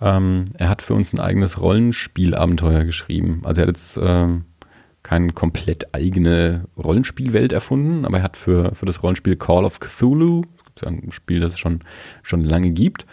ähm, 0.00 0.46
er 0.54 0.68
hat 0.68 0.82
für 0.82 0.94
uns 0.94 1.12
ein 1.12 1.20
eigenes 1.20 1.60
Rollenspielabenteuer 1.60 2.84
geschrieben. 2.84 3.42
Also 3.44 3.60
er 3.60 3.68
hat 3.68 3.76
jetzt 3.76 3.98
ähm, 4.02 4.44
keine 5.02 5.32
komplett 5.32 5.94
eigene 5.94 6.64
Rollenspielwelt 6.76 7.52
erfunden, 7.52 8.04
aber 8.04 8.18
er 8.18 8.24
hat 8.24 8.36
für, 8.36 8.74
für 8.74 8.86
das 8.86 9.04
Rollenspiel 9.04 9.36
Call 9.36 9.64
of 9.64 9.78
Cthulhu, 9.78 10.42
ein 10.84 11.12
Spiel, 11.12 11.40
das 11.40 11.54
es 11.54 11.58
schon, 11.58 11.80
schon 12.22 12.42
lange 12.42 12.70
gibt, 12.70 13.06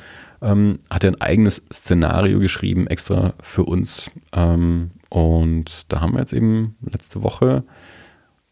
ähm, 0.44 0.80
hat 0.90 1.04
er 1.04 1.12
ein 1.12 1.22
eigenes 1.22 1.64
Szenario 1.72 2.40
geschrieben, 2.40 2.88
extra 2.88 3.34
für 3.42 3.64
uns. 3.64 4.12
Ähm, 4.34 4.92
und 5.10 5.92
da 5.92 6.02
haben 6.02 6.14
wir 6.14 6.20
jetzt 6.20 6.34
eben 6.34 6.76
letzte 6.82 7.24
Woche 7.24 7.64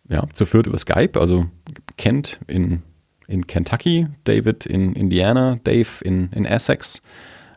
ja, 0.08 0.26
zu 0.34 0.46
viert 0.46 0.68
über 0.68 0.78
Skype, 0.78 1.20
also 1.20 1.46
Kent 1.98 2.40
in, 2.48 2.82
in 3.28 3.46
Kentucky, 3.46 4.08
David 4.24 4.66
in 4.66 4.94
Indiana, 4.94 5.56
Dave 5.64 6.04
in, 6.04 6.30
in 6.32 6.46
Essex, 6.46 7.02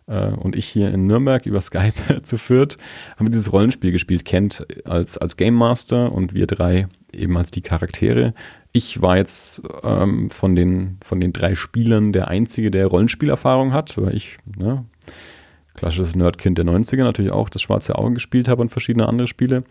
äh, 0.07 0.29
und 0.29 0.57
ich 0.57 0.67
hier 0.67 0.93
in 0.93 1.07
Nürnberg 1.07 1.47
über 1.47 1.61
Skype 1.61 2.23
zu 2.23 2.39
viert, 2.39 2.77
haben 3.17 3.27
wir 3.27 3.31
dieses 3.31 3.53
Rollenspiel 3.53 3.93
gespielt. 3.93 4.25
Kent 4.25 4.67
als, 4.85 5.19
als 5.19 5.37
Game 5.37 5.55
Master 5.55 6.13
und 6.13 6.35
wir 6.35 6.47
drei 6.47 6.89
eben 7.13 7.37
als 7.37 7.51
die 7.51 7.63
Charaktere. 7.63 8.35
Ich 8.77 9.01
war 9.01 9.17
jetzt 9.17 9.63
ähm, 9.85 10.31
von, 10.31 10.57
den, 10.57 10.99
von 11.01 11.21
den 11.21 11.33
drei 11.33 11.55
Spielern 11.55 12.11
der 12.11 12.27
Einzige, 12.27 12.73
der 12.73 12.89
Rollenspielerfahrung 12.89 13.73
hat, 13.73 13.97
weil 13.97 14.17
ich, 14.17 14.37
ne, 14.59 14.85
klassisches 15.75 16.17
Nerdkind 16.17 16.59
der 16.59 16.65
90er, 16.65 17.05
natürlich 17.05 17.31
auch 17.31 17.49
das 17.49 17.63
Schwarze 17.63 17.97
Auge 17.97 18.15
gespielt 18.15 18.49
habe 18.49 18.63
und 18.63 18.71
verschiedene 18.71 19.09
andere 19.09 19.29
Spiele. 19.29 19.63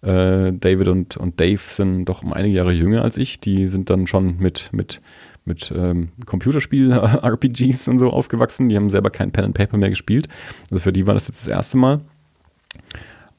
Äh, 0.00 0.52
David 0.54 0.88
und, 0.88 1.18
und 1.18 1.38
Dave 1.38 1.60
sind 1.60 2.06
doch 2.06 2.22
um 2.22 2.32
einige 2.32 2.56
Jahre 2.56 2.72
jünger 2.72 3.02
als 3.02 3.18
ich. 3.18 3.40
Die 3.40 3.68
sind 3.68 3.90
dann 3.90 4.06
schon 4.06 4.38
mit, 4.38 4.70
mit, 4.72 5.02
mit 5.44 5.70
ähm, 5.76 6.12
Computerspiel-RPGs 6.24 7.88
und 7.88 7.98
so 7.98 8.08
aufgewachsen. 8.08 8.70
Die 8.70 8.76
haben 8.76 8.88
selber 8.88 9.10
kein 9.10 9.32
Pen 9.32 9.44
and 9.44 9.54
Paper 9.54 9.76
mehr 9.76 9.90
gespielt. 9.90 10.28
Also 10.70 10.82
für 10.82 10.94
die 10.94 11.06
war 11.06 11.12
das 11.12 11.28
jetzt 11.28 11.42
das 11.42 11.48
erste 11.48 11.76
Mal. 11.76 12.00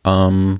Ähm, 0.05 0.59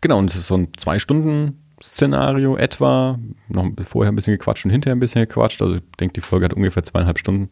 genau, 0.00 0.18
und 0.18 0.30
es 0.30 0.36
ist 0.36 0.46
so 0.46 0.54
ein 0.54 0.68
zwei 0.76 1.00
Stunden 1.00 1.61
Szenario 1.82 2.56
etwa. 2.56 3.18
Noch 3.48 3.70
vorher 3.86 4.12
ein 4.12 4.16
bisschen 4.16 4.36
gequatscht 4.36 4.64
und 4.64 4.70
hinterher 4.70 4.94
ein 4.94 5.00
bisschen 5.00 5.22
gequatscht. 5.22 5.60
Also 5.62 5.76
ich 5.76 5.82
denke, 5.98 6.14
die 6.14 6.20
Folge 6.20 6.44
hat 6.46 6.54
ungefähr 6.54 6.82
zweieinhalb 6.82 7.18
Stunden. 7.18 7.50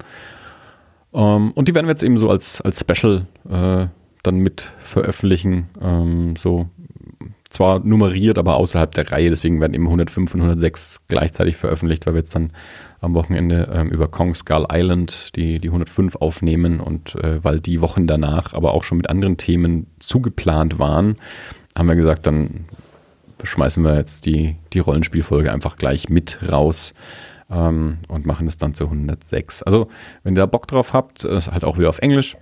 Ähm, 1.13 1.53
und 1.53 1.69
die 1.69 1.75
werden 1.75 1.87
wir 1.87 1.93
jetzt 1.93 2.03
eben 2.03 2.19
so 2.19 2.31
als, 2.31 2.61
als 2.61 2.81
Special 2.81 3.27
äh, 3.49 3.87
dann 4.23 4.39
mit 4.39 4.63
veröffentlichen. 4.79 5.69
Ähm, 5.81 6.35
so 6.37 6.69
zwar 7.51 7.81
nummeriert, 7.81 8.39
aber 8.39 8.57
außerhalb 8.57 8.93
der 8.93 9.11
Reihe. 9.11 9.29
Deswegen 9.29 9.61
werden 9.61 9.75
eben 9.75 9.87
105 9.87 10.35
und 10.35 10.41
106 10.41 11.03
gleichzeitig 11.09 11.57
veröffentlicht, 11.57 12.07
weil 12.07 12.15
wir 12.15 12.21
jetzt 12.21 12.35
dann 12.35 12.53
am 13.01 13.15
Wochenende 13.15 13.69
ähm, 13.73 13.89
über 13.91 14.09
Kong 14.09 14.35
Skull 14.35 14.67
Island 14.73 15.35
die, 15.37 15.59
die 15.59 15.69
105 15.69 16.17
aufnehmen 16.17 16.81
und 16.81 17.17
äh, 17.17 17.43
weil 17.43 17.61
die 17.61 17.81
Wochen 17.81 18.07
danach 18.07 18.55
aber 18.55 18.73
auch 18.73 18.85
schon 18.85 18.99
mit 18.99 19.11
anderen 19.11 19.37
Themen 19.37 19.89
zugeplant 19.99 20.79
waren, 20.79 21.17
haben 21.77 21.89
wir 21.89 21.97
gesagt, 21.97 22.27
dann 22.27 22.67
schmeißen 23.45 23.85
wir 23.85 23.97
jetzt 23.97 24.27
die, 24.27 24.57
die 24.73 24.79
Rollenspielfolge 24.79 25.53
einfach 25.53 25.77
gleich 25.77 26.09
mit 26.09 26.39
raus 26.51 26.95
ähm, 27.51 27.99
und 28.09 28.27
machen 28.27 28.47
es 28.47 28.57
dann 28.57 28.75
zu 28.75 28.85
106. 28.85 29.63
Also, 29.63 29.89
wenn 30.23 30.35
ihr 30.35 30.41
da 30.41 30.47
Bock 30.47 30.67
drauf 30.67 30.93
habt, 30.93 31.25
ist 31.25 31.51
halt 31.51 31.65
auch 31.65 31.79
wieder 31.79 31.89
auf 31.89 31.99
Englisch. 31.99 32.37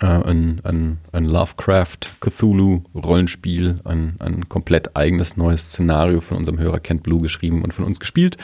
Äh, 0.00 0.06
ein, 0.06 0.60
ein, 0.64 0.98
ein 1.12 1.24
Lovecraft 1.24 1.98
Cthulhu 2.20 2.82
Rollenspiel, 2.94 3.80
ein, 3.84 4.16
ein 4.18 4.48
komplett 4.48 4.96
eigenes 4.96 5.36
neues 5.36 5.62
Szenario 5.62 6.20
von 6.20 6.36
unserem 6.36 6.58
Hörer 6.58 6.80
Kent 6.80 7.02
Blue 7.02 7.20
geschrieben 7.20 7.62
und 7.62 7.72
von 7.72 7.84
uns 7.84 8.00
gespielt. 8.00 8.36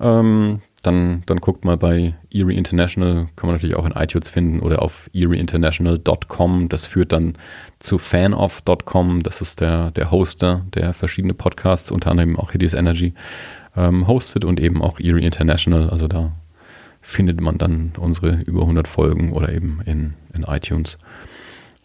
Ähm, 0.00 0.60
dann, 0.82 1.22
dann 1.26 1.38
guckt 1.38 1.64
mal 1.64 1.76
bei 1.76 2.14
Erie 2.32 2.56
International, 2.56 3.26
kann 3.34 3.48
man 3.48 3.56
natürlich 3.56 3.74
auch 3.74 3.84
in 3.84 3.92
iTunes 3.92 4.28
finden 4.28 4.60
oder 4.60 4.80
auf 4.82 5.10
erieinternational.com. 5.12 6.68
Das 6.68 6.86
führt 6.86 7.12
dann 7.12 7.34
zu 7.80 7.98
fanoff.com. 7.98 9.22
Das 9.22 9.40
ist 9.40 9.60
der, 9.60 9.90
der 9.90 10.10
Hoster, 10.10 10.64
der 10.74 10.94
verschiedene 10.94 11.34
Podcasts, 11.34 11.90
unter 11.90 12.10
anderem 12.10 12.36
auch 12.36 12.52
Hideous 12.52 12.74
Energy, 12.74 13.14
ähm, 13.76 14.06
hostet 14.06 14.44
und 14.44 14.60
eben 14.60 14.82
auch 14.82 15.00
Erie 15.00 15.24
International. 15.24 15.90
Also 15.90 16.06
da 16.06 16.32
findet 17.00 17.40
man 17.40 17.58
dann 17.58 17.92
unsere 17.98 18.42
über 18.42 18.60
100 18.60 18.86
Folgen 18.86 19.32
oder 19.32 19.52
eben 19.52 19.80
in, 19.84 20.14
in 20.32 20.44
iTunes. 20.44 20.98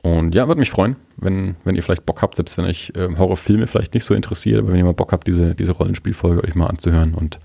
Und 0.04 0.36
ja, 0.36 0.48
würde 0.50 0.60
mich 0.60 0.70
freuen, 0.70 0.98
wenn, 1.16 1.56
wenn 1.64 1.76
ihr 1.76 1.82
vielleicht 1.82 2.06
Bock 2.06 2.22
habt, 2.22 2.36
selbst 2.36 2.58
wenn 2.58 2.66
euch 2.66 2.92
äh, 2.96 3.08
Horrorfilme 3.18 3.68
vielleicht 3.68 3.94
nicht 3.94 4.04
so 4.04 4.14
interessiert, 4.14 4.60
aber 4.60 4.70
wenn 4.70 4.78
ihr 4.78 4.84
mal 4.84 4.94
Bock 4.94 5.14
habt, 5.14 5.28
diese, 5.28 5.56
diese 5.56 5.72
Rollenspielfolge 5.72 6.44
euch 6.44 6.56
mal 6.56 6.68
anzuhören 6.68 7.14
und 7.14 7.40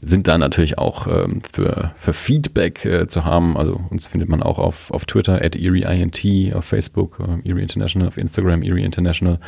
sind 0.00 0.28
da 0.28 0.38
natürlich 0.38 0.78
auch 0.78 1.06
ähm, 1.06 1.40
für, 1.50 1.92
für 1.96 2.12
Feedback 2.12 2.84
äh, 2.84 3.06
zu 3.06 3.24
haben. 3.24 3.56
Also 3.56 3.80
uns 3.90 4.06
findet 4.06 4.28
man 4.28 4.42
auch 4.42 4.58
auf, 4.58 4.90
auf 4.90 5.04
Twitter 5.06 5.42
at 5.42 5.56
ErieINT, 5.56 6.54
auf 6.54 6.64
Facebook, 6.64 7.18
äh, 7.20 7.48
Erie 7.48 7.62
International, 7.62 8.08
auf 8.08 8.18
Instagram, 8.18 8.62
Erie 8.62 8.84
International. 8.84 9.38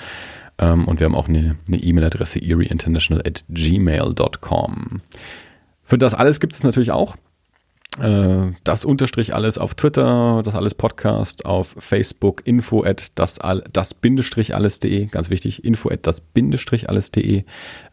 Ähm, 0.58 0.88
und 0.88 1.00
wir 1.00 1.04
haben 1.04 1.14
auch 1.14 1.28
eine 1.28 1.56
E-Mail-Adresse 1.70 2.38
e 2.40 2.50
erieinternational 2.50 3.26
at 3.26 3.44
gmail.com. 3.48 5.00
Für 5.84 5.98
das 5.98 6.14
alles 6.14 6.40
gibt 6.40 6.52
es 6.52 6.64
natürlich 6.64 6.90
auch 6.90 7.16
das 8.64 8.84
Unterstrich 8.84 9.34
alles 9.34 9.58
auf 9.58 9.74
Twitter, 9.74 10.42
das 10.44 10.54
alles 10.54 10.74
Podcast 10.74 11.44
auf 11.46 11.74
Facebook, 11.78 12.42
info 12.46 12.84
at 12.84 13.06
das, 13.16 13.38
das 13.72 13.94
Bindestrich 13.94 14.54
alles.de, 14.54 15.06
ganz 15.06 15.30
wichtig, 15.30 15.64
info 15.64 15.90
at 15.90 16.06
das 16.06 16.20
Bindestrich 16.20 16.88
alles.de 16.88 17.44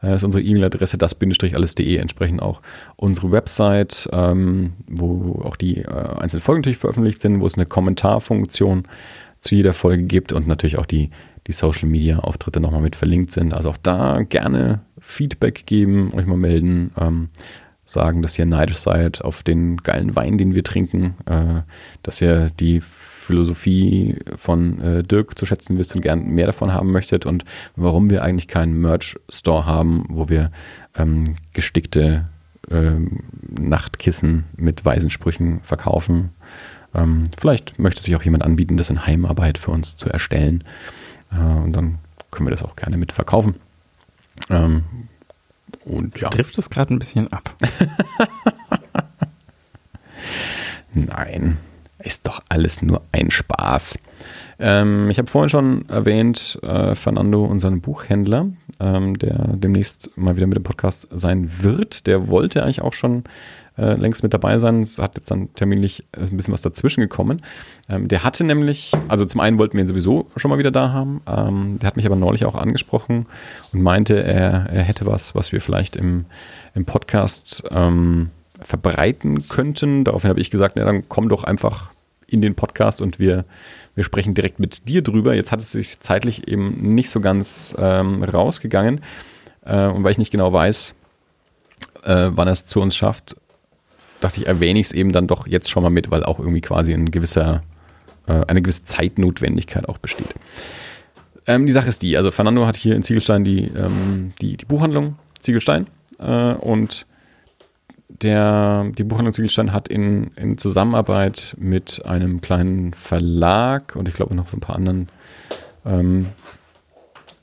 äh, 0.04 0.16
ist 0.16 0.24
unsere 0.24 0.44
E-Mail-Adresse, 0.44 0.98
das 0.98 1.16
Bindestrich 1.16 1.56
alles.de, 1.56 1.96
entsprechend 1.98 2.42
auch 2.42 2.62
unsere 2.96 3.32
Website, 3.32 4.10
ähm, 4.12 4.74
wo 4.88 5.42
auch 5.44 5.56
die 5.56 5.78
äh, 5.78 5.88
einzelnen 5.88 6.42
Folgen 6.42 6.62
natürlich 6.62 6.78
veröffentlicht 6.78 7.22
sind, 7.22 7.40
wo 7.40 7.46
es 7.46 7.56
eine 7.56 7.66
Kommentarfunktion 7.66 8.88
zu 9.40 9.56
jeder 9.56 9.74
Folge 9.74 10.04
gibt 10.04 10.34
und 10.34 10.48
natürlich 10.48 10.78
auch 10.78 10.86
die, 10.86 11.10
die 11.48 11.52
Social 11.52 11.88
Media 11.88 12.20
Auftritte 12.20 12.60
nochmal 12.60 12.82
mit 12.82 12.96
verlinkt 12.96 13.32
sind. 13.32 13.54
Also 13.54 13.70
auch 13.70 13.78
da 13.78 14.22
gerne 14.22 14.82
Feedback 15.00 15.66
geben, 15.66 16.14
euch 16.14 16.26
mal 16.26 16.38
melden. 16.38 16.92
Sagen, 17.86 18.22
dass 18.22 18.38
ihr 18.40 18.46
neidisch 18.46 18.78
seid 18.78 19.22
auf 19.22 19.44
den 19.44 19.78
geilen 19.78 20.16
Wein, 20.16 20.38
den 20.38 20.56
wir 20.56 20.64
trinken, 20.64 21.16
äh, 21.26 21.62
dass 22.02 22.22
ihr 22.22 22.48
die 22.60 22.82
Philosophie 22.82 24.18
von 24.36 24.82
äh, 24.82 25.04
Dirk 25.04 25.38
zu 25.38 25.46
schätzen 25.46 25.78
wisst 25.78 25.96
und 25.96 26.02
gern 26.02 26.28
mehr 26.28 26.48
davon 26.48 26.74
haben 26.74 26.92
möchtet 26.92 27.26
und 27.26 27.46
warum 27.76 28.10
wir 28.10 28.24
eigentlich 28.24 28.48
keinen 28.48 28.80
Merch-Store 28.80 29.66
haben, 29.66 30.06
wo 30.10 30.30
wir 30.30 30.52
ähm, 30.96 31.36
gestickte 31.54 32.28
ähm, 32.70 33.20
Nachtkissen 33.60 34.46
mit 34.58 34.86
weisen 34.86 35.10
Sprüchen 35.10 35.62
verkaufen. 35.62 36.32
Ähm, 36.94 37.24
vielleicht 37.38 37.80
möchte 37.80 38.02
sich 38.02 38.16
auch 38.16 38.24
jemand 38.24 38.44
anbieten, 38.44 38.78
das 38.78 38.90
in 38.90 39.06
Heimarbeit 39.06 39.58
für 39.58 39.72
uns 39.72 39.98
zu 39.98 40.10
erstellen. 40.10 40.64
Äh, 41.32 41.64
und 41.64 41.76
dann 41.76 42.00
können 42.32 42.48
wir 42.48 42.52
das 42.52 42.64
auch 42.64 42.76
gerne 42.76 42.98
mit 42.98 43.12
verkaufen. 43.12 43.56
Ähm, 44.50 44.84
und 45.86 46.20
ja. 46.20 46.30
Trifft 46.30 46.58
es 46.58 46.70
gerade 46.70 46.94
ein 46.94 47.00
bisschen 47.00 47.32
ab? 47.32 47.56
Nein, 50.94 51.58
ist 52.00 52.28
doch 52.28 52.42
alles 52.50 52.82
nur 52.82 53.02
ein 53.12 53.32
Spaß. 53.32 54.00
Ähm, 54.58 55.10
ich 55.10 55.18
habe 55.18 55.30
vorhin 55.30 55.50
schon 55.50 55.90
erwähnt, 55.90 56.58
äh, 56.64 56.96
Fernando, 56.96 57.46
unseren 57.46 57.82
Buchhändler, 57.82 58.48
ähm, 58.80 59.18
der 59.20 59.50
demnächst 59.56 60.12
mal 60.16 60.36
wieder 60.36 60.48
mit 60.48 60.56
dem 60.58 60.64
Podcast 60.64 61.08
sein 61.12 61.50
wird. 61.62 62.08
Der 62.08 62.28
wollte 62.30 62.64
eigentlich 62.64 62.82
auch 62.82 62.94
schon 62.94 63.26
äh, 63.78 63.96
längst 63.96 64.24
mit 64.24 64.34
dabei 64.34 64.58
sein. 64.58 64.82
Es 64.82 64.98
hat 64.98 65.16
jetzt 65.16 65.30
dann 65.32 65.54
terminlich 65.54 66.06
äh, 66.12 66.22
ein 66.22 66.38
bisschen 66.38 66.54
was 66.54 66.62
dazwischen 66.62 67.02
gekommen. 67.02 67.42
Ähm, 67.90 68.08
der 68.08 68.24
hatte 68.24 68.44
nämlich, 68.44 68.94
also 69.08 69.26
zum 69.26 69.42
einen 69.42 69.58
wollten 69.58 69.74
wir 69.78 69.84
ihn 69.84 69.88
sowieso 69.88 70.28
schon 70.36 70.50
mal 70.50 70.58
wieder 70.58 70.72
da 70.72 70.92
haben. 70.92 71.22
Ähm, 71.28 71.80
der 71.80 71.88
hat 71.88 71.96
mich 71.96 72.06
aber 72.06 72.16
neulich 72.16 72.46
auch 72.46 72.56
angesprochen 72.56 73.26
und 73.74 73.82
meinte, 73.82 74.24
er, 74.24 74.68
er 74.70 74.84
hätte 74.84 75.06
was, 75.06 75.36
was 75.36 75.52
wir 75.52 75.62
vielleicht 75.62 75.96
im, 75.96 76.26
im 76.74 76.86
Podcast 76.86 77.64
ähm, 77.72 78.30
verbreiten 78.62 79.48
könnten. 79.48 80.04
Daraufhin 80.04 80.30
habe 80.30 80.40
ich 80.40 80.52
gesagt, 80.52 80.76
na, 80.78 80.86
dann 80.86 81.10
komm 81.10 81.30
doch 81.30 81.44
einfach 81.44 81.92
in 82.28 82.42
den 82.42 82.56
Podcast 82.56 83.02
und 83.02 83.20
wir, 83.20 83.46
wir 83.94 84.04
sprechen 84.04 84.34
direkt 84.34 84.60
mit 84.60 84.90
dir 84.90 85.02
drüber. 85.02 85.36
Jetzt 85.36 85.52
hat 85.52 85.62
es 85.62 85.72
sich 85.72 86.00
zeitlich 86.00 86.48
eben 86.48 86.96
nicht 86.96 87.10
so 87.10 87.20
ganz 87.20 87.76
ähm, 87.78 88.24
rausgegangen. 88.24 89.02
Äh, 89.64 89.88
und 89.88 90.04
weil 90.04 90.12
ich 90.12 90.18
nicht 90.18 90.32
genau 90.32 90.52
weiß, 90.52 90.96
äh, 92.04 92.30
wann 92.32 92.48
er 92.48 92.54
es 92.54 92.66
zu 92.66 92.82
uns 92.82 92.96
schafft, 92.96 93.36
dachte 94.20 94.42
ich, 94.42 94.48
erwähne 94.48 94.80
ich 94.80 94.88
es 94.88 94.92
eben 94.94 95.12
dann 95.12 95.28
doch 95.28 95.48
jetzt 95.48 95.70
schon 95.70 95.84
mal 95.84 95.90
mit, 95.90 96.12
weil 96.12 96.24
auch 96.24 96.40
irgendwie 96.40 96.62
quasi 96.62 96.94
ein 96.94 97.12
gewisser, 97.12 97.62
äh, 98.28 98.42
eine 98.48 98.62
gewisse 98.62 98.84
Zeitnotwendigkeit 98.86 99.88
auch 99.88 99.98
besteht. 99.98 100.34
Ähm, 101.48 101.66
die 101.66 101.72
Sache 101.72 101.90
ist 101.90 102.02
die, 102.02 102.18
also 102.18 102.32
Fernando 102.32 102.66
hat 102.66 102.76
hier 102.76 102.96
in 102.96 103.04
Ziegelstein 103.04 103.44
die, 103.44 103.66
ähm, 103.76 104.30
die, 104.42 104.58
die 104.58 104.66
Buchhandlung 104.66 105.18
Ziegelstein 105.40 105.88
äh, 106.20 106.54
und 106.54 107.06
der, 108.08 108.86
die 108.98 109.04
Buchhandlung 109.04 109.34
Ziegelstein 109.34 109.74
hat 109.74 109.88
in, 109.88 110.32
in 110.36 110.58
Zusammenarbeit 110.58 111.56
mit 111.60 112.04
einem 112.06 112.42
kleinen 112.42 112.94
Verlag 112.94 113.96
und 113.96 114.08
ich 114.08 114.16
glaube 114.16 114.36
noch 114.36 114.54
ein 114.54 114.60
paar 114.60 114.76
anderen 114.76 115.10
ähm, 115.86 116.28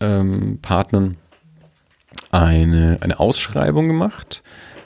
ähm, 0.00 0.58
Partnern 0.62 1.16
eine, 2.30 2.98
eine 3.00 3.20
Ausschreibung 3.20 3.86
gemacht 3.86 4.42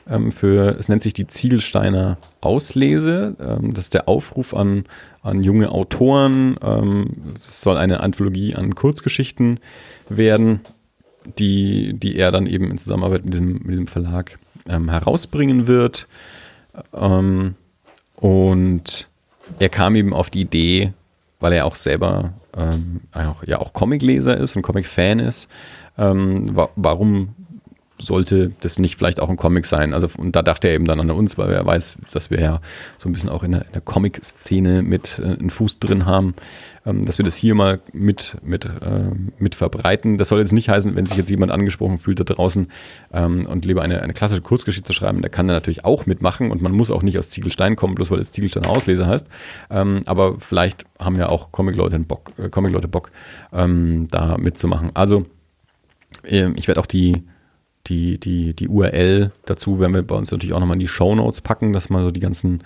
ähm, 0.09 0.31
für, 0.31 0.77
es 0.79 0.89
nennt 0.89 1.03
sich 1.03 1.13
die 1.13 1.27
Ziegelsteiner 1.27 2.19
Auslese. 2.41 3.37
Ähm, 3.41 3.75
das 3.75 3.87
ist 3.87 3.95
der 3.95 4.09
Aufruf 4.09 4.55
an, 4.55 4.85
an 5.23 5.43
junge 5.43 5.71
Autoren. 5.71 6.57
Ähm, 6.63 7.35
es 7.45 7.61
soll 7.61 7.77
eine 7.77 8.01
Anthologie 8.01 8.55
an 8.55 8.75
Kurzgeschichten 8.75 9.61
werden, 10.09 10.61
die, 11.39 11.95
die 11.95 12.17
er 12.17 12.31
dann 12.31 12.47
eben 12.47 12.71
in 12.71 12.79
Zusammenarbeit 12.79 13.25
mit 13.25 13.35
diesem, 13.35 13.53
mit 13.55 13.71
diesem 13.71 13.87
Verlag 13.87 14.39
ähm, 14.69 14.89
herausbringen 14.89 15.67
wird. 15.67 16.09
Ähm, 16.95 17.55
und 18.17 19.09
er 19.59 19.69
kam 19.69 19.97
eben 19.97 20.13
auf 20.15 20.31
die 20.31 20.41
Idee, 20.43 20.93
weil 21.41 21.53
er 21.53 21.67
auch 21.67 21.75
selber 21.75 22.33
ähm, 22.57 23.01
auch, 23.13 23.45
ja 23.45 23.59
auch 23.59 23.73
Comicleser 23.73 24.37
ist 24.37 24.57
und 24.57 24.63
Comic-Fan 24.63 25.19
ist, 25.19 25.49
ähm, 25.99 26.57
wa 26.57 26.69
warum 26.77 27.35
sollte 27.99 28.51
das 28.61 28.79
nicht 28.79 28.99
vielleicht 28.99 29.21
auch 29.21 29.29
ein 29.29 29.37
Comic 29.37 29.67
sein? 29.67 29.95
Also, 29.95 30.09
und 30.17 30.37
da 30.37 30.43
dachte 30.43 30.69
er 30.69 30.75
eben 30.75 30.85
dann 30.85 31.01
an 31.01 31.11
uns, 31.11 31.39
weil 31.39 31.53
er 31.53 31.65
weiß, 31.65 31.97
dass 32.13 32.31
wir 32.31 32.41
ja 32.41 32.61
so 32.99 33.09
ein 33.09 33.13
bisschen 33.13 33.31
auch 33.31 33.43
in 33.43 33.53
der, 33.53 33.65
der 33.65 33.81
Comic-Szene 33.81 34.83
mit 34.83 35.19
äh, 35.19 35.25
einen 35.25 35.51
Fuß 35.51 35.79
drin 35.79 36.07
haben, 36.07 36.35
ähm, 36.85 37.05
dass 37.05 37.19
wir 37.19 37.25
das 37.25 37.37
hier 37.37 37.55
mal 37.55 37.81
mit, 37.93 38.37
mit, 38.43 38.67
äh, 38.67 39.11
mit 39.39 39.55
verbreiten. 39.55 40.19
Das 40.19 40.29
soll 40.29 40.41
jetzt 40.41 40.53
nicht 40.53 40.69
heißen, 40.69 40.95
wenn 40.95 41.07
sich 41.07 41.17
jetzt 41.17 41.31
jemand 41.31 41.53
angesprochen 41.53 41.99
fühlt 41.99 42.21
da 42.21 42.25
draußen 42.25 42.69
ähm, 43.13 43.47
und 43.47 43.65
lieber 43.65 43.83
eine, 43.83 44.03
eine 44.03 44.13
klassische 44.13 44.43
Kurzgeschichte 44.43 44.93
schreiben, 44.93 45.23
der 45.23 45.31
kann 45.31 45.49
da 45.49 45.55
natürlich 45.55 45.85
auch 45.85 46.07
mitmachen 46.07 46.51
und 46.51 46.63
man 46.63 46.73
muss 46.73 46.91
auch 46.91 47.03
nicht 47.03 47.19
aus 47.19 47.31
Ziegelstein 47.31 47.77
kommen, 47.77 47.95
bloß 47.95 48.11
weil 48.11 48.21
es 48.21 48.33
Ziegelstein 48.33 48.67
Ausleser 48.67 49.07
heißt. 49.07 49.27
Ähm, 49.71 50.03
aber 50.07 50.39
vielleicht 50.39 50.85
haben 50.99 51.17
ja 51.17 51.29
auch 51.29 51.51
Comic-Leute 51.51 51.99
Bock, 52.01 52.33
äh, 52.39 52.49
Comic 52.51 52.91
Bock 52.91 53.11
ähm, 53.53 54.07
da 54.11 54.37
mitzumachen. 54.37 54.91
Also, 54.95 55.27
ähm, 56.25 56.55
ich 56.57 56.69
werde 56.69 56.81
auch 56.81 56.87
die 56.87 57.25
die, 57.87 58.19
die, 58.19 58.55
die 58.55 58.69
URL 58.69 59.33
dazu 59.45 59.79
werden 59.79 59.95
wir 59.95 60.03
bei 60.03 60.15
uns 60.15 60.31
natürlich 60.31 60.55
auch 60.55 60.61
nochmal 60.61 60.77
in 60.77 60.81
die 60.81 60.89
Show 60.89 61.15
Notes 61.15 61.41
packen, 61.41 61.73
dass 61.73 61.91
man 61.91 62.03
so 62.03 62.11
die 62.11 62.21
ganzen 62.21 62.63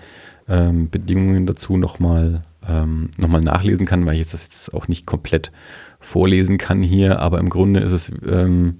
ähm, 0.48 0.90
Bedingungen 0.90 1.46
dazu 1.46 1.76
nochmal 1.76 2.42
ähm, 2.66 3.10
noch 3.18 3.28
nachlesen 3.28 3.86
kann, 3.86 4.04
weil 4.06 4.14
ich 4.14 4.20
jetzt 4.20 4.34
das 4.34 4.44
jetzt 4.44 4.74
auch 4.74 4.88
nicht 4.88 5.06
komplett 5.06 5.52
vorlesen 6.00 6.58
kann 6.58 6.82
hier, 6.82 7.20
aber 7.20 7.38
im 7.38 7.48
Grunde 7.48 7.80
ist 7.80 7.92
es, 7.92 8.12
ähm, 8.26 8.78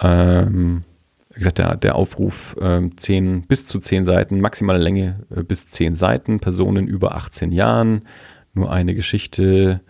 ähm, 0.00 0.84
wie 1.30 1.38
gesagt, 1.38 1.58
der, 1.58 1.76
der 1.76 1.96
Aufruf 1.96 2.56
ähm, 2.60 2.96
10, 2.96 3.42
bis 3.42 3.66
zu 3.66 3.78
10 3.78 4.04
Seiten, 4.04 4.40
maximale 4.40 4.78
Länge 4.78 5.26
äh, 5.34 5.42
bis 5.42 5.66
10 5.66 5.94
Seiten, 5.94 6.38
Personen 6.38 6.86
über 6.86 7.14
18 7.14 7.52
Jahren, 7.52 8.02
nur 8.54 8.70
eine 8.70 8.94
Geschichte 8.94 9.80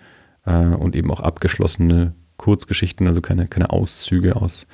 äh, 0.45 0.67
und 0.67 0.97
eben 0.97 1.11
auch 1.11 1.21
abgeschlossene 1.21 2.15
Kurzgeschichten, 2.47 3.09
also 3.09 3.21
keine, 3.21 3.49
keine 3.49 3.71
Auszüge 3.71 4.37
aus, 4.37 4.69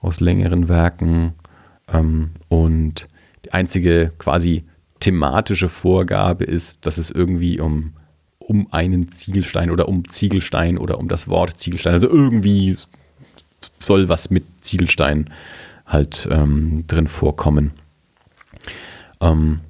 aus 0.00 0.20
längeren 0.20 0.68
Werken. 0.68 1.32
Ähm, 1.88 2.30
und 2.46 3.08
die 3.44 3.52
einzige 3.52 4.12
quasi 4.16 4.62
thematische 5.00 5.68
Vorgabe 5.68 6.44
ist, 6.44 6.86
dass 6.86 6.98
es 6.98 7.10
irgendwie 7.10 7.58
um, 7.58 7.94
um 8.38 8.72
einen 8.72 9.10
Ziegelstein 9.10 9.72
oder 9.72 9.88
um 9.88 10.08
Ziegelstein 10.08 10.78
oder 10.78 10.98
um 10.98 11.08
das 11.08 11.26
Wort 11.26 11.58
Ziegelstein, 11.58 11.94
also 11.94 12.08
irgendwie 12.08 12.76
soll 13.80 14.08
was 14.08 14.30
mit 14.30 14.44
Ziegelstein 14.60 15.28
halt 15.84 16.28
ähm, 16.30 16.84
drin 16.86 17.08
vorkommen. 17.08 17.72
Ähm, 19.20 19.62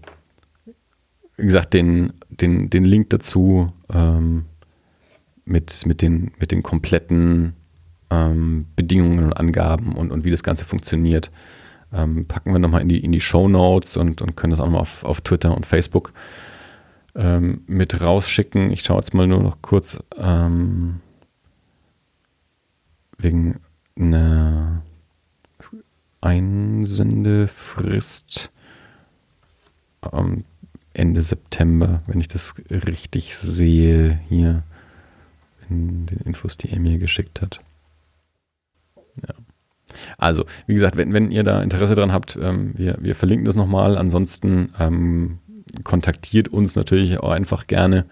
wie 1.39 1.47
gesagt, 1.47 1.73
den, 1.73 2.13
den, 2.29 2.69
den 2.69 2.85
Link 2.85 3.09
dazu 3.09 3.73
ähm, 3.91 4.45
mit, 5.47 5.87
mit, 5.87 6.03
den, 6.03 6.33
mit 6.39 6.53
den 6.53 6.63
kompletten 6.63 7.55
ähm, 8.11 8.67
Bedingungen 8.77 9.25
und 9.25 9.33
Angaben 9.33 9.97
und, 9.97 10.11
und 10.11 10.25
wie 10.25 10.31
das 10.31 10.43
Ganze 10.43 10.67
funktioniert, 10.67 11.31
ähm, 11.93 12.27
packen 12.27 12.53
wir 12.53 12.59
nochmal 12.59 12.83
in 12.83 12.89
die, 12.89 13.03
in 13.03 13.13
die 13.13 13.21
Show 13.21 13.49
Notes 13.49 13.97
und, 13.97 14.21
und 14.21 14.37
können 14.37 14.51
das 14.51 14.61
auch 14.61 14.67
nochmal 14.67 14.83
auf, 14.83 15.05
auf 15.05 15.23
Twitter 15.23 15.55
und 15.55 15.65
Facebook 15.65 16.13
ähm, 17.15 17.63
mit 17.67 17.99
rausschicken. 18.01 18.73
Ich 18.73 18.83
schaue 18.83 18.99
jetzt 18.99 19.15
mal 19.15 19.27
nur 19.27 19.43
noch 19.43 19.63
kurz 19.63 19.99
ähm, 20.17 21.01
wegen 23.19 23.61
einer 23.99 24.83
Einsendefrist 26.21 28.53
ähm, 30.13 30.45
Ende 30.93 31.23
September, 31.23 32.03
wenn 32.07 32.21
ich 32.21 32.29
das 32.29 32.53
richtig 32.71 33.37
sehe 33.37 34.21
hier 34.29 34.63
in 35.69 36.07
den 36.07 36.19
Infos, 36.19 36.57
die 36.57 36.71
er 36.71 36.81
mir 36.81 36.99
geschickt 36.99 37.43
hat. 37.43 37.61
Ja. 39.27 39.35
Also, 40.19 40.45
wie 40.67 40.75
gesagt, 40.75 40.97
wenn, 40.97 41.13
wenn 41.13 41.31
ihr 41.31 41.43
da 41.43 41.63
Interesse 41.63 41.95
dran 41.95 42.13
habt, 42.13 42.39
ähm, 42.41 42.73
wir, 42.77 42.99
wir 43.01 43.15
verlinken 43.15 43.45
das 43.45 43.57
nochmal. 43.57 43.97
Ansonsten 43.97 44.73
ähm, 44.79 45.39
kontaktiert 45.85 46.49
uns 46.49 46.77
natürlich 46.77 47.19
auch 47.21 47.31
einfach 47.31 47.67
gerne 47.67 48.07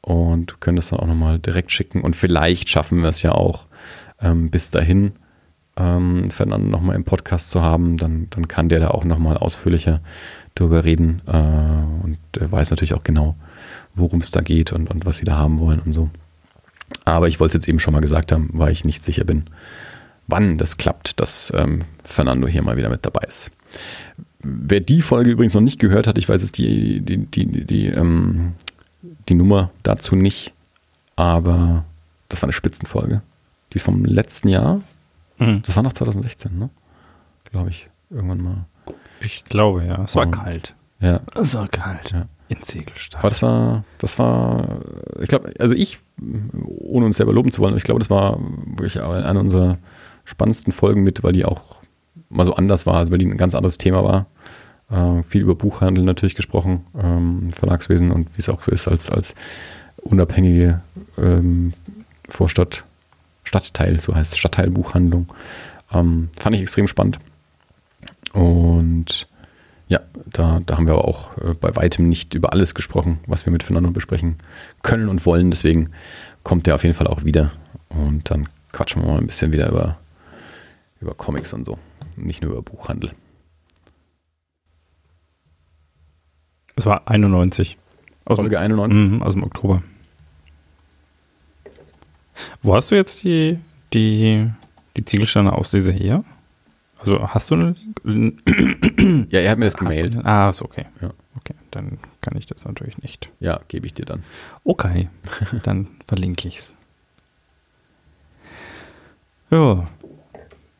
und 0.00 0.60
können 0.60 0.76
das 0.76 0.90
dann 0.90 1.00
auch 1.00 1.06
nochmal 1.06 1.38
direkt 1.38 1.72
schicken. 1.72 2.02
Und 2.02 2.14
vielleicht 2.14 2.68
schaffen 2.68 3.02
wir 3.02 3.08
es 3.08 3.22
ja 3.22 3.32
auch 3.32 3.66
ähm, 4.20 4.50
bis 4.50 4.70
dahin, 4.70 5.12
ähm, 5.76 6.30
Fernando 6.30 6.68
nochmal 6.68 6.96
im 6.96 7.04
Podcast 7.04 7.50
zu 7.50 7.62
haben. 7.62 7.96
Dann, 7.96 8.28
dann 8.30 8.48
kann 8.48 8.68
der 8.68 8.80
da 8.80 8.88
auch 8.88 9.04
nochmal 9.04 9.36
ausführlicher 9.36 10.00
drüber 10.54 10.84
reden. 10.84 11.22
Äh, 11.26 12.04
und 12.04 12.20
er 12.38 12.50
weiß 12.50 12.70
natürlich 12.70 12.94
auch 12.94 13.04
genau, 13.04 13.36
worum 13.94 14.20
es 14.20 14.30
da 14.30 14.40
geht 14.40 14.72
und, 14.72 14.90
und 14.90 15.04
was 15.04 15.18
sie 15.18 15.24
da 15.24 15.36
haben 15.36 15.58
wollen 15.58 15.80
und 15.80 15.92
so. 15.92 16.10
Aber 17.04 17.28
ich 17.28 17.40
wollte 17.40 17.58
es 17.58 17.64
jetzt 17.64 17.68
eben 17.68 17.78
schon 17.78 17.94
mal 17.94 18.00
gesagt 18.00 18.32
haben, 18.32 18.50
weil 18.52 18.72
ich 18.72 18.84
nicht 18.84 19.04
sicher 19.04 19.24
bin, 19.24 19.44
wann 20.26 20.58
das 20.58 20.76
klappt, 20.76 21.20
dass 21.20 21.52
ähm, 21.54 21.82
Fernando 22.04 22.48
hier 22.48 22.62
mal 22.62 22.76
wieder 22.76 22.88
mit 22.88 23.04
dabei 23.04 23.26
ist. 23.26 23.50
Wer 24.40 24.80
die 24.80 25.02
Folge 25.02 25.30
übrigens 25.30 25.54
noch 25.54 25.60
nicht 25.60 25.78
gehört 25.78 26.06
hat, 26.06 26.18
ich 26.18 26.28
weiß 26.28 26.42
jetzt 26.42 26.58
die, 26.58 27.00
die, 27.00 27.26
die, 27.26 27.64
die, 27.64 27.86
ähm, 27.88 28.54
die 29.28 29.34
Nummer 29.34 29.70
dazu 29.82 30.16
nicht, 30.16 30.52
aber 31.16 31.84
das 32.28 32.42
war 32.42 32.46
eine 32.46 32.52
Spitzenfolge. 32.52 33.22
Die 33.72 33.76
ist 33.76 33.84
vom 33.84 34.04
letzten 34.04 34.48
Jahr. 34.48 34.82
Mhm. 35.38 35.62
Das 35.66 35.76
war 35.76 35.82
noch 35.82 35.92
2016, 35.92 36.58
ne? 36.58 36.70
Glaube 37.50 37.70
ich, 37.70 37.90
irgendwann 38.10 38.42
mal. 38.42 38.66
Ich 39.20 39.44
glaube, 39.44 39.84
ja. 39.84 40.04
Es 40.04 40.14
war 40.14 40.26
Und, 40.26 40.32
kalt. 40.32 40.74
Ja. 41.00 41.20
Es 41.34 41.54
war 41.54 41.68
kalt. 41.68 42.12
Ja. 42.12 42.26
In 42.48 42.62
Segelstadt. 42.62 43.20
Aber 43.20 43.28
das 43.28 43.42
war, 43.42 43.84
das 43.98 44.18
war, 44.18 44.80
ich 45.20 45.28
glaube, 45.28 45.52
also 45.58 45.74
ich, 45.74 45.98
ohne 46.20 47.06
uns 47.06 47.16
selber 47.16 47.32
loben 47.32 47.52
zu 47.52 47.60
wollen, 47.60 47.76
ich 47.76 47.84
glaube, 47.84 48.00
das 48.00 48.10
war 48.10 48.38
wirklich 48.74 49.00
eine 49.00 49.40
unserer 49.40 49.78
spannendsten 50.24 50.72
Folgen 50.72 51.02
mit, 51.02 51.22
weil 51.22 51.32
die 51.32 51.44
auch 51.44 51.76
mal 52.28 52.44
so 52.44 52.54
anders 52.54 52.86
war, 52.86 52.96
also 52.96 53.12
weil 53.12 53.18
die 53.18 53.26
ein 53.26 53.36
ganz 53.36 53.54
anderes 53.54 53.78
Thema 53.78 54.02
war. 54.02 54.26
Äh, 54.90 55.22
viel 55.22 55.42
über 55.42 55.54
Buchhandel 55.54 56.04
natürlich 56.04 56.34
gesprochen, 56.34 56.86
ähm, 56.96 57.50
Verlagswesen 57.52 58.12
und 58.12 58.36
wie 58.36 58.40
es 58.40 58.48
auch 58.48 58.62
so 58.62 58.70
ist 58.70 58.88
als, 58.88 59.10
als 59.10 59.34
unabhängige 59.96 60.80
ähm, 61.18 61.72
Vorstadt, 62.28 62.84
Stadtteil, 63.44 64.00
so 64.00 64.14
heißt 64.14 64.38
Stadtteilbuchhandlung. 64.38 65.26
Ähm, 65.92 66.30
fand 66.38 66.56
ich 66.56 66.62
extrem 66.62 66.86
spannend. 66.86 67.18
Und 68.32 69.28
ja, 69.88 70.00
da, 70.26 70.60
da 70.64 70.76
haben 70.76 70.86
wir 70.86 70.94
aber 70.94 71.06
auch 71.06 71.36
äh, 71.38 71.54
bei 71.60 71.74
weitem 71.76 72.08
nicht 72.08 72.34
über 72.34 72.52
alles 72.52 72.74
gesprochen, 72.74 73.18
was 73.26 73.46
wir 73.46 73.52
mit 73.52 73.62
Fernando 73.62 73.90
besprechen 73.90 74.36
können 74.82 75.08
und 75.08 75.24
wollen. 75.26 75.50
Deswegen 75.50 75.90
kommt 76.42 76.66
er 76.66 76.74
auf 76.74 76.82
jeden 76.82 76.94
Fall 76.94 77.06
auch 77.06 77.24
wieder. 77.24 77.52
Und 77.88 78.30
dann 78.30 78.48
quatschen 78.72 79.02
wir 79.02 79.08
mal 79.12 79.18
ein 79.18 79.26
bisschen 79.26 79.52
wieder 79.52 79.68
über, 79.70 79.98
über 81.00 81.14
Comics 81.14 81.52
und 81.52 81.64
so. 81.64 81.78
Nicht 82.16 82.42
nur 82.42 82.52
über 82.52 82.62
Buchhandel. 82.62 83.12
Es 86.74 86.84
war 86.84 87.08
91. 87.08 87.78
Aus 88.24 88.36
Folge 88.36 88.58
91? 88.58 88.96
Mhm, 88.96 89.22
aus 89.22 89.34
dem 89.34 89.44
Oktober. 89.44 89.82
Wo 92.60 92.74
hast 92.74 92.90
du 92.90 92.96
jetzt 92.96 93.22
die, 93.22 93.58
die, 93.92 94.50
die 94.96 95.04
Ziegelsteine 95.04 95.52
Auslese 95.52 95.92
her? 95.92 96.24
Also 96.98 97.28
hast 97.28 97.50
du 97.50 97.54
einen 97.54 97.76
Link? 98.04 98.42
ja, 99.30 99.40
er 99.40 99.50
hat 99.50 99.58
mir 99.58 99.66
das 99.66 99.76
gemailt. 99.76 100.16
Ah, 100.24 100.48
ist 100.48 100.62
okay. 100.62 100.86
Ja. 101.00 101.10
Okay, 101.36 101.54
dann 101.70 101.98
kann 102.20 102.36
ich 102.36 102.46
das 102.46 102.64
natürlich 102.64 102.98
nicht. 102.98 103.30
Ja, 103.38 103.60
gebe 103.68 103.86
ich 103.86 103.94
dir 103.94 104.06
dann. 104.06 104.24
Okay, 104.64 105.08
dann 105.62 105.88
verlinke 106.06 106.48
ich 106.48 106.58
es. 106.58 106.74
Ja. 109.50 109.88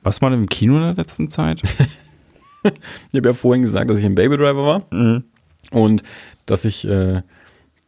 Was 0.03 0.23
war 0.23 0.31
denn 0.31 0.41
im 0.41 0.49
Kino 0.49 0.77
in 0.77 0.83
der 0.83 0.95
letzten 0.95 1.29
Zeit? 1.29 1.63
ich 2.63 3.17
habe 3.17 3.29
ja 3.29 3.35
vorhin 3.35 3.63
gesagt, 3.63 3.91
dass 3.91 3.99
ich 3.99 4.05
ein 4.05 4.15
Baby 4.15 4.37
Driver 4.37 4.65
war. 4.65 4.83
Mhm. 4.91 5.25
Und 5.71 6.03
dass 6.47 6.65
ich, 6.65 6.87
äh, 6.87 7.23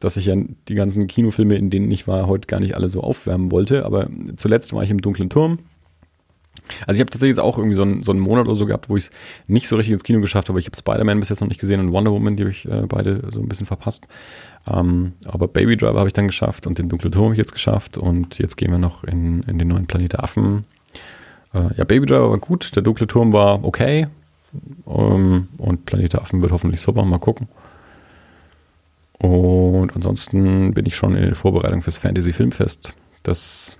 dass 0.01 0.17
ich 0.17 0.27
ja 0.27 0.37
die 0.69 0.75
ganzen 0.75 1.07
Kinofilme, 1.07 1.57
in 1.57 1.71
denen 1.71 1.91
ich 1.91 2.07
war, 2.09 2.27
heute 2.27 2.47
gar 2.47 2.61
nicht 2.61 2.75
alle 2.75 2.89
so 2.89 3.01
aufwärmen 3.03 3.51
wollte. 3.51 3.85
Aber 3.85 4.09
zuletzt 4.37 4.73
war 4.73 4.83
ich 4.83 4.91
im 4.91 5.01
Dunklen 5.01 5.31
Turm. 5.31 5.61
Also 6.87 6.97
ich 6.97 7.01
habe 7.01 7.11
tatsächlich 7.11 7.37
jetzt 7.37 7.45
auch 7.45 7.59
irgendwie 7.59 7.77
so 7.77 7.83
einen, 7.83 8.03
so 8.03 8.13
einen 8.13 8.21
Monat 8.21 8.47
oder 8.47 8.57
so 8.57 8.67
gehabt, 8.67 8.89
wo 8.89 8.97
ich 8.97 9.05
es 9.05 9.11
nicht 9.47 9.69
so 9.69 9.77
richtig 9.77 9.93
ins 9.93 10.05
Kino 10.05 10.21
geschafft 10.21 10.49
habe. 10.49 10.59
Ich 10.61 10.67
habe 10.67 10.77
Spider-Man 10.77 11.21
bis 11.21 11.29
jetzt 11.29 11.41
noch 11.41 11.49
nicht 11.49 11.61
gesehen 11.61 11.81
und 11.81 11.93
Wonder 11.93 12.11
Woman, 12.13 12.37
die 12.37 12.43
habe 12.43 12.51
ich 12.51 12.67
äh, 12.67 12.83
beide 12.89 13.23
so 13.31 13.41
ein 13.41 13.49
bisschen 13.49 13.67
verpasst. 13.67 14.09
Ähm, 14.67 15.13
aber 15.25 15.49
Baby 15.49 15.77
Driver 15.77 15.99
habe 15.99 16.09
ich 16.09 16.13
dann 16.15 16.27
geschafft 16.27 16.67
und 16.67 16.79
den 16.79 16.89
Dunklen 16.89 17.13
Turm 17.13 17.25
habe 17.25 17.35
ich 17.35 17.39
jetzt 17.39 17.53
geschafft 17.53 17.99
und 17.99 18.39
jetzt 18.39 18.57
gehen 18.57 18.71
wir 18.71 18.79
noch 18.79 19.05
in, 19.05 19.43
in 19.43 19.59
den 19.59 19.69
neuen 19.69 19.87
Planet 19.87 20.19
Affen. 20.19 20.65
Äh, 21.55 21.75
ja, 21.77 21.85
Baby 21.85 22.07
Driver 22.07 22.31
war 22.31 22.39
gut, 22.39 22.75
der 22.77 22.83
Dunkle 22.83 23.07
Turm 23.07 23.33
war 23.33 23.65
okay 23.65 24.07
ähm, 24.87 25.49
und 25.59 25.87
Planet 25.87 26.17
Affen 26.17 26.43
wird 26.43 26.53
hoffentlich 26.53 26.81
super, 26.81 27.05
mal 27.05 27.19
gucken. 27.19 27.49
Und 29.19 29.95
ansonsten 29.95 30.73
bin 30.75 30.87
ich 30.87 30.97
schon 30.97 31.17
in 31.17 31.23
der 31.23 31.35
Vorbereitung 31.35 31.81
fürs 31.81 31.99
Fantasy 31.99 32.33
Filmfest, 32.33 32.97
das 33.25 33.79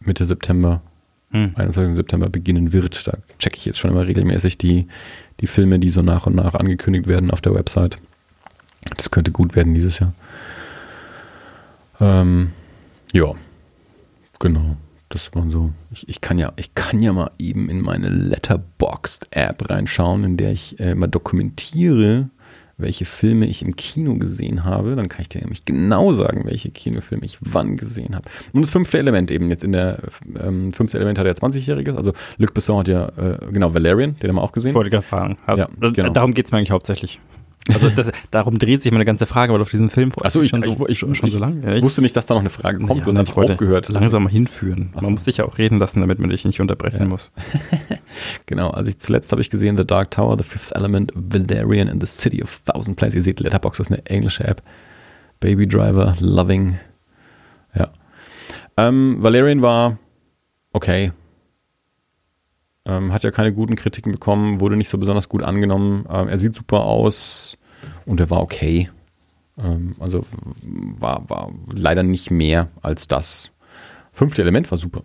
Mitte 0.00 0.24
September 0.24 0.82
hm. 1.30 1.52
21. 1.54 1.94
September 1.94 2.28
beginnen 2.28 2.72
wird. 2.72 3.06
Da 3.06 3.18
checke 3.38 3.56
ich 3.56 3.64
jetzt 3.64 3.78
schon 3.78 3.90
immer 3.90 4.06
regelmäßig 4.06 4.58
die, 4.58 4.88
die 5.40 5.46
Filme, 5.46 5.78
die 5.78 5.90
so 5.90 6.02
nach 6.02 6.26
und 6.26 6.34
nach 6.34 6.54
angekündigt 6.54 7.06
werden 7.06 7.30
auf 7.30 7.40
der 7.40 7.54
Website. 7.54 7.96
Das 8.96 9.10
könnte 9.10 9.30
gut 9.30 9.54
werden 9.54 9.74
dieses 9.74 9.98
Jahr. 9.98 10.12
Ähm, 12.00 12.50
ja, 13.12 13.34
genau. 14.38 14.76
Das 15.08 15.34
war 15.34 15.48
so. 15.50 15.72
Ich, 15.90 16.08
ich, 16.08 16.20
kann 16.20 16.38
ja, 16.38 16.52
ich 16.56 16.74
kann 16.74 17.00
ja 17.00 17.12
mal 17.12 17.32
eben 17.38 17.68
in 17.68 17.80
meine 17.80 18.08
Letterboxd-App 18.08 19.68
reinschauen, 19.68 20.22
in 20.22 20.36
der 20.36 20.52
ich 20.52 20.78
äh, 20.78 20.94
mal 20.94 21.08
dokumentiere, 21.08 22.30
welche 22.80 23.04
Filme 23.04 23.46
ich 23.46 23.62
im 23.62 23.76
Kino 23.76 24.14
gesehen 24.14 24.64
habe. 24.64 24.96
Dann 24.96 25.08
kann 25.08 25.22
ich 25.22 25.28
dir 25.28 25.40
nämlich 25.40 25.64
genau 25.64 26.12
sagen, 26.12 26.42
welche 26.44 26.70
Kinofilme 26.70 27.24
ich 27.24 27.38
wann 27.40 27.76
gesehen 27.76 28.14
habe. 28.14 28.28
Und 28.52 28.62
das 28.62 28.70
fünfte 28.70 28.98
Element 28.98 29.30
eben 29.30 29.48
jetzt 29.48 29.64
in 29.64 29.72
der 29.72 29.98
ähm, 30.42 30.72
fünfte 30.72 30.98
Element 30.98 31.18
hat 31.18 31.26
er 31.26 31.34
20-Jähriges. 31.34 31.96
Also 31.96 32.12
Luc 32.38 32.54
Besson 32.54 32.78
hat 32.78 32.88
ja, 32.88 33.08
äh, 33.08 33.38
genau, 33.52 33.74
Valerian, 33.74 34.14
den 34.16 34.28
haben 34.28 34.36
wir 34.36 34.42
auch 34.42 34.52
gesehen. 34.52 34.74
Wollte 34.74 34.96
ich 34.96 35.04
fragen. 35.04 35.38
Also, 35.46 35.62
Ja, 35.62 35.90
genau. 35.90 36.10
Darum 36.10 36.34
geht 36.34 36.46
es 36.46 36.52
mir 36.52 36.58
eigentlich 36.58 36.70
hauptsächlich. 36.70 37.20
Also 37.68 37.90
das, 37.90 38.10
darum 38.30 38.58
dreht 38.58 38.82
sich 38.82 38.90
meine 38.90 39.04
ganze 39.04 39.26
Frage, 39.26 39.52
weil 39.52 39.60
auf 39.60 39.70
diesen 39.70 39.90
Film 39.90 40.10
Achso, 40.22 40.40
ich, 40.40 40.50
schon 40.50 40.62
ich, 40.64 40.76
so, 40.76 40.88
ich, 40.88 40.98
schon, 40.98 41.14
schon 41.14 41.26
ich, 41.28 41.34
so 41.34 41.38
lange. 41.38 41.62
Ja, 41.62 41.76
ich 41.76 41.82
wusste 41.82 42.00
nicht, 42.00 42.16
dass 42.16 42.24
da 42.26 42.34
noch 42.34 42.40
eine 42.40 42.50
Frage 42.50 42.78
kommt. 42.78 43.06
Ja, 43.06 43.12
du 43.12 43.18
hast 43.18 43.28
ich 43.28 43.36
wollte 43.36 43.52
aufgehört. 43.52 43.88
Langsam 43.90 44.26
hinführen. 44.28 44.90
Ach 44.94 45.00
so. 45.00 45.06
Man 45.06 45.14
muss 45.14 45.24
sich 45.26 45.36
ja 45.36 45.44
auch 45.44 45.58
reden 45.58 45.78
lassen, 45.78 46.00
damit 46.00 46.18
man 46.18 46.30
dich 46.30 46.44
nicht 46.44 46.60
unterbrechen 46.60 47.00
Ja. 47.00 47.06
muss. 47.06 47.32
Genau, 48.46 48.70
also 48.70 48.90
ich, 48.90 48.98
zuletzt 48.98 49.30
habe 49.30 49.40
ich 49.40 49.50
gesehen 49.50 49.76
The 49.76 49.86
Dark 49.86 50.10
Tower, 50.10 50.36
The 50.36 50.42
Fifth 50.42 50.72
Element, 50.74 51.12
Valerian 51.14 51.88
and 51.88 52.04
the 52.04 52.06
City 52.06 52.42
of 52.42 52.60
Thousand 52.64 52.96
Planets. 52.96 53.14
Ihr 53.14 53.22
seht, 53.22 53.38
Letterboxd 53.40 53.80
ist 53.80 53.92
eine 53.92 54.04
englische 54.06 54.44
App. 54.44 54.62
Baby 55.38 55.68
Driver, 55.68 56.16
Loving. 56.18 56.78
Ja. 57.74 57.90
Ähm, 58.76 59.16
Valerian 59.20 59.62
war 59.62 59.98
okay. 60.72 61.12
Ähm, 62.90 63.12
hat 63.12 63.22
ja 63.22 63.30
keine 63.30 63.52
guten 63.52 63.76
Kritiken 63.76 64.10
bekommen, 64.10 64.60
wurde 64.60 64.76
nicht 64.76 64.88
so 64.88 64.98
besonders 64.98 65.28
gut 65.28 65.44
angenommen. 65.44 66.06
Ähm, 66.10 66.28
er 66.28 66.38
sieht 66.38 66.56
super 66.56 66.84
aus 66.84 67.56
und 68.04 68.18
er 68.18 68.30
war 68.30 68.42
okay. 68.42 68.90
Ähm, 69.58 69.94
also 70.00 70.24
war, 70.98 71.28
war 71.28 71.52
leider 71.72 72.02
nicht 72.02 72.32
mehr 72.32 72.68
als 72.82 73.06
das. 73.06 73.52
Fünfte 74.12 74.42
Element 74.42 74.68
war 74.72 74.78
super. 74.78 75.04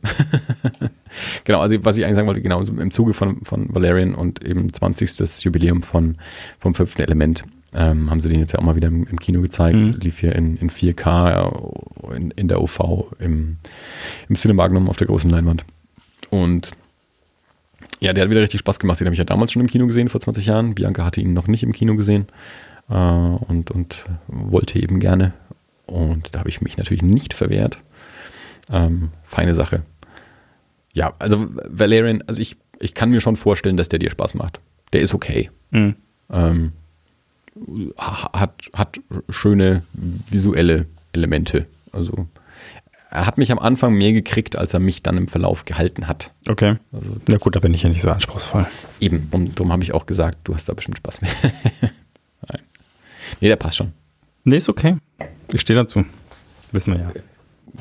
genau, 1.44 1.60
also 1.60 1.78
was 1.86 1.96
ich 1.98 2.04
eigentlich 2.04 2.16
sagen 2.16 2.28
wollte, 2.28 2.42
genau, 2.42 2.60
im 2.62 2.92
Zuge 2.92 3.14
von, 3.14 3.42
von 3.44 3.74
Valerian 3.74 4.16
und 4.16 4.44
eben 4.44 4.74
20. 4.74 5.44
Jubiläum 5.44 5.84
von, 5.84 6.18
vom 6.58 6.74
fünften 6.74 7.04
Element 7.04 7.44
ähm, 7.76 8.10
haben 8.10 8.20
sie 8.20 8.30
den 8.30 8.40
jetzt 8.40 8.54
ja 8.54 8.60
auch 8.60 8.64
mal 8.64 8.76
wieder 8.76 8.88
im, 8.88 9.06
im 9.06 9.20
Kino 9.20 9.42
gezeigt. 9.42 9.78
Mhm. 9.78 9.92
Lief 10.02 10.20
hier 10.20 10.34
in, 10.34 10.58
in 10.58 10.72
4K 10.72 11.52
äh, 12.10 12.16
in, 12.16 12.32
in 12.32 12.48
der 12.48 12.62
OV 12.62 13.12
im, 13.20 13.58
im 14.28 14.36
Cinemagnum 14.36 14.90
auf 14.90 14.98
der 14.98 15.08
großen 15.08 15.30
Leinwand. 15.30 15.66
Und 16.32 16.72
ja, 18.00 18.14
der 18.14 18.24
hat 18.24 18.30
wieder 18.30 18.42
richtig 18.42 18.60
Spaß 18.60 18.80
gemacht. 18.80 19.00
Den 19.00 19.08
habe 19.08 19.14
ich 19.14 19.20
ja 19.20 19.26
damals 19.26 19.52
schon 19.52 19.62
im 19.62 19.70
Kino 19.70 19.88
gesehen, 19.88 20.10
vor 20.10 20.22
20 20.22 20.46
Jahren. 20.46 20.76
Bianca 20.76 21.06
hatte 21.06 21.22
ihn 21.22 21.34
noch 21.34 21.48
nicht 21.48 21.64
im 21.64 21.72
Kino 21.74 21.96
gesehen 21.96 22.28
äh, 22.90 22.94
und, 22.94 23.72
und 23.72 24.06
wollte 24.28 24.80
eben 24.80 25.00
gerne. 25.00 25.34
Und 25.86 26.34
da 26.36 26.40
habe 26.40 26.50
ich 26.50 26.62
mich 26.62 26.78
natürlich 26.78 27.04
nicht 27.04 27.34
verwehrt. 27.34 27.78
Ähm, 28.72 29.10
feine 29.24 29.56
Sache. 29.56 29.84
Ja, 30.94 31.14
also 31.20 31.48
Valerian, 31.68 32.24
also 32.28 32.42
ich, 32.42 32.58
ich 32.80 32.94
kann 32.94 33.10
mir 33.12 33.22
schon 33.22 33.36
vorstellen, 33.36 33.78
dass 33.78 33.90
der 33.90 34.00
dir 34.00 34.10
Spaß 34.10 34.36
macht. 34.36 34.60
Der 34.94 35.02
ist 35.02 35.14
okay. 35.14 35.50
Mhm. 35.72 35.96
Ähm, 36.32 36.72
ha- 37.98 38.32
hat, 38.40 38.70
hat 38.74 39.00
schöne 39.30 39.84
visuelle 39.94 40.86
Elemente. 41.14 41.66
Also 41.92 42.28
er 43.16 43.26
hat 43.26 43.38
mich 43.38 43.52
am 43.52 43.60
Anfang 43.60 43.94
mehr 43.94 44.12
gekriegt, 44.14 44.56
als 44.56 44.74
er 44.74 44.80
mich 44.80 45.02
dann 45.04 45.18
im 45.18 45.28
Verlauf 45.28 45.66
gehalten 45.66 46.08
hat. 46.08 46.32
Okay. 46.48 46.78
Also 46.92 47.16
Na 47.28 47.38
gut, 47.38 47.56
da 47.56 47.60
bin 47.60 47.74
ich 47.74 47.84
ja 47.84 47.90
nicht 47.90 48.02
so 48.02 48.10
anspruchsvoll. 48.10 48.66
eben, 49.00 49.30
darum, 49.32 49.54
darum 49.56 49.72
habe 49.72 49.84
ich 49.84 49.94
auch 49.94 50.06
gesagt, 50.06 50.40
du 50.44 50.54
hast 50.54 50.68
da 50.70 50.74
bestimmt 50.74 50.98
Spaß 50.98 51.22
mit. 51.22 51.32
Nein. 51.82 52.62
Nee, 53.42 53.48
der 53.48 53.56
passt 53.56 53.78
schon. 53.78 53.94
Nee, 54.44 54.58
ist 54.58 54.70
okay. 54.70 54.98
Ich 55.54 55.62
stehe 55.62 55.78
dazu. 55.80 56.06
Wissen 56.72 56.94
wir 56.94 57.02
ja. 57.02 57.12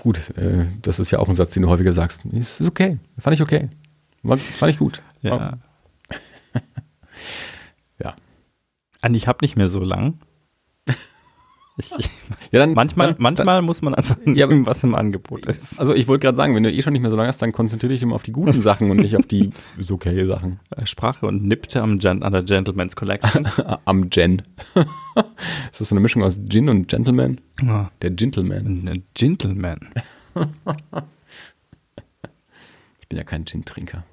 Gut, 0.01 0.37
äh, 0.37 0.67
das 0.83 0.99
ist 0.99 1.11
ja 1.11 1.19
auch 1.19 1.29
ein 1.29 1.35
Satz, 1.35 1.53
den 1.55 1.63
du 1.63 1.69
häufiger 1.69 1.93
sagst. 1.93 2.25
Nee, 2.25 2.41
Ist 2.41 2.61
okay. 2.63 2.99
Fand 3.19 3.35
ich 3.35 3.43
okay. 3.43 3.69
War, 4.23 4.37
fand 4.37 4.73
ich 4.73 4.79
gut. 4.79 5.03
Ja. 5.23 5.59
Ja. 8.03 8.15
Und 9.03 9.15
ich 9.15 9.29
habe 9.29 9.39
nicht 9.43 9.57
mehr 9.57 9.69
so 9.69 9.81
lang. 9.81 10.19
Ich, 11.77 11.91
Ja, 12.53 12.61
dann, 12.61 12.75
manchmal 12.75 13.15
dann, 13.15 13.23
manchmal 13.23 13.61
muss 13.63 13.83
man 13.83 13.95
einfach 13.97 14.17
Ja, 14.27 14.47
nehmen, 14.47 14.65
was 14.65 14.85
im 14.85 14.95
Angebot 14.95 15.45
ist. 15.47 15.81
Also 15.81 15.93
ich 15.93 16.07
wollte 16.07 16.23
gerade 16.25 16.37
sagen, 16.37 16.55
wenn 16.55 16.63
du 16.63 16.71
eh 16.71 16.83
schon 16.83 16.93
nicht 16.93 17.03
mehr 17.03 17.11
so 17.11 17.17
lange 17.17 17.29
hast, 17.29 17.43
dann 17.43 17.51
konzentriere 17.53 17.93
dich 17.93 18.03
immer 18.03 18.15
auf 18.15 18.23
die 18.23 18.31
guten 18.33 18.61
Sachen 18.61 18.91
und 18.93 18.99
nicht 18.99 19.17
auf 19.17 19.27
die 19.27 19.51
ist 19.77 19.91
okay 19.91 20.25
Sachen. 20.27 20.61
Äh, 20.77 20.87
Sprache 20.87 21.27
und 21.27 21.43
nippte 21.45 21.83
am 21.83 21.99
Gen 21.99 22.23
an 22.23 22.33
der 22.33 22.43
Gentleman's 22.45 22.95
Collection. 22.97 23.49
Am 23.85 24.09
Gen. 24.11 24.43
ist 25.73 25.81
das 25.81 25.89
so 25.89 25.95
eine 25.95 26.01
Mischung 26.01 26.23
aus 26.23 26.39
Gin 26.49 26.69
und 26.69 26.87
Gentleman? 26.89 27.41
Ah, 27.67 27.91
Der 28.03 28.11
Gentleman. 28.11 28.89
ein 28.89 29.03
Gentleman. 29.15 29.79
Ich 33.01 33.09
bin 33.09 33.19
ja 33.19 33.25
kein 33.25 33.45
Gin-Trinker. 33.45 34.05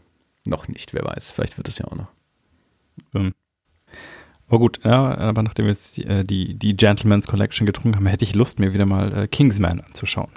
Noch 0.47 0.67
nicht, 0.67 0.93
wer 0.93 1.03
weiß. 1.05 1.31
Vielleicht 1.31 1.57
wird 1.57 1.67
es 1.67 1.77
ja 1.77 1.85
auch 1.85 1.95
noch. 1.95 2.07
Ähm, 3.15 3.33
Aber 4.51 4.59
gut, 4.59 4.81
ja, 4.83 5.17
aber 5.17 5.43
nachdem 5.43 5.63
wir 5.65 5.71
jetzt 5.71 5.95
die, 5.95 6.03
äh, 6.03 6.25
die, 6.25 6.55
die 6.55 6.75
Gentleman's 6.75 7.25
Collection 7.25 7.65
getrunken 7.65 7.95
haben, 7.95 8.05
hätte 8.05 8.25
ich 8.25 8.35
Lust, 8.35 8.59
mir 8.59 8.73
wieder 8.73 8.85
mal 8.85 9.17
äh, 9.17 9.27
Kingsman 9.29 9.79
anzuschauen. 9.79 10.27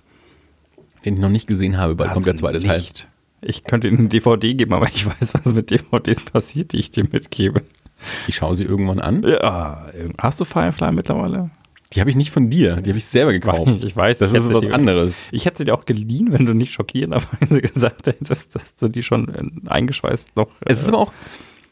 Den 1.04 1.14
ich 1.14 1.20
noch 1.20 1.30
nicht 1.30 1.48
gesehen 1.48 1.78
habe, 1.78 1.96
bald 1.96 2.12
kommt 2.12 2.24
der 2.24 2.36
zweite 2.36 2.60
Teil. 2.60 2.78
nicht. 2.78 3.08
Ich 3.42 3.64
könnte 3.64 3.88
Ihnen 3.88 3.98
eine 3.98 4.08
DVD 4.08 4.54
geben, 4.54 4.72
aber 4.72 4.86
ich 4.86 5.04
weiß, 5.20 5.34
was 5.34 5.52
mit 5.52 5.72
DVDs 5.72 6.22
passiert, 6.22 6.72
die 6.72 6.76
ich 6.76 6.92
dir 6.92 7.02
mitgebe. 7.10 7.62
Ich 8.28 8.36
schaue 8.36 8.54
sie 8.54 8.62
irgendwann 8.62 9.00
an. 9.00 9.24
Ja, 9.24 9.88
hast 10.18 10.40
du 10.40 10.44
Firefly 10.44 10.92
mittlerweile? 10.92 11.50
Die 11.92 12.00
habe 12.00 12.08
ich 12.08 12.16
nicht 12.16 12.30
von 12.30 12.50
dir, 12.50 12.76
die 12.76 12.90
habe 12.90 12.98
ich 12.98 13.06
selber 13.06 13.32
gekauft. 13.32 13.82
Ich 13.82 13.96
weiß, 13.96 14.18
Das 14.18 14.30
ich 14.30 14.38
ist 14.38 14.52
was 14.52 14.68
anderes. 14.68 15.16
Ich 15.32 15.44
hätte 15.44 15.58
sie 15.58 15.64
dir 15.64 15.74
auch 15.74 15.86
geliehen, 15.86 16.30
wenn 16.30 16.46
du 16.46 16.54
nicht 16.54 16.72
schockierenderweise 16.72 17.60
gesagt 17.62 18.06
hättest, 18.06 18.54
dass 18.54 18.76
du 18.76 18.86
die 18.86 19.02
schon 19.02 19.28
äh, 19.34 19.68
eingeschweißt 19.68 20.36
noch. 20.36 20.50
Es 20.60 20.82
ist 20.82 20.88
aber 20.88 20.98
auch, 20.98 21.12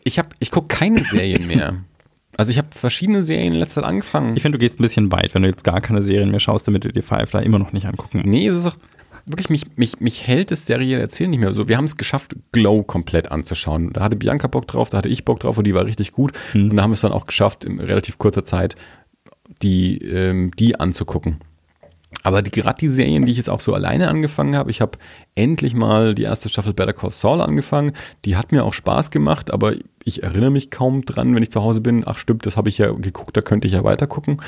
ich 0.02 0.20
ich 0.40 0.50
gucke 0.50 0.66
keine 0.66 1.04
Serien 1.04 1.46
mehr. 1.46 1.84
Also 2.36 2.50
ich 2.50 2.58
habe 2.58 2.68
verschiedene 2.70 3.22
Serien 3.22 3.52
in 3.52 3.58
letzter 3.58 3.82
Zeit 3.82 3.90
angefangen. 3.90 4.36
ich 4.36 4.42
finde, 4.42 4.58
du 4.58 4.60
gehst 4.60 4.78
ein 4.78 4.82
bisschen 4.82 5.12
weit, 5.12 5.34
wenn 5.34 5.42
du 5.42 5.48
jetzt 5.48 5.64
gar 5.64 5.80
keine 5.80 6.02
Serien 6.02 6.30
mehr 6.30 6.40
schaust, 6.40 6.66
damit 6.66 6.84
du 6.84 6.92
dir 6.92 7.02
Firefly 7.02 7.44
immer 7.44 7.58
noch 7.58 7.72
nicht 7.72 7.86
angucken 7.86 8.22
Nee, 8.24 8.46
es 8.46 8.58
ist 8.58 8.66
auch 8.66 8.76
wirklich, 9.26 9.50
mich, 9.50 9.76
mich, 9.76 10.00
mich 10.00 10.26
hält 10.26 10.50
das 10.50 10.66
serielle 10.66 11.02
Erzählen 11.02 11.30
nicht 11.30 11.40
mehr 11.40 11.52
so. 11.52 11.68
Wir 11.68 11.76
haben 11.76 11.84
es 11.84 11.96
geschafft, 11.96 12.34
Glow 12.52 12.82
komplett 12.82 13.30
anzuschauen. 13.30 13.92
Da 13.92 14.02
hatte 14.02 14.16
Bianca 14.16 14.46
Bock 14.46 14.66
drauf, 14.66 14.90
da 14.90 14.98
hatte 14.98 15.08
ich 15.08 15.24
Bock 15.24 15.40
drauf 15.40 15.58
und 15.58 15.64
die 15.64 15.74
war 15.74 15.84
richtig 15.84 16.12
gut. 16.12 16.32
Mhm. 16.54 16.70
Und 16.70 16.76
da 16.76 16.82
haben 16.82 16.90
wir 16.90 16.94
es 16.94 17.02
dann 17.02 17.12
auch 17.12 17.26
geschafft, 17.26 17.64
in 17.64 17.78
relativ 17.78 18.18
kurzer 18.18 18.44
Zeit 18.44 18.76
die, 19.62 19.98
ähm, 19.98 20.50
die 20.58 20.80
anzugucken. 20.80 21.38
Aber 22.22 22.42
die, 22.42 22.50
gerade 22.50 22.78
die 22.78 22.88
Serien, 22.88 23.24
die 23.24 23.32
ich 23.32 23.38
jetzt 23.38 23.50
auch 23.50 23.60
so 23.60 23.74
alleine 23.74 24.08
angefangen 24.08 24.54
habe, 24.54 24.70
ich 24.70 24.80
habe 24.80 24.98
endlich 25.34 25.74
mal 25.74 26.14
die 26.14 26.22
erste 26.22 26.48
Staffel 26.48 26.74
Better 26.74 26.92
Call 26.92 27.10
Saul 27.10 27.40
angefangen. 27.40 27.92
Die 28.24 28.36
hat 28.36 28.52
mir 28.52 28.64
auch 28.64 28.74
Spaß 28.74 29.10
gemacht, 29.10 29.50
aber 29.50 29.74
ich 30.04 30.22
erinnere 30.22 30.50
mich 30.50 30.70
kaum 30.70 31.00
dran, 31.04 31.34
wenn 31.34 31.42
ich 31.42 31.50
zu 31.50 31.62
Hause 31.62 31.80
bin. 31.80 32.04
Ach 32.06 32.18
stimmt, 32.18 32.46
das 32.46 32.56
habe 32.56 32.68
ich 32.68 32.78
ja 32.78 32.90
geguckt, 32.92 33.36
da 33.36 33.40
könnte 33.40 33.66
ich 33.66 33.72
ja 33.72 33.84
weiter 33.84 34.06
gucken. 34.06 34.40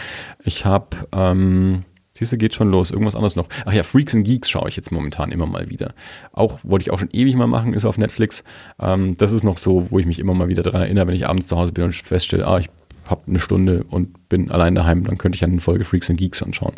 Ich 0.45 0.65
habe, 0.65 0.97
ähm, 1.12 1.85
siehst 2.12 2.32
du, 2.32 2.39
geht 2.39 2.55
schon 2.55 2.70
los. 2.70 2.91
Irgendwas 2.91 3.16
anderes 3.16 3.36
noch. 3.36 3.49
Ach 3.65 3.73
ja, 3.73 3.82
Freaks 3.82 4.15
and 4.15 4.24
Geeks 4.24 4.51
schaue 4.51 4.69
ich 4.69 4.77
jetzt 4.77 4.93
momentan 4.93 5.32
immer 5.32 5.47
mal 5.47 5.69
wieder. 5.69 5.95
Auch, 6.32 6.61
wollte 6.62 6.85
ich 6.85 6.91
auch 6.91 6.99
schon 6.99 7.11
ewig 7.12 7.35
mal 7.35 7.47
machen, 7.47 7.73
ist 7.73 7.85
auf 7.85 7.99
Netflix. 7.99 8.45
Ähm, 8.78 9.16
das 9.16 9.32
ist 9.32 9.43
noch 9.43 9.59
so, 9.59 9.91
wo 9.91 9.99
ich 9.99 10.07
mich 10.07 10.19
immer 10.19 10.35
mal 10.35 10.49
wieder 10.49 10.62
daran 10.62 10.82
erinnere, 10.82 11.09
wenn 11.09 11.15
ich 11.15 11.27
abends 11.27 11.49
zu 11.49 11.57
Hause 11.57 11.73
bin 11.73 11.85
und 11.85 11.95
feststelle, 11.95 12.47
ah, 12.47 12.59
ich 12.59 12.69
habe 13.07 13.23
eine 13.27 13.39
Stunde 13.39 13.85
und 13.91 14.28
bin 14.28 14.51
allein 14.51 14.74
daheim, 14.74 15.05
dann 15.05 15.19
könnte 15.19 15.36
ich 15.36 15.45
eine 15.45 15.59
Folge 15.59 15.85
Freaks 15.85 16.09
and 16.09 16.19
Geeks 16.19 16.43
anschauen. 16.43 16.74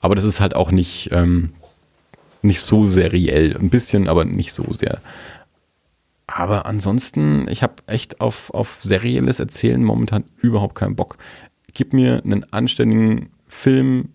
Aber 0.00 0.14
das 0.14 0.24
ist 0.24 0.40
halt 0.40 0.56
auch 0.56 0.72
nicht, 0.72 1.10
ähm, 1.12 1.50
nicht 2.42 2.62
so 2.62 2.86
seriell. 2.86 3.56
Ein 3.56 3.70
bisschen, 3.70 4.08
aber 4.08 4.24
nicht 4.24 4.52
so 4.52 4.72
sehr. 4.72 5.00
Aber 6.26 6.66
ansonsten, 6.66 7.48
ich 7.48 7.62
habe 7.62 7.74
echt 7.86 8.20
auf, 8.20 8.52
auf 8.54 8.80
serielles 8.80 9.40
Erzählen 9.40 9.82
momentan 9.82 10.24
überhaupt 10.38 10.74
keinen 10.74 10.96
Bock. 10.96 11.18
Gib 11.74 11.92
mir 11.92 12.22
einen 12.24 12.50
anständigen 12.52 13.30
Film, 13.48 14.10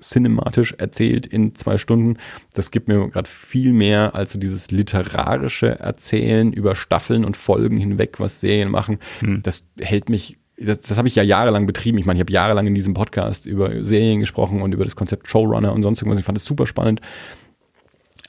cinematisch 0.00 0.74
erzählt 0.78 1.26
in 1.26 1.54
zwei 1.54 1.78
Stunden. 1.78 2.18
Das 2.52 2.70
gibt 2.70 2.88
mir 2.88 3.08
gerade 3.08 3.28
viel 3.28 3.72
mehr 3.72 4.14
als 4.14 4.32
so 4.32 4.38
dieses 4.38 4.70
literarische 4.70 5.78
Erzählen 5.78 6.52
über 6.52 6.74
Staffeln 6.74 7.24
und 7.24 7.36
Folgen 7.36 7.78
hinweg, 7.78 8.20
was 8.20 8.40
Serien 8.40 8.70
machen. 8.70 8.98
Das 9.42 9.70
hält 9.80 10.08
mich, 10.08 10.38
das, 10.64 10.80
das 10.80 10.98
habe 10.98 11.08
ich 11.08 11.14
ja 11.14 11.22
jahrelang 11.22 11.66
betrieben. 11.66 11.98
Ich 11.98 12.06
meine, 12.06 12.18
ich 12.18 12.20
habe 12.20 12.32
jahrelang 12.32 12.66
in 12.66 12.74
diesem 12.74 12.94
Podcast 12.94 13.46
über 13.46 13.84
Serien 13.84 14.20
gesprochen 14.20 14.62
und 14.62 14.72
über 14.74 14.84
das 14.84 14.96
Konzept 14.96 15.28
Showrunner 15.28 15.72
und 15.72 15.82
sonst 15.82 16.00
irgendwas. 16.00 16.18
Ich 16.18 16.24
fand 16.24 16.38
das 16.38 16.44
super 16.44 16.66
spannend. 16.66 17.00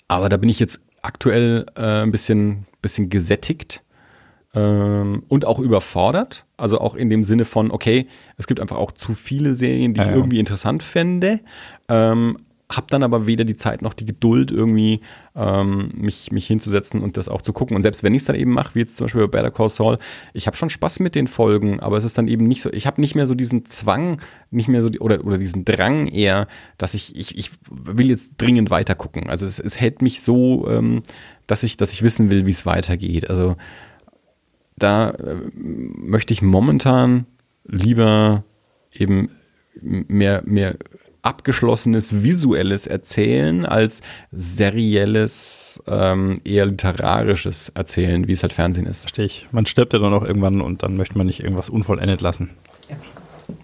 Aber 0.08 0.30
da 0.30 0.38
bin 0.38 0.50
ich 0.50 0.60
jetzt 0.60 0.80
aktuell 1.02 1.66
äh, 1.76 2.02
ein 2.02 2.12
bisschen, 2.12 2.66
bisschen 2.82 3.10
gesättigt 3.10 3.84
ähm, 4.54 5.24
und 5.28 5.46
auch 5.46 5.60
überfordert. 5.60 6.46
Also 6.58 6.80
auch 6.80 6.96
in 6.96 7.10
dem 7.10 7.24
Sinne 7.24 7.46
von, 7.46 7.72
okay, 7.72 8.08
es 8.38 8.48
gibt 8.48 8.60
einfach 8.60 8.78
auch 8.78 8.92
zu 8.92 9.14
viele 9.14 9.56
Serien, 9.56 9.94
die 9.94 10.00
Ja, 10.00 10.06
ich 10.06 10.12
ja. 10.12 10.16
irgendwie 10.16 10.40
interessant 10.40 10.84
fände. 10.84 11.40
Ähm, 11.90 12.38
habe 12.76 12.88
dann 12.90 13.04
aber 13.04 13.28
weder 13.28 13.46
die 13.46 13.56
Zeit 13.56 13.82
noch 13.82 13.94
die 13.94 14.06
Geduld, 14.06 14.52
irgendwie 14.52 15.02
ähm, 15.36 15.92
mich, 15.96 16.32
mich 16.32 16.48
hinzusetzen 16.48 17.02
und 17.02 17.18
das 17.18 17.30
auch 17.30 17.42
zu 17.42 17.54
gucken. 17.54 17.76
Und 17.76 17.82
selbst 17.82 18.04
wenn 18.04 18.14
ich 18.14 18.22
es 18.22 18.26
dann 18.26 18.36
eben 18.36 18.52
mache, 18.52 18.76
wie 18.76 18.80
jetzt 18.80 18.96
zum 18.98 19.06
Beispiel 19.06 19.28
bei 19.28 19.40
Better 19.40 19.52
Call 19.52 19.70
Saul, 19.70 19.98
ich 20.34 20.48
habe 20.48 20.58
schon 20.58 20.70
Spaß 20.70 21.00
mit 21.00 21.16
den 21.16 21.28
Folgen, 21.28 21.80
aber 21.80 21.98
es 21.98 22.04
ist 22.04 22.18
dann 22.18 22.28
eben 22.28 22.48
nicht 22.48 22.62
so, 22.62 22.72
ich 22.72 22.88
habe 22.88 23.02
nicht 23.02 23.16
mehr 23.16 23.28
so 23.28 23.36
diesen 23.36 23.66
Zwang, 23.66 24.22
nicht 24.52 24.70
mehr 24.70 24.82
so, 24.82 24.90
die, 24.90 25.00
oder, 25.00 25.24
oder 25.26 25.38
diesen 25.38 25.66
Drang 25.66 26.08
eher, 26.08 26.48
dass 26.78 26.94
ich, 26.94 27.16
ich, 27.16 27.38
ich 27.38 27.52
will 27.70 28.10
jetzt 28.10 28.34
dringend 28.38 28.70
weiter 28.70 28.96
gucken. 28.96 29.30
Also 29.30 29.46
es, 29.46 29.60
es 29.60 29.80
hält 29.80 30.02
mich 30.02 30.22
so, 30.22 30.68
ähm, 30.70 31.04
dass, 31.48 31.64
ich, 31.64 31.78
dass 31.78 31.94
ich 31.94 32.04
wissen 32.04 32.32
will, 32.32 32.46
wie 32.46 32.52
es 32.52 32.66
weitergeht. 32.66 33.30
Also 33.30 33.56
da 34.78 35.12
äh, 35.12 35.36
möchte 35.54 36.34
ich 36.34 36.42
momentan 36.42 37.26
lieber 37.66 38.44
eben 38.92 39.30
mehr, 39.82 40.44
mehr 40.46 40.78
abgeschlossenes 41.24 42.22
visuelles 42.24 42.86
Erzählen 42.86 43.66
als 43.66 44.02
serielles, 44.32 45.82
ähm, 45.88 46.40
eher 46.44 46.68
literarisches 46.68 47.70
Erzählen, 47.70 48.28
wie 48.28 48.34
es 48.34 48.44
halt 48.44 48.54
Fernsehen 48.54 48.86
ist. 48.86 49.02
Verstehe 49.02 49.26
ich. 49.26 49.48
Man 49.52 49.66
stirbt 49.66 49.94
ja 49.94 50.00
dann 50.00 50.14
auch 50.14 50.24
irgendwann 50.24 50.62
und 50.62 50.84
dann 50.84 50.96
möchte 50.98 51.18
man 51.18 51.26
nicht 51.26 51.42
irgendwas 51.42 51.70
unvollendet 51.70 52.22
lassen. 52.22 52.52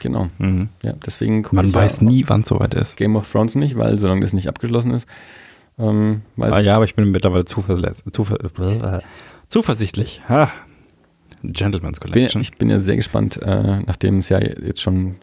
Genau. 0.01 0.29
Mhm. 0.37 0.69
Ja, 0.83 0.93
deswegen 1.05 1.45
Man 1.51 1.67
ich 1.69 1.73
weiß 1.73 2.01
ja 2.01 2.07
nie, 2.07 2.23
wann 2.27 2.41
es 2.41 2.47
soweit 2.47 2.73
ist. 2.73 2.97
Game 2.97 3.15
of 3.15 3.29
Thrones 3.31 3.55
nicht, 3.55 3.77
weil 3.77 3.99
solange 3.99 4.21
das 4.21 4.33
nicht 4.33 4.47
abgeschlossen 4.47 4.91
ist, 4.91 5.07
ähm, 5.77 6.21
weiß 6.35 6.53
Ah, 6.53 6.59
ja, 6.59 6.75
aber 6.75 6.85
ich 6.85 6.95
bin 6.95 7.11
mittlerweile 7.11 7.45
zuverläss 7.45 8.03
zuver 8.11 8.37
äh, 8.43 8.99
zuversichtlich. 9.47 10.21
Ha. 10.27 10.49
Gentleman's 11.43 11.99
bin, 11.99 12.11
Collection. 12.11 12.41
ich 12.41 12.57
bin 12.57 12.69
ja 12.69 12.79
sehr 12.79 12.97
gespannt, 12.97 13.39
äh, 13.41 13.79
nachdem 13.85 14.17
es 14.17 14.29
ja 14.29 14.39
jetzt 14.39 14.81
schon, 14.81 15.15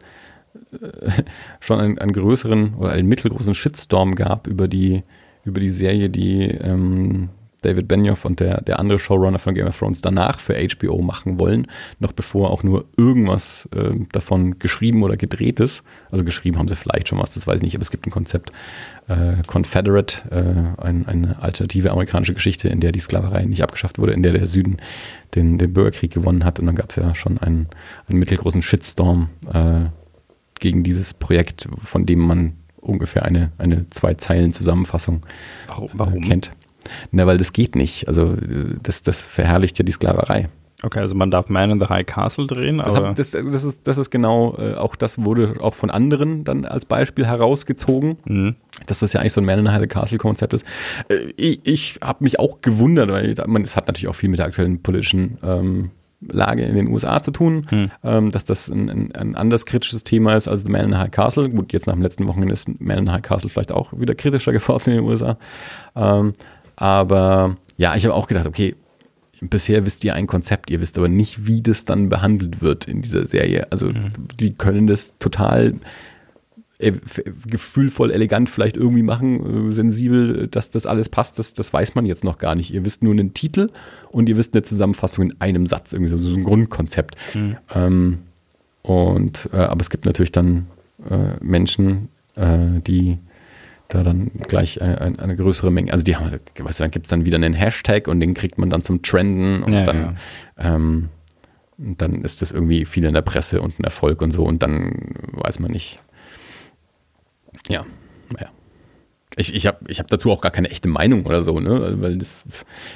schon 1.61 1.81
einen, 1.81 1.99
einen 1.99 2.13
größeren 2.13 2.75
oder 2.75 2.93
einen 2.93 3.09
mittelgroßen 3.09 3.55
Shitstorm 3.55 4.15
gab 4.15 4.47
über 4.47 4.69
die, 4.69 5.03
über 5.45 5.61
die 5.61 5.71
Serie, 5.71 6.11
die 6.11 6.43
ähm, 6.43 7.31
David 7.67 7.89
Benioff 7.89 8.25
und 8.25 8.39
der, 8.39 8.61
der 8.61 8.79
andere 8.79 8.99
Showrunner 8.99 9.39
von 9.39 9.55
Game 9.55 9.67
of 9.67 9.79
Thrones 9.79 10.01
danach 10.01 10.39
für 10.39 10.55
HBO 10.55 11.03
machen 11.03 11.41
wollen, 11.41 11.67
noch 11.99 12.13
bevor 12.13 12.51
auch 12.51 12.63
nur 12.63 12.85
irgendwas 12.97 13.69
äh, 13.75 13.91
davon 14.13 14.59
geschrieben 14.59 15.03
oder 15.03 15.17
gedreht 15.17 15.59
ist. 15.59 15.83
Also 16.11 16.25
geschrieben 16.25 16.59
haben 16.59 16.69
sie 16.69 16.77
vielleicht 16.77 17.09
schon 17.09 17.19
was, 17.19 17.35
das 17.35 17.47
weiß 17.47 17.57
ich 17.57 17.63
nicht, 17.63 17.75
aber 17.75 17.83
es 17.83 17.91
gibt 17.91 18.07
ein 18.07 18.11
Konzept, 18.11 18.53
äh, 19.09 19.43
Confederate, 19.47 20.31
äh, 20.31 20.83
ein, 20.83 21.07
eine 21.07 21.43
alternative 21.43 21.91
amerikanische 21.91 22.35
Geschichte, 22.35 22.69
in 22.69 22.81
der 22.81 22.93
die 22.93 23.01
Sklaverei 23.01 23.45
nicht 23.45 23.63
abgeschafft 23.63 23.99
wurde, 23.99 24.13
in 24.13 24.23
der 24.23 24.33
der 24.33 24.47
Süden 24.47 24.77
den, 25.35 25.59
den 25.59 25.73
Bürgerkrieg 25.73 26.13
gewonnen 26.13 26.45
hat. 26.45 26.61
Und 26.61 26.67
dann 26.67 26.77
gab 26.77 26.91
es 26.91 26.97
ja 26.97 27.15
schon 27.15 27.39
einen, 27.39 27.69
einen 28.09 28.19
mittelgroßen 28.21 28.63
Shitstorm 28.63 29.31
äh, 29.53 29.87
gegen 30.61 30.83
dieses 30.83 31.15
Projekt, 31.15 31.69
von 31.83 32.07
dem 32.07 32.21
man 32.21 32.55
ungefähr 32.81 33.25
eine, 33.25 33.53
eine 33.59 33.89
zwei 33.91 34.15
Zeilen 34.15 34.53
Zusammenfassung 34.53 35.23
Warum? 35.69 35.89
äh, 35.89 35.93
warum? 35.95 36.21
kennt. 36.23 36.53
Na, 37.11 37.27
weil 37.27 37.37
das 37.39 37.53
geht 37.53 37.75
nicht. 37.75 38.07
Also 38.09 38.35
äh, 38.35 38.77
das, 38.83 39.03
das 39.03 39.21
verherrlicht 39.21 39.79
ja 39.79 39.85
die 39.85 39.93
Sklaverei. 39.93 40.49
Okay, 40.83 41.01
also 41.01 41.15
man 41.15 41.31
darf 41.31 41.49
Man 41.49 41.71
in 41.71 41.81
the 41.81 41.87
High 41.87 42.05
Castle 42.05 42.47
drehen, 42.47 42.79
Das, 42.79 42.89
aber 42.95 43.09
hab, 43.09 43.17
das, 43.17 43.31
das, 43.31 43.65
ist, 43.65 43.89
das 43.89 43.97
ist 43.97 44.11
genau, 44.11 44.57
äh, 44.59 44.75
auch 44.75 44.95
das 44.95 45.25
wurde 45.25 45.55
auch 45.61 45.75
von 45.75 45.91
anderen 45.91 46.45
dann 46.45 46.67
als 46.67 46.85
Beispiel 46.85 47.27
herausgezogen, 47.27 48.19
Mhm. 48.27 48.57
dass 48.87 48.99
das 49.01 49.15
ja 49.15 49.21
eigentlich 49.21 49.33
so 49.33 49.41
ein 49.41 49.47
Man 49.47 49.59
in 49.61 49.65
the 49.67 49.73
High 49.73 49.89
Castle 49.89 50.19
Konzept 50.19 50.53
ist. 50.53 50.67
Äh, 51.09 51.33
ich 51.39 51.61
ich 51.65 51.99
habe 52.03 52.23
mich 52.23 52.39
auch 52.39 52.61
gewundert, 52.61 53.09
weil 53.11 53.35
man, 53.47 53.63
das 53.63 53.75
hat 53.75 53.87
natürlich 53.87 54.09
auch 54.09 54.15
viel 54.17 54.29
mit 54.29 54.39
der 54.39 54.47
aktuellen 54.47 54.83
politischen 54.83 55.39
ähm, 55.43 55.91
Lage 56.21 56.65
in 56.65 56.75
den 56.75 56.89
USA 56.89 57.23
zu 57.23 57.31
tun, 57.31 57.67
Hm. 57.69 57.91
ähm, 58.03 58.31
dass 58.31 58.45
das 58.45 58.69
ein, 58.69 58.89
ein, 58.89 59.15
ein 59.15 59.35
anders 59.35 59.67
kritisches 59.67 60.03
Thema 60.05 60.35
ist 60.35 60.49
als 60.49 60.63
The 60.63 60.71
Man 60.71 60.85
in 60.87 60.91
the 60.91 60.97
High 60.97 61.11
Castle. 61.11 61.49
Gut, 61.51 61.73
jetzt 61.73 61.87
nach 61.87 61.95
dem 61.95 62.03
letzten 62.03 62.27
Wochenende 62.27 62.53
ist 62.53 62.69
Man 62.81 62.99
in 62.99 63.07
the 63.07 63.13
High 63.13 63.23
Castle 63.23 63.51
vielleicht 63.51 63.73
auch 63.73 63.93
wieder 63.93 64.15
kritischer 64.15 64.53
geworden 64.59 64.91
in 64.91 64.97
den 64.97 65.05
USA. 65.05 65.37
Ähm, 65.95 66.33
aber 66.77 67.57
ja, 67.77 67.95
ich 67.97 68.05
habe 68.05 68.15
auch 68.15 68.29
gedacht, 68.29 68.47
okay, 68.47 68.75
bisher 69.41 69.85
wisst 69.85 70.05
ihr 70.05 70.15
ein 70.15 70.27
Konzept, 70.27 70.71
ihr 70.71 70.81
wisst 70.81 70.97
aber 70.97 71.09
nicht, 71.09 71.47
wie 71.47 71.61
das 71.61 71.85
dann 71.85 72.09
behandelt 72.09 72.63
wird 72.63 72.87
in 72.87 73.03
dieser 73.03 73.27
Serie. 73.27 73.67
Also 73.71 73.91
die 74.41 74.55
können 74.55 74.87
das 74.87 75.15
total 75.19 75.75
gefühlvoll, 77.47 78.11
elegant 78.11 78.51
vielleicht 78.51 78.77
irgendwie 78.77 79.03
machen, 79.03 79.69
äh, 79.69 79.73
sensibel, 79.73 80.47
dass 80.49 80.71
das 80.71 80.87
alles 80.87 81.09
passt, 81.09 81.39
das, 81.39 81.55
das 81.55 81.73
weiß 81.73 81.95
man 81.95 82.05
jetzt 82.05 82.23
noch 82.23 82.37
gar 82.39 82.55
nicht. 82.55 82.73
Ihr 82.73 82.85
wisst 82.85 83.03
nur 83.03 83.13
einen 83.13 83.33
Titel 83.33 83.71
und 84.11 84.29
ihr 84.29 84.37
wisst 84.37 84.55
eine 84.55 84.63
Zusammenfassung 84.63 85.31
in 85.31 85.41
einem 85.41 85.67
Satz, 85.67 85.93
irgendwie 85.95 86.11
so, 86.11 86.19
so 86.19 86.37
ein 86.37 86.45
Grundkonzept. 86.45 87.17
Ähm, 87.75 88.19
und 88.83 89.49
äh, 89.53 89.57
aber 89.57 89.81
es 89.81 89.89
gibt 89.91 90.05
natürlich 90.05 90.33
dann 90.33 90.67
äh, 91.09 91.43
Menschen, 91.43 92.09
äh, 92.35 92.81
die 92.87 93.19
da 93.89 94.03
dann 94.03 94.31
gleich 94.49 94.79
äh, 94.79 94.85
ein, 94.85 95.19
eine 95.19 95.37
größere 95.37 95.71
Menge, 95.71 95.93
also 95.93 96.05
die 96.05 96.17
haben, 96.17 96.31
weißt 96.59 96.81
du, 96.81 96.85
dann 96.85 96.91
gibt 96.91 97.07
es 97.07 97.11
dann 97.11 97.25
wieder 97.25 97.37
einen 97.37 97.55
Hashtag 97.55 98.09
und 98.09 98.21
den 98.21 98.35
kriegt 98.35 98.59
man 98.59 98.69
dann 98.69 98.83
zum 98.83 99.03
Trenden 99.03 99.63
und 99.63 99.73
Ja, 99.73 99.85
dann, 99.85 100.17
Ähm, 100.59 101.09
und 101.79 102.01
dann 102.01 102.23
ist 102.23 102.43
das 102.43 102.53
irgendwie 102.53 102.85
viel 102.85 103.05
in 103.05 103.15
der 103.15 103.23
Presse 103.23 103.61
und 103.61 103.79
ein 103.79 103.85
Erfolg 103.85 104.23
und 104.23 104.31
so 104.31 104.45
und 104.45 104.63
dann 104.63 105.15
weiß 105.33 105.59
man 105.59 105.71
nicht. 105.71 106.01
Ja, 107.69 107.85
naja. 108.31 108.51
Ich, 109.37 109.55
ich 109.55 109.67
habe 109.67 109.79
ich 109.89 109.99
hab 109.99 110.09
dazu 110.09 110.31
auch 110.31 110.41
gar 110.41 110.53
keine 110.53 110.71
echte 110.71 110.89
Meinung 110.89 111.27
oder 111.27 111.43
so, 111.43 111.61
ne? 111.61 111.83
Also, 111.83 112.01
Weil 112.01 112.19
das, 112.19 112.45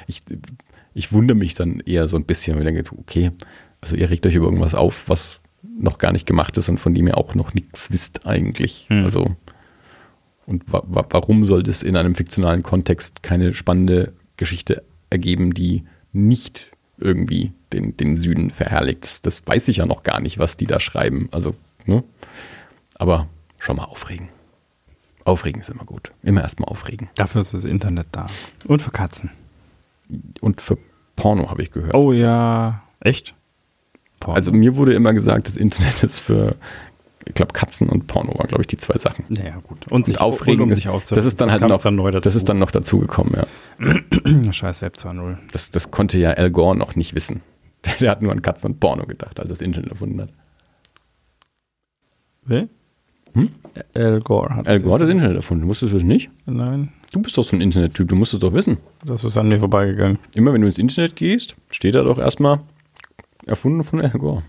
ich, 0.07 0.21
ich 0.93 1.11
wundere 1.11 1.37
mich 1.37 1.53
dann 1.53 1.79
eher 1.81 2.07
so 2.07 2.17
ein 2.17 2.25
bisschen, 2.25 2.55
weil 2.57 2.67
ich 2.67 2.73
denke, 2.73 2.95
okay, 2.97 3.31
also 3.79 3.95
ihr 3.95 4.09
regt 4.09 4.25
euch 4.25 4.35
über 4.35 4.45
irgendwas 4.45 4.75
auf, 4.75 5.07
was 5.07 5.39
noch 5.63 5.97
gar 5.97 6.11
nicht 6.11 6.25
gemacht 6.25 6.57
ist 6.57 6.69
und 6.69 6.77
von 6.77 6.93
dem 6.93 7.07
ihr 7.07 7.17
auch 7.17 7.35
noch 7.35 7.53
nichts 7.53 7.91
wisst 7.91 8.25
eigentlich. 8.25 8.87
Hm. 8.89 9.03
Also 9.03 9.35
und 10.45 10.71
wa 10.71 10.83
wa 10.85 11.05
warum 11.09 11.43
soll 11.43 11.63
das 11.63 11.83
in 11.83 11.95
einem 11.95 12.15
fiktionalen 12.15 12.63
Kontext 12.63 13.23
keine 13.23 13.53
spannende 13.53 14.13
Geschichte 14.37 14.83
ergeben, 15.09 15.53
die 15.53 15.83
nicht 16.13 16.71
irgendwie 16.97 17.53
den, 17.73 17.95
den 17.97 18.19
Süden 18.19 18.49
verherrlicht? 18.49 19.03
Das, 19.03 19.21
das 19.21 19.43
weiß 19.45 19.67
ich 19.67 19.77
ja 19.77 19.85
noch 19.85 20.03
gar 20.03 20.19
nicht, 20.19 20.39
was 20.39 20.57
die 20.57 20.67
da 20.67 20.79
schreiben. 20.79 21.29
Also, 21.31 21.55
ne? 21.85 22.03
Aber 22.95 23.27
schon 23.59 23.77
mal 23.77 23.85
aufregen. 23.85 24.29
Aufregen 25.25 25.61
ist 25.61 25.69
immer 25.69 25.85
gut. 25.85 26.11
Immer 26.23 26.41
erstmal 26.41 26.69
aufregen. 26.69 27.09
dafür 27.15 27.41
ist 27.41 27.53
das 27.53 27.65
Internet 27.65 28.07
da. 28.11 28.25
Und 28.67 28.81
für 28.81 28.91
Katzen. 28.91 29.31
Und 30.41 30.61
für 30.61 30.77
Porno 31.15 31.49
habe 31.49 31.61
ich 31.61 31.71
gehört. 31.71 31.93
Oh 31.93 32.11
ja, 32.11 32.83
echt? 32.99 33.35
Porno. 34.19 34.35
Also 34.35 34.51
mir 34.51 34.75
wurde 34.75 34.93
immer 34.93 35.13
gesagt, 35.13 35.47
das 35.47 35.57
Internet 35.57 36.03
ist 36.03 36.19
für, 36.19 36.55
ich 37.25 37.33
glaube, 37.33 37.53
Katzen 37.53 37.87
und 37.89 38.07
Porno 38.07 38.33
waren, 38.37 38.47
glaube 38.47 38.61
ich, 38.63 38.67
die 38.67 38.77
zwei 38.77 38.97
Sachen. 38.97 39.25
ja, 39.29 39.43
ja, 39.45 39.57
gut. 39.57 39.87
Und, 39.91 40.07
sich 40.07 40.19
aufregen, 40.19 40.59
und 40.61 40.63
um 40.63 40.69
das- 40.69 40.77
sich 40.79 41.15
das 41.15 41.25
ist 41.25 41.39
dann 41.41 41.51
halt 41.51 41.61
kam 41.61 41.69
noch- 41.69 41.81
dann 41.81 41.95
neu 41.95 42.11
dazu. 42.11 42.21
Das 42.21 42.35
ist 42.35 42.49
dann 42.49 42.59
noch 42.59 42.71
dazugekommen, 42.71 43.33
ja. 43.35 44.51
Scheiß 44.53 44.81
Web 44.81 44.95
2.0. 44.97 45.37
Das, 45.51 45.69
das 45.71 45.91
konnte 45.91 46.19
ja 46.19 46.31
Al 46.31 46.51
Gore 46.51 46.75
noch 46.75 46.95
nicht 46.95 47.15
wissen. 47.15 47.41
Der 47.99 48.11
hat 48.11 48.21
nur 48.21 48.31
an 48.31 48.41
Katzen 48.41 48.71
und 48.71 48.79
Porno 48.79 49.05
gedacht, 49.05 49.39
als 49.39 49.49
er 49.49 49.53
das 49.53 49.61
Internet 49.61 49.89
erfunden 49.91 50.21
hat. 50.21 50.29
Wer? 52.43 52.67
Hm? 53.33 53.49
Al 53.95 54.19
Gore 54.21 54.55
hat 54.55 54.67
Al 54.67 54.75
das 54.75 54.83
Gore 54.83 54.95
hat 54.95 55.01
das 55.01 55.09
Internet 55.09 55.35
erfunden. 55.37 55.67
Wusstest 55.67 55.93
du 55.93 55.97
das 55.97 56.05
nicht? 56.05 56.29
Nein, 56.45 56.91
Du 57.13 57.21
bist 57.21 57.37
doch 57.37 57.43
so 57.43 57.55
ein 57.55 57.61
Internettyp, 57.61 58.07
du 58.07 58.15
musst 58.15 58.33
es 58.33 58.39
doch 58.39 58.53
wissen. 58.53 58.77
das 59.05 59.23
ist 59.23 59.37
an 59.37 59.47
mir 59.49 59.59
vorbeigegangen. 59.59 60.17
Immer 60.35 60.53
wenn 60.53 60.61
du 60.61 60.67
ins 60.67 60.77
Internet 60.77 61.15
gehst, 61.15 61.55
steht 61.69 61.95
da 61.95 62.03
doch 62.03 62.17
erstmal 62.17 62.59
erfunden 63.45 63.83
von 63.83 64.01
Al 64.01 64.11
Gore. 64.11 64.43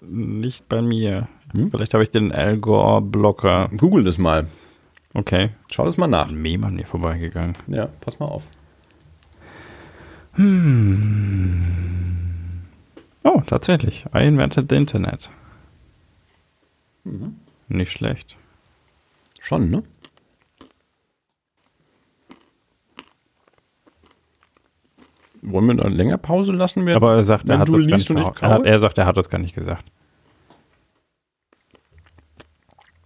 Nicht 0.00 0.68
bei 0.68 0.80
mir. 0.80 1.28
Hm? 1.52 1.70
Vielleicht 1.70 1.92
habe 1.94 2.02
ich 2.02 2.10
den 2.10 2.32
Al 2.32 2.56
Gore-Blocker. 2.58 3.68
Google 3.76 4.04
das 4.04 4.18
mal. 4.18 4.46
Okay. 5.12 5.50
Schau 5.72 5.84
das 5.84 5.98
mal 5.98 6.06
nach. 6.06 6.30
Meme 6.30 6.66
an 6.66 6.76
mir 6.76 6.86
vorbeigegangen. 6.86 7.56
Ja, 7.66 7.88
pass 8.00 8.18
mal 8.20 8.26
auf. 8.26 8.44
Oh, 13.24 13.42
tatsächlich. 13.46 14.04
I 14.14 14.26
invented 14.26 14.70
the 14.70 14.76
Internet. 14.76 15.28
Mhm. 17.04 17.36
Nicht 17.70 17.92
schlecht. 17.92 18.36
Schon, 19.40 19.70
ne? 19.70 19.82
Wollen 25.42 25.66
wir 25.68 25.74
da 25.76 25.88
länger 25.88 26.18
Pause 26.18 26.52
lassen? 26.52 26.84
während- 26.84 26.96
Aber 27.02 27.16
er 27.16 27.24
sagt, 27.24 27.44
er 27.44 27.50
wenn 27.50 27.58
hat 27.60 27.68
das 27.68 27.86
gar 27.86 27.96
nicht. 27.96 28.10
Er, 28.42 28.48
hat- 28.50 28.64
er 28.66 28.80
sagt, 28.80 28.98
er 28.98 29.06
hat 29.06 29.16
das 29.16 29.30
gar 29.30 29.38
nicht 29.38 29.54
gesagt. 29.54 29.84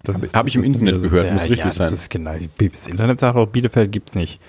Das 0.03 0.21
Hab- 0.35 0.41
hab 0.41 0.47
ich 0.49 0.57
im 0.57 0.63
das 0.63 0.69
Internet 0.69 1.01
gehört, 1.03 1.33
muss 1.33 1.43
richtig 1.43 1.59
ja, 1.59 1.65
Das 1.67 1.77
sein. 1.77 1.93
ist 1.95 2.11
genau. 2.11 2.35
Das 2.59 2.87
Internet 2.87 3.21
sagt 3.21 3.37
auch, 3.37 3.47
Bielefeld 3.47 3.91
gibt's 3.93 4.15
nicht. 4.15 4.41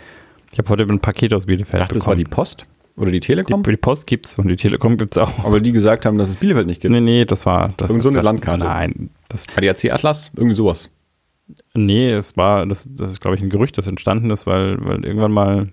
Ich 0.52 0.58
habe 0.58 0.68
heute 0.70 0.84
ein 0.84 1.00
Paket 1.00 1.34
aus 1.34 1.46
Bielefeld 1.46 1.82
dachte, 1.82 1.94
das 1.94 2.08
war 2.08 2.16
bekommen. 2.16 2.26
die 2.26 2.30
Post 2.36 2.64
oder 2.98 3.12
die 3.12 3.20
die, 3.20 3.28
Telekom. 3.28 3.64
die 3.64 3.78
Post 3.78 4.08
gibt's 4.08 4.38
und 4.40 4.48
die 4.48 4.56
Telekom 4.56 4.98
gibt's 4.98 5.18
auch. 5.18 5.44
aber 5.44 5.60
die 5.60 5.72
gesagt 5.72 6.06
haben, 6.06 6.18
dass 6.18 6.30
es 6.30 6.38
Bielefeld 6.38 6.68
nicht 6.68 6.82
gibt. 6.82 6.92
Nee, 6.94 7.02
nee, 7.02 7.26
das 7.26 7.46
war. 7.46 7.74
Das 7.78 7.90
Irgend 7.90 8.04
so 8.04 8.10
eine 8.10 8.22
Landkarte. 8.22 8.64
Nein, 8.64 9.10
das, 9.30 9.48
ADAC 9.56 9.92
Atlas, 9.92 10.32
irgendwie 10.36 10.56
sowas. 10.56 10.92
nee, 11.74 12.12
es 12.12 12.36
war, 12.38 12.66
das, 12.66 12.88
das 12.94 13.10
ist, 13.12 13.22
glaube 13.22 13.36
ich, 13.36 13.42
ein 13.44 13.50
Gerücht, 13.50 13.78
das 13.78 13.88
entstanden 13.88 14.30
ist, 14.32 14.48
weil, 14.48 14.78
weil 14.86 15.04
irgendwann 15.06 15.32
mal 15.32 15.70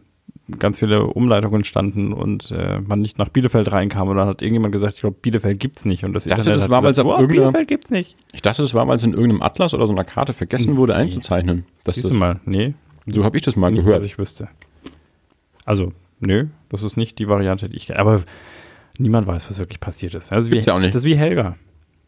ganz 0.59 0.81
viele 0.81 1.05
Umleitungen 1.07 1.62
standen 1.65 2.12
und 2.12 2.51
äh, 2.51 2.81
man 2.81 3.01
nicht 3.01 3.16
nach 3.16 3.28
Bielefeld 3.28 3.70
reinkam. 3.70 4.09
Und 4.09 4.16
dann 4.16 4.27
hat 4.27 4.43
irgendjemand 4.43 4.73
gesagt, 4.73 4.94
ich 4.94 5.01
glaube, 5.01 5.16
Bielefeld 5.23 5.61
gibt's 5.61 5.85
nicht. 5.85 6.05
Und 6.05 6.12
das 6.15 6.27
Ich 6.27 6.31
dachte, 6.31 6.40
Internet 6.51 6.61
das 6.65 6.70
war, 6.70 6.82
gesagt, 6.82 7.09
auf 7.09 7.20
"Oh, 7.20 7.27
Bielefeld 7.27 7.69
gibt's 7.69 7.90
nicht. 7.90 8.16
Ich 8.35 8.43
dachte, 8.43 8.61
das 8.62 8.74
war, 8.74 8.86
es 8.90 9.05
in 9.05 9.12
irgendeinem 9.12 9.43
Atlas 9.43 9.73
oder 9.73 9.86
so 9.86 9.93
einer 9.93 10.05
Karte 10.05 10.32
vergessen 10.32 10.77
wurde 10.77 10.93
Nee. 10.94 10.99
einzuzeichnen. 11.03 11.65
Das 11.85 11.94
Siehst 11.94 12.07
das, 12.07 12.12
mal, 12.12 12.40
nee, 12.44 12.74
so 13.07 13.24
habe 13.24 13.36
ich 13.36 13.43
das 13.44 13.57
mal 13.57 13.70
nicht, 13.70 13.85
gehört. 13.85 14.01
was 14.01 14.05
ich 14.07 14.19
wüsste. 14.19 14.49
Also, 15.65 15.93
nö, 16.20 16.47
das 16.73 16.82
ist 16.82 16.97
nicht 16.97 17.19
die 17.19 17.28
Variante, 17.28 17.69
die 17.69 17.77
ich 17.77 17.97
Aber 17.97 18.23
niemand 18.99 19.27
weiß, 19.27 19.49
was 19.49 19.59
wirklich 19.59 19.81
passiert 19.81 20.15
ist. 20.15 20.32
Also 20.32 20.51
Gibt's 20.51 20.66
wie, 20.66 20.70
ja 20.70 20.77
auch 20.77 20.81
nicht. 20.81 20.94
Das 20.94 21.03
ist 21.03 21.07
wie 21.07 21.16
Helga. 21.16 21.57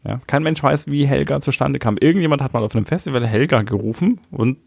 Ja, 0.03 0.21
kein 0.27 0.43
Mensch 0.43 0.61
weiß, 0.61 0.87
wie 0.87 1.07
Helga 1.07 1.39
zustande 1.39 1.79
kam. 1.79 1.97
Irgendjemand 1.97 2.41
hat 2.41 2.53
mal 2.53 2.63
auf 2.63 2.75
einem 2.75 2.85
Festival 2.85 3.25
Helga 3.25 3.63
gerufen 3.63 4.19
und 4.29 4.57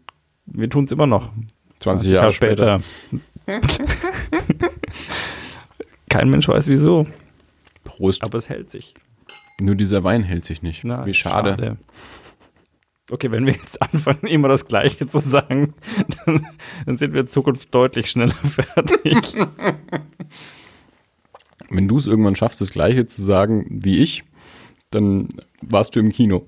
wir 0.45 0.69
tun 0.69 0.85
es 0.85 0.91
immer 0.91 1.07
noch. 1.07 1.31
20 1.79 2.09
Jahre 2.09 2.31
später. 2.31 2.81
Kein 6.09 6.29
Mensch 6.29 6.47
weiß 6.47 6.67
wieso, 6.67 7.07
Prost. 7.83 8.23
aber 8.23 8.37
es 8.37 8.49
hält 8.49 8.69
sich. 8.69 8.93
Nur 9.61 9.75
dieser 9.75 10.03
Wein 10.03 10.23
hält 10.23 10.45
sich 10.45 10.61
nicht. 10.61 10.83
Na, 10.83 11.05
Wie 11.05 11.13
schade. 11.13 11.77
Okay, 13.11 13.31
wenn 13.31 13.45
wir 13.45 13.53
jetzt 13.53 13.81
anfangen, 13.81 14.27
immer 14.27 14.47
das 14.47 14.67
Gleiche 14.67 15.07
zu 15.07 15.19
sagen, 15.19 15.73
dann, 16.25 16.45
dann 16.85 16.97
sind 16.97 17.13
wir 17.13 17.21
in 17.21 17.27
Zukunft 17.27 17.73
deutlich 17.73 18.09
schneller 18.11 18.33
fertig. 18.33 19.35
Wenn 21.69 21.87
du 21.87 21.97
es 21.97 22.07
irgendwann 22.07 22.35
schaffst, 22.35 22.61
das 22.61 22.71
Gleiche 22.71 23.05
zu 23.07 23.23
sagen 23.23 23.65
wie 23.69 23.99
ich, 23.99 24.23
dann 24.91 25.27
warst 25.61 25.95
du 25.95 25.99
im 25.99 26.11
Kino. 26.11 26.45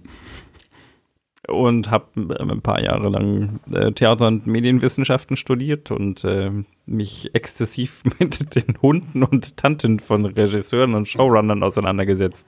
und 1.48 1.90
habe 1.92 2.38
ein 2.40 2.62
paar 2.62 2.82
Jahre 2.82 3.10
lang 3.10 3.60
äh, 3.72 3.92
Theater- 3.92 4.28
und 4.28 4.48
Medienwissenschaften 4.48 5.38
studiert 5.38 5.92
und 5.92 6.24
äh, 6.24 6.52
mich 6.86 7.34
exzessiv 7.34 8.04
mit 8.20 8.56
den 8.56 8.82
Hunden 8.82 9.24
und 9.24 9.58
Tanten 9.58 10.00
von 10.00 10.26
Regisseuren 10.26 10.94
und 10.94 11.08
Showrunnern 11.08 11.64
auseinandergesetzt. 11.64 12.48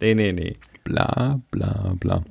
Nee, 0.00 0.14
nee, 0.14 0.32
nee. 0.32 0.56
Bla, 0.84 1.40
bla, 1.50 1.94
bla. 1.98 2.22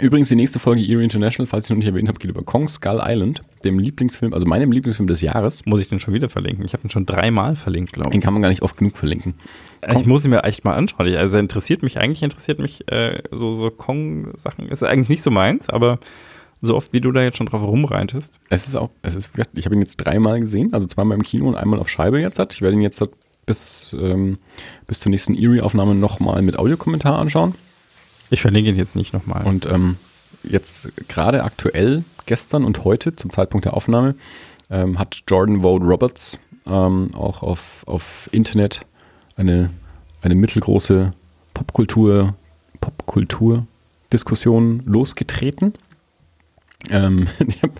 Übrigens, 0.00 0.28
die 0.28 0.34
nächste 0.34 0.58
Folge 0.58 0.82
Eerie 0.82 1.04
International, 1.04 1.46
falls 1.46 1.66
ich 1.66 1.70
noch 1.70 1.76
nicht 1.76 1.86
erwähnt 1.86 2.08
habe, 2.08 2.18
geht 2.18 2.28
über 2.30 2.42
Kong 2.42 2.66
Skull 2.66 3.00
Island, 3.02 3.40
dem 3.62 3.78
Lieblingsfilm, 3.78 4.34
also 4.34 4.44
meinem 4.44 4.72
Lieblingsfilm 4.72 5.06
des 5.06 5.20
Jahres. 5.20 5.64
Muss 5.66 5.80
ich 5.80 5.88
den 5.88 6.00
schon 6.00 6.12
wieder 6.12 6.28
verlinken? 6.28 6.64
Ich 6.66 6.72
habe 6.72 6.82
den 6.82 6.90
schon 6.90 7.06
dreimal 7.06 7.54
verlinkt, 7.54 7.92
glaube 7.92 8.10
Den 8.10 8.18
ich. 8.18 8.24
kann 8.24 8.32
man 8.34 8.42
gar 8.42 8.48
nicht 8.48 8.62
oft 8.62 8.76
genug 8.76 8.96
verlinken. 8.98 9.34
Ich 9.96 10.04
muss 10.04 10.24
ihn 10.24 10.30
mir 10.30 10.42
echt 10.44 10.64
mal 10.64 10.72
anschauen. 10.74 11.06
Ich- 11.06 11.16
Also 11.18 11.38
interessiert 11.38 11.82
mich, 11.82 11.98
eigentlich 11.98 12.22
interessiert 12.22 12.58
mich 12.58 12.90
äh, 12.90 13.22
so, 13.30 13.52
so 13.52 13.70
Kong-Sachen. 13.70 14.68
Ist 14.68 14.82
eigentlich 14.82 15.08
nicht 15.08 15.22
so 15.22 15.30
meins, 15.30 15.68
aber 15.70 16.00
so 16.60 16.74
oft 16.74 16.92
wie 16.92 17.00
du 17.00 17.12
da 17.12 17.22
jetzt 17.22 17.36
schon 17.36 17.46
drauf 17.46 17.62
rumreitest. 17.62 18.40
Es 18.50 18.66
ist 18.66 18.74
auch, 18.74 18.90
es 19.02 19.14
ist, 19.14 19.30
ich 19.54 19.64
habe 19.64 19.74
ihn 19.76 19.80
jetzt 19.82 19.96
dreimal 19.98 20.40
gesehen, 20.40 20.72
also 20.72 20.86
zweimal 20.86 21.16
im 21.16 21.22
Kino 21.22 21.46
und 21.46 21.54
einmal 21.54 21.78
auf 21.78 21.88
Scheibe 21.88 22.18
jetzt. 22.20 22.40
Ich 22.52 22.62
werde 22.62 22.74
ihn 22.76 22.80
jetzt 22.82 23.02
bis, 23.46 23.94
ähm, 23.98 24.38
bis 24.86 25.00
zur 25.00 25.10
nächsten 25.10 25.34
Eerie-Aufnahme 25.34 25.94
nochmal 25.94 26.42
mit 26.42 26.58
Audiokommentar 26.58 27.18
anschauen. 27.18 27.54
Ich 28.30 28.42
verlinke 28.42 28.70
ihn 28.70 28.76
jetzt 28.76 28.96
nicht 28.96 29.12
nochmal. 29.12 29.44
Und 29.44 29.66
ähm, 29.66 29.96
jetzt 30.42 30.92
gerade 31.08 31.44
aktuell, 31.44 32.04
gestern 32.26 32.64
und 32.64 32.84
heute, 32.84 33.16
zum 33.16 33.30
Zeitpunkt 33.30 33.64
der 33.64 33.74
Aufnahme, 33.74 34.14
ähm, 34.70 34.98
hat 34.98 35.22
Jordan 35.28 35.62
Vogt 35.62 35.84
Roberts 35.84 36.38
ähm, 36.66 37.14
auch 37.14 37.42
auf, 37.42 37.84
auf 37.86 38.28
Internet 38.32 38.86
eine, 39.36 39.70
eine 40.22 40.34
mittelgroße 40.34 41.12
Popkultur, 41.52 42.34
Popkultur-Diskussion 42.80 44.82
losgetreten. 44.86 45.74
Ähm, 46.90 47.28
ich 47.46 47.62
hab, 47.62 47.70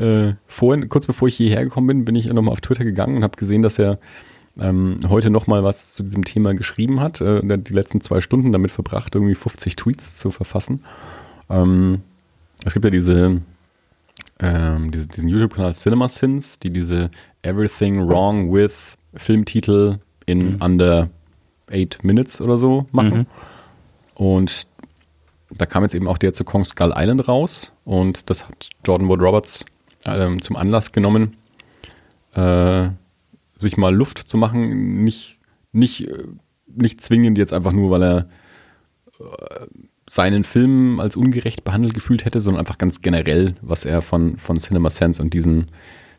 äh, 0.00 0.34
vorhin, 0.46 0.88
kurz 0.88 1.06
bevor 1.06 1.28
ich 1.28 1.36
hierher 1.36 1.64
gekommen 1.64 1.86
bin, 1.86 2.04
bin 2.04 2.14
ich 2.14 2.26
nochmal 2.26 2.52
auf 2.52 2.60
Twitter 2.60 2.84
gegangen 2.84 3.16
und 3.16 3.22
habe 3.22 3.36
gesehen, 3.36 3.62
dass 3.62 3.78
er 3.78 3.98
ähm, 4.58 4.98
heute 5.08 5.30
nochmal 5.30 5.62
was 5.64 5.92
zu 5.92 6.02
diesem 6.02 6.24
Thema 6.24 6.54
geschrieben 6.54 7.00
hat. 7.00 7.20
Äh, 7.20 7.40
die 7.58 7.72
letzten 7.72 8.00
zwei 8.00 8.20
Stunden 8.20 8.52
damit 8.52 8.70
verbracht, 8.70 9.14
irgendwie 9.14 9.34
50 9.34 9.76
Tweets 9.76 10.16
zu 10.16 10.30
verfassen. 10.30 10.84
Ähm, 11.50 12.02
es 12.64 12.72
gibt 12.72 12.84
ja 12.84 12.90
diese, 12.90 13.42
ähm, 14.40 14.90
diese 14.90 15.06
diesen 15.08 15.28
YouTube-Kanal 15.28 15.74
Cinema 15.74 16.08
Sins, 16.08 16.58
die 16.58 16.70
diese 16.70 17.10
Everything 17.42 18.08
Wrong 18.08 18.52
with 18.52 18.96
Filmtitel 19.14 19.98
in 20.26 20.54
Mhm. 20.54 20.62
under 20.62 21.10
eight 21.70 21.98
Minutes 22.02 22.40
oder 22.40 22.58
so 22.58 22.86
machen. 22.92 23.18
Mhm. 23.18 23.26
Und 24.14 24.66
da 25.50 25.66
kam 25.66 25.82
jetzt 25.82 25.94
eben 25.94 26.08
auch 26.08 26.18
der 26.18 26.32
zu 26.32 26.44
Kong 26.44 26.64
Skull 26.64 26.92
Island 26.96 27.28
raus 27.28 27.72
und 27.84 28.28
das 28.30 28.48
hat 28.48 28.70
Jordan 28.84 29.08
Wood 29.08 29.20
Roberts 29.20 29.64
ähm, 30.04 30.40
zum 30.42 30.56
Anlass 30.56 30.92
genommen, 30.92 31.36
äh, 32.34 32.88
sich 33.58 33.76
mal 33.76 33.94
Luft 33.94 34.18
zu 34.18 34.36
machen, 34.36 35.04
nicht, 35.04 35.38
nicht, 35.72 36.08
äh, 36.08 36.24
nicht 36.66 37.00
zwingend 37.00 37.38
jetzt 37.38 37.52
einfach 37.52 37.72
nur, 37.72 37.90
weil 37.90 38.02
er 38.02 38.28
äh, 39.18 39.66
seinen 40.08 40.44
Film 40.44 41.00
als 41.00 41.16
ungerecht 41.16 41.64
behandelt 41.64 41.94
gefühlt 41.94 42.24
hätte, 42.24 42.40
sondern 42.40 42.60
einfach 42.60 42.78
ganz 42.78 43.00
generell, 43.00 43.56
was 43.60 43.84
er 43.84 44.02
von, 44.02 44.36
von 44.36 44.58
Cinema 44.58 44.90
Sense 44.90 45.20
und 45.20 45.34
diesen 45.34 45.70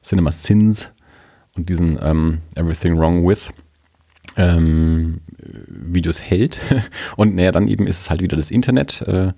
Cinema 0.03 0.31
Sins 0.31 0.91
und 1.55 1.69
diesen 1.69 1.97
ähm, 2.01 2.39
Everything 2.55 2.97
Wrong 2.97 3.27
With 3.27 3.49
ähm, 4.35 5.21
Videos 5.67 6.21
hält. 6.21 6.59
Und 7.17 7.35
naja, 7.35 7.51
dann 7.51 7.67
eben 7.67 7.87
ist 7.87 8.01
es 8.01 8.09
halt 8.09 8.21
wieder 8.21 8.37
das 8.37 8.51
Internet. 8.51 9.01
Äh, 9.01 9.33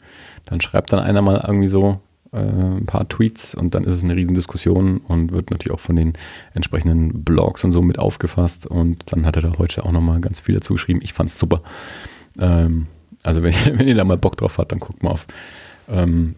dann 0.45 0.61
schreibt 0.61 0.91
dann 0.91 0.99
einer 0.99 1.21
mal 1.21 1.43
irgendwie 1.47 1.69
so 1.69 2.01
äh, 2.31 2.38
ein 2.38 2.85
paar 2.85 3.07
Tweets 3.07 3.56
und 3.56 3.73
dann 3.76 3.84
ist 3.84 3.95
es 3.95 4.03
eine 4.03 4.15
Riesendiskussion 4.15 4.97
und 4.97 5.31
wird 5.31 5.51
natürlich 5.51 5.73
auch 5.73 5.80
von 5.80 5.95
den 5.95 6.14
entsprechenden 6.53 7.23
Blogs 7.23 7.64
und 7.64 7.72
so 7.72 7.81
mit 7.81 7.99
aufgefasst. 7.99 8.68
Und 8.68 9.11
dann 9.11 9.26
hat 9.26 9.35
er 9.35 9.41
da 9.41 9.57
heute 9.57 9.85
auch 9.85 9.91
nochmal 9.91 10.19
ganz 10.22 10.39
viel 10.39 10.56
dazu 10.56 10.73
geschrieben. 10.73 10.99
Ich 11.01 11.14
fand 11.14 11.30
es 11.30 11.39
super. 11.39 11.61
Ähm, 12.39 12.88
also 13.23 13.43
wenn, 13.43 13.53
wenn 13.77 13.88
ihr 13.88 13.95
da 13.95 14.03
mal 14.03 14.18
Bock 14.18 14.38
drauf 14.38 14.57
habt, 14.57 14.72
dann 14.72 14.80
guckt 14.80 15.03
mal 15.03 15.11
auf 15.11 15.27
ähm, 15.89 16.35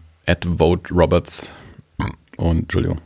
Vote 0.56 0.94
Roberts 0.94 1.52
und 2.36 2.58
Entschuldigung. 2.58 3.00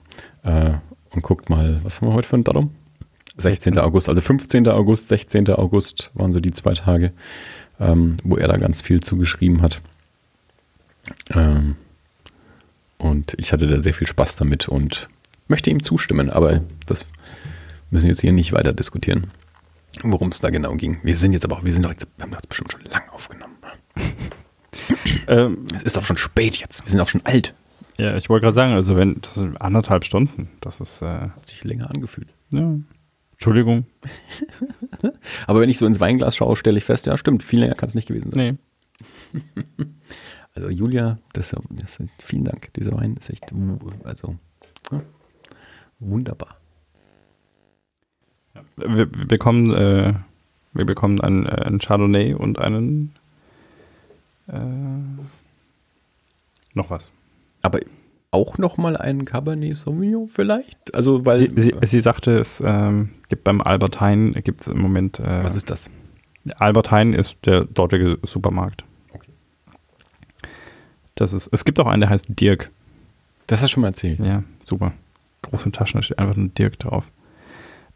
Äh, 0.44 0.74
und 1.10 1.22
guckt 1.22 1.50
mal, 1.50 1.82
was 1.82 2.00
haben 2.00 2.08
wir 2.08 2.14
heute 2.14 2.28
für 2.28 2.36
ein 2.36 2.44
Datum? 2.44 2.70
16. 3.38 3.78
August, 3.78 4.08
also 4.08 4.20
15. 4.20 4.68
August, 4.68 5.08
16. 5.08 5.48
August 5.50 6.10
waren 6.14 6.32
so 6.32 6.40
die 6.40 6.52
zwei 6.52 6.72
Tage, 6.72 7.12
ähm, 7.80 8.16
wo 8.24 8.36
er 8.36 8.48
da 8.48 8.56
ganz 8.56 8.80
viel 8.80 9.02
zugeschrieben 9.02 9.60
hat. 9.62 9.82
Ähm, 11.34 11.76
und 12.98 13.34
ich 13.38 13.52
hatte 13.52 13.66
da 13.66 13.82
sehr 13.82 13.94
viel 13.94 14.06
Spaß 14.06 14.36
damit 14.36 14.68
und 14.68 15.08
möchte 15.48 15.70
ihm 15.70 15.82
zustimmen, 15.82 16.30
aber 16.30 16.62
das 16.86 17.04
müssen 17.90 18.04
wir 18.04 18.10
jetzt 18.10 18.20
hier 18.20 18.32
nicht 18.32 18.52
weiter 18.52 18.72
diskutieren, 18.72 19.28
worum 20.02 20.28
es 20.28 20.40
da 20.40 20.50
genau 20.50 20.74
ging. 20.74 20.98
Wir 21.02 21.16
sind 21.16 21.32
jetzt 21.32 21.44
aber 21.44 21.56
auch, 21.58 21.64
wir 21.64 21.72
sind 21.72 21.84
doch 21.84 21.92
jetzt, 21.92 22.06
wir 22.16 22.22
haben 22.24 22.32
das 22.32 22.46
bestimmt 22.46 22.72
schon 22.72 22.82
lang 22.84 23.08
aufgenommen. 23.10 23.54
Ähm, 25.28 25.66
Es 25.74 25.82
ist 25.82 25.96
doch 25.96 26.04
schon 26.04 26.16
spät 26.16 26.56
jetzt, 26.58 26.84
wir 26.84 26.88
sind 26.90 27.00
auch 27.00 27.08
schon 27.08 27.24
alt. 27.24 27.54
ja, 27.98 28.16
ich 28.16 28.28
wollte 28.28 28.44
gerade 28.44 28.54
sagen, 28.54 28.72
also 28.74 28.94
wenn, 28.96 29.20
das 29.20 29.34
sind 29.34 29.60
anderthalb 29.60 30.04
Stunden, 30.04 30.48
das 30.60 30.78
ist, 30.80 31.02
äh, 31.02 31.06
Hat 31.06 31.48
sich 31.48 31.64
länger 31.64 31.90
angefühlt. 31.90 32.28
ja. 32.50 32.74
Entschuldigung. 33.32 33.84
Aber 35.46 35.60
wenn 35.60 35.68
ich 35.68 35.76
so 35.78 35.84
ins 35.86 35.98
Weinglas 36.00 36.36
schaue, 36.36 36.56
stelle 36.56 36.78
ich 36.78 36.84
fest, 36.84 37.04
ja 37.06 37.16
stimmt, 37.18 37.42
viel 37.42 37.60
länger 37.60 37.74
kann 37.74 37.88
es 37.88 37.94
nicht 37.94 38.08
gewesen 38.08 38.30
sein. 38.32 38.58
Nee. 39.32 39.42
Also 40.56 40.70
Julia, 40.70 41.18
das, 41.34 41.54
das 41.68 42.00
ist, 42.00 42.22
vielen 42.22 42.44
Dank. 42.44 42.72
Dieser 42.74 42.92
Wein 42.92 43.14
ist 43.18 43.28
echt, 43.28 43.44
also 44.04 44.36
ja, 44.90 45.02
wunderbar. 45.98 46.56
Wir, 48.76 49.14
wir 49.14 49.26
bekommen, 49.26 49.74
äh, 49.74 50.14
wir 50.72 50.86
bekommen 50.86 51.20
einen, 51.20 51.44
äh, 51.44 51.62
einen 51.66 51.78
Chardonnay 51.78 52.32
und 52.32 52.58
einen 52.58 53.14
äh, 54.48 54.56
noch 56.72 56.88
was. 56.88 57.12
Aber 57.60 57.80
auch 58.30 58.56
noch 58.56 58.78
mal 58.78 58.96
einen 58.96 59.26
Cabernet 59.26 59.76
Sauvignon 59.76 60.28
vielleicht? 60.28 60.94
Also 60.94 61.26
weil 61.26 61.38
Sie, 61.38 61.52
sie, 61.54 61.74
sie 61.82 62.00
sagte, 62.00 62.38
es 62.38 62.62
ähm, 62.64 63.10
gibt 63.28 63.44
beim 63.44 63.60
Albert 63.60 64.00
Heijn 64.00 64.32
gibt 64.32 64.62
es 64.62 64.68
im 64.68 64.80
Moment. 64.80 65.20
Äh, 65.20 65.44
was 65.44 65.54
ist 65.54 65.68
das? 65.68 65.90
Albert 66.56 66.90
Heijn 66.90 67.12
ist 67.12 67.36
der 67.44 67.66
dortige 67.66 68.18
Supermarkt. 68.22 68.84
Das 71.16 71.32
ist. 71.32 71.48
Es 71.52 71.64
gibt 71.64 71.80
auch 71.80 71.86
einen, 71.86 72.00
der 72.02 72.10
heißt 72.10 72.26
Dirk. 72.28 72.70
Das 73.48 73.60
hast 73.60 73.70
du 73.70 73.72
schon 73.74 73.80
mal 73.82 73.88
erzählt. 73.88 74.20
Ja, 74.20 74.42
super. 74.64 74.92
Große 75.42 75.70
Taschen, 75.72 75.98
da 75.98 76.02
steht 76.02 76.18
einfach 76.18 76.36
ein 76.36 76.54
Dirk 76.54 76.78
drauf. 76.78 77.10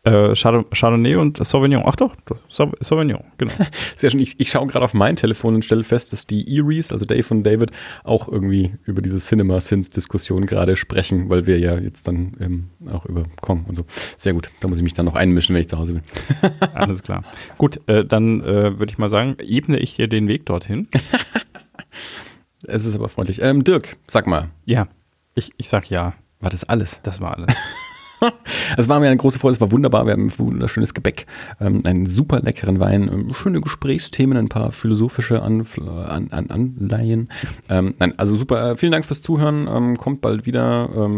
Äh, 0.02 0.34
Chard- 0.34 0.70
Chardonnay 0.74 1.16
und 1.16 1.44
Sauvignon. 1.44 1.82
Ach 1.84 1.94
doch, 1.96 2.14
Sau- 2.48 2.72
Sauvignon, 2.80 3.22
genau. 3.36 3.52
Sehr 3.96 4.08
schön. 4.08 4.20
Ich, 4.20 4.40
ich 4.40 4.50
schaue 4.50 4.66
gerade 4.66 4.82
auf 4.84 4.94
mein 4.94 5.14
Telefon 5.16 5.56
und 5.56 5.62
stelle 5.64 5.84
fest, 5.84 6.14
dass 6.14 6.26
die 6.26 6.56
Eries, 6.56 6.90
also 6.90 7.04
Dave 7.04 7.26
und 7.34 7.42
David, 7.44 7.72
auch 8.04 8.26
irgendwie 8.26 8.72
über 8.86 9.02
diese 9.02 9.18
Cinema-Sins-Diskussion 9.18 10.46
gerade 10.46 10.76
sprechen, 10.76 11.28
weil 11.28 11.46
wir 11.46 11.58
ja 11.58 11.76
jetzt 11.78 12.08
dann 12.08 12.32
ähm, 12.40 12.68
auch 12.90 13.04
über 13.04 13.24
Kong 13.42 13.66
und 13.68 13.74
so. 13.74 13.84
Sehr 14.16 14.32
gut. 14.32 14.48
Da 14.62 14.68
muss 14.68 14.78
ich 14.78 14.84
mich 14.84 14.94
dann 14.94 15.04
noch 15.04 15.16
einmischen, 15.16 15.54
wenn 15.54 15.60
ich 15.60 15.68
zu 15.68 15.76
Hause 15.76 15.92
bin. 15.94 16.02
Alles 16.72 17.02
klar. 17.02 17.22
Gut, 17.58 17.80
äh, 17.86 18.02
dann 18.06 18.40
äh, 18.40 18.78
würde 18.78 18.90
ich 18.92 18.96
mal 18.96 19.10
sagen, 19.10 19.36
ebne 19.42 19.78
ich 19.78 19.96
dir 19.96 20.08
den 20.08 20.28
Weg 20.28 20.46
dorthin. 20.46 20.88
Es 22.70 22.84
ist 22.84 22.94
aber 22.94 23.08
freundlich. 23.08 23.42
Ähm, 23.42 23.64
Dirk, 23.64 23.96
sag 24.06 24.26
mal, 24.26 24.50
Ja, 24.64 24.86
ich, 25.34 25.52
ich 25.56 25.68
sag 25.68 25.90
ja. 25.90 26.14
war 26.40 26.50
das 26.50 26.64
alles? 26.64 27.00
Das 27.02 27.20
war 27.20 27.36
alles. 27.36 27.54
Es 28.76 28.88
war 28.88 29.00
mir 29.00 29.06
eine 29.06 29.16
große 29.16 29.38
Freude, 29.38 29.54
es 29.54 29.60
war 29.60 29.72
wunderbar. 29.72 30.06
Wir 30.06 30.12
haben 30.12 30.26
ein 30.26 30.38
wunderschönes 30.38 30.94
Gebäck, 30.94 31.26
ähm, 31.60 31.82
einen 31.84 32.06
super 32.06 32.40
leckeren 32.40 32.78
Wein, 32.80 33.10
ähm, 33.12 33.32
schöne 33.32 33.60
Gesprächsthemen, 33.60 34.36
ein 34.36 34.48
paar 34.48 34.72
philosophische 34.72 35.42
an, 35.42 35.66
Anleihen. 36.30 37.28
Ähm, 37.68 37.94
nein, 37.98 38.14
also 38.16 38.36
super. 38.36 38.72
Äh, 38.72 38.76
vielen 38.76 38.92
Dank 38.92 39.04
fürs 39.04 39.22
Zuhören. 39.22 39.96
Kommt 39.96 40.20
bald 40.20 40.46
wieder. 40.46 41.08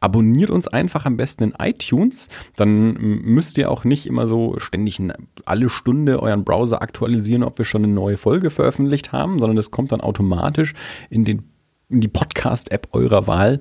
Abonniert 0.00 0.50
uns 0.50 0.68
einfach 0.68 1.06
am 1.06 1.16
besten 1.16 1.44
in 1.44 1.54
iTunes. 1.58 2.28
Dann 2.56 2.94
müsst 2.94 3.58
ihr 3.58 3.70
auch 3.70 3.84
nicht 3.84 4.06
immer 4.06 4.26
so 4.26 4.58
ständig 4.58 5.00
alle 5.44 5.68
Stunde 5.68 6.22
euren 6.22 6.44
Browser 6.44 6.82
aktualisieren, 6.82 7.42
ob 7.42 7.58
wir 7.58 7.64
schon 7.64 7.84
eine 7.84 7.92
neue 7.92 8.16
Folge 8.16 8.50
veröffentlicht 8.50 9.12
haben, 9.12 9.38
sondern 9.38 9.56
das 9.56 9.70
kommt 9.70 9.92
dann 9.92 10.00
automatisch 10.00 10.74
in, 11.10 11.24
den, 11.24 11.44
in 11.88 12.00
die 12.00 12.08
Podcast-App 12.08 12.88
eurer 12.92 13.26
Wahl. 13.26 13.60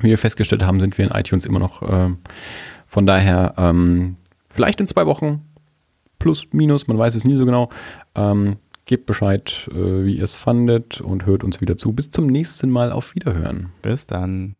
Wie 0.00 0.08
wir 0.08 0.18
festgestellt 0.18 0.64
haben, 0.64 0.80
sind 0.80 0.96
wir 0.98 1.04
in 1.04 1.10
iTunes 1.12 1.46
immer 1.46 1.58
noch. 1.58 1.82
Äh, 1.82 2.10
von 2.86 3.06
daher, 3.06 3.54
ähm, 3.56 4.16
vielleicht 4.48 4.80
in 4.80 4.86
zwei 4.86 5.06
Wochen, 5.06 5.42
plus, 6.18 6.48
minus, 6.52 6.88
man 6.88 6.98
weiß 6.98 7.14
es 7.14 7.24
nie 7.24 7.36
so 7.36 7.44
genau. 7.44 7.70
Ähm, 8.14 8.56
gebt 8.86 9.06
Bescheid, 9.06 9.68
äh, 9.72 10.04
wie 10.04 10.16
ihr 10.16 10.24
es 10.24 10.34
fandet 10.34 11.00
und 11.00 11.26
hört 11.26 11.44
uns 11.44 11.60
wieder 11.60 11.76
zu. 11.76 11.92
Bis 11.92 12.10
zum 12.10 12.26
nächsten 12.26 12.70
Mal 12.70 12.92
auf 12.92 13.14
Wiederhören. 13.14 13.70
Bis 13.82 14.06
dann. 14.06 14.56